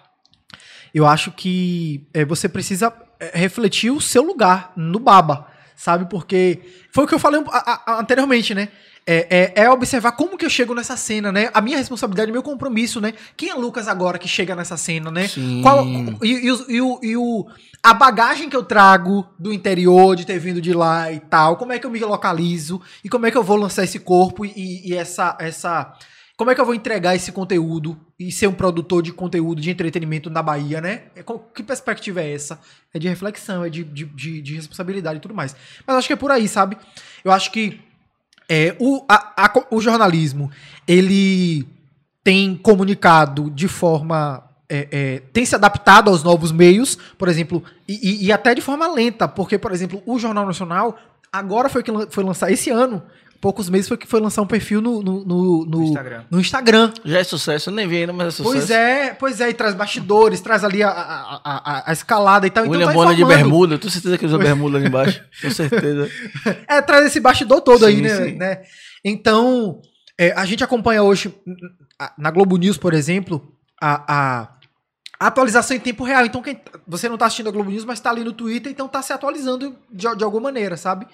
eu 0.94 1.06
acho 1.06 1.30
que 1.32 2.06
é, 2.14 2.24
você 2.24 2.48
precisa 2.48 2.92
é, 3.18 3.38
refletir 3.38 3.90
o 3.90 4.00
seu 4.00 4.22
lugar 4.22 4.72
no 4.76 4.98
baba, 4.98 5.46
sabe? 5.76 6.06
Porque 6.08 6.60
foi 6.92 7.04
o 7.04 7.06
que 7.06 7.14
eu 7.14 7.18
falei 7.18 7.42
a- 7.50 7.82
a- 7.86 8.00
anteriormente, 8.00 8.54
né? 8.54 8.68
É, 9.06 9.52
é- 9.56 9.62
é 9.64 9.70
observar 9.70 10.12
como 10.12 10.36
que 10.36 10.44
eu 10.44 10.50
chego 10.50 10.74
nessa 10.74 10.96
cena, 10.96 11.32
né? 11.32 11.50
A 11.54 11.60
minha 11.60 11.78
responsabilidade, 11.78 12.30
meu 12.30 12.42
compromisso, 12.42 13.00
né? 13.00 13.14
Quem 13.36 13.48
é 13.50 13.54
Lucas 13.54 13.88
agora 13.88 14.18
que 14.18 14.28
chega 14.28 14.54
nessa 14.54 14.76
cena, 14.76 15.10
né? 15.10 15.26
Sim. 15.26 15.62
Qual, 15.62 15.84
e, 16.22 16.46
e 16.46 16.50
os- 16.50 16.68
e 16.68 16.80
o, 16.80 17.00
e 17.02 17.16
o- 17.16 17.46
a 17.82 17.94
bagagem 17.94 18.48
que 18.48 18.54
eu 18.54 18.62
trago 18.62 19.26
do 19.38 19.52
interior, 19.52 20.14
de 20.14 20.26
ter 20.26 20.38
vindo 20.38 20.60
de 20.60 20.72
lá 20.74 21.10
e 21.10 21.18
tal, 21.18 21.56
como 21.56 21.72
é 21.72 21.78
que 21.78 21.86
eu 21.86 21.90
me 21.90 21.98
localizo 21.98 22.80
e 23.02 23.08
como 23.08 23.26
é 23.26 23.30
que 23.30 23.36
eu 23.38 23.42
vou 23.42 23.56
lançar 23.56 23.84
esse 23.84 23.98
corpo 23.98 24.44
e, 24.44 24.52
e 24.88 24.94
essa, 24.94 25.36
essa. 25.40 25.92
Como 26.36 26.50
é 26.50 26.54
que 26.54 26.60
eu 26.60 26.64
vou 26.64 26.74
entregar 26.74 27.14
esse 27.16 27.32
conteúdo 27.32 27.98
e 28.18 28.30
ser 28.32 28.46
um 28.46 28.52
produtor 28.52 29.02
de 29.02 29.12
conteúdo 29.12 29.60
de 29.60 29.70
entretenimento 29.70 30.30
na 30.30 30.42
Bahia, 30.42 30.80
né? 30.80 31.02
É, 31.16 31.22
que 31.54 31.62
perspectiva 31.62 32.20
é 32.22 32.32
essa? 32.32 32.58
É 32.94 32.98
de 32.98 33.08
reflexão, 33.08 33.62
é 33.64 33.68
de, 33.70 33.82
de, 33.84 34.04
de, 34.04 34.40
de 34.42 34.54
responsabilidade 34.56 35.18
e 35.18 35.20
tudo 35.20 35.34
mais. 35.34 35.54
Mas 35.86 35.96
acho 35.96 36.06
que 36.06 36.12
é 36.12 36.16
por 36.16 36.30
aí, 36.30 36.46
sabe? 36.48 36.76
Eu 37.24 37.32
acho 37.32 37.50
que 37.50 37.80
é, 38.50 38.76
o, 38.80 39.04
a- 39.08 39.32
a 39.46 39.64
o 39.70 39.80
jornalismo, 39.80 40.50
ele 40.86 41.66
tem 42.24 42.54
comunicado 42.56 43.48
de 43.50 43.68
forma. 43.68 44.42
é, 44.68 44.88
é, 44.90 45.22
tem 45.32 45.44
se 45.44 45.54
adaptado 45.54 46.10
aos 46.10 46.22
novos 46.22 46.52
meios, 46.52 46.96
por 47.18 47.28
exemplo, 47.28 47.62
e, 47.88 47.94
e- 48.24 48.26
e 48.26 48.32
até 48.32 48.54
de 48.54 48.60
forma 48.60 48.86
lenta, 48.92 49.26
porque, 49.26 49.56
por 49.58 49.72
exemplo, 49.72 50.02
o 50.06 50.18
Jornal 50.18 50.44
Nacional 50.46 50.96
agora 51.32 51.68
foi 51.68 51.82
que 51.82 51.90
foi 52.10 52.22
lançar 52.24 52.50
esse 52.52 52.70
ano, 52.70 53.02
poucos 53.40 53.70
meses 53.70 53.88
foi 53.88 53.96
que 53.96 54.06
foi 54.06 54.20
lançar 54.20 54.42
um 54.42 54.46
perfil 54.46 54.80
no, 54.80 55.02
no, 55.02 55.24
no- 55.24 55.64
no- 55.64 55.82
Instagram. 55.84 56.24
no 56.30 56.40
Instagram. 56.40 56.92
Já 57.04 57.18
é 57.18 57.24
sucesso, 57.24 57.70
eu 57.70 57.74
nem 57.74 57.88
vi 57.88 57.96
ainda, 57.98 58.12
mas 58.12 58.26
é 58.28 58.30
sucesso. 58.32 58.52
Pois 58.54 58.70
é, 58.70 59.14
pois 59.14 59.40
é, 59.40 59.48
e 59.50 59.54
traz 59.54 59.74
bastidores, 59.74 60.40
traz 60.40 60.62
ali 60.64 60.82
a, 60.82 60.90
a, 60.90 61.40
a- 61.44 61.82
a 61.86 61.92
escalada 61.92 62.46
e 62.46 62.50
tal. 62.50 62.64
William 62.68 62.86
tá 62.88 62.92
Bonner 62.92 63.16
de 63.16 63.24
bermuda, 63.24 63.74
eu 63.74 63.78
tenho 63.78 63.90
certeza 63.90 64.18
que 64.18 64.26
usa 64.26 64.36
bermuda 64.38 64.76
ali 64.76 64.86
embaixo. 64.88 65.22
Tenho 65.40 65.54
certeza. 65.54 66.10
É, 66.68 66.82
traz 66.82 67.06
esse 67.06 67.18
bastidor 67.20 67.60
todo 67.62 67.86
aí, 67.86 67.96
Sim, 67.96 68.02
né? 68.02 68.16
sim. 68.16 68.32
né? 68.36 68.62
Então, 69.04 69.80
é, 70.18 70.32
a 70.32 70.44
gente 70.44 70.62
acompanha 70.62 71.02
hoje, 71.02 71.34
na 72.18 72.30
Globo 72.30 72.56
News, 72.58 72.76
por 72.76 72.92
exemplo, 72.92 73.52
a, 73.80 74.04
a- 74.42 74.48
atualização 75.18 75.76
em 75.76 75.80
tempo 75.80 76.04
real. 76.04 76.24
Então, 76.24 76.42
quem, 76.42 76.60
você 76.86 77.08
não 77.08 77.16
tá 77.18 77.26
assistindo 77.26 77.48
a 77.48 77.52
Globo 77.52 77.70
News, 77.70 77.84
mas 77.84 78.00
tá 78.00 78.10
ali 78.10 78.24
no 78.24 78.32
Twitter, 78.32 78.70
então 78.72 78.88
tá 78.88 79.02
se 79.02 79.12
atualizando 79.12 79.76
de, 79.90 80.14
de 80.16 80.24
alguma 80.24 80.44
maneira, 80.44 80.76
sabe? 80.76 81.06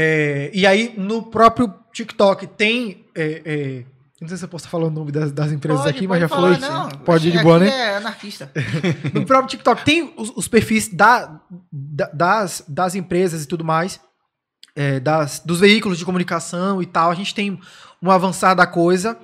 É, 0.00 0.50
e 0.54 0.64
aí, 0.64 0.94
no 0.96 1.24
próprio 1.24 1.74
TikTok, 1.92 2.46
tem. 2.46 3.04
é, 3.16 3.42
é, 3.44 3.84
não 4.20 4.28
sei 4.28 4.36
se 4.36 4.44
eu 4.44 4.48
posso 4.48 4.68
falar 4.68 4.86
o 4.86 4.90
nome 4.90 5.10
das, 5.10 5.32
das 5.32 5.50
empresas 5.50 5.80
Pode, 5.82 5.90
aqui, 5.96 6.06
pode 6.06 6.20
mas 6.20 6.20
já 6.20 6.28
falar, 6.28 6.56
falou. 6.60 6.90
não. 6.90 6.98
Pode 7.00 7.28
ir 7.28 7.32
de 7.32 7.42
boa, 7.42 7.58
né? 7.58 7.68
É 7.68 7.96
anarquista. 7.96 8.50
No 9.12 9.26
próprio 9.26 9.48
TikTok 9.48 9.84
tem 9.84 10.12
os, 10.16 10.30
os 10.36 10.46
perfis 10.46 10.86
da, 10.88 11.40
da- 11.72 12.10
das, 12.14 12.62
das 12.68 12.94
empresas 12.94 13.42
e 13.42 13.48
tudo 13.48 13.64
mais, 13.64 14.00
é, 14.76 15.00
das, 15.00 15.40
dos 15.44 15.58
veículos 15.58 15.98
de 15.98 16.04
comunicação 16.04 16.80
e 16.80 16.86
tal. 16.86 17.10
A 17.10 17.14
gente 17.14 17.34
tem 17.34 17.58
uma 18.00 18.14
avançada 18.14 18.64
coisa. 18.66 19.18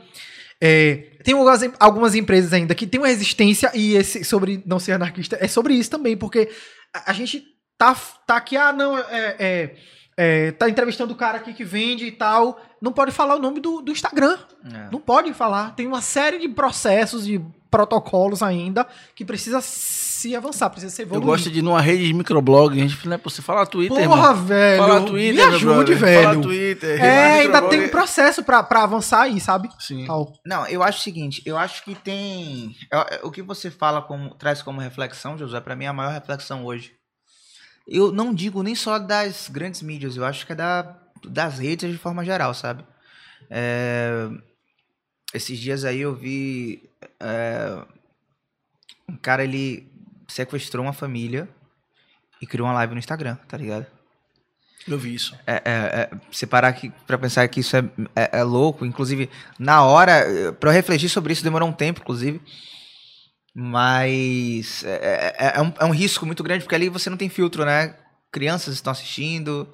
É, 0.60 1.10
tem 1.22 1.34
algumas, 1.34 1.60
algumas 1.78 2.14
empresas 2.16 2.52
ainda 2.52 2.74
que 2.74 2.86
tem 2.86 3.00
uma 3.00 3.08
resistência, 3.08 3.70
e 3.74 3.94
esse 3.94 4.24
sobre 4.24 4.62
não 4.66 4.78
ser 4.80 4.92
anarquista 4.92 5.36
é 5.40 5.46
sobre 5.46 5.74
isso 5.74 5.90
também, 5.90 6.16
porque 6.16 6.48
a, 6.94 7.10
a 7.10 7.12
gente 7.12 7.44
tá, 7.78 7.94
tá 8.26 8.36
aqui, 8.36 8.56
ah, 8.56 8.72
não, 8.72 8.96
é, 8.96 9.36
é, 9.38 9.76
é, 10.16 10.52
tá 10.52 10.68
entrevistando 10.68 11.12
o 11.12 11.16
cara 11.16 11.38
aqui 11.38 11.52
que 11.52 11.64
vende 11.64 12.06
e 12.06 12.12
tal. 12.12 12.60
Não 12.80 12.92
pode 12.92 13.10
falar 13.12 13.36
o 13.36 13.40
nome 13.40 13.60
do, 13.60 13.80
do 13.80 13.90
Instagram. 13.92 14.38
É. 14.72 14.88
Não 14.92 15.00
pode 15.00 15.32
falar. 15.34 15.74
Tem 15.74 15.86
uma 15.86 16.00
série 16.02 16.38
de 16.38 16.48
processos, 16.48 17.24
de 17.26 17.40
protocolos 17.70 18.40
ainda 18.40 18.86
que 19.16 19.24
precisa 19.24 19.60
se 19.60 20.36
avançar, 20.36 20.70
precisa 20.70 20.94
ser 20.94 21.02
Eu 21.02 21.06
evoluído. 21.06 21.26
gosto 21.26 21.50
de 21.50 21.58
ir 21.58 21.62
numa 21.62 21.80
rede 21.80 22.06
de 22.06 22.14
microblog, 22.14 22.72
a 22.72 22.86
gente 22.86 23.04
não 23.08 23.14
é 23.14 23.18
possível. 23.18 23.44
Fala 23.44 23.66
Twitter, 23.66 23.96
Porra, 24.08 24.28
irmão. 24.30 24.44
velho. 24.44 24.78
Fala 24.82 25.00
Twitter, 25.02 25.34
me 25.34 25.54
ajude, 25.56 25.94
velho. 25.94 26.22
Fala 26.30 26.40
Twitter. 26.42 27.04
É, 27.04 27.40
ainda 27.40 27.62
tem 27.62 27.84
um 27.84 27.88
processo 27.88 28.44
pra, 28.44 28.62
pra 28.62 28.84
avançar 28.84 29.22
aí, 29.22 29.40
sabe? 29.40 29.68
Sim. 29.80 30.06
Tal. 30.06 30.32
Não, 30.46 30.64
eu 30.68 30.84
acho 30.84 31.00
o 31.00 31.02
seguinte, 31.02 31.42
eu 31.44 31.58
acho 31.58 31.82
que 31.84 31.96
tem. 31.96 32.76
eu- 32.92 33.26
O 33.28 33.30
que 33.32 33.42
você 33.42 33.70
fala 33.72 34.00
como. 34.02 34.30
traz 34.36 34.62
como 34.62 34.80
reflexão, 34.80 35.36
José, 35.36 35.58
pra 35.60 35.74
mim 35.74 35.86
é 35.86 35.88
a 35.88 35.92
maior 35.92 36.12
reflexão 36.12 36.64
hoje. 36.64 36.92
Eu 37.87 38.11
não 38.12 38.35
digo 38.35 38.62
nem 38.62 38.74
só 38.74 38.99
das 38.99 39.49
grandes 39.49 39.82
mídias, 39.82 40.16
eu 40.16 40.24
acho 40.24 40.47
que 40.47 40.53
é 40.53 40.57
da, 40.57 40.97
das 41.24 41.59
redes 41.59 41.91
de 41.91 41.99
forma 41.99 42.24
geral, 42.24 42.55
sabe? 42.55 42.85
É, 43.51 44.28
esses 45.32 45.59
dias 45.59 45.85
aí 45.85 46.01
eu 46.01 46.14
vi. 46.14 46.89
é, 47.20 47.85
um 49.09 49.16
cara, 49.16 49.45
ele 49.45 49.87
sequestrou 50.28 50.85
uma 50.85 50.93
família 50.93 51.49
e 52.41 52.47
criou 52.47 52.66
uma 52.66 52.74
live 52.74 52.95
no 52.95 52.99
Instagram, 52.99 53.37
tá 53.49 53.57
ligado? 53.57 53.87
Eu 54.87 54.99
vi 54.99 55.14
isso. 55.14 55.35
É, 55.47 55.55
é, 55.55 55.62
é, 55.64 56.11
você 56.30 56.47
parar 56.47 56.68
aqui 56.68 56.93
pra 57.07 57.16
pensar 57.16 57.49
que 57.49 57.61
isso 57.61 57.76
é, 57.76 57.85
é, 58.14 58.39
é 58.41 58.43
louco. 58.43 58.85
Inclusive, 58.85 59.30
na 59.59 59.82
hora, 59.82 60.53
pra 60.61 60.70
eu 60.70 60.74
refletir 60.74 61.09
sobre 61.09 61.32
isso, 61.32 61.43
demorou 61.43 61.68
um 61.68 61.72
tempo, 61.72 62.01
inclusive. 62.01 62.41
Mas 63.55 64.82
é, 64.84 65.34
é- 65.38 65.52
é 65.57 65.62
um, 65.62 65.72
é 65.80 65.84
um 65.84 65.90
risco 65.90 66.26
muito 66.26 66.42
grande, 66.42 66.64
porque 66.64 66.74
ali 66.74 66.88
você 66.88 67.09
não 67.09 67.16
tem 67.16 67.28
filtro, 67.28 67.64
né? 67.64 67.94
Crianças 68.32 68.74
estão 68.74 68.90
assistindo, 68.90 69.68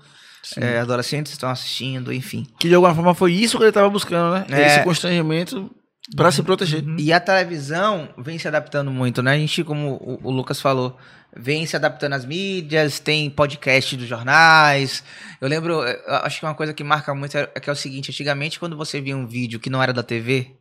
é, 0.58 0.80
adolescentes 0.80 1.32
estão 1.32 1.48
assistindo, 1.48 2.12
enfim. 2.12 2.46
Que 2.58 2.68
de 2.68 2.74
alguma 2.74 2.94
forma 2.94 3.14
foi 3.14 3.32
isso 3.32 3.56
que 3.56 3.64
ele 3.64 3.72
tava 3.72 3.88
buscando, 3.88 4.34
né? 4.34 4.46
É. 4.50 4.66
Esse 4.66 4.84
constrangimento 4.84 5.70
pra 6.14 6.30
se 6.30 6.42
proteger. 6.42 6.84
E 6.98 7.12
a 7.12 7.20
televisão 7.20 8.08
vem 8.18 8.38
se 8.38 8.46
adaptando 8.46 8.90
muito, 8.90 9.22
né? 9.22 9.32
A 9.34 9.38
gente, 9.38 9.64
como 9.64 9.92
o, 9.94 10.20
o 10.24 10.30
Lucas 10.30 10.60
falou, 10.60 10.98
vem 11.34 11.64
se 11.64 11.74
adaptando 11.76 12.14
às 12.14 12.24
mídias, 12.26 12.98
tem 12.98 13.30
podcast 13.30 13.96
dos 13.96 14.06
jornais. 14.06 15.02
Eu 15.40 15.48
lembro, 15.48 15.80
acho 16.22 16.40
que 16.40 16.44
uma 16.46 16.54
coisa 16.54 16.74
que 16.74 16.84
marca 16.84 17.14
muito 17.14 17.36
é, 17.38 17.48
é 17.54 17.60
que 17.60 17.70
é 17.70 17.72
o 17.72 17.76
seguinte: 17.76 18.10
antigamente, 18.10 18.58
quando 18.58 18.76
você 18.76 19.00
via 19.00 19.16
um 19.16 19.26
vídeo 19.26 19.58
que 19.60 19.70
não 19.70 19.82
era 19.82 19.92
da 19.92 20.02
TV, 20.02 20.54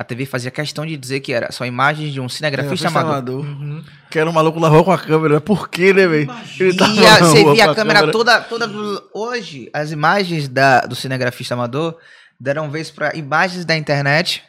a 0.00 0.04
TV 0.04 0.24
fazia 0.24 0.50
questão 0.50 0.86
de 0.86 0.96
dizer 0.96 1.20
que 1.20 1.30
era 1.30 1.52
só 1.52 1.66
imagens 1.66 2.10
de 2.10 2.18
um 2.22 2.26
cinegrafista 2.26 2.88
Grafista 2.88 3.10
amador. 3.10 3.44
amador. 3.44 3.84
Que 4.10 4.18
era 4.18 4.30
um 4.30 4.32
maluco 4.32 4.58
na 4.58 4.66
rua 4.66 4.82
com 4.82 4.92
a 4.92 4.98
câmera. 4.98 5.42
Por 5.42 5.68
quê, 5.68 5.92
né, 5.92 6.06
velho? 6.06 6.32
E 6.58 7.06
a- 7.06 7.18
você 7.18 7.44
via 7.52 7.70
a 7.70 7.74
câmera 7.74 8.10
toda, 8.10 8.40
toda 8.40 8.66
do- 8.66 9.02
hoje, 9.14 9.68
as 9.74 9.90
imagens 9.92 10.48
da, 10.48 10.80
do 10.80 10.94
cinegrafista 10.96 11.52
amador 11.52 11.96
deram 12.40 12.70
vez 12.70 12.90
para 12.90 13.14
imagens 13.14 13.66
da 13.66 13.76
internet 13.76 14.42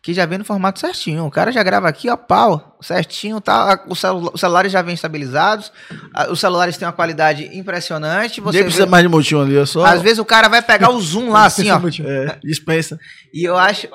que 0.00 0.14
já 0.14 0.24
vem 0.24 0.38
no 0.38 0.44
formato 0.44 0.78
certinho. 0.78 1.26
O 1.26 1.30
cara 1.32 1.50
já 1.50 1.64
grava 1.64 1.88
aqui, 1.88 2.08
ó, 2.08 2.16
pau, 2.16 2.78
certinho, 2.80 3.40
tá? 3.40 3.82
O 3.88 3.96
celu- 3.96 4.30
os 4.32 4.40
celulares 4.40 4.70
já 4.70 4.80
vêm 4.82 4.94
estabilizados, 4.94 5.72
a- 6.14 6.30
os 6.30 6.38
celulares 6.38 6.76
têm 6.76 6.86
uma 6.86 6.92
qualidade 6.94 7.50
impressionante. 7.58 8.40
Você 8.40 8.58
Nem 8.58 8.64
precisa 8.66 8.84
vê- 8.84 8.90
mais 8.92 9.02
de 9.02 9.08
motinho 9.08 9.42
ali, 9.42 9.56
é 9.58 9.66
só. 9.66 9.84
às 9.84 10.00
vezes 10.00 10.20
o 10.20 10.24
cara 10.24 10.48
vai 10.48 10.62
pegar 10.62 10.90
o 10.90 11.00
zoom 11.00 11.30
lá 11.30 11.46
assim, 11.46 11.68
ó. 11.72 11.80
É, 12.06 12.38
dispensa. 12.44 12.96
E 13.34 13.42
eu 13.42 13.56
acho. 13.56 13.88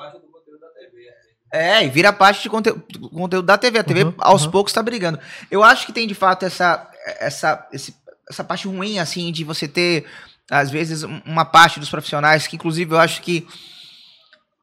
É, 1.52 1.84
e 1.84 1.88
vira 1.90 2.12
parte 2.12 2.42
de 2.42 2.48
conte- 2.48 2.72
do 2.98 3.10
conteúdo 3.10 3.44
da 3.44 3.58
TV. 3.58 3.78
A 3.78 3.84
TV 3.84 4.04
Uhum, 4.04 4.14
aos 4.18 4.44
uhum. 4.46 4.50
poucos 4.50 4.72
tá 4.72 4.82
brigando. 4.82 5.18
Eu 5.50 5.62
acho 5.62 5.84
que 5.84 5.92
tem 5.92 6.06
de 6.06 6.14
fato 6.14 6.44
essa, 6.46 6.88
essa, 7.20 7.68
esse- 7.72 7.94
essa 8.30 8.42
parte 8.42 8.66
ruim, 8.66 8.98
assim, 8.98 9.30
de 9.30 9.44
você 9.44 9.68
ter, 9.68 10.06
às 10.50 10.70
vezes, 10.70 11.02
um- 11.04 11.20
uma 11.26 11.44
parte 11.44 11.78
dos 11.78 11.90
profissionais, 11.90 12.46
que 12.46 12.56
inclusive 12.56 12.94
eu 12.94 12.98
acho 12.98 13.20
que 13.20 13.46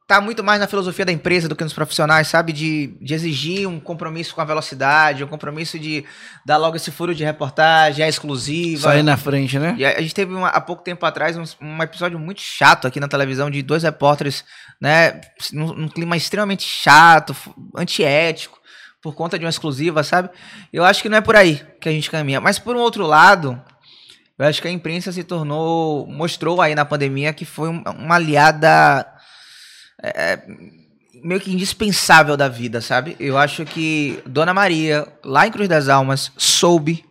tá 0.08 0.20
muito 0.20 0.42
mais 0.42 0.58
na 0.58 0.66
filosofia 0.66 1.04
da 1.04 1.12
empresa 1.12 1.48
do 1.48 1.54
que 1.54 1.62
nos 1.62 1.72
profissionais, 1.72 2.26
sabe? 2.26 2.52
De, 2.52 2.88
de 3.00 3.14
exigir 3.14 3.68
um 3.68 3.78
compromisso 3.78 4.34
com 4.34 4.40
a 4.40 4.44
velocidade, 4.44 5.22
um 5.22 5.28
compromisso 5.28 5.78
de 5.78 6.04
dar 6.44 6.56
logo 6.56 6.74
esse 6.74 6.90
furo 6.90 7.14
de 7.14 7.22
reportagem, 7.22 8.04
é 8.04 8.08
exclusiva. 8.08 8.82
Sair 8.82 9.04
na 9.04 9.16
frente, 9.16 9.56
né? 9.56 9.76
E 9.78 9.84
a, 9.84 9.90
a 9.98 10.00
gente 10.00 10.12
teve 10.12 10.34
uma- 10.34 10.48
há 10.48 10.60
pouco 10.60 10.82
tempo 10.82 11.06
atrás 11.06 11.36
um, 11.36 11.44
um 11.64 11.80
episódio 11.80 12.18
muito 12.18 12.40
chato 12.40 12.88
aqui 12.88 12.98
na 12.98 13.06
televisão 13.06 13.48
de 13.48 13.62
dois 13.62 13.84
repórteres, 13.84 14.44
né, 14.80 15.20
num, 15.52 15.88
clima 15.88 16.16
extremamente 16.16 16.62
chato, 16.64 17.36
antiético, 17.76 18.58
por 19.02 19.14
conta 19.14 19.38
de 19.38 19.44
uma 19.44 19.50
exclusiva, 19.50 20.02
sabe? 20.02 20.30
Eu 20.72 20.84
acho 20.84 21.02
que 21.02 21.08
não 21.08 21.18
é 21.18 21.20
por 21.20 21.36
aí 21.36 21.62
que 21.80 21.88
a 21.88 21.92
gente 21.92 22.10
caminha. 22.10 22.40
Mas 22.40 22.58
por 22.58 22.76
um 22.76 22.80
outro 22.80 23.06
lado, 23.06 23.60
eu 24.38 24.46
acho 24.46 24.60
que 24.62 24.68
a 24.68 24.70
imprensa 24.70 25.10
se 25.12 25.24
tornou, 25.24 26.06
mostrou 26.06 26.60
aí 26.60 26.74
na 26.74 26.84
pandemia 26.84 27.32
que 27.32 27.44
foi 27.44 27.68
um- 27.68 27.82
uma 27.98 28.14
aliada 28.16 29.06
é, 30.02 30.40
meio 31.22 31.40
que 31.40 31.52
indispensável 31.52 32.34
da 32.36 32.48
vida, 32.48 32.80
sabe? 32.80 33.16
Eu 33.20 33.36
acho 33.36 33.64
que 33.66 34.22
Dona 34.24 34.54
Maria, 34.54 35.06
lá 35.22 35.46
em 35.46 35.50
Cruz 35.50 35.68
das 35.68 35.88
Almas, 35.90 36.32
soube 36.38 37.04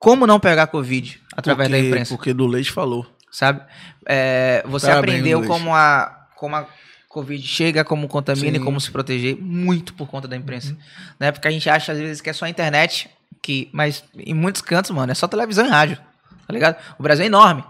como 0.00 0.26
não 0.26 0.40
pegar 0.40 0.66
Covid 0.66 1.20
através 1.36 1.68
da 1.70 1.76
Porque- 1.76 1.88
imprensa 1.88 2.14
Porque 2.16 2.34
do 2.34 2.46
leite 2.48 2.72
falou. 2.72 3.06
sabe? 3.30 3.62
É, 4.06 4.62
você 4.66 4.86
Parabéns, 4.88 5.14
aprendeu 5.20 5.44
como 5.44 5.72
a, 5.74 6.26
como 6.36 6.56
a 6.56 6.66
Covid 7.14 7.46
chega, 7.46 7.84
como 7.84 8.08
contamina 8.08 8.50
Sim. 8.50 8.56
e 8.56 8.64
como 8.64 8.80
se 8.80 8.90
proteger, 8.90 9.36
muito 9.40 9.94
por 9.94 10.08
conta 10.08 10.26
da 10.26 10.36
imprensa. 10.36 10.76
Né? 11.18 11.30
Porque 11.30 11.46
a 11.46 11.50
gente 11.50 11.70
acha 11.70 11.92
às 11.92 11.98
vezes 11.98 12.20
que 12.20 12.28
é 12.28 12.32
só 12.32 12.44
a 12.44 12.48
internet, 12.48 13.08
que, 13.40 13.68
mas 13.72 14.02
em 14.18 14.34
muitos 14.34 14.60
cantos, 14.60 14.90
mano, 14.90 15.12
é 15.12 15.14
só 15.14 15.28
televisão 15.28 15.64
e 15.64 15.68
rádio. 15.70 15.96
Tá 16.46 16.52
ligado? 16.52 16.76
O 16.98 17.02
Brasil 17.02 17.22
é 17.22 17.26
enorme. 17.26 17.62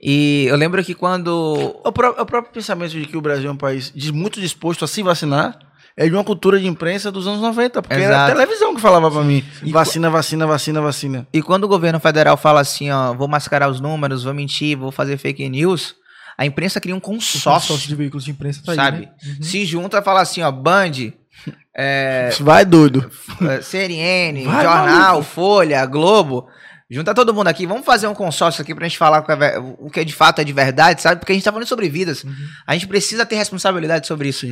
E 0.00 0.44
eu 0.48 0.56
lembro 0.56 0.84
que 0.84 0.94
quando. 0.94 1.80
O, 1.84 1.90
pró- 1.90 2.14
o 2.18 2.26
próprio 2.26 2.52
pensamento 2.52 2.90
de 2.92 3.04
que 3.06 3.16
o 3.16 3.20
Brasil 3.20 3.48
é 3.48 3.52
um 3.52 3.56
país 3.56 3.92
muito 4.12 4.40
disposto 4.40 4.84
a 4.84 4.88
se 4.88 5.02
vacinar 5.02 5.58
é 5.96 6.06
de 6.06 6.14
uma 6.14 6.22
cultura 6.22 6.60
de 6.60 6.66
imprensa 6.68 7.10
dos 7.10 7.26
anos 7.26 7.40
90. 7.40 7.82
Porque 7.82 7.94
era 7.94 8.04
a 8.04 8.08
Exato. 8.26 8.32
televisão 8.36 8.74
que 8.76 8.80
falava 8.80 9.10
pra 9.10 9.22
mim: 9.24 9.42
E 9.64 9.72
vacina, 9.72 10.08
vacina, 10.08 10.46
vacina, 10.46 10.80
vacina. 10.80 11.26
E 11.32 11.42
quando 11.42 11.64
o 11.64 11.68
governo 11.68 11.98
federal 11.98 12.36
fala 12.36 12.60
assim, 12.60 12.88
ó, 12.90 13.12
vou 13.14 13.26
mascarar 13.26 13.68
os 13.68 13.80
números, 13.80 14.22
vou 14.22 14.32
mentir, 14.32 14.76
vou 14.76 14.92
fazer 14.92 15.16
fake 15.18 15.48
news, 15.48 15.96
a 16.38 16.46
imprensa 16.46 16.80
cria 16.80 16.94
um 16.94 17.00
consórcio, 17.00 17.50
Consórcio 17.50 17.88
de 17.88 17.94
veículos 17.96 18.24
de 18.24 18.30
imprensa 18.30 18.62
tá 18.64 18.72
aí, 18.72 18.76
sabe? 18.76 19.00
né? 19.00 19.12
Uhum. 19.26 19.42
Se 19.42 19.66
junta 19.66 19.98
e 19.98 20.02
fala 20.02 20.20
assim, 20.22 20.40
ó, 20.40 20.50
Band, 20.52 20.92
é, 21.76 22.30
Vai 22.40 22.64
doido. 22.64 23.10
eh, 23.42 23.60
CNN, 23.62 24.44
Vai, 24.44 24.64
Jornal, 24.64 24.86
maluco. 24.86 25.24
Folha, 25.24 25.84
Globo. 25.86 26.48
Junta 26.90 27.12
todo 27.14 27.34
mundo 27.34 27.48
aqui, 27.48 27.66
vamos 27.66 27.84
fazer 27.84 28.06
um 28.06 28.14
consórcio 28.14 28.62
aqui 28.62 28.74
pra 28.74 28.88
gente 28.88 28.96
falar 28.96 29.18
o 29.20 29.22
que 29.24 29.32
é, 29.32 29.36
ve- 29.36 29.58
o 29.78 29.90
que 29.90 30.00
é 30.00 30.04
de 30.04 30.14
fato 30.14 30.40
é 30.40 30.44
de 30.44 30.54
verdade, 30.54 31.02
sabe? 31.02 31.20
Porque 31.20 31.32
a 31.32 31.34
gente 31.34 31.44
tá 31.44 31.52
falando 31.52 31.68
sobre 31.68 31.86
vidas. 31.88 32.24
A 32.66 32.72
gente 32.72 32.86
precisa 32.88 33.26
ter 33.26 33.36
responsabilidade 33.36 34.06
sobre 34.06 34.30
isso. 34.30 34.46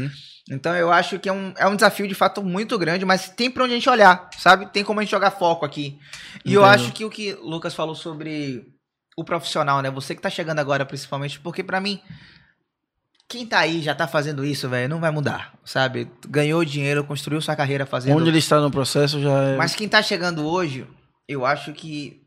Então 0.50 0.76
eu 0.76 0.92
acho 0.92 1.18
que 1.18 1.30
é 1.30 1.32
um, 1.32 1.54
é 1.56 1.66
um 1.66 1.74
desafio 1.74 2.06
de 2.06 2.14
fato 2.14 2.42
muito 2.42 2.78
grande, 2.78 3.06
mas 3.06 3.30
tem 3.30 3.50
pra 3.50 3.64
onde 3.64 3.72
a 3.72 3.76
gente 3.76 3.88
olhar, 3.88 4.28
sabe? 4.38 4.66
Tem 4.66 4.84
como 4.84 5.00
a 5.00 5.02
gente 5.02 5.10
jogar 5.12 5.30
foco 5.30 5.64
aqui. 5.64 5.98
E 6.44 6.52
eu 6.52 6.60
Entendo. 6.60 6.74
acho 6.74 6.92
que 6.92 7.04
o 7.06 7.10
que 7.10 7.32
o 7.40 7.48
Lucas 7.48 7.74
falou 7.74 7.94
sobre 7.94 8.64
o 9.16 9.24
profissional, 9.24 9.80
né? 9.80 9.90
Você 9.90 10.14
que 10.14 10.20
tá 10.20 10.28
chegando 10.28 10.58
agora, 10.58 10.84
principalmente, 10.84 11.40
porque 11.40 11.64
pra 11.64 11.80
mim, 11.80 12.00
quem 13.26 13.46
tá 13.46 13.60
aí 13.60 13.82
já 13.82 13.94
tá 13.94 14.06
fazendo 14.06 14.44
isso, 14.44 14.68
velho, 14.68 14.88
não 14.88 15.00
vai 15.00 15.10
mudar, 15.10 15.54
sabe? 15.64 16.10
Ganhou 16.28 16.64
dinheiro, 16.64 17.02
construiu 17.02 17.40
sua 17.40 17.56
carreira 17.56 17.86
fazendo 17.86 18.16
Onde 18.16 18.28
ele 18.28 18.38
está 18.38 18.60
no 18.60 18.70
processo 18.70 19.20
já 19.20 19.42
é. 19.42 19.56
mas 19.56 19.74
quem 19.74 19.88
tá 19.88 20.02
chegando 20.02 20.46
hoje, 20.46 20.86
eu 21.26 21.46
acho 21.46 21.72
que 21.72 22.22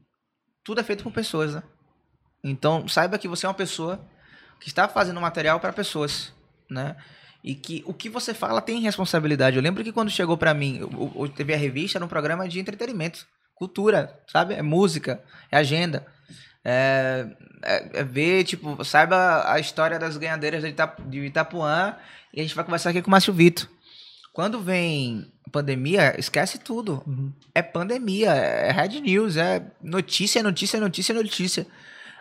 tudo 0.63 0.81
é 0.81 0.83
feito 0.83 1.03
por 1.03 1.13
pessoas, 1.13 1.53
né? 1.53 1.63
Então, 2.43 2.87
saiba 2.87 3.17
que 3.17 3.27
você 3.27 3.45
é 3.45 3.49
uma 3.49 3.55
pessoa 3.55 3.99
que 4.59 4.67
está 4.67 4.87
fazendo 4.87 5.21
material 5.21 5.59
para 5.59 5.71
pessoas, 5.71 6.33
né? 6.69 6.95
E 7.43 7.55
que 7.55 7.83
o 7.85 7.93
que 7.93 8.09
você 8.09 8.33
fala 8.33 8.61
tem 8.61 8.81
responsabilidade. 8.81 9.55
Eu 9.55 9.63
lembro 9.63 9.83
que 9.83 9.93
quando 9.93 10.09
chegou 10.09 10.37
para 10.37 10.53
mim, 10.53 10.81
o, 10.83 11.21
o 11.23 11.29
TV 11.29 11.53
a 11.53 11.57
revista 11.57 11.97
era 11.97 12.05
um 12.05 12.09
programa 12.09 12.47
de 12.47 12.59
entretenimento, 12.59 13.25
cultura, 13.55 14.19
sabe? 14.27 14.55
É 14.55 14.61
música, 14.61 15.23
é 15.51 15.57
agenda. 15.57 16.05
É, 16.63 17.27
é- 17.63 17.99
é 17.99 18.03
ver, 18.03 18.43
tipo, 18.43 18.83
saiba 18.83 19.49
a 19.51 19.59
história 19.59 19.97
das 19.97 20.17
ganhadeiras 20.17 20.61
de, 20.63 20.73
de 21.07 21.19
Itapuã 21.25 21.95
e 22.33 22.39
a 22.39 22.43
gente 22.43 22.55
vai 22.55 22.63
conversar 22.65 22.89
aqui 22.89 23.01
com 23.01 23.07
o 23.07 23.11
Márcio 23.11 23.33
Vitor. 23.33 23.67
Quando 24.33 24.61
vem 24.61 25.31
pandemia, 25.51 26.17
esquece 26.19 26.59
tudo. 26.59 27.03
Uhum. 27.07 27.33
É 27.53 27.61
pandemia, 27.61 28.31
é 28.31 28.71
Red 28.71 29.01
News, 29.01 29.35
é 29.37 29.65
notícia, 29.81 30.43
notícia, 30.43 30.79
notícia, 30.79 31.13
notícia. 31.15 31.67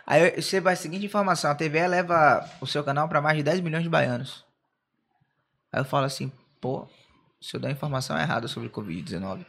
Aí 0.05 0.41
você 0.41 0.59
vai 0.59 0.73
a 0.73 0.77
seguinte 0.77 1.05
informação: 1.05 1.51
a 1.51 1.55
TV 1.55 1.87
leva 1.87 2.43
o 2.59 2.65
seu 2.65 2.83
canal 2.83 3.07
para 3.07 3.21
mais 3.21 3.37
de 3.37 3.43
10 3.43 3.59
milhões 3.61 3.83
de 3.83 3.89
baianos. 3.89 4.43
Aí 5.71 5.79
eu 5.81 5.85
falo 5.85 6.05
assim, 6.05 6.31
pô, 6.59 6.87
se 7.39 7.55
eu 7.55 7.59
der 7.59 7.67
a 7.67 7.71
informação 7.71 8.19
errada 8.19 8.47
sobre 8.47 8.67
o 8.69 8.71
Covid-19, 8.71 9.45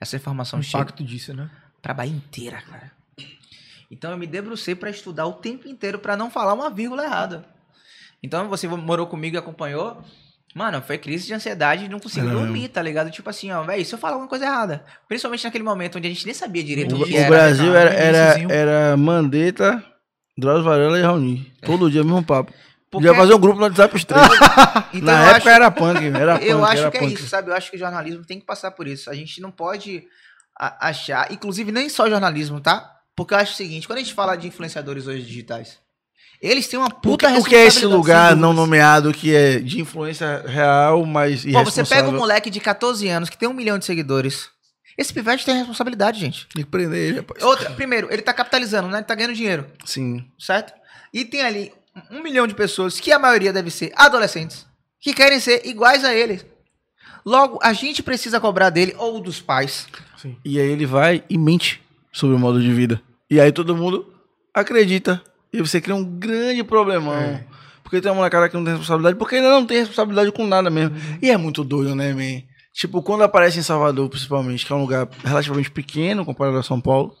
essa 0.00 0.16
O 0.16 0.18
informação 0.18 0.62
chega 0.62 0.84
impacto 0.84 1.04
disso, 1.04 1.34
né? 1.34 1.50
pra 1.82 1.92
Bahia 1.92 2.14
inteira, 2.16 2.62
cara. 2.62 2.90
Então 3.90 4.10
eu 4.10 4.16
me 4.18 4.26
debrucei 4.26 4.74
pra 4.74 4.90
estudar 4.90 5.26
o 5.26 5.34
tempo 5.34 5.68
inteiro 5.68 5.98
pra 5.98 6.16
não 6.16 6.30
falar 6.30 6.52
uma 6.54 6.70
vírgula 6.70 7.04
errada. 7.04 7.44
Então 8.22 8.48
você 8.48 8.66
morou 8.66 9.06
comigo 9.06 9.36
e 9.36 9.38
acompanhou. 9.38 10.02
Mano, 10.54 10.80
foi 10.82 10.96
crise 10.98 11.26
de 11.26 11.34
ansiedade 11.34 11.84
e 11.84 11.88
não 11.88 11.98
consigo 11.98 12.28
dormir, 12.30 12.68
tá 12.68 12.80
ligado? 12.80 13.10
Tipo 13.10 13.28
assim, 13.28 13.50
ó, 13.50 13.62
velho, 13.64 13.84
se 13.84 13.92
eu 13.92 13.98
falar 13.98 14.14
alguma 14.14 14.28
coisa 14.28 14.44
errada. 14.46 14.84
Principalmente 15.08 15.44
naquele 15.44 15.64
momento 15.64 15.98
onde 15.98 16.06
a 16.06 16.10
gente 16.10 16.24
nem 16.24 16.34
sabia 16.34 16.62
direito 16.62 16.94
O, 16.94 17.02
o 17.02 17.04
que 17.04 17.12
o 17.12 17.16
era. 17.16 17.28
Brasil 17.28 17.72
cara, 17.72 17.90
era, 17.90 18.18
era, 18.18 18.52
era 18.52 18.96
Mandetta, 18.96 19.84
Drauzio 20.38 20.64
Varela 20.64 20.98
e 20.98 21.02
Raoni. 21.02 21.52
Todo 21.62 21.90
dia, 21.90 22.04
mesmo 22.04 22.22
papo. 22.24 22.52
Porque- 22.88 23.08
Podia 23.08 23.14
fazer 23.14 23.34
um 23.34 23.40
grupo 23.40 23.56
no 23.58 23.64
WhatsApp 23.64 23.96
os 23.96 24.04
três. 24.04 24.22
Então, 24.94 25.02
Na 25.12 25.22
época 25.30 25.36
acho- 25.38 25.48
era 25.48 25.70
punk, 25.72 26.04
era 26.16 26.38
punk. 26.38 26.48
Eu 26.48 26.64
acho 26.64 26.82
era 26.82 26.90
que 26.92 26.96
é 26.96 27.00
punk. 27.00 27.14
isso, 27.14 27.26
sabe? 27.28 27.50
Eu 27.50 27.54
acho 27.56 27.68
que 27.68 27.76
o 27.76 27.80
jornalismo 27.80 28.24
tem 28.24 28.38
que 28.38 28.46
passar 28.46 28.70
por 28.70 28.86
isso. 28.86 29.10
A 29.10 29.14
gente 29.14 29.40
não 29.40 29.50
pode 29.50 30.04
achar, 30.56 31.32
inclusive 31.32 31.72
nem 31.72 31.88
só 31.88 32.08
jornalismo, 32.08 32.60
tá? 32.60 32.93
Porque 33.16 33.34
eu 33.34 33.38
acho 33.38 33.52
o 33.52 33.56
seguinte, 33.56 33.86
quando 33.86 33.98
a 33.98 34.02
gente 34.02 34.14
fala 34.14 34.36
de 34.36 34.48
influenciadores 34.48 35.06
hoje 35.06 35.22
digitais, 35.22 35.78
eles 36.40 36.66
têm 36.66 36.78
uma 36.78 36.88
O 36.88 36.90
que, 36.90 37.00
puta 37.00 37.38
o 37.38 37.44
que 37.44 37.54
é 37.54 37.66
esse 37.66 37.86
lugar 37.86 38.36
não 38.36 38.52
nomeado 38.52 39.12
que 39.12 39.34
é 39.34 39.58
de 39.58 39.80
influência 39.80 40.44
real, 40.46 41.06
mas 41.06 41.44
Pô, 41.44 41.64
você 41.64 41.84
pega 41.84 42.08
um 42.08 42.16
moleque 42.16 42.50
de 42.50 42.60
14 42.60 43.08
anos 43.08 43.30
que 43.30 43.38
tem 43.38 43.48
um 43.48 43.54
milhão 43.54 43.78
de 43.78 43.84
seguidores. 43.84 44.48
Esse 44.96 45.12
pivete 45.12 45.44
tem 45.44 45.56
responsabilidade, 45.56 46.20
gente. 46.20 46.46
Tem 46.54 46.64
que 46.64 46.70
prender 46.70 47.08
ele, 47.08 47.16
rapaz. 47.18 47.42
Outra, 47.42 47.70
primeiro, 47.70 48.12
ele 48.12 48.22
tá 48.22 48.32
capitalizando, 48.32 48.88
né? 48.88 48.98
Ele 48.98 49.04
tá 49.04 49.14
ganhando 49.14 49.34
dinheiro, 49.34 49.66
Sim. 49.84 50.24
certo? 50.38 50.72
E 51.12 51.24
tem 51.24 51.42
ali 51.42 51.72
um 52.10 52.22
milhão 52.22 52.46
de 52.46 52.54
pessoas, 52.54 53.00
que 53.00 53.10
a 53.10 53.18
maioria 53.18 53.52
deve 53.52 53.70
ser 53.70 53.92
adolescentes, 53.96 54.66
que 55.00 55.12
querem 55.12 55.40
ser 55.40 55.66
iguais 55.66 56.04
a 56.04 56.14
ele. 56.14 56.42
Logo, 57.24 57.58
a 57.62 57.72
gente 57.72 58.02
precisa 58.02 58.38
cobrar 58.38 58.70
dele 58.70 58.94
ou 58.98 59.20
dos 59.20 59.40
pais. 59.40 59.86
Sim. 60.16 60.36
E 60.44 60.60
aí 60.60 60.68
ele 60.68 60.86
vai 60.86 61.24
e 61.28 61.38
mente 61.38 61.83
sobre 62.14 62.36
o 62.36 62.38
modo 62.38 62.62
de 62.62 62.72
vida. 62.72 63.02
E 63.28 63.40
aí 63.40 63.50
todo 63.52 63.76
mundo 63.76 64.06
acredita. 64.54 65.20
E 65.52 65.60
você 65.60 65.80
cria 65.80 65.94
um 65.94 66.04
grande 66.04 66.62
problemão. 66.62 67.14
É. 67.14 67.44
Porque 67.82 68.00
tem 68.00 68.10
uma 68.10 68.18
molecada 68.18 68.48
que 68.48 68.56
não 68.56 68.64
tem 68.64 68.72
responsabilidade, 68.72 69.18
porque 69.18 69.36
ainda 69.36 69.50
não 69.50 69.66
tem 69.66 69.78
responsabilidade 69.78 70.32
com 70.32 70.46
nada 70.46 70.70
mesmo. 70.70 70.96
E 71.20 71.30
é 71.30 71.36
muito 71.36 71.62
doido, 71.62 71.94
né, 71.94 72.14
man? 72.14 72.42
Tipo, 72.72 73.02
quando 73.02 73.22
aparece 73.22 73.58
em 73.58 73.62
Salvador, 73.62 74.08
principalmente, 74.08 74.64
que 74.64 74.72
é 74.72 74.76
um 74.76 74.80
lugar 74.80 75.08
relativamente 75.22 75.70
pequeno 75.70 76.24
comparado 76.24 76.56
a 76.56 76.62
São 76.62 76.80
Paulo, 76.80 77.14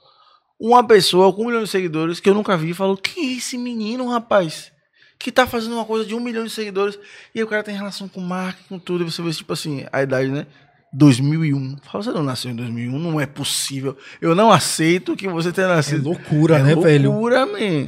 uma 0.58 0.84
pessoa 0.86 1.32
com 1.32 1.42
um 1.42 1.46
milhão 1.46 1.62
de 1.62 1.68
seguidores 1.68 2.18
que 2.18 2.28
eu 2.28 2.34
nunca 2.34 2.56
vi 2.56 2.72
falou: 2.72 2.96
Que 2.96 3.20
é 3.20 3.32
esse 3.34 3.58
menino, 3.58 4.08
rapaz? 4.08 4.72
Que 5.18 5.30
tá 5.30 5.46
fazendo 5.46 5.74
uma 5.74 5.84
coisa 5.84 6.04
de 6.04 6.14
um 6.14 6.20
milhão 6.20 6.44
de 6.44 6.50
seguidores. 6.50 6.98
E 7.34 7.42
o 7.42 7.46
cara 7.46 7.62
tem 7.62 7.74
relação 7.74 8.08
com 8.08 8.20
marketing, 8.20 8.68
com 8.68 8.78
tudo. 8.78 9.04
E 9.04 9.10
você 9.10 9.22
vê, 9.22 9.30
tipo 9.30 9.52
assim, 9.52 9.86
a 9.92 10.02
idade, 10.02 10.28
né? 10.28 10.46
2001. 10.94 11.76
Fala, 11.82 12.04
você 12.04 12.10
não 12.10 12.22
nasceu 12.22 12.50
em 12.50 12.56
2001, 12.56 12.98
não 12.98 13.20
é 13.20 13.26
possível. 13.26 13.96
Eu 14.20 14.34
não 14.34 14.50
aceito 14.52 15.16
que 15.16 15.28
você 15.28 15.52
tenha 15.52 15.66
É 15.66 15.74
nascido. 15.76 16.04
loucura, 16.04 16.58
É 16.58 16.62
né, 16.62 16.74
velho? 16.74 17.10
loucura, 17.10 17.44
man. 17.46 17.86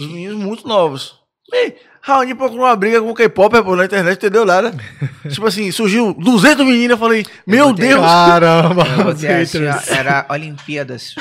Os 0.00 0.06
meninos 0.06 0.36
muito 0.36 0.66
novos. 0.68 1.14
Ei, 1.52 1.76
Raoni 2.02 2.34
procurou 2.34 2.66
uma 2.66 2.74
briga 2.76 3.00
com 3.00 3.10
o 3.10 3.14
K-pop 3.14 3.54
na 3.76 3.84
internet, 3.84 4.16
entendeu 4.18 4.44
nada. 4.44 4.74
tipo 5.30 5.46
assim, 5.46 5.70
surgiu 5.70 6.12
200 6.14 6.66
meninas, 6.66 6.90
eu 6.92 6.98
falei, 6.98 7.24
meu 7.46 7.68
botei- 7.68 7.88
Deus. 7.88 8.00
Caramba, 8.00 8.84
Eu 8.98 9.08
assim, 9.10 9.58
era 9.92 10.26
Olimpíadas. 10.28 11.14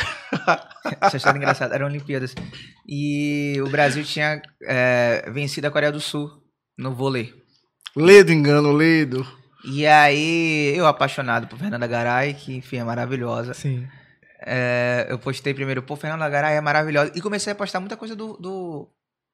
Essa 1.01 1.17
história 1.17 1.37
é 1.37 1.41
engraçada, 1.41 1.75
eram 1.75 1.85
Olimpíadas. 1.87 2.33
E 2.87 3.59
o 3.65 3.69
Brasil 3.69 4.03
tinha 4.03 4.41
é, 4.67 5.29
vencido 5.31 5.67
a 5.67 5.71
Coreia 5.71 5.91
do 5.91 5.99
Sul 5.99 6.29
no 6.77 6.93
vôlei. 6.93 7.33
Ledo 7.95 8.31
engano, 8.31 8.71
Ledo. 8.71 9.25
E 9.65 9.85
aí, 9.87 10.73
eu 10.75 10.85
apaixonado 10.87 11.47
por 11.47 11.57
Fernanda 11.57 11.87
Garay, 11.87 12.33
que 12.33 12.55
enfim, 12.55 12.77
é 12.77 12.83
maravilhosa. 12.83 13.53
Sim. 13.53 13.87
É, 14.45 15.07
eu 15.09 15.17
postei 15.17 15.53
primeiro, 15.53 15.81
pô, 15.81 15.95
Fernanda 15.95 16.27
Garay 16.29 16.55
é 16.55 16.61
maravilhosa. 16.61 17.11
E 17.15 17.21
comecei 17.21 17.51
a 17.53 17.55
postar 17.55 17.79
muita 17.79 17.97
coisa 17.97 18.15
do. 18.15 18.33
do- 18.37 18.89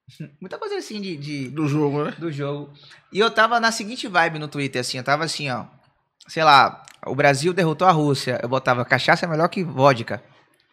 muita 0.40 0.58
coisa 0.58 0.76
assim 0.76 1.00
de, 1.00 1.16
de- 1.16 1.48
Do 1.50 1.68
jogo, 1.68 2.04
né? 2.04 2.14
do 2.18 2.32
jogo. 2.32 2.72
E 3.12 3.18
eu 3.18 3.30
tava 3.30 3.60
na 3.60 3.70
seguinte 3.70 4.08
vibe 4.08 4.38
no 4.38 4.48
Twitter, 4.48 4.80
assim, 4.80 4.98
eu 4.98 5.04
tava 5.04 5.24
assim, 5.24 5.50
ó. 5.50 5.64
Sei 6.28 6.42
lá, 6.42 6.82
o 7.06 7.14
Brasil 7.14 7.52
derrotou 7.52 7.86
a 7.86 7.90
Rússia. 7.92 8.38
Eu 8.42 8.48
botava 8.48 8.84
cachaça 8.84 9.26
é 9.26 9.28
melhor 9.28 9.48
que 9.48 9.62
vodka. 9.64 10.22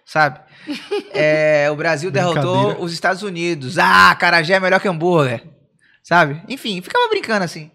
Sabe? 0.06 0.40
É, 1.14 1.70
o 1.72 1.76
Brasil 1.76 2.10
derrotou 2.12 2.82
os 2.84 2.94
Estados 2.94 3.24
Unidos. 3.24 3.78
Ah, 3.78 4.16
carajé 4.16 4.54
é 4.54 4.60
melhor 4.60 4.80
que 4.80 4.88
hambúrguer. 4.88 5.44
Sabe? 6.04 6.42
Enfim, 6.48 6.82
ficava 6.82 7.10
brincando 7.10 7.44
assim. 7.44 7.72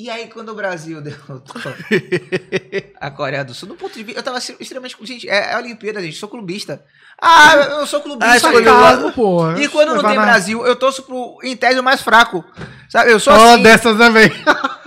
E 0.00 0.08
aí, 0.08 0.28
quando 0.28 0.50
o 0.50 0.54
Brasil 0.54 1.00
derrotou 1.02 1.60
a 3.00 3.10
Coreia 3.10 3.44
do 3.44 3.52
Sul, 3.52 3.68
no 3.68 3.74
ponto 3.74 3.94
de 3.94 4.04
vista, 4.04 4.20
eu 4.20 4.22
tava 4.22 4.38
assim, 4.38 4.54
extremamente. 4.60 4.96
Gente, 5.02 5.28
é, 5.28 5.52
é 5.52 5.56
Olimpíada, 5.56 6.00
gente, 6.00 6.16
sou 6.16 6.28
clubista. 6.28 6.84
Ah, 7.20 7.54
eu 7.80 7.86
sou 7.86 8.00
clubista. 8.00 8.48
Ah, 8.48 8.52
lá. 8.52 8.62
Sarcasmo, 8.62 9.12
porra. 9.12 9.60
E 9.60 9.68
quando 9.68 9.94
não 9.96 10.02
tem 10.04 10.14
na- 10.14 10.24
Brasil, 10.24 10.64
eu 10.64 10.76
torço 10.76 11.02
pro, 11.02 11.38
em 11.42 11.56
tese, 11.56 11.80
o 11.80 11.82
mais 11.82 12.00
fraco. 12.00 12.44
Sabe? 12.88 13.10
Eu 13.10 13.18
sou 13.18 13.32
Ó, 13.32 13.54
assim. 13.54 13.62
dessas, 13.64 13.96
velho? 13.96 14.34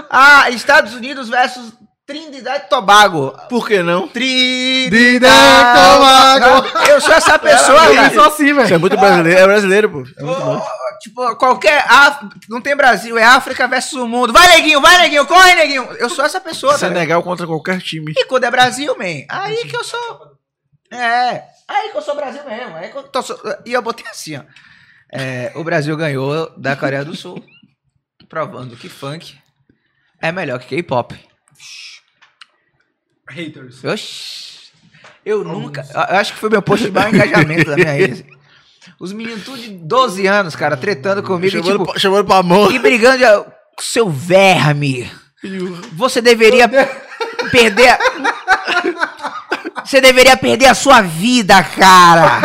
Ah, 0.09 0.49
Estados 0.49 0.93
Unidos 0.93 1.27
versus 1.27 1.73
Trinidad 2.11 2.63
e 2.65 2.67
Tobago. 2.67 3.31
Por 3.47 3.65
que 3.65 3.81
não? 3.81 4.05
Trinidad 4.09 5.31
Tobago. 5.73 6.67
Eu 6.89 6.99
sou 6.99 7.13
essa 7.13 7.39
pessoa, 7.39 7.85
Eu 7.85 7.95
cara. 7.95 8.13
sou 8.13 8.23
assim, 8.25 8.51
Isso 8.51 8.59
é 8.59 8.63
velho. 8.63 8.79
muito 8.81 8.97
brasileiro, 8.97 9.39
é 9.39 9.45
brasileiro, 9.45 9.89
pô. 9.89 9.99
É 9.99 10.23
muito 10.23 10.41
bom. 10.41 10.67
Tipo, 10.99 11.35
qualquer. 11.37 11.85
Af... 11.89 12.27
Não 12.49 12.59
tem 12.59 12.75
Brasil, 12.75 13.17
é 13.17 13.23
África 13.23 13.65
versus 13.65 13.93
o 13.93 14.07
mundo. 14.07 14.33
Vai, 14.33 14.45
neguinho, 14.49 14.81
vai, 14.81 14.97
neguinho, 14.97 15.25
corre, 15.25 15.55
neguinho. 15.55 15.83
Eu 15.93 16.09
sou 16.09 16.25
essa 16.25 16.41
pessoa, 16.41 16.73
ligado? 16.73 16.89
Senegal 16.89 17.23
contra 17.23 17.47
qualquer 17.47 17.79
time. 17.79 18.13
E 18.17 18.25
quando 18.25 18.43
é 18.43 18.51
Brasil, 18.51 18.93
man, 18.97 19.25
aí 19.29 19.65
que 19.69 19.75
eu 19.75 19.83
sou. 19.83 20.37
É, 20.91 21.43
aí 21.65 21.91
que 21.91 21.97
eu 21.97 22.01
sou 22.01 22.13
Brasil 22.13 22.43
mesmo. 22.43 22.75
Aí 22.75 22.89
que 22.89 22.97
eu 22.97 23.03
tô... 23.03 23.21
E 23.65 23.71
eu 23.71 23.81
botei 23.81 24.05
assim, 24.07 24.35
ó. 24.37 24.43
É, 25.13 25.53
o 25.55 25.63
Brasil 25.63 25.95
ganhou 25.95 26.51
da 26.57 26.75
Coreia 26.75 27.05
do 27.05 27.15
Sul, 27.15 27.41
provando 28.27 28.75
que 28.75 28.89
funk 28.89 29.37
é 30.21 30.31
melhor 30.31 30.59
que 30.59 30.67
K-pop. 30.67 31.17
Haters. 33.31 33.83
Oxi. 33.83 34.51
Eu 35.25 35.43
nunca. 35.43 35.85
Eu 35.93 36.17
acho 36.17 36.33
que 36.33 36.39
foi 36.39 36.49
meu 36.49 36.61
post 36.61 36.85
de 36.85 36.91
maior 36.91 37.13
engajamento 37.13 37.69
da 37.69 37.75
minha 37.75 37.91
rede. 37.91 38.25
Os 38.99 39.13
meninos 39.13 39.43
tudo 39.43 39.57
de 39.61 39.69
12 39.69 40.25
anos, 40.27 40.55
cara, 40.55 40.75
tretando 40.75 41.21
comigo 41.21 41.47
e, 41.47 41.51
Chamando, 41.51 41.71
tipo, 41.79 41.85
pra- 41.91 41.99
chamando 41.99 42.25
pra 42.25 42.41
mão. 42.43 42.71
e 42.71 42.79
brigando. 42.79 43.17
de, 43.19 43.23
Seu 43.79 44.09
verme. 44.09 45.09
Você 45.93 46.21
deveria 46.21 46.67
perder. 47.51 47.89
a- 47.89 47.99
Você 49.91 49.99
deveria 49.99 50.37
perder 50.37 50.67
a 50.67 50.73
sua 50.73 51.01
vida, 51.01 51.61
cara. 51.61 52.39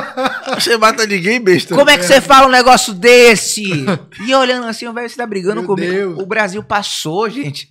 Você 0.58 0.78
mata 0.78 1.06
ninguém, 1.06 1.38
besta. 1.38 1.74
Como 1.74 1.90
é 1.90 1.98
que 1.98 2.04
você 2.04 2.22
fala 2.22 2.46
um 2.46 2.50
negócio 2.50 2.94
desse? 2.94 3.64
E 4.26 4.34
olhando 4.34 4.66
assim, 4.66 4.86
o 4.86 4.94
velho, 4.94 5.06
você 5.06 5.14
tá 5.14 5.26
brigando 5.26 5.56
Meu 5.56 5.66
comigo. 5.66 5.92
Deus. 5.92 6.18
O 6.18 6.24
Brasil 6.24 6.62
passou, 6.62 7.28
gente. 7.28 7.68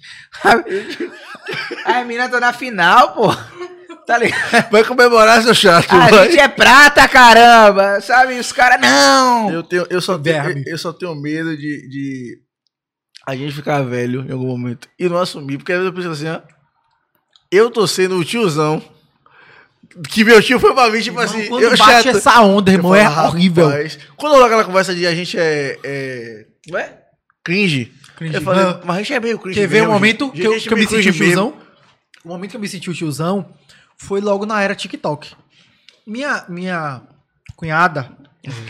A 1.85 2.03
menina 2.03 2.29
tá 2.29 2.39
na 2.39 2.53
final, 2.53 3.15
pô. 3.15 3.35
Tá 4.05 4.19
ligado? 4.19 4.69
Vai 4.69 4.83
comemorar, 4.83 5.41
seu 5.41 5.55
chato. 5.55 5.91
A 5.91 6.07
vai. 6.07 6.29
gente 6.29 6.39
é 6.39 6.47
prata, 6.47 7.07
caramba. 7.07 7.99
Sabe? 8.01 8.37
Os 8.37 8.51
caras, 8.51 8.79
não. 8.79 9.49
Eu, 9.49 9.63
tenho, 9.63 9.87
eu, 9.89 10.01
só 10.01 10.19
tenho, 10.19 10.51
eu, 10.51 10.63
eu 10.67 10.77
só 10.77 10.93
tenho 10.93 11.15
medo 11.15 11.57
de, 11.57 11.89
de 11.89 12.37
a 13.25 13.35
gente 13.35 13.55
ficar 13.55 13.81
velho 13.81 14.23
em 14.29 14.31
algum 14.31 14.45
momento 14.45 14.87
e 14.99 15.09
não 15.09 15.17
assumir. 15.17 15.57
Porque 15.57 15.73
às 15.73 15.79
vezes 15.79 15.91
eu 15.91 15.95
penso 15.95 16.11
assim, 16.11 16.27
ó. 16.27 16.41
Eu 17.51 17.71
tô 17.71 17.87
sendo 17.87 18.17
o 18.17 18.23
tiozão. 18.23 18.93
Que 20.09 20.23
meu 20.25 20.41
tio 20.41 20.59
foi 20.59 20.73
pra 20.73 20.89
mim, 20.89 20.99
tipo 21.01 21.19
assim. 21.19 21.47
Quando 21.47 21.63
eu 21.63 21.69
bate 21.77 22.03
chato. 22.03 22.17
essa 22.17 22.41
onda, 22.41 22.71
irmão, 22.71 22.91
falo, 22.91 23.01
é 23.01 23.03
"Rapaz", 23.03 23.27
horrível. 23.33 23.69
Quando 24.17 24.35
eu 24.35 24.43
aquela 24.43 24.63
conversa 24.65 24.93
de 24.93 25.07
a 25.07 25.15
gente 25.15 25.37
é. 25.39 25.79
é 25.83 26.45
é? 26.75 26.93
Cringe. 27.43 27.93
Cringe. 28.17 28.35
Eu 28.35 28.41
falei, 28.41 28.63
Ah. 28.63 28.81
mas 28.83 28.95
a 28.95 28.99
gente 28.99 29.13
é 29.13 29.19
meio 29.19 29.39
cringe. 29.39 29.59
Quer 29.59 29.67
ver 29.67 29.77
o 29.77 29.79
mesmo, 29.81 29.93
momento 29.93 30.31
que 30.31 30.41
eu, 30.41 30.53
Gente, 30.53 30.67
que 30.67 30.73
eu 30.73 30.77
me 30.77 30.83
senti 30.87 31.01
o 31.09 31.13
mesmo. 31.13 31.23
tiozão? 31.25 31.53
O 32.23 32.27
momento 32.29 32.51
que 32.51 32.57
eu 32.57 32.61
me 32.61 32.67
senti 32.67 32.89
o 32.89 32.93
tiozão 32.93 33.45
foi 33.97 34.19
logo 34.19 34.45
na 34.45 34.61
era 34.61 34.73
TikTok. 34.75 35.33
Minha, 36.07 36.43
minha 36.49 37.01
cunhada. 37.55 38.09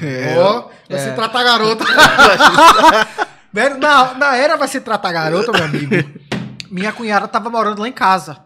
É. 0.02 0.38
Ó, 0.38 0.70
vai 0.90 1.00
se 1.00 1.12
tratar 1.14 1.44
garota. 1.44 1.84
Velho, 3.52 3.78
na, 3.78 4.14
na 4.16 4.36
era 4.36 4.58
vai 4.58 4.68
se 4.68 4.82
tratar 4.82 5.12
garota, 5.12 5.52
meu 5.52 5.64
amigo. 5.64 5.96
Minha 6.70 6.92
cunhada 6.92 7.28
tava 7.28 7.50
morando 7.50 7.82
lá 7.82 7.88
em 7.88 7.94
casa. 7.94 8.38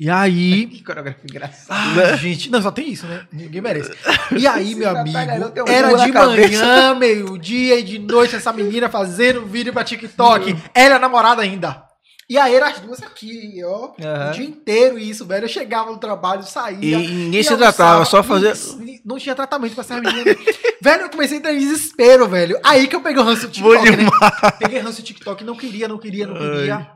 E 0.00 0.08
aí. 0.08 0.66
Que 0.72 0.82
coreografia 0.82 1.22
engraçada. 1.30 2.14
Ah, 2.14 2.16
gente, 2.16 2.50
não, 2.50 2.62
só 2.62 2.70
tem 2.70 2.88
isso, 2.90 3.06
né? 3.06 3.26
Ninguém 3.30 3.60
merece. 3.60 3.92
E 4.36 4.46
aí, 4.46 4.74
meu 4.74 4.88
amigo, 4.88 5.18
um 5.18 5.68
era 5.68 5.88
de 6.06 6.12
manhã, 6.12 6.94
meio-dia 6.94 7.78
e 7.80 7.82
de 7.82 7.98
noite 7.98 8.34
essa 8.36 8.52
menina 8.52 8.88
fazendo 8.88 9.44
vídeo 9.44 9.72
pra 9.72 9.84
TikTok. 9.84 10.56
Ela 10.74 10.94
é 10.96 10.98
namorada 10.98 11.42
ainda. 11.42 11.84
E 12.28 12.38
aí 12.38 12.54
eram 12.54 12.68
as 12.68 12.78
duas 12.78 13.02
aqui, 13.02 13.60
ó. 13.64 13.90
Aham. 14.00 14.28
O 14.30 14.32
dia 14.32 14.44
inteiro 14.46 14.96
isso, 15.00 15.26
velho. 15.26 15.46
Eu 15.46 15.48
chegava 15.48 15.90
no 15.90 15.98
trabalho, 15.98 16.44
saía. 16.44 16.98
E 16.98 17.08
ninguém 17.08 17.42
se 17.42 17.56
tratava, 17.56 18.04
só 18.04 18.22
fazia- 18.22 18.54
Não 19.04 19.18
tinha 19.18 19.34
tratamento 19.34 19.74
pra 19.74 19.80
essas 19.82 20.00
meninas. 20.00 20.36
velho, 20.80 21.02
eu 21.02 21.10
comecei 21.10 21.38
a 21.38 21.40
entrar 21.40 21.52
em 21.52 21.58
desespero, 21.58 22.28
velho. 22.28 22.56
Aí 22.64 22.86
que 22.86 22.94
eu 22.94 23.00
peguei 23.00 23.20
o 23.20 23.24
ranço 23.26 23.48
TikTok. 23.48 23.90
né? 23.96 24.08
Peguei 24.60 24.78
ranço 24.78 25.02
do 25.02 25.06
TikTok, 25.06 25.42
não 25.42 25.56
queria, 25.56 25.88
não 25.88 25.98
queria, 25.98 26.24
não 26.28 26.34
queria. 26.36 26.86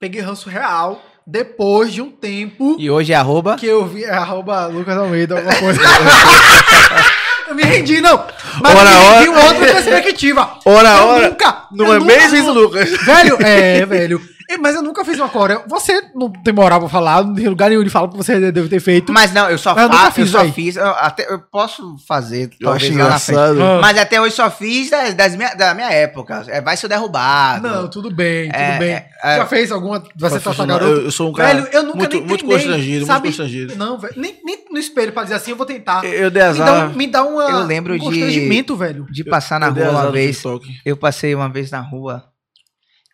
Peguei 0.00 0.20
ranço 0.20 0.48
real. 0.48 1.00
Depois 1.26 1.92
de 1.92 2.02
um 2.02 2.10
tempo 2.10 2.76
E 2.78 2.90
hoje 2.90 3.12
é 3.12 3.16
arroba. 3.16 3.56
que 3.56 3.66
eu 3.66 3.86
vi, 3.86 4.04
é 4.04 4.10
arroba 4.10 4.66
Lucas 4.66 4.96
Almeida, 4.96 5.36
alguma 5.36 5.54
coisa. 5.56 5.80
eu 7.48 7.54
me 7.54 7.62
rendi, 7.62 8.00
não. 8.00 8.24
Mas 8.60 8.74
Ora, 8.76 8.90
eu 8.90 9.00
me 9.00 9.16
rendi 9.16 9.28
ora. 9.30 9.46
outra 9.46 9.72
perspectiva. 9.72 10.58
Ora, 10.64 10.88
eu 10.90 11.06
ora. 11.06 11.28
nunca. 11.30 11.64
Não 11.72 11.92
é 11.94 11.98
nunca 11.98 12.04
mesmo, 12.14 12.50
um- 12.50 12.52
Lucas? 12.52 12.90
Velho, 12.90 13.38
é, 13.40 13.86
velho. 13.86 14.20
É, 14.50 14.56
Mas 14.58 14.74
eu 14.74 14.82
nunca 14.82 15.04
fiz 15.04 15.18
uma 15.18 15.28
coreo. 15.28 15.62
Você 15.68 16.02
não 16.14 16.30
tem 16.30 16.52
moral 16.52 16.80
pra 16.80 16.88
falar, 16.88 17.24
não 17.24 17.34
tem 17.34 17.48
lugar 17.48 17.70
nenhum 17.70 17.82
de 17.84 17.90
falar 17.90 18.08
que 18.08 18.16
você 18.16 18.52
deve 18.52 18.68
ter 18.68 18.80
feito. 18.80 19.12
Mas 19.12 19.32
não, 19.32 19.48
eu 19.50 19.56
só 19.58 19.74
Mas 19.74 19.84
eu 19.84 19.90
faço, 19.90 20.06
eu 20.06 20.12
fiz, 20.12 20.30
só 20.30 20.38
véi. 20.42 20.52
fiz. 20.52 20.76
Eu, 20.76 20.88
até, 20.90 21.32
eu 21.32 21.38
posso 21.40 21.96
fazer, 22.06 22.50
Eu 22.60 22.70
acho 22.70 22.86
engraçado. 22.92 23.62
Ah. 23.62 23.78
Mas 23.80 23.96
até 23.98 24.20
hoje 24.20 24.34
só 24.34 24.50
fiz 24.50 24.90
das, 24.90 25.14
das 25.14 25.34
minha, 25.36 25.54
da 25.54 25.74
minha 25.74 25.90
época. 25.90 26.44
É, 26.48 26.60
vai 26.60 26.76
ser 26.76 26.88
derrubado. 26.88 27.66
Não, 27.68 27.88
tudo 27.88 28.14
bem, 28.14 28.50
tudo 28.50 28.60
É, 28.60 28.78
bem. 28.78 28.90
é, 28.90 29.08
é. 29.22 29.36
Já 29.38 29.46
fez 29.46 29.72
alguma. 29.72 30.02
Você 30.16 30.40
tá 30.40 30.64
garoto? 30.64 30.90
eu- 30.92 31.04
eu 31.04 31.10
sou 31.10 31.30
um 31.30 31.32
cara 31.32 31.54
Velho, 31.54 31.68
eu 31.72 31.82
nunca 31.82 31.98
muito- 31.98 32.16
nem 32.16 32.26
muito 32.26 32.44
constrangido, 32.44 33.06
muito 33.06 33.22
constrangido. 33.22 33.76
Não, 33.76 33.98
velho. 33.98 34.14
Nem, 34.16 34.36
nem 34.44 34.64
no 34.70 34.78
espelho 34.78 35.12
pra 35.12 35.22
dizer 35.22 35.34
assim, 35.36 35.50
eu 35.52 35.56
vou 35.56 35.66
tentar. 35.66 36.04
Eu 36.04 36.30
dei 36.30 36.42
Me 36.42 36.58
dá, 36.58 36.64
azar. 36.64 36.90
um- 36.90 36.94
me 36.94 37.06
dá 37.06 37.22
uma, 37.24 37.42
Eu 37.44 37.64
lembro 37.66 37.94
um 37.94 37.98
de- 37.98 38.04
constrangimento, 38.04 38.76
velho. 38.76 39.06
De 39.10 39.24
passar 39.24 39.58
na 39.58 39.68
eu 39.68 39.72
rua 39.74 39.86
azar 39.88 40.02
uma 40.02 40.12
vez. 40.12 40.42
Eu 40.84 40.96
passei 40.96 41.34
uma 41.34 41.48
vez 41.48 41.70
na 41.70 41.80
rua 41.80 42.24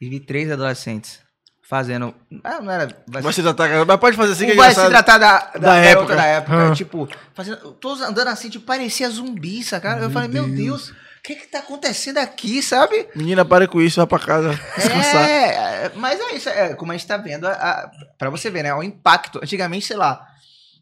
e 0.00 0.08
vi 0.08 0.20
três 0.20 0.50
adolescentes 0.50 1.20
fazendo. 1.68 2.12
Ah, 2.42 2.60
não 2.60 2.72
era. 2.72 2.88
Vai, 3.06 3.22
Vai 3.22 3.32
se 3.32 3.42
tratar. 3.42 3.68
Mas 3.86 4.00
pode 4.00 4.16
fazer 4.16 4.32
assim 4.32 4.46
que 4.46 4.52
é 4.52 4.56
vai 4.56 4.74
se 4.74 4.84
tratar 4.88 5.18
da, 5.18 5.38
da, 5.52 5.58
Da 5.58 5.76
época. 5.76 6.16
da 6.16 6.24
época. 6.24 6.68
Ah. 6.70 6.74
Tipo, 6.74 7.08
fazendo. 7.34 7.56
Todos 7.74 8.02
andando 8.02 8.28
assim, 8.28 8.50
tipo, 8.50 8.64
parecia 8.64 9.08
zumbi, 9.08 9.62
cara. 9.80 10.00
Eu 10.02 10.10
falei, 10.10 10.28
meu 10.28 10.48
Deus, 10.48 10.88
o 10.90 10.94
que 11.22 11.36
que 11.36 11.46
tá 11.46 11.60
acontecendo 11.60 12.18
aqui, 12.18 12.60
sabe? 12.62 13.06
Menina, 13.14 13.44
para 13.44 13.68
com 13.68 13.80
isso, 13.80 13.96
vai 14.00 14.06
pra 14.06 14.18
casa 14.18 14.58
descansar. 14.76 15.28
É, 15.28 15.92
mas 15.94 16.18
é 16.18 16.34
isso, 16.34 16.48
é, 16.48 16.74
como 16.74 16.90
a 16.90 16.96
gente 16.96 17.06
tá 17.06 17.16
vendo, 17.16 17.46
a, 17.46 17.52
a, 17.52 17.90
pra 18.18 18.30
você 18.30 18.50
ver, 18.50 18.64
né? 18.64 18.74
O 18.74 18.82
impacto. 18.82 19.38
Antigamente, 19.40 19.86
sei 19.86 19.96
lá, 19.96 20.26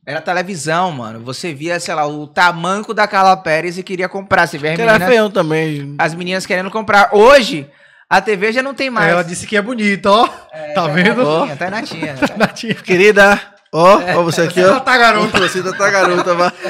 era 0.06 0.22
televisão, 0.22 0.90
mano. 0.90 1.20
Você 1.20 1.52
via, 1.52 1.78
sei 1.78 1.94
lá, 1.94 2.06
o 2.06 2.26
tamanco 2.26 2.94
da 2.94 3.06
Carla 3.06 3.36
Pérez 3.36 3.76
e 3.76 3.82
queria 3.82 4.08
comprar. 4.08 4.46
Você 4.46 4.56
vê 4.56 4.70
as 4.70 4.76
Que 4.76 4.80
era 4.82 4.92
meninas, 4.92 5.08
feião 5.10 5.30
também. 5.30 5.94
as 5.98 6.14
meninas 6.14 6.46
querendo 6.46 6.70
comprar. 6.70 7.10
Hoje, 7.12 7.68
A 8.10 8.20
TV 8.22 8.52
já 8.52 8.62
não 8.62 8.72
tem 8.74 8.88
mais. 8.90 9.10
Ela 9.12 9.22
disse 9.22 9.46
que 9.46 9.56
é 9.56 9.62
bonita, 9.62 10.10
ó. 10.10 10.26
tá 10.74 10.86
vendo? 10.88 11.22
Natinha, 11.24 11.56
tá 11.56 11.70
natinha. 11.70 12.14
Natinha. 12.38 12.74
Querida, 12.74 13.40
ó, 13.72 13.98
ó 14.16 14.22
você 14.22 14.42
aqui, 14.42 14.62
ó. 14.64 14.68
Ela 14.68 14.80
tá 14.80 14.96
garota. 14.96 15.38
Você 15.40 15.62
tá 15.62 15.90
garota, 15.90 16.34
vá. 16.34 16.52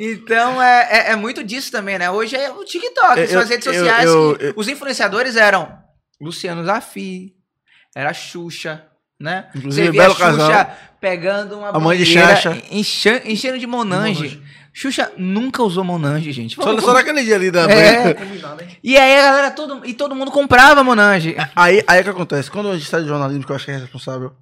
Então 0.00 0.62
é, 0.62 0.88
é, 0.90 1.10
é 1.12 1.16
muito 1.16 1.44
disso 1.44 1.70
também, 1.70 1.98
né? 1.98 2.10
Hoje 2.10 2.34
é 2.34 2.50
o 2.50 2.64
TikTok, 2.64 3.20
Eu- 3.20 3.28
são 3.28 3.40
as 3.42 3.48
redes 3.50 3.66
eu- 3.66 3.74
sociais 3.74 4.04
eu- 4.06 4.36
que 4.38 4.44
eu- 4.46 4.52
os 4.56 4.66
influenciadores 4.66 5.36
eram 5.36 5.78
Luciano 6.18 6.64
Zafi, 6.64 7.34
era 7.94 8.14
Xuxa, 8.14 8.82
né? 9.20 9.46
Inclusive, 9.54 9.86
Você 9.88 9.92
via 9.92 10.00
belo 10.02 10.14
Xuxa 10.14 10.26
casal. 10.26 10.76
pegando 10.98 11.58
uma 11.58 11.68
A 11.68 11.78
mãe 11.78 11.98
de 11.98 12.06
Xaxa. 12.06 12.56
enche- 12.70 13.22
enchendo 13.26 13.58
de 13.58 13.66
Monange. 13.66 14.22
Monange. 14.22 14.42
Xuxa 14.76 15.12
nunca 15.16 15.62
usou 15.62 15.84
Monange, 15.84 16.32
gente. 16.32 16.56
Só, 16.56 16.80
só 16.80 16.92
naquele 16.92 17.22
dia 17.22 17.36
ali 17.36 17.48
da 17.48 17.70
É. 17.70 18.16
E 18.82 18.96
aí 18.98 19.20
a 19.20 19.22
galera, 19.22 19.50
todo, 19.52 19.86
e 19.86 19.94
todo 19.94 20.16
mundo 20.16 20.32
comprava 20.32 20.82
Monange. 20.82 21.36
Aí, 21.54 21.84
aí 21.86 22.00
é 22.00 22.02
que 22.02 22.08
acontece, 22.08 22.50
quando 22.50 22.70
a 22.70 22.76
gente 22.76 22.90
sai 22.90 23.02
de 23.02 23.08
jornalismo, 23.08 23.44
que 23.44 23.52
eu 23.52 23.56
acho 23.56 23.66
que 23.66 23.70
é 23.70 23.76
responsável, 23.76 24.32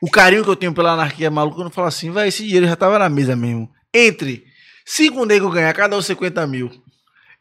o 0.00 0.08
carinho 0.08 0.44
que 0.44 0.50
eu 0.50 0.54
tenho 0.54 0.72
pela 0.72 0.92
anarquia 0.92 1.32
maluca, 1.32 1.56
quando 1.56 1.66
eu 1.66 1.74
falo 1.74 1.88
assim, 1.88 2.12
vai, 2.12 2.28
esse 2.28 2.44
dinheiro 2.44 2.66
já 2.66 2.76
tava 2.76 2.96
na 2.96 3.08
mesa 3.08 3.34
mesmo. 3.34 3.68
Entre 3.92 4.44
cinco 4.86 5.26
negros 5.26 5.52
ganhar 5.52 5.72
cada 5.74 5.96
um 5.96 6.00
50 6.00 6.46
mil 6.46 6.70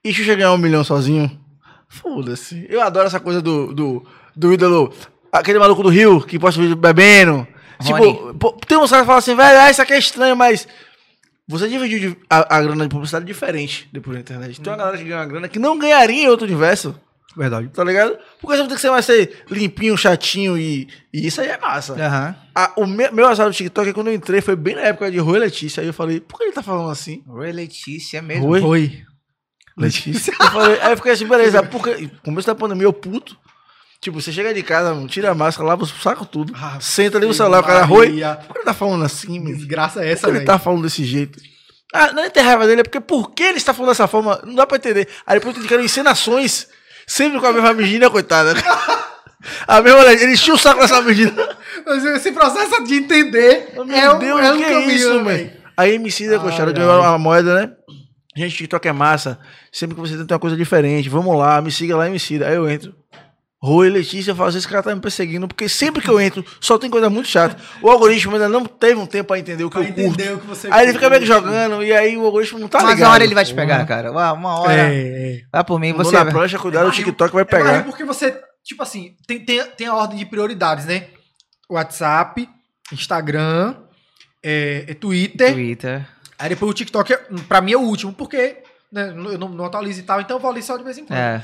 e 0.04 0.12
Xuxa 0.12 0.34
ganhar 0.34 0.52
um 0.52 0.58
milhão 0.58 0.84
sozinho, 0.84 1.40
foda-se. 1.88 2.66
Eu 2.68 2.82
adoro 2.82 3.06
essa 3.06 3.20
coisa 3.20 3.40
do, 3.40 3.72
do, 3.72 4.04
do 4.36 4.52
ídolo, 4.52 4.92
aquele 5.32 5.60
maluco 5.60 5.84
do 5.84 5.90
Rio 5.90 6.20
que 6.22 6.40
posta 6.40 6.60
vídeo 6.60 6.76
bebendo. 6.76 7.48
Rony. 7.80 8.14
Tipo, 8.14 8.34
pô, 8.34 8.52
tem 8.68 8.80
uns 8.80 8.90
caras 8.90 9.04
que 9.04 9.08
falam 9.08 9.20
assim, 9.20 9.36
velho, 9.36 9.60
ah, 9.60 9.70
isso 9.70 9.82
aqui 9.82 9.94
é 9.94 10.00
estranho, 10.00 10.36
mas 10.36 10.68
você 11.48 11.68
dividiu 11.68 12.00
de- 12.12 12.18
a, 12.30 12.58
a 12.58 12.62
grana 12.62 12.84
de 12.84 12.90
publicidade 12.90 13.26
diferente 13.26 13.90
depois 13.92 14.16
da 14.16 14.22
internet. 14.22 14.60
Tem 14.62 14.72
uma 14.72 14.78
galera 14.78 14.98
que 14.98 15.04
ganha 15.04 15.18
uma 15.18 15.26
grana 15.26 15.48
que 15.50 15.60
não 15.60 15.78
ganharia 15.78 16.24
em 16.24 16.28
outro 16.30 16.46
universo. 16.46 16.96
Verdade. 17.36 17.70
Tá 17.70 17.84
ligado? 17.84 18.18
Porque 18.42 18.58
você 18.58 18.66
tem 18.68 18.76
que 18.76 18.82
ser 18.82 18.90
mais 18.90 19.06
ser 19.06 19.44
limpinho, 19.50 19.98
chatinho 19.98 20.58
e, 20.58 20.88
e 21.14 21.28
isso 21.28 21.40
aí 21.40 21.48
é 21.48 21.58
massa. 21.58 21.94
Aham. 21.94 22.36
Ah, 22.54 22.74
o 22.76 22.86
meu, 22.86 23.12
meu 23.14 23.26
azar 23.28 23.48
do 23.48 23.54
TikTok 23.54 23.90
é 23.90 23.94
quando 23.94 24.08
eu 24.08 24.14
entrei, 24.14 24.42
foi 24.42 24.56
bem 24.56 24.76
na 24.76 24.82
época 24.82 25.10
de 25.10 25.18
Rui 25.18 25.40
Letícia. 25.40 25.80
Aí 25.82 25.88
eu 25.88 25.94
falei, 25.94 26.20
por 26.20 26.38
que 26.38 26.44
ele 26.44 26.52
tá 26.52 26.62
falando 26.62 26.90
assim? 26.90 27.24
Oi, 27.30 27.52
Letícia 27.54 28.22
mesmo. 28.22 28.48
Oi? 28.48 28.62
Oi. 28.62 29.02
Letícia. 29.78 30.34
eu 30.38 30.48
falei, 30.52 30.80
aí 30.82 30.92
eu 30.92 30.98
fiquei 30.98 31.12
assim, 31.14 31.26
beleza, 31.28 31.64
porque 31.64 32.10
começo 32.24 32.48
da 32.48 32.54
pandemia 32.56 32.84
eu 32.84 32.94
puto. 32.94 33.38
Tipo, 34.02 34.19
você 34.19 34.32
chega 34.32 34.52
de 34.52 34.64
casa, 34.64 34.95
mano, 34.95 35.07
tira 35.07 35.30
a 35.30 35.36
máscara, 35.36 35.69
lava 35.69 35.84
o 35.84 35.88
saco 35.88 36.26
tudo. 36.26 36.53
Ah, 36.57 36.80
senta 36.82 37.19
ali 37.19 37.28
no 37.28 37.36
celular, 37.36 37.60
o 37.60 37.64
cara. 37.64 37.86
Maria. 37.86 38.36
Por 38.36 38.53
que 38.53 38.57
ele 38.60 38.65
tá 38.65 38.73
falando 38.73 39.06
assim, 39.06 39.40
meu? 39.40 39.56
desgraça 39.56 39.99
é 39.99 40.03
Por 40.06 40.10
essa, 40.11 40.22
que 40.22 40.28
ele 40.28 40.38
velho? 40.40 40.45
tá 40.48 40.57
falando 40.57 40.82
desse 40.82 41.06
jeito? 41.06 41.40
Ah, 41.94 42.11
não 42.11 42.23
é 42.23 42.30
ter 42.32 42.41
raiva 42.41 42.65
dele, 42.65 42.82
é 42.82 42.84
porque 42.84 42.99
por 42.99 43.32
que 43.32 43.44
ele 43.44 43.57
está 43.57 43.76
falando 43.76 43.91
dessa 43.91 44.07
forma? 44.07 44.41
Não 44.44 44.56
dá 44.56 44.65
pra 44.65 44.78
entender. 44.78 45.07
Aí 45.28 45.38
depois 45.38 45.56
indicaram 45.56 45.84
encenações, 45.84 46.68
sempre 47.06 47.40
com 47.40 47.45
a 47.45 47.53
mesma 47.53 47.73
menina, 47.73 48.10
coitada. 48.10 48.53
A 49.68 49.82
mesma, 49.82 50.03
ele 50.14 50.34
encheu 50.34 50.53
o 50.53 50.57
saco 50.57 50.82
dessa 50.82 51.02
menina. 51.02 51.57
Mas 51.86 52.06
esse 52.06 52.32
processo 52.32 52.84
de 52.84 52.95
entender 52.95 53.73
Meu 53.76 53.95
é 53.95 54.14
um, 54.14 54.19
Deus, 54.19 54.40
é 54.40 54.53
um 54.53 54.57
que 54.57 54.64
caminho, 54.64 54.91
isso, 54.91 55.23
né, 55.23 55.23
velho? 55.23 55.52
Aí 55.76 55.95
MC 55.95 56.30
da 56.30 56.38
ganhar 56.38 56.91
ai. 56.91 56.99
uma 56.99 57.18
moeda, 57.18 57.56
né? 57.56 57.72
Gente, 58.36 58.56
TikTok 58.56 58.88
é 58.88 58.94
massa. 58.94 59.40
Sempre 59.72 59.95
que 59.95 60.02
você 60.02 60.15
tenta 60.15 60.36
uma 60.36 60.40
coisa 60.40 60.56
diferente, 60.56 61.10
vamos 61.10 61.36
lá, 61.36 61.60
me 61.60 61.72
siga 61.72 61.98
lá 61.98 62.19
siga. 62.19 62.48
Aí 62.48 62.56
eu 62.56 62.69
entro. 62.69 62.94
Rui 63.64 63.90
Letícia, 63.90 64.32
eu 64.32 64.36
falo, 64.36 64.50
esse 64.50 64.68
cara 64.68 64.82
tá 64.82 64.96
me 64.96 65.00
perseguindo, 65.00 65.48
porque 65.48 65.70
sempre 65.70 66.02
que 66.02 66.10
eu 66.10 66.20
entro, 66.20 66.44
só 66.60 66.80
tem 66.80 66.90
coisa 66.90 67.12
muito 67.12 67.28
chata. 67.30 67.56
O 67.80 67.92
algoritmo 67.92 68.34
ainda 68.34 68.50
não 68.50 68.66
teve 68.66 69.00
um 69.00 69.06
tempo 69.06 69.28
pra 69.28 69.38
entender 69.38 69.64
o 69.64 69.70
que 69.70 69.76
Pra 69.78 69.88
eu 69.88 69.94
curto. 69.94 70.00
entender 70.02 70.34
o 70.34 70.40
que 70.40 70.48
você 70.48 70.68
Aí 70.72 70.84
ele 70.86 70.94
fica 70.94 71.08
meio 71.12 71.22
que 71.22 71.28
jogando, 71.28 71.84
e 71.84 71.94
aí 71.94 72.18
o 72.18 72.26
algoritmo 72.26 72.58
não 72.58 72.68
tá 72.68 72.80
Mas 72.82 72.90
ligado. 72.96 73.08
uma 73.08 73.14
hora 73.14 73.24
ele 73.24 73.36
vai 73.36 73.46
te 73.46 73.54
pegar, 73.54 73.86
cara. 73.86 74.12
Uma 74.12 74.34
uma 74.34 74.60
hora. 74.62 74.74
É, 74.74 74.96
é. 74.96 75.42
Vai 75.52 75.64
por 75.64 75.80
mim, 75.80 75.94
Você 75.94 76.12
na 76.12 76.26
prancha, 76.26 76.58
cuidado, 76.58 76.88
o 76.88 76.92
TikTok 76.92 77.32
vai 77.34 77.44
É 77.44 77.46
pegar. 77.46 77.84
porque 77.84 78.04
você, 78.04 78.36
tipo 78.64 78.82
assim, 78.82 79.16
tem, 79.28 79.46
tem, 79.46 79.64
tem 79.64 79.86
a 79.86 79.94
ordem 79.94 80.18
de 80.18 80.26
prioridades, 80.26 80.86
né? 80.86 81.06
WhatsApp, 81.70 82.50
Instagram, 82.92 83.76
é, 84.44 84.86
é 84.88 84.94
Twitter. 84.96 85.54
Twitter. 85.54 86.08
Aí 86.40 86.50
depois 86.50 86.72
o 86.72 86.74
TikTok, 86.74 87.14
é, 87.14 87.18
pra 87.48 87.62
mim, 87.62 87.74
é 87.74 87.78
o 87.78 87.82
último, 87.82 88.12
porque 88.12 88.58
né, 88.92 89.10
eu 89.10 89.38
não, 89.38 89.48
não 89.50 89.66
atualizo 89.66 90.00
e 90.00 90.04
tal, 90.04 90.20
então 90.20 90.38
eu 90.38 90.42
vou 90.42 90.50
ali 90.50 90.64
só 90.64 90.76
de 90.78 90.84
vez 90.84 90.98
em 90.98 91.06
quando. 91.06 91.20
É. 91.20 91.44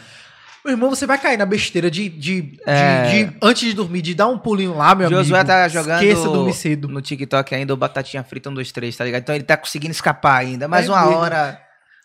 Meu 0.68 0.73
irmão, 0.73 0.89
você 0.89 1.06
vai 1.07 1.18
cair 1.18 1.38
na 1.38 1.45
besteira 1.45 1.89
de, 1.89 2.10
de, 2.10 2.41
de- 2.41 2.60
É. 2.68 3.03
de- 3.26 3.38
antes 3.41 3.61
de 3.69 3.73
dormir, 3.73 4.02
de 4.02 4.14
dar 4.14 4.27
um 4.27 4.38
pulinho 4.38 4.76
lá, 4.76 4.94
meu 4.94 5.10
Josué 5.10 5.39
amigo. 5.39 5.48
tá 5.48 5.68
jogando 5.69 6.03
Esqueça 6.03 6.23
dormir 6.30 6.53
cedo. 6.53 6.88
no 6.89 7.02
TikTok 7.02 7.56
ainda 7.56 7.73
o 7.73 7.77
Batatinha 7.77 8.22
Frita 8.22 8.49
1, 8.49 8.53
2, 8.53 8.72
3, 8.73 8.95
tá 8.98 9.06
ligado? 9.06 9.22
Então 9.22 9.34
ele 9.34 9.45
tá 9.45 9.56
conseguindo 9.56 9.94
escapar 9.94 10.35
ainda. 10.41 10.68
Mas 10.68 10.88
É 10.88 10.91
uma 10.91 11.03
doido. 11.06 11.18
hora. 11.19 11.60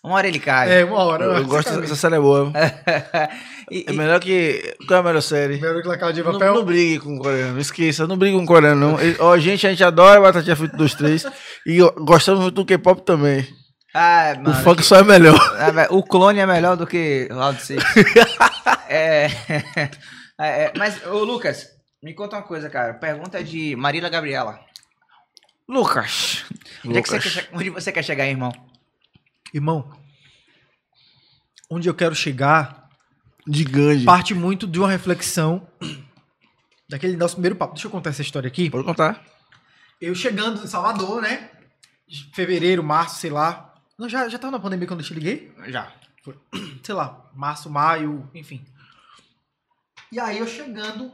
Uma 0.05 0.15
hora 0.15 0.29
ele 0.29 0.39
cai. 0.39 0.81
É, 0.81 0.85
uma 0.85 0.99
hora. 0.99 1.25
Eu, 1.25 1.33
eu 1.39 1.45
gosto 1.45 1.81
dessa 1.81 1.97
série 1.97 2.15
é 2.17 2.21
boa. 2.21 2.53
E- 3.71 3.85
É 3.89 3.93
melhor 3.93 4.21
que. 4.21 4.77
Qual 4.87 4.99
é 4.99 5.01
a 5.01 5.03
melhor 5.03 5.21
série? 5.23 5.57
Primeiro 5.59 5.83
que 5.83 5.97
casa 5.99 6.13
de 6.13 6.23
Não, 6.23 6.33
papel. 6.33 6.55
não 6.55 6.65
brigue 6.65 6.99
com 7.01 7.17
o 7.17 7.19
coreano, 7.19 7.59
esqueça, 7.59 8.07
não 8.07 8.17
brigue 8.17 8.37
com 8.37 8.43
o 8.45 8.47
coreano, 8.47 8.93
não. 8.93 9.01
Ele- 9.01 9.17
Ó, 9.19 9.37
gente, 9.39 9.67
a 9.67 9.71
gente 9.71 9.83
adora 9.83 10.21
Batatinha 10.21 10.55
Frita 10.57 10.77
2, 10.77 10.95
3 10.95 11.27
e 11.67 11.81
ó, 11.83 11.91
gostamos 11.99 12.41
muito 12.43 12.55
do 12.55 12.65
K-pop 12.67 13.03
também. 13.03 13.47
Ah, 13.95 14.35
o 14.39 14.43
mano, 14.43 14.55
funk 14.65 14.83
só 14.83 14.97
é 14.97 15.03
melhor. 15.05 15.39
Ah, 15.59 15.87
o 15.91 16.03
clone 16.03 16.39
é 16.41 16.47
melhor 16.47 16.77
do 16.77 16.87
que 16.87 17.29
Round 17.31 17.63
6. 17.63 17.83
é, 18.89 19.27
é, 20.39 20.65
é, 20.65 20.73
mas, 20.77 21.05
ô 21.07 21.25
Lucas, 21.25 21.69
me 22.03 22.15
conta 22.15 22.37
uma 22.37 22.43
coisa, 22.43 22.69
cara. 22.69 22.95
Pergunta 22.95 23.43
de 23.43 23.77
Marília 23.77 24.09
Gabriela. 24.09 24.61
Lucas. 25.69 26.45
Onde, 26.85 26.99
é 26.99 27.03
que 27.03 27.09
você 27.09 27.17
Lucas. 27.17 27.35
quer, 27.35 27.49
onde 27.53 27.71
você 27.71 27.93
quer 27.93 28.03
chegar, 28.03 28.27
irmão? 28.27 28.53
Irmão, 29.55 29.91
onde 31.71 31.89
eu 31.89 31.95
quero 31.95 32.15
chegar 32.15 32.89
De 33.47 33.65
Gandhi. 33.65 34.05
parte 34.05 34.35
muito 34.35 34.67
de 34.67 34.79
uma 34.79 34.91
reflexão 34.91 35.67
daquele 36.89 37.17
nosso 37.17 37.35
primeiro 37.35 37.57
papo. 37.57 37.75
Deixa 37.75 37.87
eu 37.87 37.91
contar 37.91 38.11
essa 38.11 38.23
história 38.23 38.49
aqui. 38.49 38.69
Pode 38.69 38.85
contar. 38.85 39.25
Eu 40.01 40.15
chegando 40.15 40.63
em 40.63 40.67
Salvador, 40.67 41.23
né? 41.23 41.51
Fevereiro, 42.35 42.83
março, 42.83 43.21
sei 43.21 43.31
lá. 43.31 43.75
Não, 43.99 44.09
já, 44.09 44.29
já 44.29 44.39
tava 44.39 44.51
na 44.51 44.61
pandemia 44.61 44.87
quando 44.87 45.01
eu 45.01 45.07
te 45.07 45.15
liguei? 45.15 45.53
Já. 45.69 45.93
Sei 46.83 46.95
lá, 46.95 47.31
março, 47.35 47.71
maio, 47.71 48.29
enfim. 48.35 48.65
E 50.11 50.21
aí 50.21 50.39
eu 50.39 50.47
chegando 50.47 51.11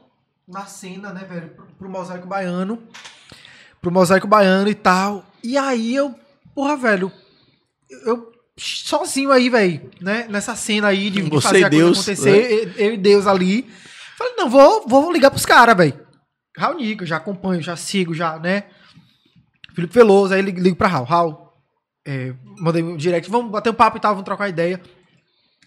na 0.47 0.67
cena, 0.67 1.13
né, 1.13 1.25
velho, 1.25 1.51
pro, 1.51 1.67
pro 1.67 1.89
Mosaico 1.89 2.27
Baiano. 2.27 2.83
Pro 3.81 3.93
Mosaico 3.93 4.27
Baiano 4.27 4.69
e 4.69 4.75
tal. 4.75 5.25
E 5.43 5.57
aí 5.57 5.95
eu, 5.95 6.15
porra, 6.55 6.77
velho, 6.77 7.13
eu 8.05 8.33
sozinho 8.57 9.31
aí, 9.31 9.49
velho, 9.49 9.89
né, 10.01 10.27
nessa 10.29 10.57
cena 10.57 10.89
aí 10.89 11.11
de, 11.11 11.23
de 11.23 11.41
fazer 11.41 11.65
a 11.65 11.69
Deus, 11.69 12.05
coisa 12.05 12.13
acontecer, 12.13 12.75
eu, 12.77 12.87
eu 12.87 12.95
e 12.95 12.97
Deus 12.97 13.27
ali. 13.27 13.71
Falei, 14.17 14.35
não, 14.37 14.51
vou, 14.51 14.87
vou 14.89 15.13
ligar 15.13 15.31
pros 15.31 15.47
caras, 15.47 15.77
velho. 15.77 16.07
Raul 16.57 16.77
Nico, 16.77 17.07
já 17.07 17.19
acompanho, 17.19 17.63
já 17.63 17.77
sigo, 17.77 18.13
já, 18.13 18.37
né? 18.39 18.65
Felipe 19.75 19.95
Veloso, 19.95 20.35
aí 20.35 20.43
ligo, 20.43 20.61
ligo 20.61 20.77
pra 20.77 20.89
Raul. 20.89 21.07
Raul, 21.07 21.53
é, 22.05 22.35
mandei 22.59 22.83
um 22.83 22.97
direct, 22.97 23.31
vamos 23.31 23.53
bater 23.53 23.71
um 23.71 23.75
papo 23.75 23.97
e 23.97 24.01
tal, 24.01 24.13
vamos 24.13 24.25
trocar 24.25 24.49
ideia. 24.49 24.81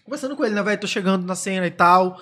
Conversando 0.04 0.36
com 0.36 0.44
ele, 0.44 0.54
né, 0.54 0.62
velho? 0.62 0.80
Tô 0.80 0.86
chegando 0.86 1.26
na 1.26 1.34
cena 1.34 1.66
e 1.66 1.70
tal. 1.70 2.20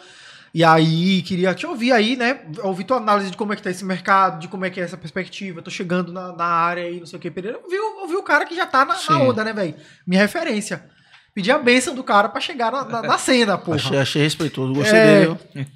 E 0.52 0.64
aí, 0.64 1.22
queria 1.22 1.54
te 1.54 1.64
ouvir 1.66 1.92
aí, 1.92 2.16
né? 2.16 2.40
Ouvir 2.62 2.84
tua 2.84 2.96
análise 2.96 3.30
de 3.30 3.36
como 3.36 3.52
é 3.52 3.56
que 3.56 3.62
tá 3.62 3.70
esse 3.70 3.84
mercado, 3.84 4.40
de 4.40 4.48
como 4.48 4.64
é 4.64 4.70
que 4.70 4.80
é 4.80 4.82
essa 4.84 4.96
perspectiva. 4.96 5.62
Tô 5.62 5.70
chegando 5.70 6.12
na, 6.12 6.32
na 6.32 6.44
área 6.44 6.84
aí, 6.84 6.98
não 6.98 7.06
sei 7.06 7.18
o 7.18 7.22
que. 7.22 7.30
Pereira. 7.30 7.58
Ouvi, 7.62 7.78
ouvi 7.78 8.16
o 8.16 8.22
cara 8.22 8.44
que 8.44 8.54
já 8.56 8.66
tá 8.66 8.84
na, 8.84 8.96
na 9.08 9.18
onda, 9.22 9.44
né, 9.44 9.52
velho? 9.52 9.74
Minha 10.06 10.20
referência. 10.22 10.84
Pedi 11.32 11.52
a 11.52 11.58
benção 11.58 11.94
do 11.94 12.02
cara 12.02 12.28
pra 12.28 12.40
chegar 12.40 12.72
na, 12.72 12.84
na, 12.84 13.02
na 13.02 13.16
cena, 13.18 13.56
porra. 13.56 13.76
Achei, 13.76 13.98
achei 13.98 14.22
respeitoso, 14.22 14.72
gostei 14.74 14.98
É. 14.98 15.20
dele. 15.20 15.38
viu? 15.54 15.66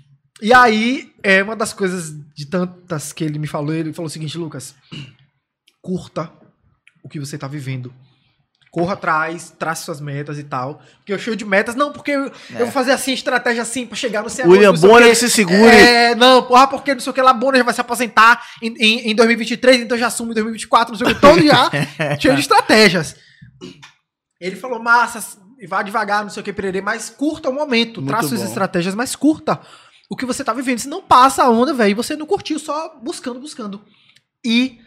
E 0.43 0.53
aí, 0.53 1.13
é 1.23 1.41
uma 1.43 1.55
das 1.55 1.73
coisas 1.73 2.13
de 2.35 2.45
tantas 2.47 3.13
que 3.13 3.23
ele 3.23 3.39
me 3.39 3.47
falou, 3.47 3.73
ele 3.73 3.93
falou 3.93 4.09
o 4.09 4.11
seguinte, 4.11 4.37
Lucas, 4.37 4.75
curta 5.81 6.31
o 7.03 7.09
que 7.09 7.21
você 7.21 7.39
tá 7.39 7.47
vivendo. 7.47 7.95
Corra 8.75 8.95
atrás, 8.95 9.55
trace 9.57 9.85
suas 9.85 10.01
metas 10.01 10.37
e 10.37 10.43
tal. 10.43 10.83
Porque 10.97 11.13
eu 11.13 11.19
cheio 11.19 11.37
de 11.37 11.45
metas, 11.45 11.77
não, 11.77 11.93
porque 11.93 12.11
eu, 12.11 12.25
eu 12.25 12.59
vou 12.59 12.73
fazer 12.73 12.91
assim, 12.91 13.13
estratégia 13.13 13.63
assim, 13.63 13.87
pra 13.87 13.95
chegar 13.95 14.21
no 14.21 14.29
céu. 14.29 14.51
William 14.51 14.75
Bonner 14.75 15.11
que 15.11 15.15
se 15.15 15.31
segure. 15.31 15.71
É, 15.71 16.17
não, 16.17 16.43
porra, 16.43 16.67
porque 16.67 16.93
não 16.93 17.01
sei 17.01 17.13
o 17.13 17.15
que 17.15 17.23
lá, 17.23 17.33
Bonner 17.33 17.59
já 17.59 17.65
vai 17.65 17.73
se 17.73 17.81
aposentar 17.81 18.45
em, 18.61 18.75
em, 18.81 19.11
em 19.13 19.15
2023, 19.15 19.83
então 19.83 19.97
já 19.97 20.09
assume 20.09 20.33
em 20.33 20.35
2024, 20.35 20.91
não 20.91 20.99
sei 20.99 21.07
o 21.07 21.15
que, 21.15 21.21
todo 21.21 21.41
já 21.41 21.71
cheio 22.19 22.35
de 22.35 22.41
estratégias. 22.41 23.15
Ele 24.41 24.57
falou, 24.57 24.83
massa, 24.83 25.25
vá 25.69 25.81
devagar, 25.81 26.25
não 26.25 26.31
sei 26.31 26.41
o 26.41 26.45
que, 26.45 26.53
pererê, 26.53 26.81
mas 26.81 27.09
curta 27.09 27.51
o 27.51 27.55
momento, 27.55 28.01
Muito 28.01 28.11
traça 28.11 28.27
suas 28.27 28.43
estratégias, 28.43 28.97
mas 28.97 29.15
curta 29.15 29.61
o 30.11 30.17
que 30.17 30.27
você 30.27 30.43
tá 30.43 30.53
vivendo. 30.53 30.81
Se 30.81 30.89
não 30.89 31.01
passa 31.01 31.45
a 31.45 31.49
onda, 31.49 31.73
velho, 31.73 31.95
você 31.95 32.17
não 32.17 32.27
curtiu, 32.27 32.59
só 32.59 32.99
buscando, 33.01 33.39
buscando. 33.39 33.81
E 34.45 34.81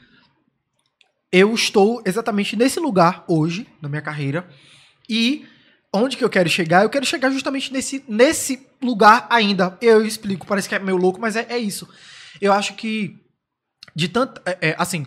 eu 1.38 1.54
estou 1.54 2.02
exatamente 2.06 2.56
nesse 2.56 2.80
lugar 2.80 3.24
hoje, 3.28 3.68
na 3.82 3.90
minha 3.90 4.02
carreira, 4.02 4.48
e 5.10 5.46
onde 5.94 6.18
que 6.18 6.24
eu 6.24 6.30
quero 6.30 6.50
chegar? 6.50 6.84
Eu 6.84 6.90
quero 6.90 7.06
chegar 7.06 7.30
justamente 7.32 7.72
nesse, 7.72 8.04
nesse 8.08 8.66
lugar 8.82 9.28
ainda. 9.30 9.78
Eu 9.82 10.06
explico, 10.06 10.46
parece 10.48 10.68
que 10.68 10.76
é 10.76 10.80
meio 10.80 10.98
louco, 10.98 11.20
mas 11.20 11.36
é, 11.36 11.46
é 11.50 11.58
isso. 11.58 11.88
Eu 12.42 12.54
acho 12.54 12.74
que 12.76 13.16
de 13.96 14.08
tanto. 14.08 14.42
é, 14.46 14.70
é, 14.70 14.76
assim, 14.78 15.06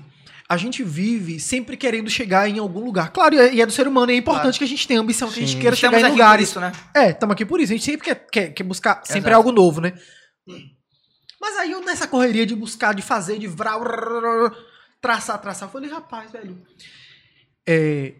a 0.48 0.56
gente 0.56 0.82
vive 0.82 1.38
sempre 1.38 1.76
querendo 1.76 2.10
chegar 2.10 2.48
em 2.48 2.58
algum 2.58 2.84
lugar. 2.84 3.10
Claro, 3.12 3.34
e 3.36 3.38
é, 3.38 3.60
é 3.60 3.66
do 3.66 3.72
ser 3.72 3.86
humano, 3.86 4.10
e 4.10 4.14
é 4.14 4.18
importante 4.18 4.42
Claro. 4.42 4.58
que 4.58 4.64
a 4.64 4.68
gente 4.68 4.86
tenha 4.88 5.00
ambição, 5.00 5.30
que 5.30 5.38
a 5.38 5.46
gente 5.46 5.56
queira 5.60 5.74
Estamos 5.74 5.96
chegar 5.96 6.00
em 6.00 6.04
aqui 6.04 6.10
por 6.10 6.22
lugares. 6.24 6.48
isso, 6.48 6.60
né? 6.60 6.72
É, 6.94 7.10
estamos 7.10 7.32
aqui 7.34 7.44
por 7.46 7.60
isso. 7.60 7.72
A 7.72 7.76
gente 7.76 7.84
sempre 7.84 8.04
quer, 8.04 8.26
quer, 8.30 8.48
quer 8.50 8.64
buscar 8.64 9.00
sempre 9.04 9.30
Exato. 9.30 9.36
algo 9.36 9.52
novo, 9.52 9.80
né? 9.80 9.92
Mas 11.40 11.56
aí 11.56 11.70
eu 11.72 11.80
nessa 11.82 12.06
correria 12.06 12.44
de 12.44 12.54
buscar, 12.54 12.94
de 12.94 13.02
fazer, 13.02 13.38
de 13.38 13.46
vrar, 13.46 13.78
traçar, 15.00 15.38
traçar, 15.40 15.68
eu 15.68 15.72
falei, 15.72 15.90
rapaz, 15.90 16.30
velho. 16.30 16.60
é, 17.66 18.14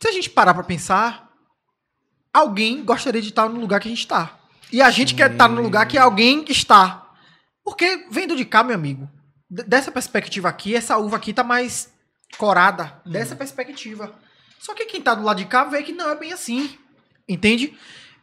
se 0.00 0.08
a 0.08 0.12
gente 0.12 0.28
parar 0.30 0.52
pra 0.54 0.62
pensar, 0.62 1.30
alguém 2.32 2.84
gostaria 2.84 3.22
de 3.22 3.28
estar 3.30 3.48
no 3.48 3.60
lugar 3.60 3.80
que 3.80 3.88
a 3.88 3.90
gente 3.90 4.06
tá. 4.06 4.38
E 4.72 4.82
a 4.82 4.90
gente 4.90 5.14
quer 5.14 5.32
estar 5.32 5.48
no 5.48 5.62
lugar 5.62 5.86
que 5.86 5.96
alguém 5.96 6.44
está. 6.48 7.10
Porque 7.64 8.06
vendo 8.10 8.36
de 8.36 8.44
cá, 8.44 8.62
meu 8.62 8.74
amigo, 8.74 9.08
dessa 9.48 9.90
perspectiva 9.90 10.48
aqui, 10.48 10.74
essa 10.74 10.98
uva 10.98 11.16
aqui 11.16 11.32
tá 11.32 11.42
mais 11.44 11.92
corada. 12.36 13.00
Dessa 13.06 13.34
perspectiva. 13.36 14.12
Só 14.58 14.74
que 14.74 14.84
quem 14.86 15.00
tá 15.00 15.14
do 15.14 15.22
lado 15.22 15.38
de 15.38 15.44
cá 15.46 15.64
vê 15.64 15.82
que 15.82 15.92
não 15.92 16.10
é 16.10 16.16
bem 16.16 16.32
assim. 16.32 16.76
Entende? 17.28 17.76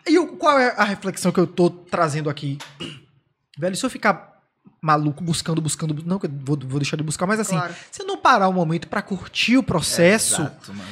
E 0.05 0.19
o- 0.19 0.35
qual 0.37 0.59
é 0.59 0.73
a 0.77 0.83
reflexão 0.83 1.31
que 1.31 1.39
eu 1.39 1.47
tô 1.47 1.69
trazendo 1.69 2.29
aqui? 2.29 2.57
Velho, 3.57 3.75
se 3.75 3.85
eu 3.85 3.89
ficar 3.89 4.32
maluco 4.83 5.23
buscando, 5.23 5.61
buscando, 5.61 5.93
bu- 5.93 6.03
não 6.05 6.19
que 6.19 6.25
eu 6.25 6.31
vou, 6.43 6.59
vou 6.59 6.77
deixar 6.79 6.97
de 6.97 7.03
buscar, 7.03 7.25
mas 7.25 7.39
assim, 7.39 7.55
Claro. 7.55 7.73
se 7.89 8.01
eu 8.01 8.05
não 8.05 8.17
parar 8.17 8.49
um 8.49 8.53
momento 8.53 8.89
pra 8.89 9.01
curtir 9.01 9.55
o 9.57 9.63
processo, 9.63 10.41
Exato, 10.41 10.73
mano. 10.73 10.89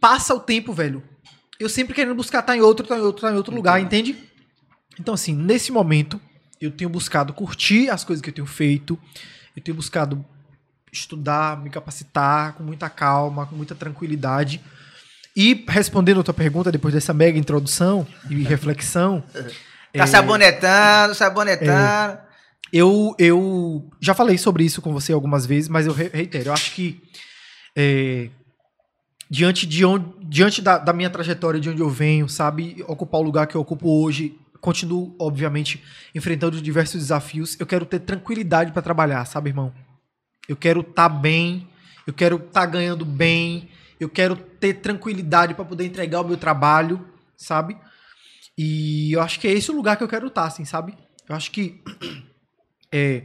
passa 0.00 0.34
o 0.34 0.40
tempo, 0.40 0.72
velho. 0.72 1.02
Eu 1.60 1.68
sempre 1.68 1.94
querendo 1.94 2.14
buscar 2.16 2.40
estar 2.40 2.56
em 2.56 2.60
outro, 2.60 2.84
tá 2.86 2.96
em 2.98 3.00
outro, 3.00 3.22
tá 3.22 3.32
em 3.32 3.36
outro 3.36 3.54
lugar, 3.54 3.80
entende? 3.80 4.16
Então, 4.98 5.14
assim, 5.14 5.32
nesse 5.34 5.70
momento, 5.70 6.20
eu 6.60 6.70
tenho 6.72 6.90
buscado 6.90 7.32
curtir 7.32 7.88
as 7.88 8.02
coisas 8.04 8.20
que 8.20 8.30
eu 8.30 8.34
tenho 8.34 8.46
feito. 8.46 8.98
Eu 9.56 9.62
tenho 9.62 9.76
buscado 9.76 10.24
estudar, 10.92 11.56
me 11.62 11.70
capacitar 11.70 12.54
com 12.54 12.64
muita 12.64 12.90
calma, 12.90 13.46
com 13.46 13.54
muita 13.54 13.74
tranquilidade. 13.76 14.60
E 15.36 15.64
respondendo 15.68 16.20
a 16.20 16.24
tua 16.24 16.34
pergunta, 16.34 16.70
depois 16.72 16.94
dessa 16.94 17.14
mega 17.14 17.38
introdução 17.38 18.04
e 18.28 18.42
reflexão, 18.42 19.22
Tá 19.96 20.08
sabonetando, 20.08 21.14
sabonetando. 21.14 22.18
Eu, 22.74 23.14
eu 23.20 23.88
já 24.00 24.14
falei 24.14 24.36
sobre 24.36 24.64
isso 24.64 24.82
com 24.82 24.92
você 24.92 25.12
algumas 25.12 25.46
vezes, 25.46 25.68
mas 25.68 25.86
eu 25.86 25.92
re- 25.92 26.10
reitero. 26.12 26.48
Eu 26.48 26.52
acho 26.52 26.74
que 26.74 27.00
é, 27.76 28.28
diante, 29.30 29.64
de 29.64 29.84
onde, 29.84 30.06
diante 30.24 30.60
da, 30.60 30.76
da 30.78 30.92
minha 30.92 31.08
trajetória, 31.08 31.60
de 31.60 31.70
onde 31.70 31.80
eu 31.80 31.88
venho, 31.88 32.28
sabe, 32.28 32.84
ocupar 32.88 33.20
o 33.20 33.24
lugar 33.24 33.46
que 33.46 33.54
eu 33.54 33.60
ocupo 33.60 34.02
hoje, 34.02 34.36
continuo, 34.60 35.14
obviamente, 35.20 35.82
enfrentando 36.14 36.60
diversos 36.60 37.00
desafios. 37.00 37.56
Eu 37.60 37.66
quero 37.66 37.86
ter 37.86 38.00
tranquilidade 38.00 38.72
para 38.72 38.82
trabalhar, 38.82 39.24
sabe, 39.24 39.50
irmão? 39.50 39.72
Eu 40.48 40.56
quero 40.56 40.80
estar 40.80 41.08
bem, 41.08 41.68
eu 42.06 42.12
quero 42.12 42.36
estar 42.36 42.66
ganhando 42.66 43.04
bem, 43.04 43.68
eu 44.00 44.08
quero 44.08 44.34
ter 44.34 44.74
tranquilidade 44.74 45.54
para 45.54 45.64
poder 45.64 45.86
entregar 45.86 46.20
o 46.22 46.26
meu 46.26 46.36
trabalho, 46.36 47.06
sabe? 47.36 47.76
E 48.58 49.12
eu 49.12 49.20
acho 49.20 49.38
que 49.38 49.46
é 49.46 49.52
esse 49.52 49.70
o 49.70 49.76
lugar 49.76 49.96
que 49.96 50.02
eu 50.02 50.08
quero 50.08 50.26
estar, 50.26 50.44
assim, 50.44 50.64
sabe? 50.64 50.94
Eu 51.28 51.36
acho 51.36 51.50
que 51.52 51.80
é, 52.96 53.22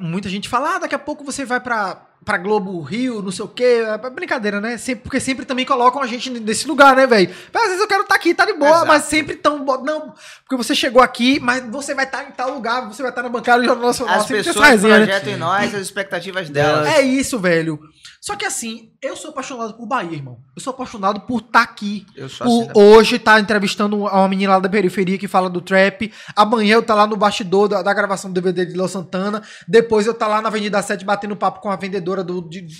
muita 0.00 0.28
gente 0.28 0.48
fala, 0.48 0.74
ah, 0.74 0.78
daqui 0.80 0.94
a 0.94 0.98
pouco 0.98 1.24
você 1.24 1.44
vai 1.46 1.60
pra, 1.60 2.07
pra 2.28 2.36
Globo 2.36 2.78
Rio, 2.82 3.22
não 3.22 3.32
sei 3.32 3.42
o 3.42 3.48
quê. 3.48 3.82
É 3.86 4.10
brincadeira, 4.10 4.60
né? 4.60 4.76
Sempre, 4.76 5.04
porque 5.04 5.18
sempre 5.18 5.46
também 5.46 5.64
colocam 5.64 6.02
a 6.02 6.06
gente 6.06 6.28
nesse 6.28 6.68
lugar, 6.68 6.94
né, 6.94 7.06
velho? 7.06 7.34
Às 7.54 7.62
vezes 7.68 7.80
eu 7.80 7.88
quero 7.88 8.02
estar 8.02 8.14
aqui, 8.14 8.34
tá 8.34 8.44
de 8.44 8.52
boa, 8.52 8.70
Exato. 8.70 8.86
mas 8.86 9.04
sempre 9.04 9.34
tão. 9.34 9.64
Não, 9.64 10.12
porque 10.40 10.62
você 10.62 10.74
chegou 10.74 11.00
aqui, 11.00 11.40
mas 11.40 11.64
você 11.70 11.94
vai 11.94 12.04
estar 12.04 12.24
em 12.24 12.32
tal 12.32 12.52
lugar, 12.52 12.86
você 12.86 13.00
vai 13.00 13.10
estar 13.10 13.22
na 13.22 13.30
bancada 13.30 13.62
do 13.62 13.66
Jornal 13.66 13.86
Nacional. 13.86 14.20
As 14.20 14.26
pessoas 14.26 14.68
resenha, 14.68 14.98
né? 14.98 15.06
projetam 15.06 15.32
em 15.32 15.36
nós 15.38 15.74
as 15.74 15.80
expectativas 15.80 16.50
delas. 16.50 16.86
É 16.86 17.00
isso, 17.00 17.38
velho. 17.38 17.80
Só 18.20 18.36
que 18.36 18.44
assim, 18.44 18.90
eu 19.00 19.16
sou 19.16 19.30
apaixonado 19.30 19.74
por 19.74 19.86
Bahia, 19.86 20.12
irmão. 20.12 20.38
Eu 20.54 20.60
sou 20.60 20.72
apaixonado 20.72 21.20
por 21.20 21.40
estar 21.40 21.62
aqui. 21.62 22.04
Eu 22.16 22.28
sou 22.28 22.46
assim 22.46 22.66
Por 22.66 22.74
também. 22.74 22.90
hoje 22.90 23.18
tá 23.18 23.38
entrevistando 23.38 23.96
uma 23.96 24.28
menina 24.28 24.54
lá 24.54 24.58
da 24.58 24.68
periferia 24.68 25.16
que 25.16 25.28
fala 25.28 25.48
do 25.48 25.60
trap. 25.60 26.12
Amanhã 26.34 26.74
eu 26.74 26.82
tá 26.82 26.94
lá 26.94 27.06
no 27.06 27.16
bastidor 27.16 27.68
da, 27.68 27.80
da 27.80 27.94
gravação 27.94 28.30
do 28.30 28.34
DVD 28.34 28.66
de 28.66 28.76
Léo 28.76 28.88
Santana. 28.88 29.42
Depois 29.66 30.06
eu 30.06 30.14
tá 30.14 30.26
lá 30.26 30.42
na 30.42 30.48
Avenida 30.48 30.82
7 30.82 31.04
batendo 31.04 31.36
papo 31.36 31.60
com 31.60 31.70
a 31.70 31.76
vendedora 31.76 32.17
do, 32.24 32.40
de, 32.48 32.60
de- 32.62 32.76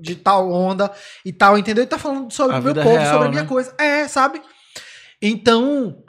de 0.00 0.16
tal 0.16 0.50
onda 0.52 0.90
e 1.24 1.32
tal, 1.32 1.56
entendeu? 1.58 1.84
E 1.84 1.86
tá 1.86 1.98
falando 1.98 2.32
sobre 2.32 2.56
o 2.56 2.62
meu 2.62 2.74
povo, 2.74 2.88
real, 2.96 3.12
sobre 3.12 3.28
a 3.28 3.30
minha 3.30 3.42
né? 3.42 3.48
coisa. 3.48 3.74
É, 3.78 4.06
sabe? 4.08 4.40
Então, 5.20 6.02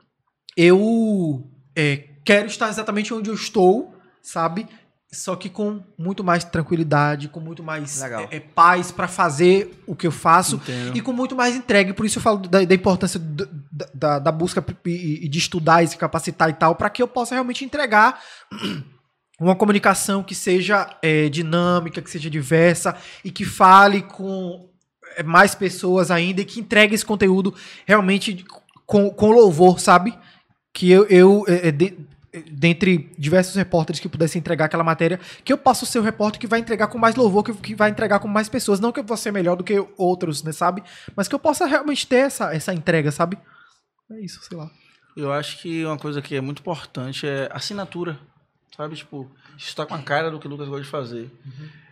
eu 0.57 1.49
é, 1.75 1.97
quero 2.25 2.47
estar 2.47 2.69
exatamente 2.69 3.13
onde 3.13 3.29
eu 3.29 3.35
estou, 3.35 3.93
sabe? 4.21 4.67
Só 5.11 5.35
que 5.35 5.47
com 5.47 5.79
muito 5.95 6.23
mais 6.23 6.43
tranquilidade, 6.43 7.27
com 7.29 7.39
muito 7.39 7.61
mais 7.61 8.01
Legal. 8.01 8.27
é, 8.31 8.37
é, 8.37 8.39
paz 8.39 8.91
pra 8.91 9.07
fazer 9.07 9.79
o 9.85 9.95
que 9.95 10.07
eu 10.07 10.11
faço 10.11 10.55
Entendo. 10.55 10.97
e 10.97 11.01
com 11.01 11.13
muito 11.13 11.35
mais 11.35 11.55
entregue. 11.55 11.93
Por 11.93 12.03
isso 12.03 12.17
eu 12.17 12.21
falo 12.23 12.39
da, 12.39 12.63
da 12.65 12.73
importância 12.73 13.19
do- 13.19 13.47
da, 13.93 14.17
da- 14.17 14.31
busca 14.31 14.65
e, 14.87 15.25
e 15.25 15.27
de 15.29 15.37
estudar 15.37 15.83
e 15.83 15.87
se 15.87 15.97
capacitar 15.97 16.49
e 16.49 16.53
tal, 16.53 16.73
para 16.73 16.89
que 16.89 17.03
eu 17.03 17.07
possa 17.07 17.35
realmente 17.35 17.63
entregar 17.63 18.19
uma 19.43 19.55
comunicação 19.55 20.23
que 20.23 20.33
seja 20.35 20.89
é, 21.01 21.29
dinâmica, 21.29 22.01
que 22.01 22.09
seja 22.09 22.29
diversa 22.29 22.95
e 23.23 23.31
que 23.31 23.45
fale 23.45 24.01
com 24.01 24.69
é, 25.17 25.23
mais 25.23 25.53
pessoas 25.55 26.09
ainda 26.11 26.41
e 26.41 26.45
que 26.45 26.59
entregue 26.59 26.95
esse 26.95 27.05
conteúdo 27.05 27.53
realmente 27.85 28.45
com, 28.85 29.09
com 29.09 29.31
louvor, 29.31 29.79
sabe? 29.79 30.17
Que 30.73 30.89
eu, 30.91 31.05
eu 31.07 31.45
é, 31.47 31.67
é, 31.67 31.71
de- 31.71 31.97
é, 32.33 32.41
dentre 32.51 33.11
diversos 33.17 33.55
repórteres 33.55 33.99
que 33.99 34.09
pudessem 34.09 34.39
entregar 34.39 34.65
aquela 34.65 34.83
matéria, 34.83 35.19
que 35.43 35.53
eu 35.53 35.57
possa 35.57 35.85
ser 35.85 35.99
o 35.99 36.01
repórter 36.01 36.39
que 36.39 36.47
vai 36.47 36.59
entregar 36.59 36.87
com 36.87 36.97
mais 36.97 37.15
louvor, 37.15 37.43
que, 37.43 37.53
que 37.53 37.75
vai 37.75 37.89
entregar 37.91 38.19
com 38.19 38.27
mais 38.27 38.49
pessoas. 38.49 38.79
Não 38.79 38.91
que 38.91 38.99
eu 38.99 39.03
vou 39.03 39.15
ser 39.17 39.31
melhor 39.31 39.55
do 39.55 39.63
que 39.63 39.85
outros, 39.97 40.41
né, 40.43 40.51
sabe? 40.51 40.83
Mas 41.15 41.27
que 41.27 41.35
eu 41.35 41.39
possa 41.39 41.65
realmente 41.65 42.07
ter 42.07 42.17
essa, 42.25 42.53
essa 42.53 42.73
entrega, 42.73 43.11
sabe? 43.11 43.37
É 44.11 44.19
isso, 44.19 44.41
sei 44.43 44.57
lá. 44.57 44.69
Eu 45.15 45.31
acho 45.31 45.61
que 45.61 45.85
uma 45.85 45.97
coisa 45.97 46.21
que 46.23 46.35
é 46.35 46.41
muito 46.41 46.59
importante 46.61 47.27
é 47.27 47.47
assinatura. 47.53 48.19
Sabe? 48.75 48.95
Tipo, 48.95 49.29
isso 49.57 49.75
tá 49.75 49.85
com 49.85 49.93
a 49.93 50.01
cara 50.01 50.31
do 50.31 50.39
que 50.39 50.47
o 50.47 50.49
Lucas 50.49 50.67
gosta 50.67 50.83
de 50.83 50.89
fazer. 50.89 51.31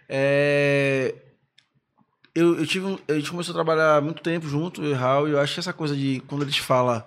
É, 0.09 1.15
Eu, 2.33 2.57
eu 2.59 2.65
tive 2.65 2.85
um- 2.85 2.97
A 3.09 3.13
gente 3.13 3.29
começou 3.29 3.51
a 3.51 3.55
trabalhar 3.55 3.97
há 3.97 4.01
muito 4.01 4.21
tempo 4.23 4.47
junto, 4.47 4.81
eu 4.81 4.91
e 4.91 4.93
o 4.93 4.95
Raul, 4.95 5.27
e 5.27 5.31
eu 5.31 5.39
acho 5.39 5.53
que 5.53 5.59
essa 5.59 5.73
coisa 5.73 5.93
de 5.95 6.21
quando 6.27 6.43
eles 6.43 6.57
falam 6.57 7.03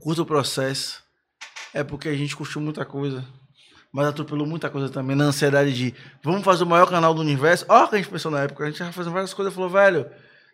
curta 0.00 0.22
o 0.22 0.26
processo, 0.26 1.00
é 1.72 1.84
porque 1.84 2.08
a 2.08 2.14
gente 2.16 2.34
curtiu 2.36 2.60
muita 2.60 2.84
coisa. 2.84 3.24
Mas 3.92 4.08
atropelou 4.08 4.44
muita 4.46 4.68
coisa 4.68 4.88
também, 4.88 5.14
na 5.14 5.24
ansiedade 5.26 5.72
de 5.72 5.94
vamos 6.24 6.42
fazer 6.42 6.64
o 6.64 6.66
maior 6.66 6.88
canal 6.90 7.14
do 7.14 7.20
universo. 7.20 7.64
Ó, 7.68 7.86
que 7.86 7.94
a 7.94 7.98
gente 7.98 8.10
pensou 8.10 8.32
na 8.32 8.40
época, 8.40 8.64
a 8.64 8.66
gente 8.66 8.78
já 8.80 8.90
fazendo 8.90 9.12
várias 9.12 9.32
coisas, 9.32 9.54
falou, 9.54 9.70
velho, 9.70 10.10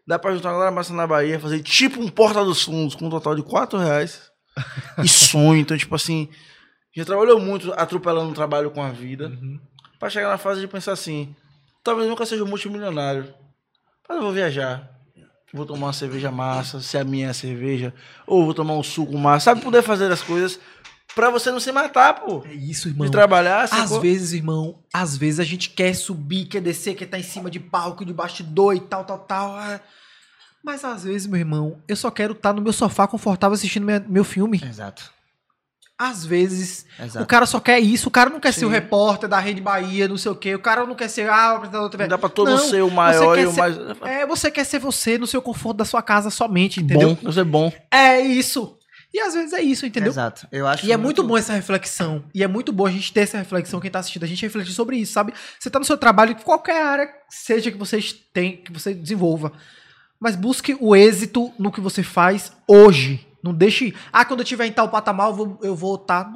dá 0.06 0.18
pra 0.18 0.34
juntar 0.34 0.50
uma 0.50 0.54
galera 0.58 0.70
massa 0.70 0.92
na 0.92 1.06
Bahia, 1.06 1.40
fazer 1.40 1.62
tipo 1.62 1.98
um 2.02 2.08
Porta 2.10 2.44
dos 2.44 2.62
Fundos 2.62 2.94
com 2.94 3.06
um 3.06 3.10
total 3.10 3.34
de 3.34 3.42
4 3.42 3.78
reais. 3.78 4.30
e 5.02 5.08
sonho. 5.08 5.56
Então, 5.60 5.78
tipo 5.78 5.94
assim, 5.94 6.28
já 6.94 7.04
trabalhou 7.04 7.38
muito 7.40 7.72
atropelando 7.74 8.30
o 8.30 8.34
trabalho 8.34 8.70
com 8.70 8.82
a 8.82 8.90
vida. 8.90 9.32
Pra 9.98 10.08
chegar 10.10 10.28
na 10.28 10.38
fase 10.38 10.60
de 10.60 10.66
pensar 10.68 10.92
assim, 10.92 11.34
talvez 11.84 12.08
nunca 12.08 12.24
seja 12.26 12.42
um 12.44 12.48
multimilionário. 12.48 13.32
Mas 14.08 14.16
eu 14.16 14.22
vou 14.24 14.32
viajar. 14.32 14.90
Vou 15.52 15.66
tomar 15.66 15.86
uma 15.88 15.92
cerveja 15.92 16.30
massa, 16.30 16.80
se 16.80 16.96
a 16.96 17.02
minha 17.04 17.26
é 17.26 17.30
a 17.30 17.34
cerveja. 17.34 17.92
Ou 18.26 18.44
vou 18.44 18.54
tomar 18.54 18.74
um 18.74 18.82
suco 18.82 19.16
massa. 19.18 19.46
Sabe 19.46 19.60
poder 19.62 19.82
fazer 19.82 20.10
as 20.10 20.22
coisas 20.22 20.60
pra 21.14 21.28
você 21.28 21.50
não 21.50 21.58
se 21.58 21.72
matar, 21.72 22.14
pô. 22.20 22.42
É 22.46 22.52
isso, 22.54 22.88
irmão. 22.88 23.04
De 23.06 23.10
trabalhar, 23.10 23.62
Às 23.64 23.70
sacou? 23.70 24.00
vezes, 24.00 24.32
irmão, 24.32 24.78
às 24.94 25.16
vezes 25.16 25.40
a 25.40 25.44
gente 25.44 25.70
quer 25.70 25.92
subir, 25.94 26.46
quer 26.46 26.60
descer, 26.62 26.94
quer 26.94 27.04
estar 27.04 27.18
em 27.18 27.22
cima 27.24 27.50
de 27.50 27.58
palco, 27.58 28.04
de 28.04 28.12
bastidor 28.12 28.74
e 28.76 28.80
tal, 28.80 29.04
tal, 29.04 29.18
tal. 29.18 29.56
ah. 29.56 29.80
Mas 30.64 30.84
às 30.84 31.02
vezes, 31.04 31.26
meu 31.26 31.38
irmão, 31.40 31.82
eu 31.88 31.96
só 31.96 32.10
quero 32.12 32.32
estar 32.32 32.52
no 32.52 32.60
meu 32.62 32.72
sofá 32.72 33.06
confortável 33.08 33.54
assistindo 33.54 33.84
minha- 33.84 34.04
meu 34.08 34.24
filme. 34.24 34.60
Exato. 34.64 35.10
Às 36.02 36.24
vezes, 36.24 36.86
Exato. 36.98 37.22
o 37.22 37.26
cara 37.26 37.44
só 37.44 37.60
quer 37.60 37.78
isso. 37.78 38.08
O 38.08 38.10
cara 38.10 38.30
não 38.30 38.40
quer 38.40 38.52
ser 38.54 38.64
o 38.64 38.68
Sim. 38.68 38.72
repórter 38.74 39.28
da 39.28 39.38
Rede 39.38 39.60
Bahia, 39.60 40.08
não 40.08 40.16
sei 40.16 40.32
o 40.32 40.34
quê. 40.34 40.54
O 40.54 40.58
cara 40.58 40.86
não 40.86 40.94
quer 40.94 41.08
ser, 41.08 41.28
ah, 41.28 41.52
o 41.52 41.56
apresentador 41.56 41.90
TV. 41.90 42.04
Não 42.04 42.08
dá 42.08 42.16
pra 42.16 42.30
todo 42.30 42.50
Não, 42.50 42.56
ser 42.58 42.82
o 42.82 42.90
maior 42.90 43.38
e 43.38 43.44
o 43.44 43.52
ser- 43.52 43.58
mais. 43.60 43.76
É, 44.02 44.24
você 44.26 44.50
quer 44.50 44.64
ser 44.64 44.78
você 44.78 45.18
no 45.18 45.26
seu 45.26 45.42
conforto 45.42 45.76
da 45.76 45.84
sua 45.84 46.00
casa 46.00 46.30
somente, 46.30 46.80
entendeu? 46.80 47.10
Bom, 47.16 47.30
você 47.30 47.40
é 47.40 47.44
bom. 47.44 47.70
É 47.90 48.18
isso. 48.18 48.78
E 49.12 49.20
às 49.20 49.34
vezes 49.34 49.52
é 49.52 49.60
isso, 49.60 49.84
entendeu? 49.84 50.08
Exato. 50.10 50.46
Eu 50.50 50.66
acho 50.66 50.86
E 50.86 50.90
é 50.92 50.96
muito 50.96 51.22
bom 51.22 51.36
essa 51.36 51.52
reflexão. 51.52 52.24
E 52.34 52.42
é 52.42 52.48
muito 52.48 52.72
bom 52.72 52.86
a 52.86 52.90
gente 52.90 53.12
ter 53.12 53.20
essa 53.20 53.36
reflexão, 53.36 53.78
quem 53.78 53.90
tá 53.90 53.98
assistindo, 53.98 54.22
a 54.24 54.26
gente 54.26 54.40
refletir 54.40 54.72
sobre 54.72 54.96
isso, 54.96 55.12
sabe? 55.12 55.34
Você 55.58 55.68
tá 55.68 55.78
no 55.78 55.84
seu 55.84 55.98
trabalho, 55.98 56.34
qualquer 56.36 56.82
área 56.82 57.08
seja 57.28 57.70
que 57.70 57.76
você 57.76 57.98
tem, 58.32 58.56
que 58.56 58.72
você 58.72 58.94
desenvolva. 58.94 59.52
Mas 60.18 60.34
busque 60.34 60.76
o 60.80 60.96
êxito 60.96 61.52
no 61.58 61.70
que 61.72 61.80
você 61.80 62.02
faz 62.02 62.52
hoje. 62.66 63.26
Não 63.42 63.52
deixe. 63.54 63.94
Ah, 64.12 64.24
quando 64.24 64.40
eu 64.40 64.44
tiver 64.46 64.66
em 64.66 64.72
tal 64.72 64.88
patamar, 64.88 65.28
eu 65.28 65.34
vou 65.34 65.58
eu 65.62 65.74
vou 65.76 65.94
estar. 65.96 66.30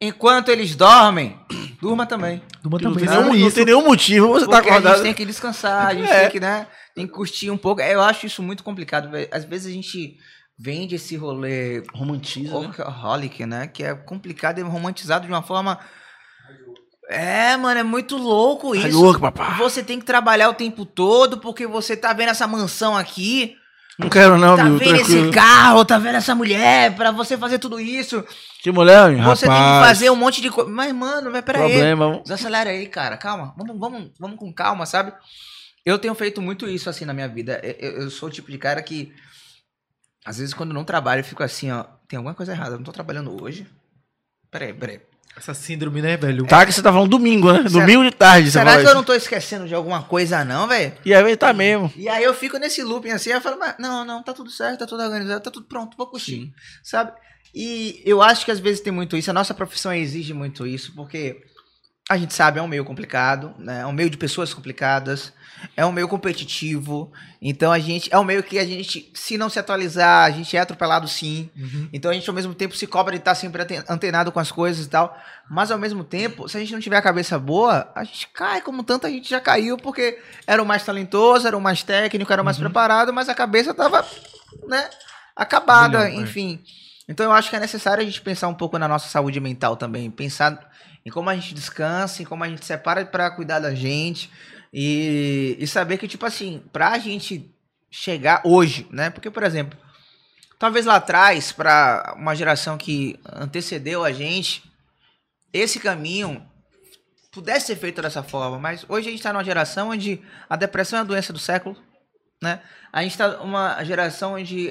Enquanto 0.00 0.50
eles 0.50 0.76
dormem, 0.76 1.38
durma 1.80 2.04
também. 2.06 2.42
Durma 2.62 2.78
Não 2.78 2.92
também. 2.92 3.06
tem, 3.06 3.08
nenhum, 3.16 3.22
Não, 3.32 3.38
não 3.38 3.46
isso. 3.46 3.56
tem 3.56 3.64
nenhum 3.64 3.84
motivo 3.84 4.28
você 4.28 4.44
tá 4.46 4.56
Porque 4.56 4.68
a 4.68 4.72
acordado. 4.72 4.94
gente 4.96 5.02
tem 5.04 5.14
que 5.14 5.24
descansar, 5.24 5.86
a 5.86 5.94
gente 5.94 6.10
É. 6.10 6.20
tem 6.22 6.30
que, 6.30 6.40
né? 6.40 6.66
Tem 6.94 7.06
que 7.06 7.12
curtir 7.12 7.50
um 7.50 7.56
pouco. 7.56 7.80
Eu 7.80 8.02
acho 8.02 8.26
isso 8.26 8.42
muito 8.42 8.62
complicado. 8.62 9.08
Às 9.30 9.44
vezes 9.44 9.68
a 9.68 9.74
gente 9.74 10.16
vende 10.58 10.94
esse 10.94 11.16
rolê 11.16 11.82
Romantiza, 11.94 12.50
né? 12.60 12.66
workaholic, 12.66 13.44
né? 13.46 13.66
Que 13.68 13.84
é 13.84 13.94
complicado 13.94 14.58
e 14.58 14.62
romantizado 14.62 15.26
de 15.26 15.32
uma 15.32 15.42
forma 15.42 15.78
É, 17.08 17.56
mano, 17.56 17.78
é 17.78 17.84
muito 17.84 18.16
louco 18.16 18.72
Hard 18.74 18.88
isso. 18.88 19.00
work, 19.02 19.20
papá. 19.20 19.54
Você 19.58 19.82
tem 19.82 19.98
que 19.98 20.04
trabalhar 20.04 20.48
o 20.50 20.54
tempo 20.54 20.84
todo 20.84 21.38
porque 21.38 21.66
você 21.66 21.96
tá 21.96 22.12
vendo 22.12 22.30
essa 22.30 22.46
mansão 22.48 22.96
aqui, 22.96 23.54
Não 23.98 24.10
quero 24.10 24.36
não, 24.36 24.56
tá 24.56 24.64
viu? 24.64 24.76
vendo 24.76 24.94
Tranquilo. 24.96 25.24
esse 25.26 25.30
carro, 25.34 25.84
tá 25.84 25.98
vendo 25.98 26.16
essa 26.16 26.34
mulher, 26.34 26.94
pra 26.94 27.10
você 27.10 27.38
fazer 27.38 27.58
tudo 27.58 27.80
isso. 27.80 28.22
Que 28.62 28.70
mulher, 28.70 29.10
hein? 29.12 29.22
Você 29.22 29.46
tem 29.46 29.54
que 29.54 29.60
Rapaz, 29.60 29.86
fazer 29.88 30.10
um 30.10 30.16
monte 30.16 30.42
de 30.42 30.50
coisa. 30.50 30.70
Mas, 30.70 30.92
mano, 30.92 31.30
mas 31.30 31.42
peraí. 31.42 31.62
Problema. 31.70 32.20
Desacelera 32.22 32.70
aí, 32.70 32.86
cara. 32.88 33.16
Calma. 33.16 33.54
Vamos, 33.56 33.78
vamos, 33.78 34.10
vamos 34.20 34.38
com 34.38 34.52
calma, 34.52 34.84
sabe? 34.84 35.12
Eu 35.84 35.98
tenho 35.98 36.14
feito 36.14 36.42
muito 36.42 36.68
isso 36.68 36.90
assim 36.90 37.04
na 37.06 37.14
minha 37.14 37.28
vida. 37.28 37.58
Eu, 37.62 37.72
eu- 37.90 38.02
eu 38.02 38.10
sou 38.10 38.28
o 38.28 38.32
tipo 38.32 38.50
de 38.50 38.58
cara 38.58 38.82
que. 38.82 39.14
Às 40.26 40.38
vezes, 40.38 40.52
quando 40.52 40.70
eu 40.70 40.74
não 40.74 40.84
trabalho, 40.84 41.20
eu 41.20 41.24
fico 41.24 41.42
assim, 41.42 41.70
ó. 41.70 41.84
Tem 42.08 42.16
alguma 42.18 42.34
coisa 42.34 42.52
errada. 42.52 42.72
Eu 42.74 42.78
não 42.78 42.84
tô 42.84 42.92
trabalhando 42.92 43.42
hoje. 43.42 43.66
Peraí, 44.50 44.74
peraí. 44.74 45.00
Essa 45.36 45.52
síndrome, 45.52 46.00
né, 46.00 46.16
velho? 46.16 46.46
Tá 46.46 46.64
que 46.64 46.72
você 46.72 46.80
tá 46.82 46.90
falando 46.90 47.10
domingo, 47.10 47.52
né? 47.52 47.58
Será- 47.68 47.84
Domingo 47.84 48.04
de 48.04 48.10
tarde, 48.10 48.50
Será 48.50 48.78
que 48.78 48.86
eu 48.86 48.94
não 48.94 49.04
tô 49.04 49.12
esquecendo 49.12 49.68
de 49.68 49.74
alguma 49.74 50.02
coisa, 50.02 50.42
não, 50.44 50.66
velho? 50.66 50.94
E 51.04 51.12
aí 51.14 51.36
tá 51.36 51.52
mesmo. 51.52 51.92
E 51.94 52.08
aí 52.08 52.24
eu 52.24 52.32
fico 52.32 52.56
nesse 52.58 52.82
looping 52.82 53.10
assim, 53.10 53.30
eu 53.30 53.40
falo, 53.40 53.58
mas 53.58 53.74
não, 53.78 54.04
não, 54.04 54.22
tá 54.22 54.32
tudo 54.32 54.50
certo, 54.50 54.78
tá 54.78 54.86
tudo 54.86 55.02
organizado, 55.02 55.42
tá 55.42 55.50
tudo 55.50 55.66
pronto, 55.66 55.96
vou 55.96 56.06
curtir, 56.06 56.52
sabe? 56.82 57.12
E 57.54 58.02
eu 58.04 58.22
acho 58.22 58.44
que 58.44 58.50
às 58.50 58.58
vezes 58.58 58.80
tem 58.80 58.92
muito 58.92 59.16
isso, 59.16 59.30
a 59.30 59.34
nossa 59.34 59.52
profissão 59.52 59.92
exige 59.92 60.32
muito 60.32 60.66
isso, 60.66 60.92
porque 60.94 61.36
a 62.08 62.16
gente 62.16 62.32
sabe, 62.32 62.58
é 62.58 62.62
um 62.62 62.68
meio 62.68 62.84
complicado, 62.84 63.54
né? 63.58 63.80
É 63.80 63.86
um 63.86 63.92
meio 63.92 64.08
de 64.08 64.16
pessoas 64.16 64.54
complicadas, 64.54 65.32
é 65.76 65.84
um 65.84 65.92
meio 65.92 66.08
competitivo, 66.08 67.12
então 67.40 67.70
a 67.72 67.78
gente, 67.78 68.08
é 68.12 68.18
um 68.18 68.24
meio 68.24 68.42
que 68.42 68.58
a 68.58 68.64
gente, 68.64 69.10
se 69.14 69.36
não 69.38 69.48
se 69.48 69.58
atualizar, 69.58 70.24
a 70.24 70.30
gente 70.30 70.56
é 70.56 70.60
atropelado 70.60 71.06
sim, 71.08 71.50
Uhum. 71.56 71.88
então 71.92 72.10
a 72.10 72.14
gente 72.14 72.28
ao 72.28 72.34
mesmo 72.34 72.54
tempo 72.54 72.74
se 72.76 72.86
cobra 72.86 73.12
de 73.12 73.18
estar 73.18 73.34
sempre 73.34 73.62
antenado 73.88 74.32
com 74.32 74.40
as 74.40 74.50
coisas 74.50 74.86
e 74.86 74.88
tal. 74.88 75.16
Mas 75.48 75.70
ao 75.70 75.78
mesmo 75.78 76.02
tempo, 76.02 76.48
se 76.48 76.56
a 76.56 76.60
gente 76.60 76.72
não 76.72 76.80
tiver 76.80 76.96
a 76.96 77.02
cabeça 77.02 77.38
boa, 77.38 77.90
a 77.94 78.04
gente 78.04 78.28
cai 78.28 78.60
como 78.60 78.82
tanta 78.82 79.08
gente 79.08 79.28
já 79.30 79.40
caiu, 79.40 79.76
porque 79.76 80.18
era 80.46 80.62
o 80.62 80.66
mais 80.66 80.84
talentoso, 80.84 81.46
era 81.46 81.56
o 81.56 81.60
mais 81.60 81.82
técnico, 81.82 82.32
era 82.32 82.42
o 82.42 82.44
mais 82.44 82.58
preparado, 82.58 83.12
mas 83.12 83.28
a 83.28 83.34
cabeça 83.34 83.72
tava, 83.72 84.04
né, 84.66 84.88
acabada, 85.34 86.04
Milhão, 86.04 86.20
é. 86.20 86.22
enfim. 86.22 86.60
Então 87.08 87.26
eu 87.26 87.32
acho 87.32 87.48
que 87.50 87.56
é 87.56 87.60
necessário 87.60 88.02
a 88.02 88.04
gente 88.04 88.20
pensar 88.20 88.48
um 88.48 88.54
pouco 88.54 88.78
na 88.78 88.88
nossa 88.88 89.08
saúde 89.08 89.38
mental 89.38 89.76
também, 89.76 90.10
pensar 90.10 90.70
em 91.04 91.10
como 91.10 91.30
a 91.30 91.34
gente 91.36 91.54
descansa, 91.54 92.22
em 92.22 92.24
como 92.24 92.42
a 92.42 92.48
gente 92.48 92.64
separa 92.64 93.04
para 93.06 93.30
cuidar 93.30 93.60
da 93.60 93.72
gente 93.74 94.30
e, 94.78 95.56
e 95.58 95.66
saber 95.66 95.96
que 95.96 96.06
tipo 96.06 96.26
assim, 96.26 96.62
pra 96.70 96.98
gente 96.98 97.50
chegar 97.90 98.42
hoje, 98.44 98.86
né? 98.90 99.08
Porque 99.08 99.30
por 99.30 99.42
exemplo, 99.42 99.78
talvez 100.58 100.84
lá 100.84 100.96
atrás 100.96 101.50
para 101.50 102.14
uma 102.18 102.36
geração 102.36 102.76
que 102.76 103.18
antecedeu 103.32 104.04
a 104.04 104.12
gente, 104.12 104.62
esse 105.50 105.80
caminho 105.80 106.46
pudesse 107.32 107.68
ser 107.68 107.76
feito 107.76 108.02
dessa 108.02 108.22
forma, 108.22 108.58
mas 108.58 108.84
hoje 108.86 109.08
a 109.08 109.10
gente 109.10 109.20
está 109.20 109.32
numa 109.32 109.44
geração 109.44 109.88
onde 109.88 110.20
a 110.48 110.56
depressão 110.56 110.98
é 110.98 111.02
a 111.02 111.06
doença 111.06 111.32
do 111.32 111.38
século, 111.38 111.74
né? 112.42 112.60
A 112.92 113.02
gente 113.02 113.12
está 113.12 113.28
numa 113.38 113.82
geração 113.82 114.34
onde 114.34 114.70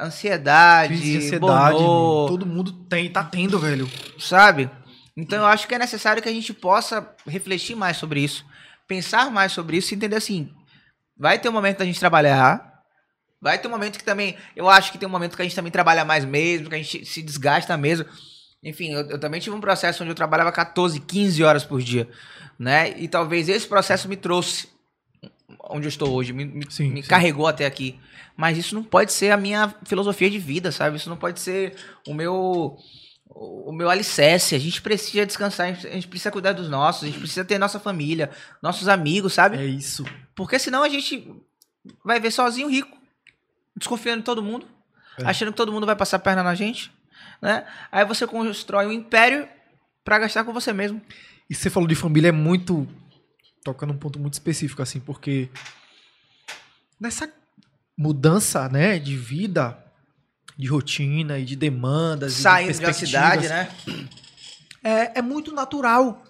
ansiedade, 0.00 0.94
Crise 0.94 1.10
de 1.12 1.16
ansiedade, 1.18 1.76
burnout, 1.76 2.28
todo 2.28 2.44
mundo 2.44 2.72
tem, 2.88 3.08
tá 3.08 3.22
tendo, 3.22 3.56
velho. 3.60 3.88
sabe? 4.18 4.68
Então 5.16 5.38
eu 5.38 5.46
acho 5.46 5.68
que 5.68 5.76
é 5.76 5.78
necessário 5.78 6.20
que 6.20 6.28
a 6.28 6.32
gente 6.32 6.52
possa 6.52 7.08
refletir 7.24 7.76
mais 7.76 7.96
sobre 7.96 8.20
isso, 8.20 8.44
pensar 8.88 9.30
mais 9.30 9.52
sobre 9.52 9.76
isso 9.76 9.94
e 9.94 9.96
entender 9.96 10.16
assim, 10.16 10.52
vai 11.16 11.38
ter 11.38 11.48
um 11.48 11.52
momento 11.52 11.78
da 11.78 11.84
gente 11.84 12.00
trabalhar, 12.00 12.82
vai 13.40 13.58
ter 13.58 13.68
um 13.68 13.70
momento 13.72 13.98
que 13.98 14.04
também, 14.04 14.36
eu 14.56 14.68
acho 14.68 14.92
que 14.92 14.98
tem 14.98 15.08
um 15.08 15.12
momento 15.12 15.36
que 15.36 15.42
a 15.42 15.44
gente 15.44 15.56
também 15.56 15.72
trabalha 15.72 16.04
mais 16.04 16.24
mesmo, 16.24 16.68
que 16.68 16.74
a 16.74 16.78
gente 16.78 17.04
se 17.06 17.22
desgasta 17.22 17.76
mesmo. 17.76 18.06
Enfim, 18.62 18.92
eu, 18.92 19.10
eu 19.10 19.20
também 19.20 19.40
tive 19.40 19.54
um 19.54 19.60
processo 19.60 20.02
onde 20.02 20.10
eu 20.10 20.16
trabalhava 20.16 20.50
14, 20.50 20.98
15 21.00 21.44
horas 21.44 21.64
por 21.64 21.80
dia, 21.82 22.08
né? 22.58 22.98
E 22.98 23.06
talvez 23.08 23.48
esse 23.48 23.66
processo 23.68 24.08
me 24.08 24.16
trouxe 24.16 24.68
onde 25.70 25.86
eu 25.86 25.88
estou 25.88 26.12
hoje, 26.14 26.32
me, 26.32 26.44
me- 26.44 26.66
Sim, 26.70 26.90
me 26.90 27.02
sim. 27.02 27.08
carregou 27.08 27.46
até 27.46 27.66
aqui. 27.66 27.98
Mas 28.36 28.56
isso 28.58 28.74
não 28.74 28.82
pode 28.84 29.12
ser 29.12 29.30
a 29.32 29.36
minha 29.36 29.74
filosofia 29.84 30.30
de 30.30 30.38
vida, 30.38 30.70
sabe? 30.70 30.96
Isso 30.96 31.08
não 31.10 31.16
pode 31.16 31.40
ser 31.40 31.74
o 32.06 32.14
meu 32.14 32.76
o 33.30 33.72
meu 33.72 33.88
alicerce. 33.90 34.54
A 34.54 34.58
gente 34.58 34.80
precisa 34.82 35.24
descansar, 35.26 35.68
a 35.68 35.72
gente- 35.72 36.08
precisa 36.08 36.30
cuidar 36.30 36.52
dos 36.52 36.68
nossos, 36.68 37.04
a 37.04 37.06
gente 37.06 37.18
precisa 37.18 37.44
ter 37.44 37.58
nossa 37.58 37.78
família, 37.78 38.30
nossos 38.62 38.88
amigos, 38.88 39.34
sabe? 39.34 39.56
É 39.58 39.64
isso. 39.64 40.04
Porque 40.34 40.58
senão 40.58 40.82
a 40.82 40.88
gente 40.88 41.30
vai 42.04 42.18
ver 42.20 42.30
sozinho 42.30 42.68
rico, 42.68 42.96
desconfiando 43.76 44.18
de 44.20 44.24
todo 44.24 44.42
mundo, 44.42 44.66
É. 45.18 45.24
achando 45.26 45.50
que 45.52 45.56
todo 45.56 45.72
mundo 45.72 45.86
vai 45.86 45.96
passar 45.96 46.16
a 46.16 46.20
perna 46.20 46.42
na 46.42 46.54
gente, 46.54 46.90
né? 47.40 47.66
Aí 47.92 48.04
você 48.04 48.26
constrói 48.26 48.86
um 48.86 48.92
império 48.92 49.48
pra 50.04 50.18
gastar 50.18 50.44
com 50.44 50.52
você 50.52 50.72
mesmo. 50.72 51.00
E 51.50 51.54
você 51.54 51.70
falou 51.70 51.88
de 51.88 51.94
família 51.94 52.28
é 52.28 52.32
muito. 52.32 52.86
Tocando 53.64 53.92
um 53.92 53.98
ponto 53.98 54.18
muito 54.18 54.34
específico, 54.34 54.80
assim, 54.82 55.00
porque 55.00 55.50
nessa 57.00 57.30
mudança, 57.96 58.68
né, 58.68 58.98
de 58.98 59.16
vida, 59.16 59.76
de 60.58 60.66
rotina 60.66 61.38
e 61.38 61.44
de 61.44 61.54
demandas, 61.54 62.32
e 62.32 62.36
de 62.36 62.42
Saindo 62.42 62.80
da 62.80 62.92
cidade, 62.92 63.48
né? 63.48 63.70
É, 64.82 65.18
é 65.20 65.22
muito 65.22 65.52
natural 65.52 66.24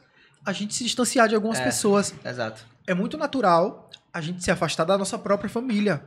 a 0.44 0.52
gente 0.52 0.74
se 0.74 0.84
distanciar 0.84 1.28
de 1.28 1.34
algumas 1.34 1.59
É. 1.59 1.64
pessoas. 1.64 2.14
Exato. 2.24 2.64
É 2.86 2.92
muito 2.94 3.16
natural 3.16 3.90
a 4.12 4.20
gente 4.20 4.44
se 4.44 4.50
afastar 4.50 4.84
da 4.84 4.98
nossa 4.98 5.18
própria 5.18 5.48
família. 5.48 6.02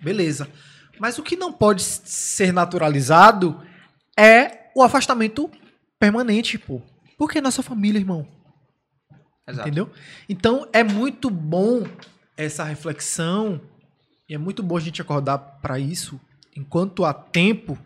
Beleza. 0.00 0.48
Mas 0.98 1.18
o 1.18 1.22
que 1.22 1.36
não 1.36 1.52
pode 1.52 1.82
ser 1.82 2.52
naturalizado 2.52 3.60
é 4.16 4.70
o 4.74 4.82
afastamento 4.82 5.50
permanente, 5.98 6.58
pô. 6.58 6.82
Porque 7.16 7.38
é 7.38 7.40
nossa 7.40 7.62
família, 7.62 7.98
irmão. 7.98 8.26
Exato. 9.46 9.68
Entendeu? 9.68 9.90
Então 10.28 10.68
é 10.72 10.82
muito 10.82 11.30
bom 11.30 11.84
essa 12.36 12.64
reflexão 12.64 13.60
e 14.28 14.34
é 14.34 14.38
muito 14.38 14.62
bom 14.62 14.76
a 14.76 14.80
gente 14.80 15.00
acordar 15.00 15.38
pra 15.38 15.78
isso 15.78 16.20
enquanto 16.58 17.04
há 17.04 17.12
tempo, 17.14 17.78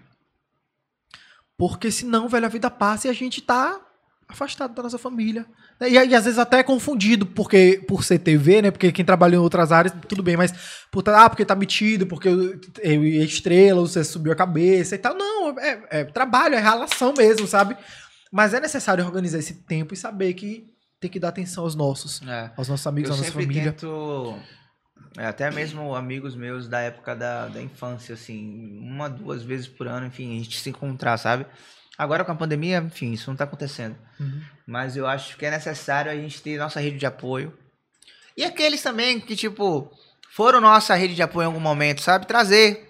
porque 1.57 1.91
senão, 1.91 2.29
velho, 2.29 2.47
a 2.47 2.49
vida 2.49 2.71
passa 2.71 3.07
e 3.07 3.11
a 3.11 3.15
gente 3.15 3.41
tá 3.41 3.81
afastado 4.29 4.75
da 4.75 4.83
nossa 4.83 4.99
família. 4.99 5.47
E, 5.81 5.93
e 5.93 6.15
às 6.15 6.25
vezes 6.25 6.39
até 6.39 6.61
é 6.61 6.63
confundido 6.63 7.27
porque 7.27 7.85
por 7.87 8.03
ser 8.05 8.19
TV, 8.19 8.63
né? 8.63 8.71
Porque 8.71 8.91
quem 8.93 9.05
trabalha 9.05 9.35
em 9.35 9.39
outras 9.39 9.71
áreas, 9.73 9.95
tudo 10.09 10.23
bem, 10.23 10.37
mas 10.37 10.53
por, 10.91 11.07
ah, 11.11 11.29
porque 11.29 11.45
tá 11.45 11.55
metido, 11.55 12.07
porque 12.07 12.29
eu, 12.29 12.59
eu 12.83 13.05
estrela, 13.25 13.81
você 13.81 14.03
subiu 14.03 14.33
a 14.33 14.37
cabeça 14.37 14.95
e 14.95 14.99
tal. 14.99 15.15
Não, 15.15 15.59
é, 15.59 15.83
é 15.91 16.05
trabalho, 16.05 16.55
é 16.55 16.61
relação 16.61 17.13
mesmo, 17.17 17.47
sabe? 17.47 17.77
Mas 18.31 18.55
é 18.55 18.61
necessário 18.61 19.05
organizar 19.05 19.39
esse 19.39 19.55
tempo 19.55 19.93
e 19.93 19.97
saber 19.97 20.33
que 20.35 20.73
tem 20.99 21.11
que 21.11 21.19
dar 21.21 21.29
atenção 21.29 21.65
aos 21.65 21.75
nossos, 21.75 22.23
É. 22.27 22.51
aos 22.57 22.69
nossos 22.69 22.87
amigos, 22.87 23.11
eu 23.11 23.17
à 23.17 23.19
nossa 23.19 23.33
família. 23.33 23.73
tento 23.73 24.39
até 25.19 25.51
mesmo 25.51 25.95
amigos 25.95 26.35
meus 26.35 26.67
da 26.69 26.81
época 26.81 27.15
da, 27.15 27.49
da 27.49 27.61
infância 27.61 28.15
assim 28.15 28.79
uma 28.81 29.09
duas 29.11 29.43
vezes 29.43 29.69
por 29.69 29.87
ano 29.87 30.07
enfim 30.07 30.35
a 30.39 30.43
gente 30.43 30.59
se 30.59 30.71
encontrar 30.71 31.19
sabe? 31.19 31.45
Agora 31.99 32.25
com 32.25 32.33
a 32.33 32.37
pandemia 32.37 32.79
enfim 32.79 33.13
isso 33.13 33.29
não 33.31 33.37
tá 33.37 33.45
acontecendo. 33.45 33.97
Uhum. 34.19 34.41
mas 34.67 34.97
eu 34.97 35.07
acho 35.07 35.37
que 35.37 35.45
é 35.45 35.51
necessário 35.51 36.11
a 36.11 36.15
gente 36.15 36.41
ter 36.43 36.57
nossa 36.59 36.79
rede 36.81 36.97
de 36.99 37.07
apoio. 37.07 37.53
E 38.37 38.45
aqueles 38.45 38.81
também 38.83 39.21
que 39.21 39.37
tipo 39.37 39.91
foram 40.31 40.61
nossa 40.61 40.95
rede 40.95 41.15
de 41.15 41.23
apoio 41.23 41.45
em 41.45 41.47
algum 41.49 41.61
momento 41.61 42.01
sabe? 42.01 42.27
Trazer. 42.27 42.89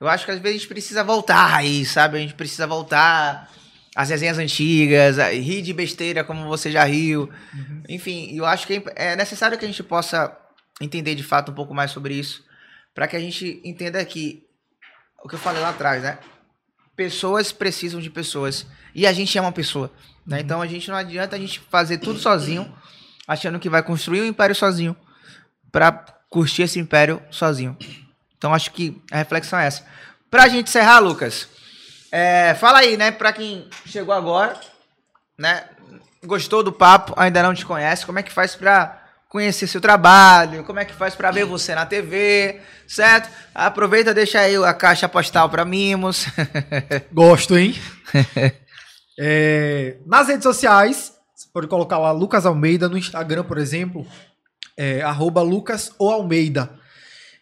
Eu 0.00 0.08
acho 0.08 0.24
que 0.24 0.30
às 0.30 0.38
vezes 0.38 0.56
a 0.56 0.58
gente 0.60 0.68
precisa 0.68 1.04
voltar 1.04 1.54
aí 1.54 1.84
sabe? 1.84 2.16
A 2.16 2.20
gente 2.20 2.34
precisa 2.34 2.66
voltar 2.66 3.50
às 3.94 4.08
resenhas 4.08 4.38
antigas 4.38 5.18
a- 5.18 5.28
rir 5.30 5.60
de 5.62 5.72
besteira 5.72 6.24
como 6.24 6.48
você 6.48 6.70
já 6.70 6.84
riu. 6.84 7.30
Enfim, 7.88 8.34
eu 8.36 8.44
acho 8.46 8.66
que 8.66 8.82
é 8.96 9.14
necessário 9.14 9.58
que 9.58 9.64
a 9.64 9.68
gente 9.68 9.82
possa 9.82 10.34
entender 10.80 11.14
de 11.14 11.22
fato 11.22 11.52
um 11.52 11.54
pouco 11.54 11.74
mais 11.74 11.90
sobre 11.90 12.14
isso, 12.14 12.44
para 12.94 13.08
que 13.08 13.16
a 13.16 13.20
gente 13.20 13.60
entenda 13.64 14.04
que 14.04 14.46
o 15.22 15.28
que 15.28 15.34
eu 15.34 15.38
falei 15.38 15.62
lá 15.62 15.70
atrás, 15.70 16.02
né? 16.02 16.18
Pessoas 16.94 17.50
precisam 17.50 18.00
de 18.00 18.10
pessoas 18.10 18.66
e 18.94 19.06
a 19.06 19.12
gente 19.12 19.36
é 19.36 19.40
uma 19.40 19.52
pessoa, 19.52 19.90
né? 20.26 20.40
Então 20.40 20.60
a 20.60 20.66
gente 20.66 20.88
não 20.88 20.96
adianta 20.96 21.34
a 21.34 21.38
gente 21.38 21.60
fazer 21.70 21.98
tudo 21.98 22.18
sozinho, 22.18 22.72
achando 23.26 23.58
que 23.58 23.70
vai 23.70 23.82
construir 23.82 24.20
um 24.20 24.26
império 24.26 24.54
sozinho, 24.54 24.96
para 25.72 25.92
curtir 26.28 26.62
esse 26.62 26.78
império 26.78 27.22
sozinho. 27.30 27.76
Então 28.36 28.54
acho 28.54 28.70
que 28.70 29.02
a 29.10 29.16
reflexão 29.16 29.58
é 29.58 29.66
essa. 29.66 29.84
Pra 30.30 30.48
gente 30.48 30.68
encerrar, 30.68 30.98
Lucas, 30.98 31.48
é, 32.12 32.54
fala 32.54 32.78
aí, 32.78 32.96
né? 32.96 33.10
Pra 33.10 33.32
quem 33.32 33.68
chegou 33.86 34.14
agora, 34.14 34.60
né? 35.38 35.68
Gostou 36.24 36.62
do 36.62 36.72
papo, 36.72 37.12
ainda 37.16 37.42
não 37.42 37.54
te 37.54 37.66
conhece, 37.66 38.06
como 38.06 38.18
é 38.18 38.22
que 38.22 38.32
faz 38.32 38.54
pra 38.54 39.03
conhecer 39.34 39.66
seu 39.66 39.80
trabalho, 39.80 40.62
como 40.62 40.78
é 40.78 40.84
que 40.84 40.94
faz 40.94 41.16
pra 41.16 41.32
ver 41.32 41.44
você 41.44 41.74
na 41.74 41.84
TV, 41.84 42.60
certo? 42.86 43.28
Aproveita, 43.52 44.14
deixa 44.14 44.38
aí 44.38 44.54
a 44.54 44.72
caixa 44.72 45.08
postal 45.08 45.50
pra 45.50 45.64
mimos. 45.64 46.26
Gosto, 47.12 47.58
hein? 47.58 47.74
É, 49.18 49.96
nas 50.06 50.28
redes 50.28 50.44
sociais, 50.44 51.14
você 51.34 51.48
pode 51.52 51.66
colocar 51.66 51.98
lá 51.98 52.12
Lucas 52.12 52.46
Almeida 52.46 52.88
no 52.88 52.96
Instagram, 52.96 53.42
por 53.42 53.58
exemplo, 53.58 54.06
é, 54.76 55.02
Lucas 55.44 55.90
ou 55.98 56.12
Almeida. 56.12 56.70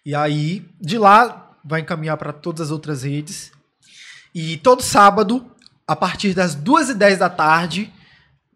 E 0.03 0.15
aí, 0.15 0.67
de 0.81 0.97
lá, 0.97 1.57
vai 1.63 1.83
encaminhar 1.83 2.17
para 2.17 2.33
todas 2.33 2.63
as 2.63 2.71
outras 2.71 3.03
redes. 3.03 3.53
E 4.35 4.57
todo 4.57 4.83
sábado, 4.83 5.45
a 5.87 5.95
partir 5.95 6.33
das 6.33 6.57
2h10 6.57 7.19
da 7.19 7.29
tarde, 7.29 7.93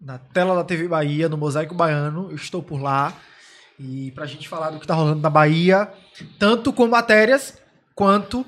na 0.01 0.19
tela 0.19 0.55
da 0.55 0.65
TV 0.65 0.89
Bahia, 0.89 1.29
no 1.29 1.37
Mosaico 1.37 1.75
Baiano. 1.75 2.29
Eu 2.31 2.37
estou 2.37 2.63
por 2.63 2.81
lá. 2.81 3.13
E 3.79 4.11
pra 4.13 4.25
gente 4.27 4.49
falar 4.49 4.71
do 4.71 4.81
que 4.81 4.87
tá 4.87 4.95
rolando 4.95 5.21
na 5.21 5.29
Bahia, 5.29 5.91
tanto 6.39 6.73
com 6.73 6.87
matérias 6.89 7.59
quanto 7.95 8.45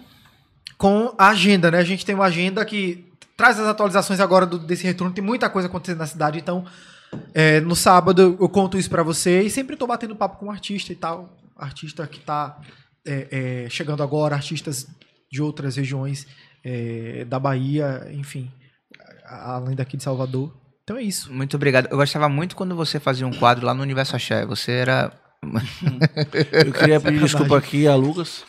com 0.79 1.15
a 1.19 1.29
agenda, 1.29 1.71
né? 1.71 1.79
A 1.79 1.85
gente 1.85 2.07
tem 2.07 2.15
uma 2.15 2.25
agenda 2.27 2.65
que 2.65 3.07
traz 3.37 3.59
as 3.61 3.67
atualizações 3.67 4.21
agora 4.21 4.47
do- 4.47 4.59
desse 4.59 4.85
retorno. 4.85 5.13
Tem 5.13 5.23
muita 5.23 5.51
coisa 5.51 5.69
acontecendo 5.69 5.99
na 5.99 6.07
cidade, 6.07 6.39
então 6.39 6.65
é, 7.35 7.61
no 7.61 7.77
sábado 7.77 8.37
eu 8.41 8.49
conto 8.49 8.79
isso 8.79 8.89
pra 8.89 9.03
você 9.03 9.43
e 9.43 9.51
sempre 9.51 9.77
tô 9.77 9.87
batendo 9.87 10.17
papo 10.17 10.39
com 10.39 10.47
um 10.47 10.51
artista 10.51 10.93
e 10.93 10.97
tal. 10.97 11.37
Artista 11.57 12.07
que 12.07 12.21
tá 12.21 12.59
é, 13.07 13.65
é, 13.65 13.71
chegando 13.71 14.03
agora, 14.03 14.35
artistas 14.35 14.87
de 15.31 15.43
outras 15.43 15.77
regiões 15.77 16.27
é, 16.65 17.25
da 17.27 17.39
Bahia, 17.39 18.09
enfim, 18.13 18.51
a- 19.25 19.57
além 19.57 19.77
daqui 19.77 19.97
de 19.97 20.03
Salvador. 20.03 20.55
Então 20.89 20.97
é 20.97 21.03
isso. 21.03 21.31
Muito 21.31 21.55
obrigado. 21.55 21.87
Eu 21.91 21.99
gostava 21.99 22.31
muito 22.31 22.57
quando 22.57 22.75
você 22.75 22.99
fazia 22.99 23.27
um 23.27 23.31
quadro 23.33 23.67
lá 23.67 23.75
no 23.75 23.83
Universo 23.83 24.17
Axé. 24.17 24.47
Você 24.47 24.73
era. 24.73 25.13
Eu 26.65 26.73
queria 26.73 26.99
pedir 26.99 27.21
desculpa 27.21 27.59
aqui 27.59 27.87
a 27.87 27.95
Lucas 27.95 28.43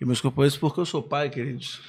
e 0.00 0.04
meus 0.04 0.20
companheiros 0.20 0.56
porque 0.56 0.78
eu 0.80 0.86
sou 0.86 1.02
pai, 1.02 1.28
queridos. 1.30 1.80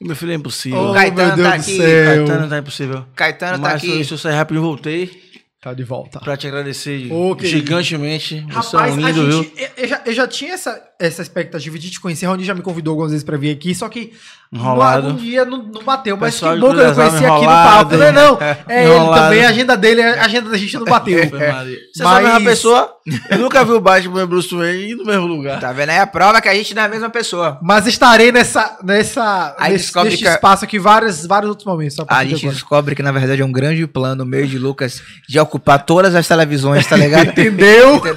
E 0.00 0.06
meu 0.06 0.16
filho 0.16 0.32
é 0.32 0.34
impossível. 0.34 0.78
Oh, 0.80 0.92
Caetano 0.94 1.26
meu 1.28 1.36
Deus 1.36 1.48
tá 1.48 1.56
do 1.56 1.60
aqui. 1.60 1.76
céu. 1.76 2.24
Caetano 2.26 2.48
tá 2.48 2.58
impossível. 2.58 3.06
Caetano 3.14 3.52
tá 3.52 3.58
Mas 3.58 3.74
aqui. 3.74 4.02
se 4.04 4.12
eu 4.14 4.18
sair 4.18 4.34
rápido, 4.34 4.56
eu 4.56 4.62
voltei 4.62 5.22
Tá 5.60 5.74
de 5.74 5.84
volta. 5.84 6.20
pra 6.20 6.34
te 6.36 6.46
agradecer 6.46 6.98
querido. 7.08 7.46
gigantemente. 7.46 8.40
Você 8.50 8.76
é 8.76 8.78
Rapaz, 8.80 8.96
um 8.96 9.04
a 9.04 9.10
lindo, 9.10 9.26
viu? 9.26 9.42
gente, 9.44 9.62
eu- 9.62 9.70
eu, 9.76 9.88
já, 9.88 10.02
eu 10.06 10.12
já 10.14 10.26
tinha 10.26 10.54
essa, 10.54 10.87
essa 10.98 11.22
expectativa 11.22 11.78
de 11.78 11.90
te 11.90 12.00
conhecer. 12.00 12.26
Rony 12.26 12.44
já 12.44 12.54
me 12.54 12.60
convidou 12.62 12.92
algumas 12.92 13.12
vezes 13.12 13.24
pra 13.24 13.36
vir 13.36 13.50
aqui, 13.52 13.74
só 13.74 13.88
que 13.88 14.12
Enrolado. 14.52 15.08
um 15.08 15.16
dia 15.16 15.44
não, 15.44 15.62
não 15.62 15.82
bateu. 15.84 16.16
Mas 16.16 16.34
Pessoal 16.34 16.54
que 16.54 16.60
bom 16.60 16.74
que 16.74 16.80
eu 16.80 16.94
conheci 16.94 17.16
aqui 17.16 17.26
no 17.26 17.36
enrolado, 17.42 17.88
papo. 17.90 17.96
Não 17.96 18.02
é, 18.06 18.12
não. 18.12 18.38
É 18.40 18.84
ele 18.84 18.94
Enrolado. 18.94 19.22
também, 19.22 19.44
a 19.44 19.48
agenda 19.50 19.76
dele, 19.76 20.02
a 20.02 20.24
agenda 20.24 20.50
da 20.50 20.56
gente 20.56 20.76
não 20.76 20.84
bateu. 20.84 21.18
Maria. 21.30 21.76
Você 21.94 22.02
Mas- 22.02 22.14
é 22.14 22.18
a 22.18 22.20
mesma 22.34 22.40
pessoa? 22.50 22.94
Eu 23.30 23.38
nunca 23.38 23.64
vi 23.64 23.72
o 23.72 23.80
Batman 23.80 24.20
e 24.20 24.22
o 24.24 24.26
Bruce 24.26 24.54
Wayne 24.54 24.94
no 24.96 25.04
mesmo 25.04 25.26
lugar. 25.26 25.60
Tá 25.60 25.72
vendo 25.72 25.90
aí 25.90 25.98
a 25.98 26.06
prova 26.06 26.40
que 26.42 26.48
a 26.48 26.54
gente 26.54 26.74
não 26.74 26.82
é 26.82 26.86
a 26.86 26.88
mesma 26.88 27.08
pessoa. 27.10 27.58
Mas 27.62 27.86
estarei 27.86 28.32
nessa, 28.32 28.76
nessa, 28.82 29.54
Aí 29.58 29.72
nesse, 29.72 29.84
descobre 29.84 30.10
neste 30.10 30.24
que 30.24 30.28
a- 30.28 30.34
espaço 30.34 30.64
aqui 30.64 30.78
vários, 30.78 31.24
vários 31.26 31.48
outros 31.48 31.64
momentos. 31.66 31.94
só 31.94 32.04
a 32.08 32.24
gente 32.24 32.36
agora. 32.40 32.52
descobre 32.54 32.94
que 32.94 33.02
na 33.02 33.12
verdade 33.12 33.40
é 33.40 33.44
um 33.44 33.52
grande 33.52 33.86
plano 33.86 34.26
meio 34.26 34.46
de 34.46 34.58
Lucas 34.58 35.00
de 35.28 35.38
ocupar 35.38 35.84
todas 35.86 36.14
as 36.14 36.26
televisões, 36.26 36.86
tá 36.86 36.96
ligado? 36.96 37.28
Entendeu? 37.38 38.00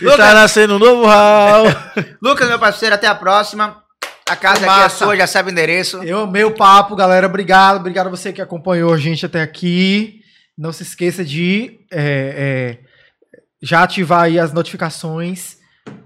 E 0.00 0.16
tá 0.16 0.34
nascendo 0.34 0.76
um 0.76 0.78
novo 0.78 1.06
Raul. 1.06 1.66
Lucas, 2.22 2.48
meu 2.48 2.58
parceiro, 2.58 2.94
até 2.94 3.06
a 3.06 3.14
próxima. 3.14 3.82
A 4.28 4.36
casa 4.36 4.64
aqui 4.64 4.84
é 4.84 4.88
sua, 4.88 5.16
já 5.16 5.26
sabe 5.26 5.50
o 5.50 5.52
endereço. 5.52 6.02
Eu 6.04 6.20
amei 6.20 6.44
o 6.44 6.54
papo, 6.54 6.94
galera. 6.94 7.26
Obrigado. 7.26 7.78
Obrigado 7.78 8.06
a 8.06 8.10
você 8.10 8.32
que 8.32 8.40
acompanhou 8.40 8.94
a 8.94 8.96
gente 8.96 9.26
até 9.26 9.42
aqui. 9.42 10.20
Não 10.56 10.72
se 10.72 10.84
esqueça 10.84 11.24
de 11.24 11.80
é, 11.90 12.78
é, 12.80 13.46
já 13.60 13.82
ativar 13.82 14.22
aí 14.22 14.38
as 14.38 14.52
notificações, 14.52 15.56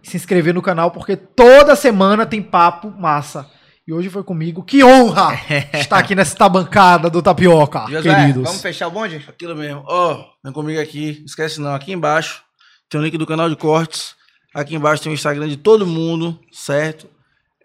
se 0.02 0.16
inscrever 0.16 0.54
no 0.54 0.62
canal, 0.62 0.90
porque 0.90 1.16
toda 1.16 1.76
semana 1.76 2.24
tem 2.24 2.42
papo 2.42 2.90
massa. 2.90 3.50
E 3.86 3.92
hoje 3.92 4.08
foi 4.08 4.24
comigo. 4.24 4.62
Que 4.62 4.82
honra 4.82 5.38
estar 5.74 5.98
aqui 5.98 6.14
nessa 6.14 6.48
bancada 6.48 7.10
do 7.10 7.20
Tapioca, 7.20 7.80
Josué, 7.90 8.14
queridos. 8.14 8.44
vamos 8.44 8.62
fechar 8.62 8.88
o 8.88 8.90
bonde? 8.90 9.22
Aquilo 9.28 9.54
mesmo. 9.54 9.84
Ó, 9.86 10.24
vem 10.42 10.52
comigo 10.52 10.80
aqui. 10.80 11.22
Esquece 11.26 11.60
não, 11.60 11.74
aqui 11.74 11.92
embaixo 11.92 12.42
tem 12.88 13.00
o 13.00 13.04
link 13.04 13.16
do 13.16 13.26
canal 13.26 13.48
de 13.48 13.56
cortes. 13.56 14.14
Aqui 14.54 14.74
embaixo 14.74 15.02
tem 15.02 15.10
o 15.10 15.14
Instagram 15.14 15.48
de 15.48 15.56
todo 15.56 15.86
mundo, 15.86 16.38
certo? 16.52 17.08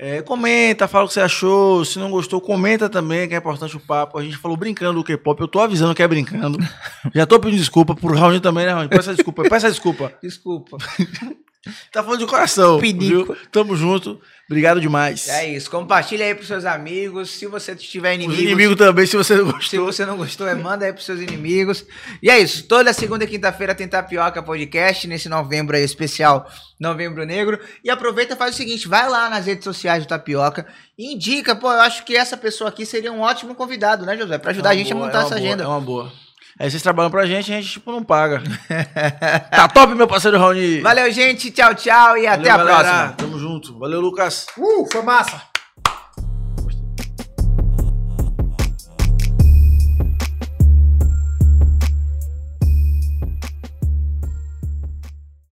É, 0.02 0.22
comenta, 0.22 0.88
fala 0.88 1.04
o 1.04 1.08
que 1.10 1.14
você 1.14 1.20
achou. 1.20 1.84
Se 1.84 2.00
não 2.00 2.10
gostou, 2.10 2.40
comenta 2.40 2.90
também, 2.90 3.28
que 3.28 3.36
é 3.36 3.38
importante 3.38 3.76
o 3.76 3.82
papo. 3.82 4.18
A 4.18 4.24
gente 4.24 4.38
falou 4.38 4.56
brincando 4.56 5.00
do 5.00 5.04
K-pop. 5.04 5.42
Eu 5.42 5.48
tô 5.48 5.60
avisando 5.60 5.94
que 5.94 6.02
é 6.02 6.08
brincando. 6.08 6.58
Já 7.14 7.26
tô 7.26 7.38
pedindo 7.38 7.60
desculpa 7.60 7.94
pro 7.94 8.16
Raul 8.16 8.40
também, 8.40 8.66
né, 8.66 8.72
Raul? 8.72 8.88
Peça 8.88 9.14
desculpa, 9.14 9.44
peça 9.44 9.70
desculpa. 9.70 10.14
Desculpa. 10.24 10.78
Tá 11.92 12.02
falando 12.02 12.20
de 12.20 12.26
coração. 12.26 12.80
Pinico. 12.80 13.34
Viu? 13.34 13.38
Tamo 13.52 13.76
junto. 13.76 14.20
Obrigado 14.50 14.82
demais. 14.82 15.28
É 15.28 15.48
isso. 15.48 15.70
Compartilha 15.70 16.26
aí 16.26 16.34
pros 16.34 16.48
seus 16.48 16.66
amigos. 16.66 17.30
Se 17.32 17.46
você 17.46 17.76
tiver 17.76 18.18
Os 18.18 18.24
inimigos. 18.40 18.78
também, 18.78 19.06
se 19.06 19.16
você 19.16 19.36
não 19.36 19.46
Se 19.46 19.52
gostou. 19.52 19.86
você 19.86 20.06
não 20.06 20.18
gostou, 20.18 20.48
é, 20.48 20.56
manda 20.56 20.86
aí 20.86 20.94
pros 20.94 21.06
seus 21.06 21.20
inimigos. 21.20 21.86
E 22.24 22.30
é 22.32 22.40
isso. 22.40 22.64
Toda 22.68 22.92
segunda 22.94 23.26
e 23.26 23.28
quinta-feira 23.28 23.76
tem 23.76 23.88
Tapioca 23.88 24.42
Podcast, 24.42 25.06
nesse 25.08 25.30
novembro 25.30 25.76
aí 25.76 25.84
especial, 25.84 26.50
Novembro 26.80 27.24
Negro. 27.26 27.60
E 27.84 27.90
aproveita 27.92 28.34
e 28.34 28.38
faz 28.38 28.56
o 28.56 28.58
seguinte: 28.58 28.88
vai 28.88 29.08
lá 29.08 29.30
nas 29.30 29.46
redes 29.46 29.64
sociais 29.66 30.04
do 30.06 30.10
Tapioca 30.10 30.66
e 30.98 31.14
indica, 31.14 31.56
pô, 31.56 31.72
eu 31.72 31.82
acho 31.82 32.04
que 32.06 32.16
essa 32.16 32.36
pessoa 32.38 32.70
aqui 32.70 32.86
seria 32.86 33.12
um 33.12 33.20
ótimo 33.20 33.54
convidado, 33.54 34.04
né, 34.06 34.18
José? 34.18 34.38
Pra 34.40 34.50
ajudar 34.52 34.70
É 34.70 34.74
a 34.74 34.78
gente 34.78 34.92
boa, 34.94 35.04
a 35.04 35.06
montar 35.08 35.20
é 35.20 35.22
essa 35.26 35.36
boa, 35.36 35.40
agenda. 35.40 35.64
É 35.64 35.68
uma 35.68 35.82
boa. 35.82 36.12
Aí 36.60 36.70
vocês 36.70 36.84
trabalham 36.84 37.10
pra 37.10 37.26
gente, 37.26 37.54
a 37.54 37.56
gente, 37.56 37.70
tipo, 37.70 37.90
não 37.90 38.04
paga. 38.04 38.44
tá 39.50 39.70
top, 39.70 39.96
meu 39.96 40.08
parceiro 40.08 40.38
Raoni. 40.38 40.82
Valeu, 40.82 41.10
gente. 41.10 41.52
Tchau, 41.52 41.74
tchau. 41.74 42.18
E 42.18 42.28
até 42.28 42.50
Valeu, 42.50 42.54
a 42.54 42.58
galera. 42.58 42.84
próxima. 42.84 43.14
Tamo 43.14 43.40
junto. 43.40 43.80
Valeu, 43.80 44.02
Lucas. 44.02 44.46
Uh, 44.58 44.86
foi 44.92 45.02
massa. 45.02 45.42